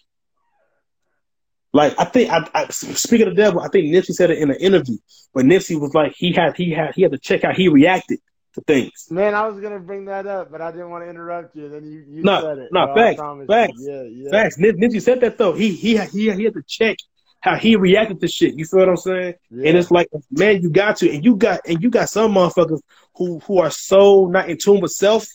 like 1.72 1.94
I 1.98 2.04
think 2.04 2.30
I, 2.30 2.48
I 2.54 2.68
speaking 2.68 3.28
of 3.28 3.36
the 3.36 3.42
devil, 3.42 3.60
I 3.60 3.68
think 3.68 3.86
Nipsey 3.86 4.14
said 4.14 4.30
it 4.30 4.38
in 4.38 4.50
an 4.50 4.56
interview, 4.56 4.96
but 5.34 5.44
Nipsey 5.44 5.78
was 5.78 5.94
like 5.94 6.14
he 6.16 6.32
had 6.32 6.56
he 6.56 6.70
had 6.72 6.94
he 6.94 7.02
had 7.02 7.12
to 7.12 7.18
check 7.18 7.42
how 7.42 7.52
he 7.52 7.68
reacted 7.68 8.20
things. 8.66 9.08
Man, 9.10 9.34
I 9.34 9.46
was 9.46 9.60
gonna 9.60 9.80
bring 9.80 10.06
that 10.06 10.26
up, 10.26 10.50
but 10.50 10.60
I 10.60 10.70
didn't 10.70 10.90
want 10.90 11.04
to 11.04 11.10
interrupt 11.10 11.54
you. 11.56 11.68
Then 11.68 11.84
you, 11.84 12.04
you 12.08 12.22
no, 12.22 12.40
said 12.40 12.58
it. 12.58 12.68
No, 12.72 12.94
facts, 12.94 13.20
facts, 13.46 13.72
yeah, 13.78 14.02
yeah. 14.02 14.30
facts. 14.30 14.58
Nipsey 14.58 15.02
said 15.02 15.20
that 15.20 15.38
though. 15.38 15.52
He 15.52 15.72
he 15.72 15.98
he 15.98 16.30
he 16.32 16.44
had 16.44 16.54
to 16.54 16.62
check 16.66 16.96
how 17.40 17.56
he 17.56 17.76
reacted 17.76 18.20
to 18.20 18.28
shit. 18.28 18.58
You 18.58 18.64
feel 18.64 18.80
what 18.80 18.88
I'm 18.88 18.96
saying? 18.96 19.34
Yeah. 19.50 19.68
And 19.68 19.78
it's 19.78 19.90
like, 19.90 20.08
man, 20.30 20.62
you 20.62 20.70
got 20.70 20.96
to, 20.98 21.10
and 21.10 21.24
you 21.24 21.36
got, 21.36 21.60
and 21.66 21.82
you 21.82 21.90
got 21.90 22.08
some 22.08 22.34
motherfuckers 22.34 22.80
who 23.14 23.38
who 23.40 23.58
are 23.58 23.70
so 23.70 24.26
not 24.26 24.48
in 24.48 24.58
tune 24.58 24.80
with 24.80 24.92
self, 24.92 25.26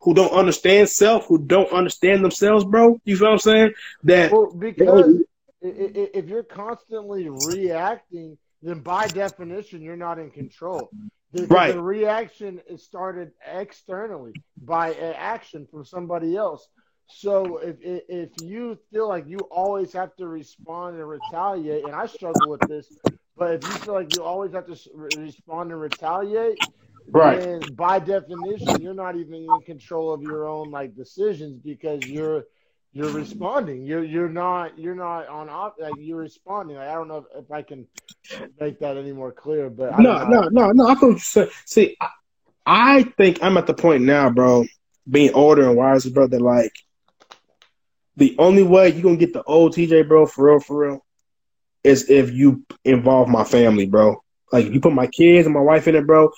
who 0.00 0.14
don't 0.14 0.32
understand 0.32 0.88
self, 0.88 1.26
who 1.26 1.38
don't 1.38 1.72
understand 1.72 2.24
themselves, 2.24 2.64
bro. 2.64 3.00
You 3.04 3.16
feel 3.16 3.28
what 3.28 3.32
I'm 3.32 3.38
saying? 3.38 3.72
That 4.04 4.32
well, 4.32 4.52
because 4.52 5.22
if 5.62 6.28
you're 6.28 6.42
constantly 6.42 7.28
reacting, 7.28 8.38
then 8.62 8.80
by 8.80 9.08
definition 9.08 9.82
you're 9.82 9.96
not 9.96 10.18
in 10.18 10.30
control. 10.30 10.90
The, 11.36 11.46
right. 11.46 11.74
the 11.74 11.80
reaction 11.82 12.60
is 12.68 12.82
started 12.82 13.32
externally 13.46 14.32
by 14.62 14.92
an 14.94 15.14
action 15.16 15.66
from 15.70 15.84
somebody 15.84 16.36
else. 16.36 16.66
So 17.08 17.58
if 17.58 17.76
if 17.82 18.30
you 18.36 18.78
feel 18.90 19.08
like 19.08 19.26
you 19.28 19.42
always 19.42 19.92
have 19.92 20.16
to 20.16 20.26
respond 20.26 20.96
and 20.96 21.08
retaliate, 21.08 21.84
and 21.84 21.94
I 21.94 22.06
struggle 22.06 22.48
with 22.48 22.66
this, 22.66 22.88
but 23.36 23.52
if 23.54 23.64
you 23.64 23.76
feel 23.76 23.94
like 23.94 24.10
you 24.10 24.22
always 24.22 24.52
have 24.52 24.66
to 24.66 24.76
respond 24.94 25.70
and 25.72 25.80
retaliate, 25.80 26.58
right. 27.08 27.36
then 27.36 27.74
by 27.74 27.98
definition 27.98 28.80
you're 28.80 28.94
not 28.94 29.16
even 29.16 29.34
in 29.34 29.62
control 29.62 30.12
of 30.12 30.22
your 30.22 30.48
own 30.48 30.70
like 30.70 30.96
decisions 30.96 31.60
because 31.62 32.02
you're 32.04 32.44
you're 32.96 33.10
responding. 33.10 33.84
You're 33.84 34.04
you're 34.04 34.28
not 34.30 34.78
you're 34.78 34.94
not 34.94 35.28
on 35.28 35.50
op 35.50 35.76
like 35.78 35.96
you're 35.98 36.16
responding. 36.16 36.76
Like, 36.76 36.88
I 36.88 36.94
don't 36.94 37.08
know 37.08 37.26
if, 37.30 37.44
if, 37.44 37.50
I 37.50 37.60
can 37.60 37.86
make 38.58 38.80
that 38.80 38.96
any 38.96 39.12
more 39.12 39.32
clear, 39.32 39.68
but 39.68 40.00
no, 40.00 40.24
no, 40.24 40.48
no, 40.48 40.72
no. 40.72 40.88
I 40.88 40.94
thought 40.94 41.36
you 41.36 41.50
See, 41.66 41.94
I, 42.00 42.08
I 42.64 43.02
think 43.02 43.42
I'm 43.42 43.58
at 43.58 43.66
the 43.66 43.74
point 43.74 44.04
now, 44.04 44.30
bro, 44.30 44.64
being 45.08 45.34
older 45.34 45.68
and 45.68 45.76
wiser, 45.76 46.08
bro. 46.08 46.26
That 46.26 46.40
like 46.40 46.72
the 48.16 48.34
only 48.38 48.62
way 48.62 48.88
you're 48.88 49.02
gonna 49.02 49.16
get 49.16 49.34
the 49.34 49.42
old 49.42 49.74
TJ, 49.74 50.08
bro, 50.08 50.24
for 50.24 50.46
real, 50.46 50.60
for 50.60 50.78
real, 50.78 51.06
is 51.84 52.08
if 52.08 52.32
you 52.32 52.64
involve 52.82 53.28
my 53.28 53.44
family, 53.44 53.84
bro. 53.84 54.22
Like 54.52 54.72
you 54.72 54.80
put 54.80 54.94
my 54.94 55.06
kids 55.08 55.46
and 55.46 55.54
my 55.54 55.60
wife 55.60 55.86
in 55.86 55.96
it, 55.96 56.06
bro. 56.06 56.30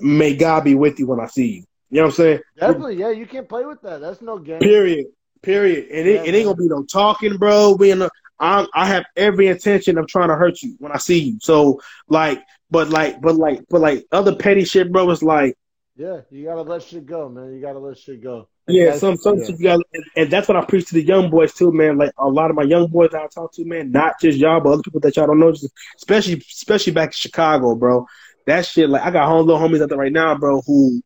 May 0.00 0.34
God 0.34 0.64
be 0.64 0.74
with 0.74 0.98
you 0.98 1.08
when 1.08 1.20
I 1.20 1.26
see 1.26 1.46
you. 1.46 1.64
You 1.90 1.96
know 1.98 2.02
what 2.04 2.08
I'm 2.08 2.12
saying? 2.12 2.40
Definitely, 2.58 2.96
yeah. 2.96 3.10
You 3.10 3.26
can't 3.26 3.48
play 3.48 3.66
with 3.66 3.82
that. 3.82 4.00
That's 4.00 4.22
no 4.22 4.38
game. 4.38 4.60
Period. 4.60 5.06
Period. 5.42 5.88
And 5.90 6.08
it, 6.08 6.26
it 6.26 6.34
ain't 6.34 6.44
gonna 6.44 6.56
be 6.56 6.68
no 6.68 6.84
talking, 6.84 7.36
bro. 7.36 7.76
Being 7.76 8.02
a, 8.02 8.10
I, 8.38 8.66
I 8.74 8.86
have 8.86 9.04
every 9.16 9.48
intention 9.48 9.98
of 9.98 10.06
trying 10.06 10.28
to 10.28 10.36
hurt 10.36 10.62
you 10.62 10.76
when 10.78 10.92
I 10.92 10.98
see 10.98 11.18
you. 11.18 11.38
So 11.40 11.80
like, 12.08 12.42
but 12.70 12.90
like, 12.90 13.20
but 13.20 13.36
like, 13.36 13.64
but 13.68 13.80
like 13.80 14.06
other 14.12 14.34
petty 14.34 14.64
shit, 14.64 14.92
bro. 14.92 15.10
Is 15.10 15.22
like, 15.22 15.56
yeah, 15.96 16.20
you 16.30 16.44
gotta 16.44 16.62
let 16.62 16.82
shit 16.82 17.06
go, 17.06 17.28
man. 17.28 17.54
You 17.54 17.60
gotta 17.60 17.78
let 17.78 17.96
shit 17.96 18.22
go. 18.22 18.48
yeah, 18.68 18.96
some 18.96 19.16
some 19.16 19.38
yeah. 19.38 19.46
you 19.48 19.62
gotta, 19.62 19.84
and, 19.94 20.04
and, 20.16 20.30
that's 20.30 20.48
what 20.48 20.56
I 20.56 20.64
preach 20.64 20.88
to 20.88 20.94
the 20.94 21.02
young 21.02 21.30
boys 21.30 21.54
too, 21.54 21.72
man. 21.72 21.96
Like 21.96 22.12
a 22.18 22.28
lot 22.28 22.50
of 22.50 22.56
my 22.56 22.64
young 22.64 22.88
boys 22.88 23.10
that 23.12 23.22
I 23.22 23.26
talk 23.28 23.54
to, 23.54 23.64
man, 23.64 23.92
not 23.92 24.20
just 24.20 24.38
y'all, 24.38 24.60
but 24.60 24.72
other 24.72 24.82
people 24.82 25.00
that 25.00 25.16
y'all 25.16 25.26
don't 25.26 25.38
know, 25.38 25.52
just 25.52 25.72
especially 25.96 26.34
especially 26.34 26.92
back 26.92 27.08
in 27.08 27.12
Chicago, 27.12 27.74
bro. 27.74 28.06
That 28.46 28.66
shit, 28.66 28.90
like 28.90 29.02
I 29.02 29.10
got 29.10 29.26
home 29.26 29.46
little 29.46 29.60
homies 29.60 29.82
out 29.82 29.88
there 29.88 29.98
right 29.98 30.12
now, 30.12 30.36
bro, 30.36 30.60
who 30.62 31.02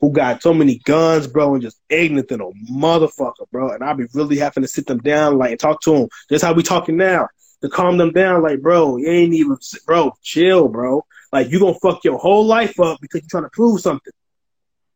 who 0.00 0.12
got 0.12 0.42
so 0.42 0.54
many 0.54 0.78
guns, 0.78 1.26
bro, 1.26 1.54
and 1.54 1.62
just 1.62 1.80
ignorant 1.88 2.28
than 2.28 2.40
a 2.40 2.50
motherfucker, 2.70 3.50
bro. 3.50 3.70
And 3.70 3.82
I'll 3.82 3.96
be 3.96 4.06
really 4.14 4.38
having 4.38 4.62
to 4.62 4.68
sit 4.68 4.86
them 4.86 4.98
down, 4.98 5.38
like, 5.38 5.50
and 5.52 5.60
talk 5.60 5.80
to 5.82 5.92
them. 5.92 6.08
Just 6.30 6.44
how 6.44 6.52
we 6.52 6.62
talking 6.62 6.96
now. 6.96 7.28
To 7.62 7.68
calm 7.68 7.98
them 7.98 8.12
down, 8.12 8.42
like, 8.42 8.62
bro, 8.62 8.98
you 8.98 9.08
ain't 9.08 9.34
even, 9.34 9.56
bro, 9.84 10.12
chill, 10.22 10.68
bro. 10.68 11.04
Like, 11.32 11.50
you 11.50 11.58
gonna 11.58 11.74
fuck 11.74 12.04
your 12.04 12.16
whole 12.16 12.46
life 12.46 12.78
up 12.78 12.98
because 13.00 13.22
you're 13.22 13.28
trying 13.28 13.42
to 13.42 13.50
prove 13.50 13.80
something. 13.80 14.12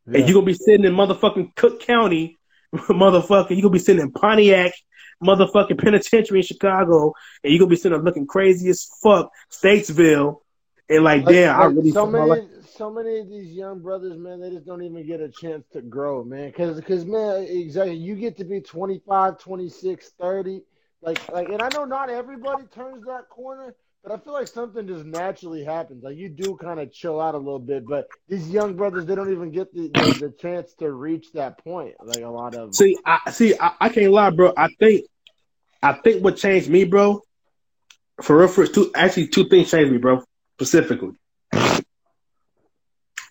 Yeah. 0.07 0.21
And 0.21 0.29
you 0.29 0.35
gonna 0.35 0.47
be 0.47 0.55
sitting 0.55 0.85
in 0.85 0.93
motherfucking 0.93 1.57
Cook 1.57 1.81
County, 1.81 2.39
motherfucker. 2.75 3.51
You 3.51 3.63
gonna 3.63 3.73
be 3.73 3.81
sitting 3.81 4.01
in 4.01 4.13
Pontiac, 4.13 4.73
motherfucking 5.23 5.83
penitentiary 5.83 6.39
in 6.39 6.47
Chicago, 6.47 7.15
and 7.43 7.53
you 7.53 7.59
gonna 7.59 7.69
be 7.69 7.77
sitting 7.77 7.93
there 7.93 8.05
looking 8.05 8.29
crazy 8.29 8.69
as 8.71 8.89
fuck, 9.03 9.33
Statesville, 9.51 10.37
and 10.89 11.03
like, 11.03 11.25
like 11.25 11.35
damn, 11.35 11.59
like, 11.59 11.67
I 11.67 11.71
really 11.73 11.91
so 11.91 12.07
many, 12.07 12.49
so 12.83 12.91
many 12.91 13.21
of 13.21 13.31
these 13.31 13.53
young 13.53 13.79
brothers, 13.79 14.19
man, 14.19 14.41
they 14.41 14.51
just 14.51 14.67
don't 14.67 14.83
even 14.83 15.07
get 15.07 15.21
a 15.21 15.29
chance 15.29 15.65
to 15.73 15.81
grow, 15.81 16.25
man. 16.25 16.49
Because, 16.49 16.81
cause, 16.81 17.05
man, 17.05 17.45
exactly, 17.49 17.95
you 17.95 18.17
get 18.17 18.37
to 18.39 18.45
be 18.45 18.61
25, 18.61 19.39
26, 19.39 20.11
30. 20.21 20.63
Like, 21.01 21.31
like, 21.33 21.49
and 21.49 21.63
I 21.63 21.69
know 21.69 21.85
not 21.85 22.11
everybody 22.11 22.65
turns 22.75 23.05
that 23.05 23.29
corner, 23.29 23.77
but 24.03 24.11
I 24.11 24.19
feel 24.19 24.33
like 24.33 24.49
something 24.49 24.89
just 24.89 25.05
naturally 25.05 25.63
happens. 25.63 26.03
Like, 26.03 26.17
you 26.17 26.29
do 26.29 26.57
kind 26.57 26.81
of 26.81 26.93
chill 26.93 27.21
out 27.21 27.37
a 27.37 27.39
little 27.39 27.61
bit, 27.61 27.87
but 27.87 28.09
these 28.29 28.51
young 28.51 28.75
brothers, 28.75 29.07
they 29.07 29.15
don't 29.15 29.31
even 29.31 29.53
get 29.53 29.73
the, 29.73 29.83
the, 29.83 30.19
the 30.19 30.35
chance 30.41 30.75
to 30.81 30.91
reach 30.91 31.31
that 31.35 31.63
point. 31.63 31.95
Like, 32.05 32.25
a 32.25 32.29
lot 32.29 32.57
of. 32.57 32.75
See, 32.75 32.99
I 33.07 33.31
see, 33.31 33.55
I, 33.61 33.75
I 33.81 33.89
can't 33.91 34.11
lie, 34.11 34.31
bro. 34.31 34.55
I 34.57 34.71
think, 34.81 35.07
I 35.81 35.93
think 35.93 36.25
what 36.25 36.37
changed 36.37 36.69
me, 36.69 36.83
bro, 36.83 37.21
for 38.21 38.39
real, 38.39 38.49
for 38.49 38.67
two, 38.67 38.91
actually, 38.97 39.29
two 39.29 39.49
things 39.49 39.71
changed 39.71 39.93
me, 39.93 39.99
bro, 39.99 40.25
specifically 40.59 41.13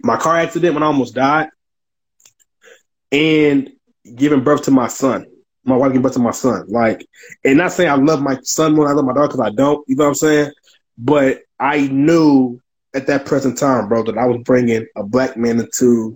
my 0.03 0.17
car 0.17 0.37
accident 0.37 0.73
when 0.73 0.83
I 0.83 0.87
almost 0.87 1.15
died, 1.15 1.49
and 3.11 3.69
giving 4.15 4.43
birth 4.43 4.63
to 4.63 4.71
my 4.71 4.87
son. 4.87 5.27
My 5.63 5.75
wife 5.75 5.93
gave 5.93 6.01
birth 6.01 6.13
to 6.13 6.19
my 6.19 6.31
son. 6.31 6.65
Like, 6.69 7.07
and 7.45 7.57
not 7.57 7.71
saying 7.71 7.89
I 7.89 7.95
love 7.95 8.21
my 8.21 8.37
son 8.41 8.75
more 8.75 8.87
than 8.87 8.93
I 8.93 8.95
love 8.95 9.05
my 9.05 9.13
daughter 9.13 9.27
because 9.27 9.39
I 9.39 9.51
don't. 9.51 9.87
You 9.87 9.95
know 9.95 10.05
what 10.05 10.09
I'm 10.09 10.15
saying? 10.15 10.51
But 10.97 11.41
I 11.59 11.87
knew 11.87 12.59
at 12.93 13.07
that 13.07 13.25
present 13.25 13.57
time, 13.57 13.87
bro, 13.87 14.03
that 14.03 14.17
I 14.17 14.25
was 14.25 14.41
bringing 14.43 14.87
a 14.95 15.03
black 15.03 15.37
man 15.37 15.59
into 15.59 16.15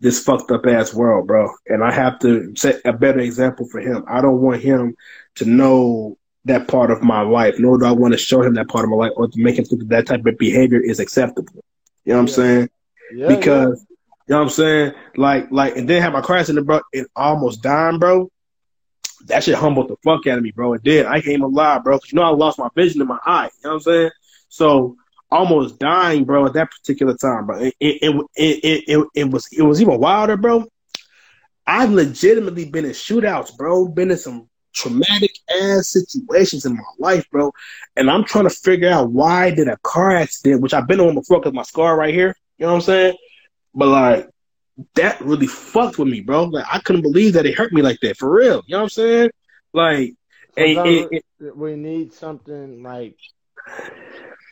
this 0.00 0.22
fucked 0.22 0.50
up 0.50 0.66
ass 0.66 0.94
world, 0.94 1.26
bro. 1.26 1.50
And 1.66 1.82
I 1.82 1.92
have 1.92 2.18
to 2.20 2.54
set 2.56 2.80
a 2.84 2.92
better 2.92 3.20
example 3.20 3.66
for 3.66 3.80
him. 3.80 4.04
I 4.06 4.20
don't 4.20 4.40
want 4.40 4.62
him 4.62 4.96
to 5.36 5.44
know 5.44 6.16
that 6.44 6.68
part 6.68 6.90
of 6.90 7.02
my 7.02 7.22
life, 7.22 7.54
nor 7.58 7.78
do 7.78 7.86
I 7.86 7.92
want 7.92 8.12
to 8.12 8.18
show 8.18 8.42
him 8.42 8.54
that 8.54 8.68
part 8.68 8.84
of 8.84 8.90
my 8.90 8.96
life 8.96 9.12
or 9.16 9.28
to 9.28 9.40
make 9.40 9.58
him 9.58 9.64
think 9.64 9.80
that, 9.80 9.88
that 9.88 10.06
type 10.06 10.26
of 10.26 10.38
behavior 10.38 10.78
is 10.80 11.00
acceptable. 11.00 11.64
You 12.04 12.12
know 12.12 12.16
what 12.16 12.20
I'm 12.22 12.28
saying? 12.28 12.70
Yeah, 13.12 13.28
because 13.28 13.86
yeah. 13.88 13.96
you 14.26 14.34
know 14.34 14.36
what 14.36 14.42
I'm 14.42 14.48
saying? 14.50 14.92
Like, 15.16 15.50
like, 15.50 15.76
and 15.76 15.88
then 15.88 16.02
have 16.02 16.12
my 16.12 16.20
car 16.20 16.36
accident, 16.36 16.66
bro, 16.66 16.80
and 16.92 17.06
almost 17.14 17.62
dying, 17.62 17.98
bro. 17.98 18.30
That 19.26 19.42
shit 19.42 19.54
humbled 19.54 19.88
the 19.88 19.96
fuck 20.04 20.26
out 20.26 20.38
of 20.38 20.44
me, 20.44 20.50
bro. 20.50 20.74
It 20.74 20.82
did. 20.82 21.06
I 21.06 21.18
even 21.18 21.52
lie, 21.52 21.78
bro. 21.78 21.98
Cause 21.98 22.12
you 22.12 22.16
know 22.16 22.24
I 22.24 22.30
lost 22.30 22.58
my 22.58 22.68
vision 22.74 23.00
in 23.00 23.08
my 23.08 23.18
eye. 23.24 23.44
You 23.44 23.60
know 23.64 23.70
what 23.70 23.74
I'm 23.74 23.80
saying? 23.80 24.10
So 24.48 24.96
almost 25.30 25.78
dying, 25.78 26.24
bro, 26.24 26.46
at 26.46 26.52
that 26.54 26.70
particular 26.70 27.14
time, 27.14 27.46
bro. 27.46 27.58
It 27.58 27.74
it 27.80 27.96
it 28.04 28.24
it, 28.36 28.84
it, 28.86 29.08
it 29.14 29.30
was 29.30 29.48
it 29.52 29.62
was 29.62 29.80
even 29.80 29.98
wilder, 29.98 30.36
bro. 30.36 30.66
I've 31.66 31.90
legitimately 31.90 32.66
been 32.66 32.84
in 32.84 32.90
shootouts, 32.90 33.56
bro. 33.56 33.88
Been 33.88 34.10
in 34.10 34.18
some 34.18 34.48
traumatic 34.74 35.30
ass 35.62 35.88
situations 35.88 36.66
in 36.66 36.74
my 36.76 36.82
life, 36.98 37.28
bro. 37.30 37.52
And 37.96 38.10
I'm 38.10 38.24
trying 38.24 38.44
to 38.44 38.50
figure 38.50 38.90
out 38.90 39.10
why 39.10 39.50
did 39.50 39.68
a 39.68 39.78
car 39.78 40.14
accident, 40.14 40.60
which 40.60 40.74
I've 40.74 40.88
been 40.88 41.00
on 41.00 41.14
before 41.14 41.40
because 41.40 41.54
my 41.54 41.62
scar 41.62 41.96
right 41.96 42.12
here, 42.12 42.36
you 42.58 42.66
know 42.66 42.72
what 42.72 42.74
I'm 42.76 42.80
saying? 42.82 43.16
But 43.74 43.88
like, 43.88 44.30
that 44.94 45.20
really 45.20 45.46
fucked 45.46 45.98
with 45.98 46.08
me, 46.08 46.20
bro. 46.20 46.44
Like 46.44 46.66
I 46.70 46.78
couldn't 46.80 47.02
believe 47.02 47.34
that 47.34 47.46
it 47.46 47.56
hurt 47.56 47.72
me 47.72 47.82
like 47.82 48.00
that 48.00 48.16
for 48.16 48.30
real. 48.30 48.62
You 48.66 48.72
know 48.72 48.78
what 48.78 48.82
I'm 48.84 48.88
saying? 48.90 49.30
Like, 49.72 50.14
and, 50.56 51.08
we 51.54 51.76
need 51.76 52.12
something 52.12 52.82
like 52.82 53.16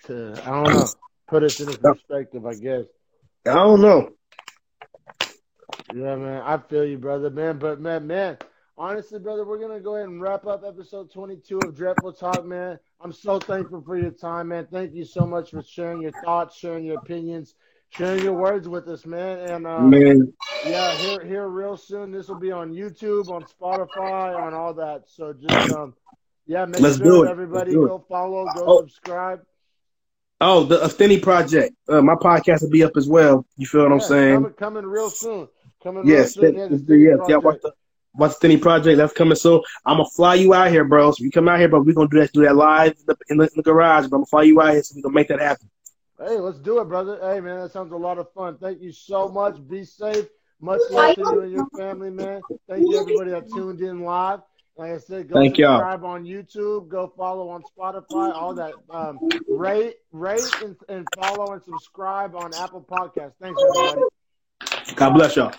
to 0.04 0.34
I 0.44 0.50
don't 0.50 0.72
know 0.74 0.86
put 1.28 1.42
us 1.42 1.60
in 1.60 1.74
perspective. 1.74 2.44
I 2.44 2.54
guess 2.54 2.84
I 3.46 3.54
don't 3.54 3.80
know. 3.80 4.10
Yeah, 5.94 6.16
man, 6.16 6.42
I 6.44 6.58
feel 6.58 6.84
you, 6.84 6.98
brother, 6.98 7.30
man. 7.30 7.58
But 7.58 7.80
man, 7.80 8.06
man, 8.06 8.38
honestly, 8.76 9.18
brother, 9.18 9.44
we're 9.44 9.58
gonna 9.58 9.80
go 9.80 9.96
ahead 9.96 10.08
and 10.08 10.20
wrap 10.20 10.46
up 10.46 10.62
episode 10.66 11.10
22 11.10 11.58
of 11.60 11.76
Dreadful 11.76 12.12
Talk, 12.12 12.44
man. 12.44 12.78
I'm 13.00 13.12
so 13.12 13.38
thankful 13.38 13.80
for 13.80 13.96
your 13.96 14.10
time, 14.10 14.48
man. 14.48 14.66
Thank 14.70 14.94
you 14.94 15.04
so 15.04 15.26
much 15.26 15.50
for 15.50 15.62
sharing 15.62 16.02
your 16.02 16.12
thoughts, 16.24 16.56
sharing 16.56 16.84
your 16.84 16.98
opinions, 16.98 17.54
sharing 17.92 18.24
your 18.24 18.32
words 18.32 18.68
with 18.68 18.88
us, 18.88 19.06
man. 19.06 19.38
And 19.38 19.66
um, 19.66 19.90
man, 19.90 20.32
yeah, 20.66 20.94
here, 20.96 21.24
here, 21.24 21.48
real 21.48 21.76
soon. 21.76 22.10
This 22.10 22.28
will 22.28 22.40
be 22.40 22.50
on 22.50 22.72
YouTube, 22.72 23.28
on 23.28 23.44
Spotify, 23.44 24.36
on 24.36 24.54
all 24.54 24.74
that. 24.74 25.04
So 25.06 25.32
just 25.32 25.72
um, 25.72 25.94
yeah, 26.46 26.64
make 26.64 26.80
Let's 26.80 26.98
sure 26.98 27.28
everybody 27.28 27.72
do 27.72 27.86
go 27.86 28.04
follow, 28.08 28.44
go 28.54 28.64
oh. 28.66 28.80
subscribe. 28.80 29.42
Oh, 30.40 30.64
the 30.64 30.80
Affinity 30.80 31.20
Project. 31.20 31.76
Uh, 31.88 32.02
my 32.02 32.16
podcast 32.16 32.62
will 32.62 32.70
be 32.70 32.82
up 32.82 32.96
as 32.96 33.08
well. 33.08 33.46
You 33.56 33.66
feel 33.66 33.82
what 33.82 33.90
yeah, 33.90 33.94
I'm 33.94 34.00
saying? 34.00 34.34
Coming, 34.34 34.52
coming 34.54 34.86
real 34.86 35.08
soon. 35.08 35.48
Coming 35.82 36.04
yes, 36.04 36.36
real 36.36 36.68
soon. 36.68 36.84
Yeah, 36.88 37.14
yeah, 37.28 37.36
watch 37.36 37.60
the 37.62 37.72
watch 38.14 38.32
the 38.40 38.56
Project. 38.56 38.96
That's 38.96 39.12
coming 39.12 39.36
soon. 39.36 39.62
I'm 39.86 39.98
gonna 39.98 40.08
fly 40.10 40.34
you 40.34 40.52
out 40.52 40.70
here, 40.70 40.84
bro. 40.84 41.12
So 41.12 41.22
you 41.22 41.30
come 41.30 41.48
out 41.48 41.60
here, 41.60 41.68
but 41.68 41.84
we're 41.84 41.94
gonna 41.94 42.08
do 42.08 42.18
that 42.18 42.32
do 42.32 42.42
that 42.42 42.56
live 42.56 42.92
in 42.98 43.04
the, 43.06 43.16
in 43.28 43.36
the, 43.38 43.44
in 43.44 43.50
the 43.56 43.62
garage. 43.62 44.08
But 44.08 44.16
I'm 44.16 44.22
gonna 44.22 44.26
fly 44.26 44.42
you 44.42 44.60
out 44.60 44.72
here 44.72 44.82
so 44.82 44.94
we 44.96 45.02
can 45.02 45.12
make 45.12 45.28
that 45.28 45.40
happen. 45.40 45.70
Hey, 46.24 46.38
let's 46.38 46.60
do 46.60 46.80
it, 46.80 46.84
brother. 46.84 47.18
Hey, 47.20 47.40
man, 47.40 47.60
that 47.60 47.72
sounds 47.72 47.90
a 47.92 47.96
lot 47.96 48.18
of 48.18 48.32
fun. 48.32 48.56
Thank 48.58 48.80
you 48.80 48.92
so 48.92 49.28
much. 49.28 49.56
Be 49.66 49.84
safe. 49.84 50.26
Much 50.60 50.80
love 50.90 51.16
to 51.16 51.22
you 51.22 51.40
and 51.40 51.50
your 51.50 51.66
family, 51.76 52.10
man. 52.10 52.42
Thank 52.68 52.88
you, 52.88 53.00
everybody 53.00 53.30
that 53.32 53.50
tuned 53.50 53.80
in 53.80 54.02
live. 54.02 54.40
Like 54.76 54.92
I 54.92 54.98
said, 54.98 55.28
go 55.28 55.34
Thank 55.34 55.56
subscribe 55.56 56.02
y'all. 56.02 56.10
on 56.10 56.24
YouTube, 56.24 56.88
go 56.88 57.12
follow 57.16 57.48
on 57.48 57.64
Spotify, 57.76 58.32
all 58.34 58.54
that. 58.54 58.74
Um, 58.88 59.18
rate, 59.48 59.96
rate, 60.12 60.44
and, 60.62 60.76
and 60.88 61.08
follow 61.14 61.52
and 61.52 61.62
subscribe 61.62 62.36
on 62.36 62.54
Apple 62.54 62.86
Podcasts. 62.88 63.34
Thanks, 63.40 63.60
everybody. 63.60 64.02
God 64.94 65.10
bless 65.14 65.34
y'all. 65.34 65.52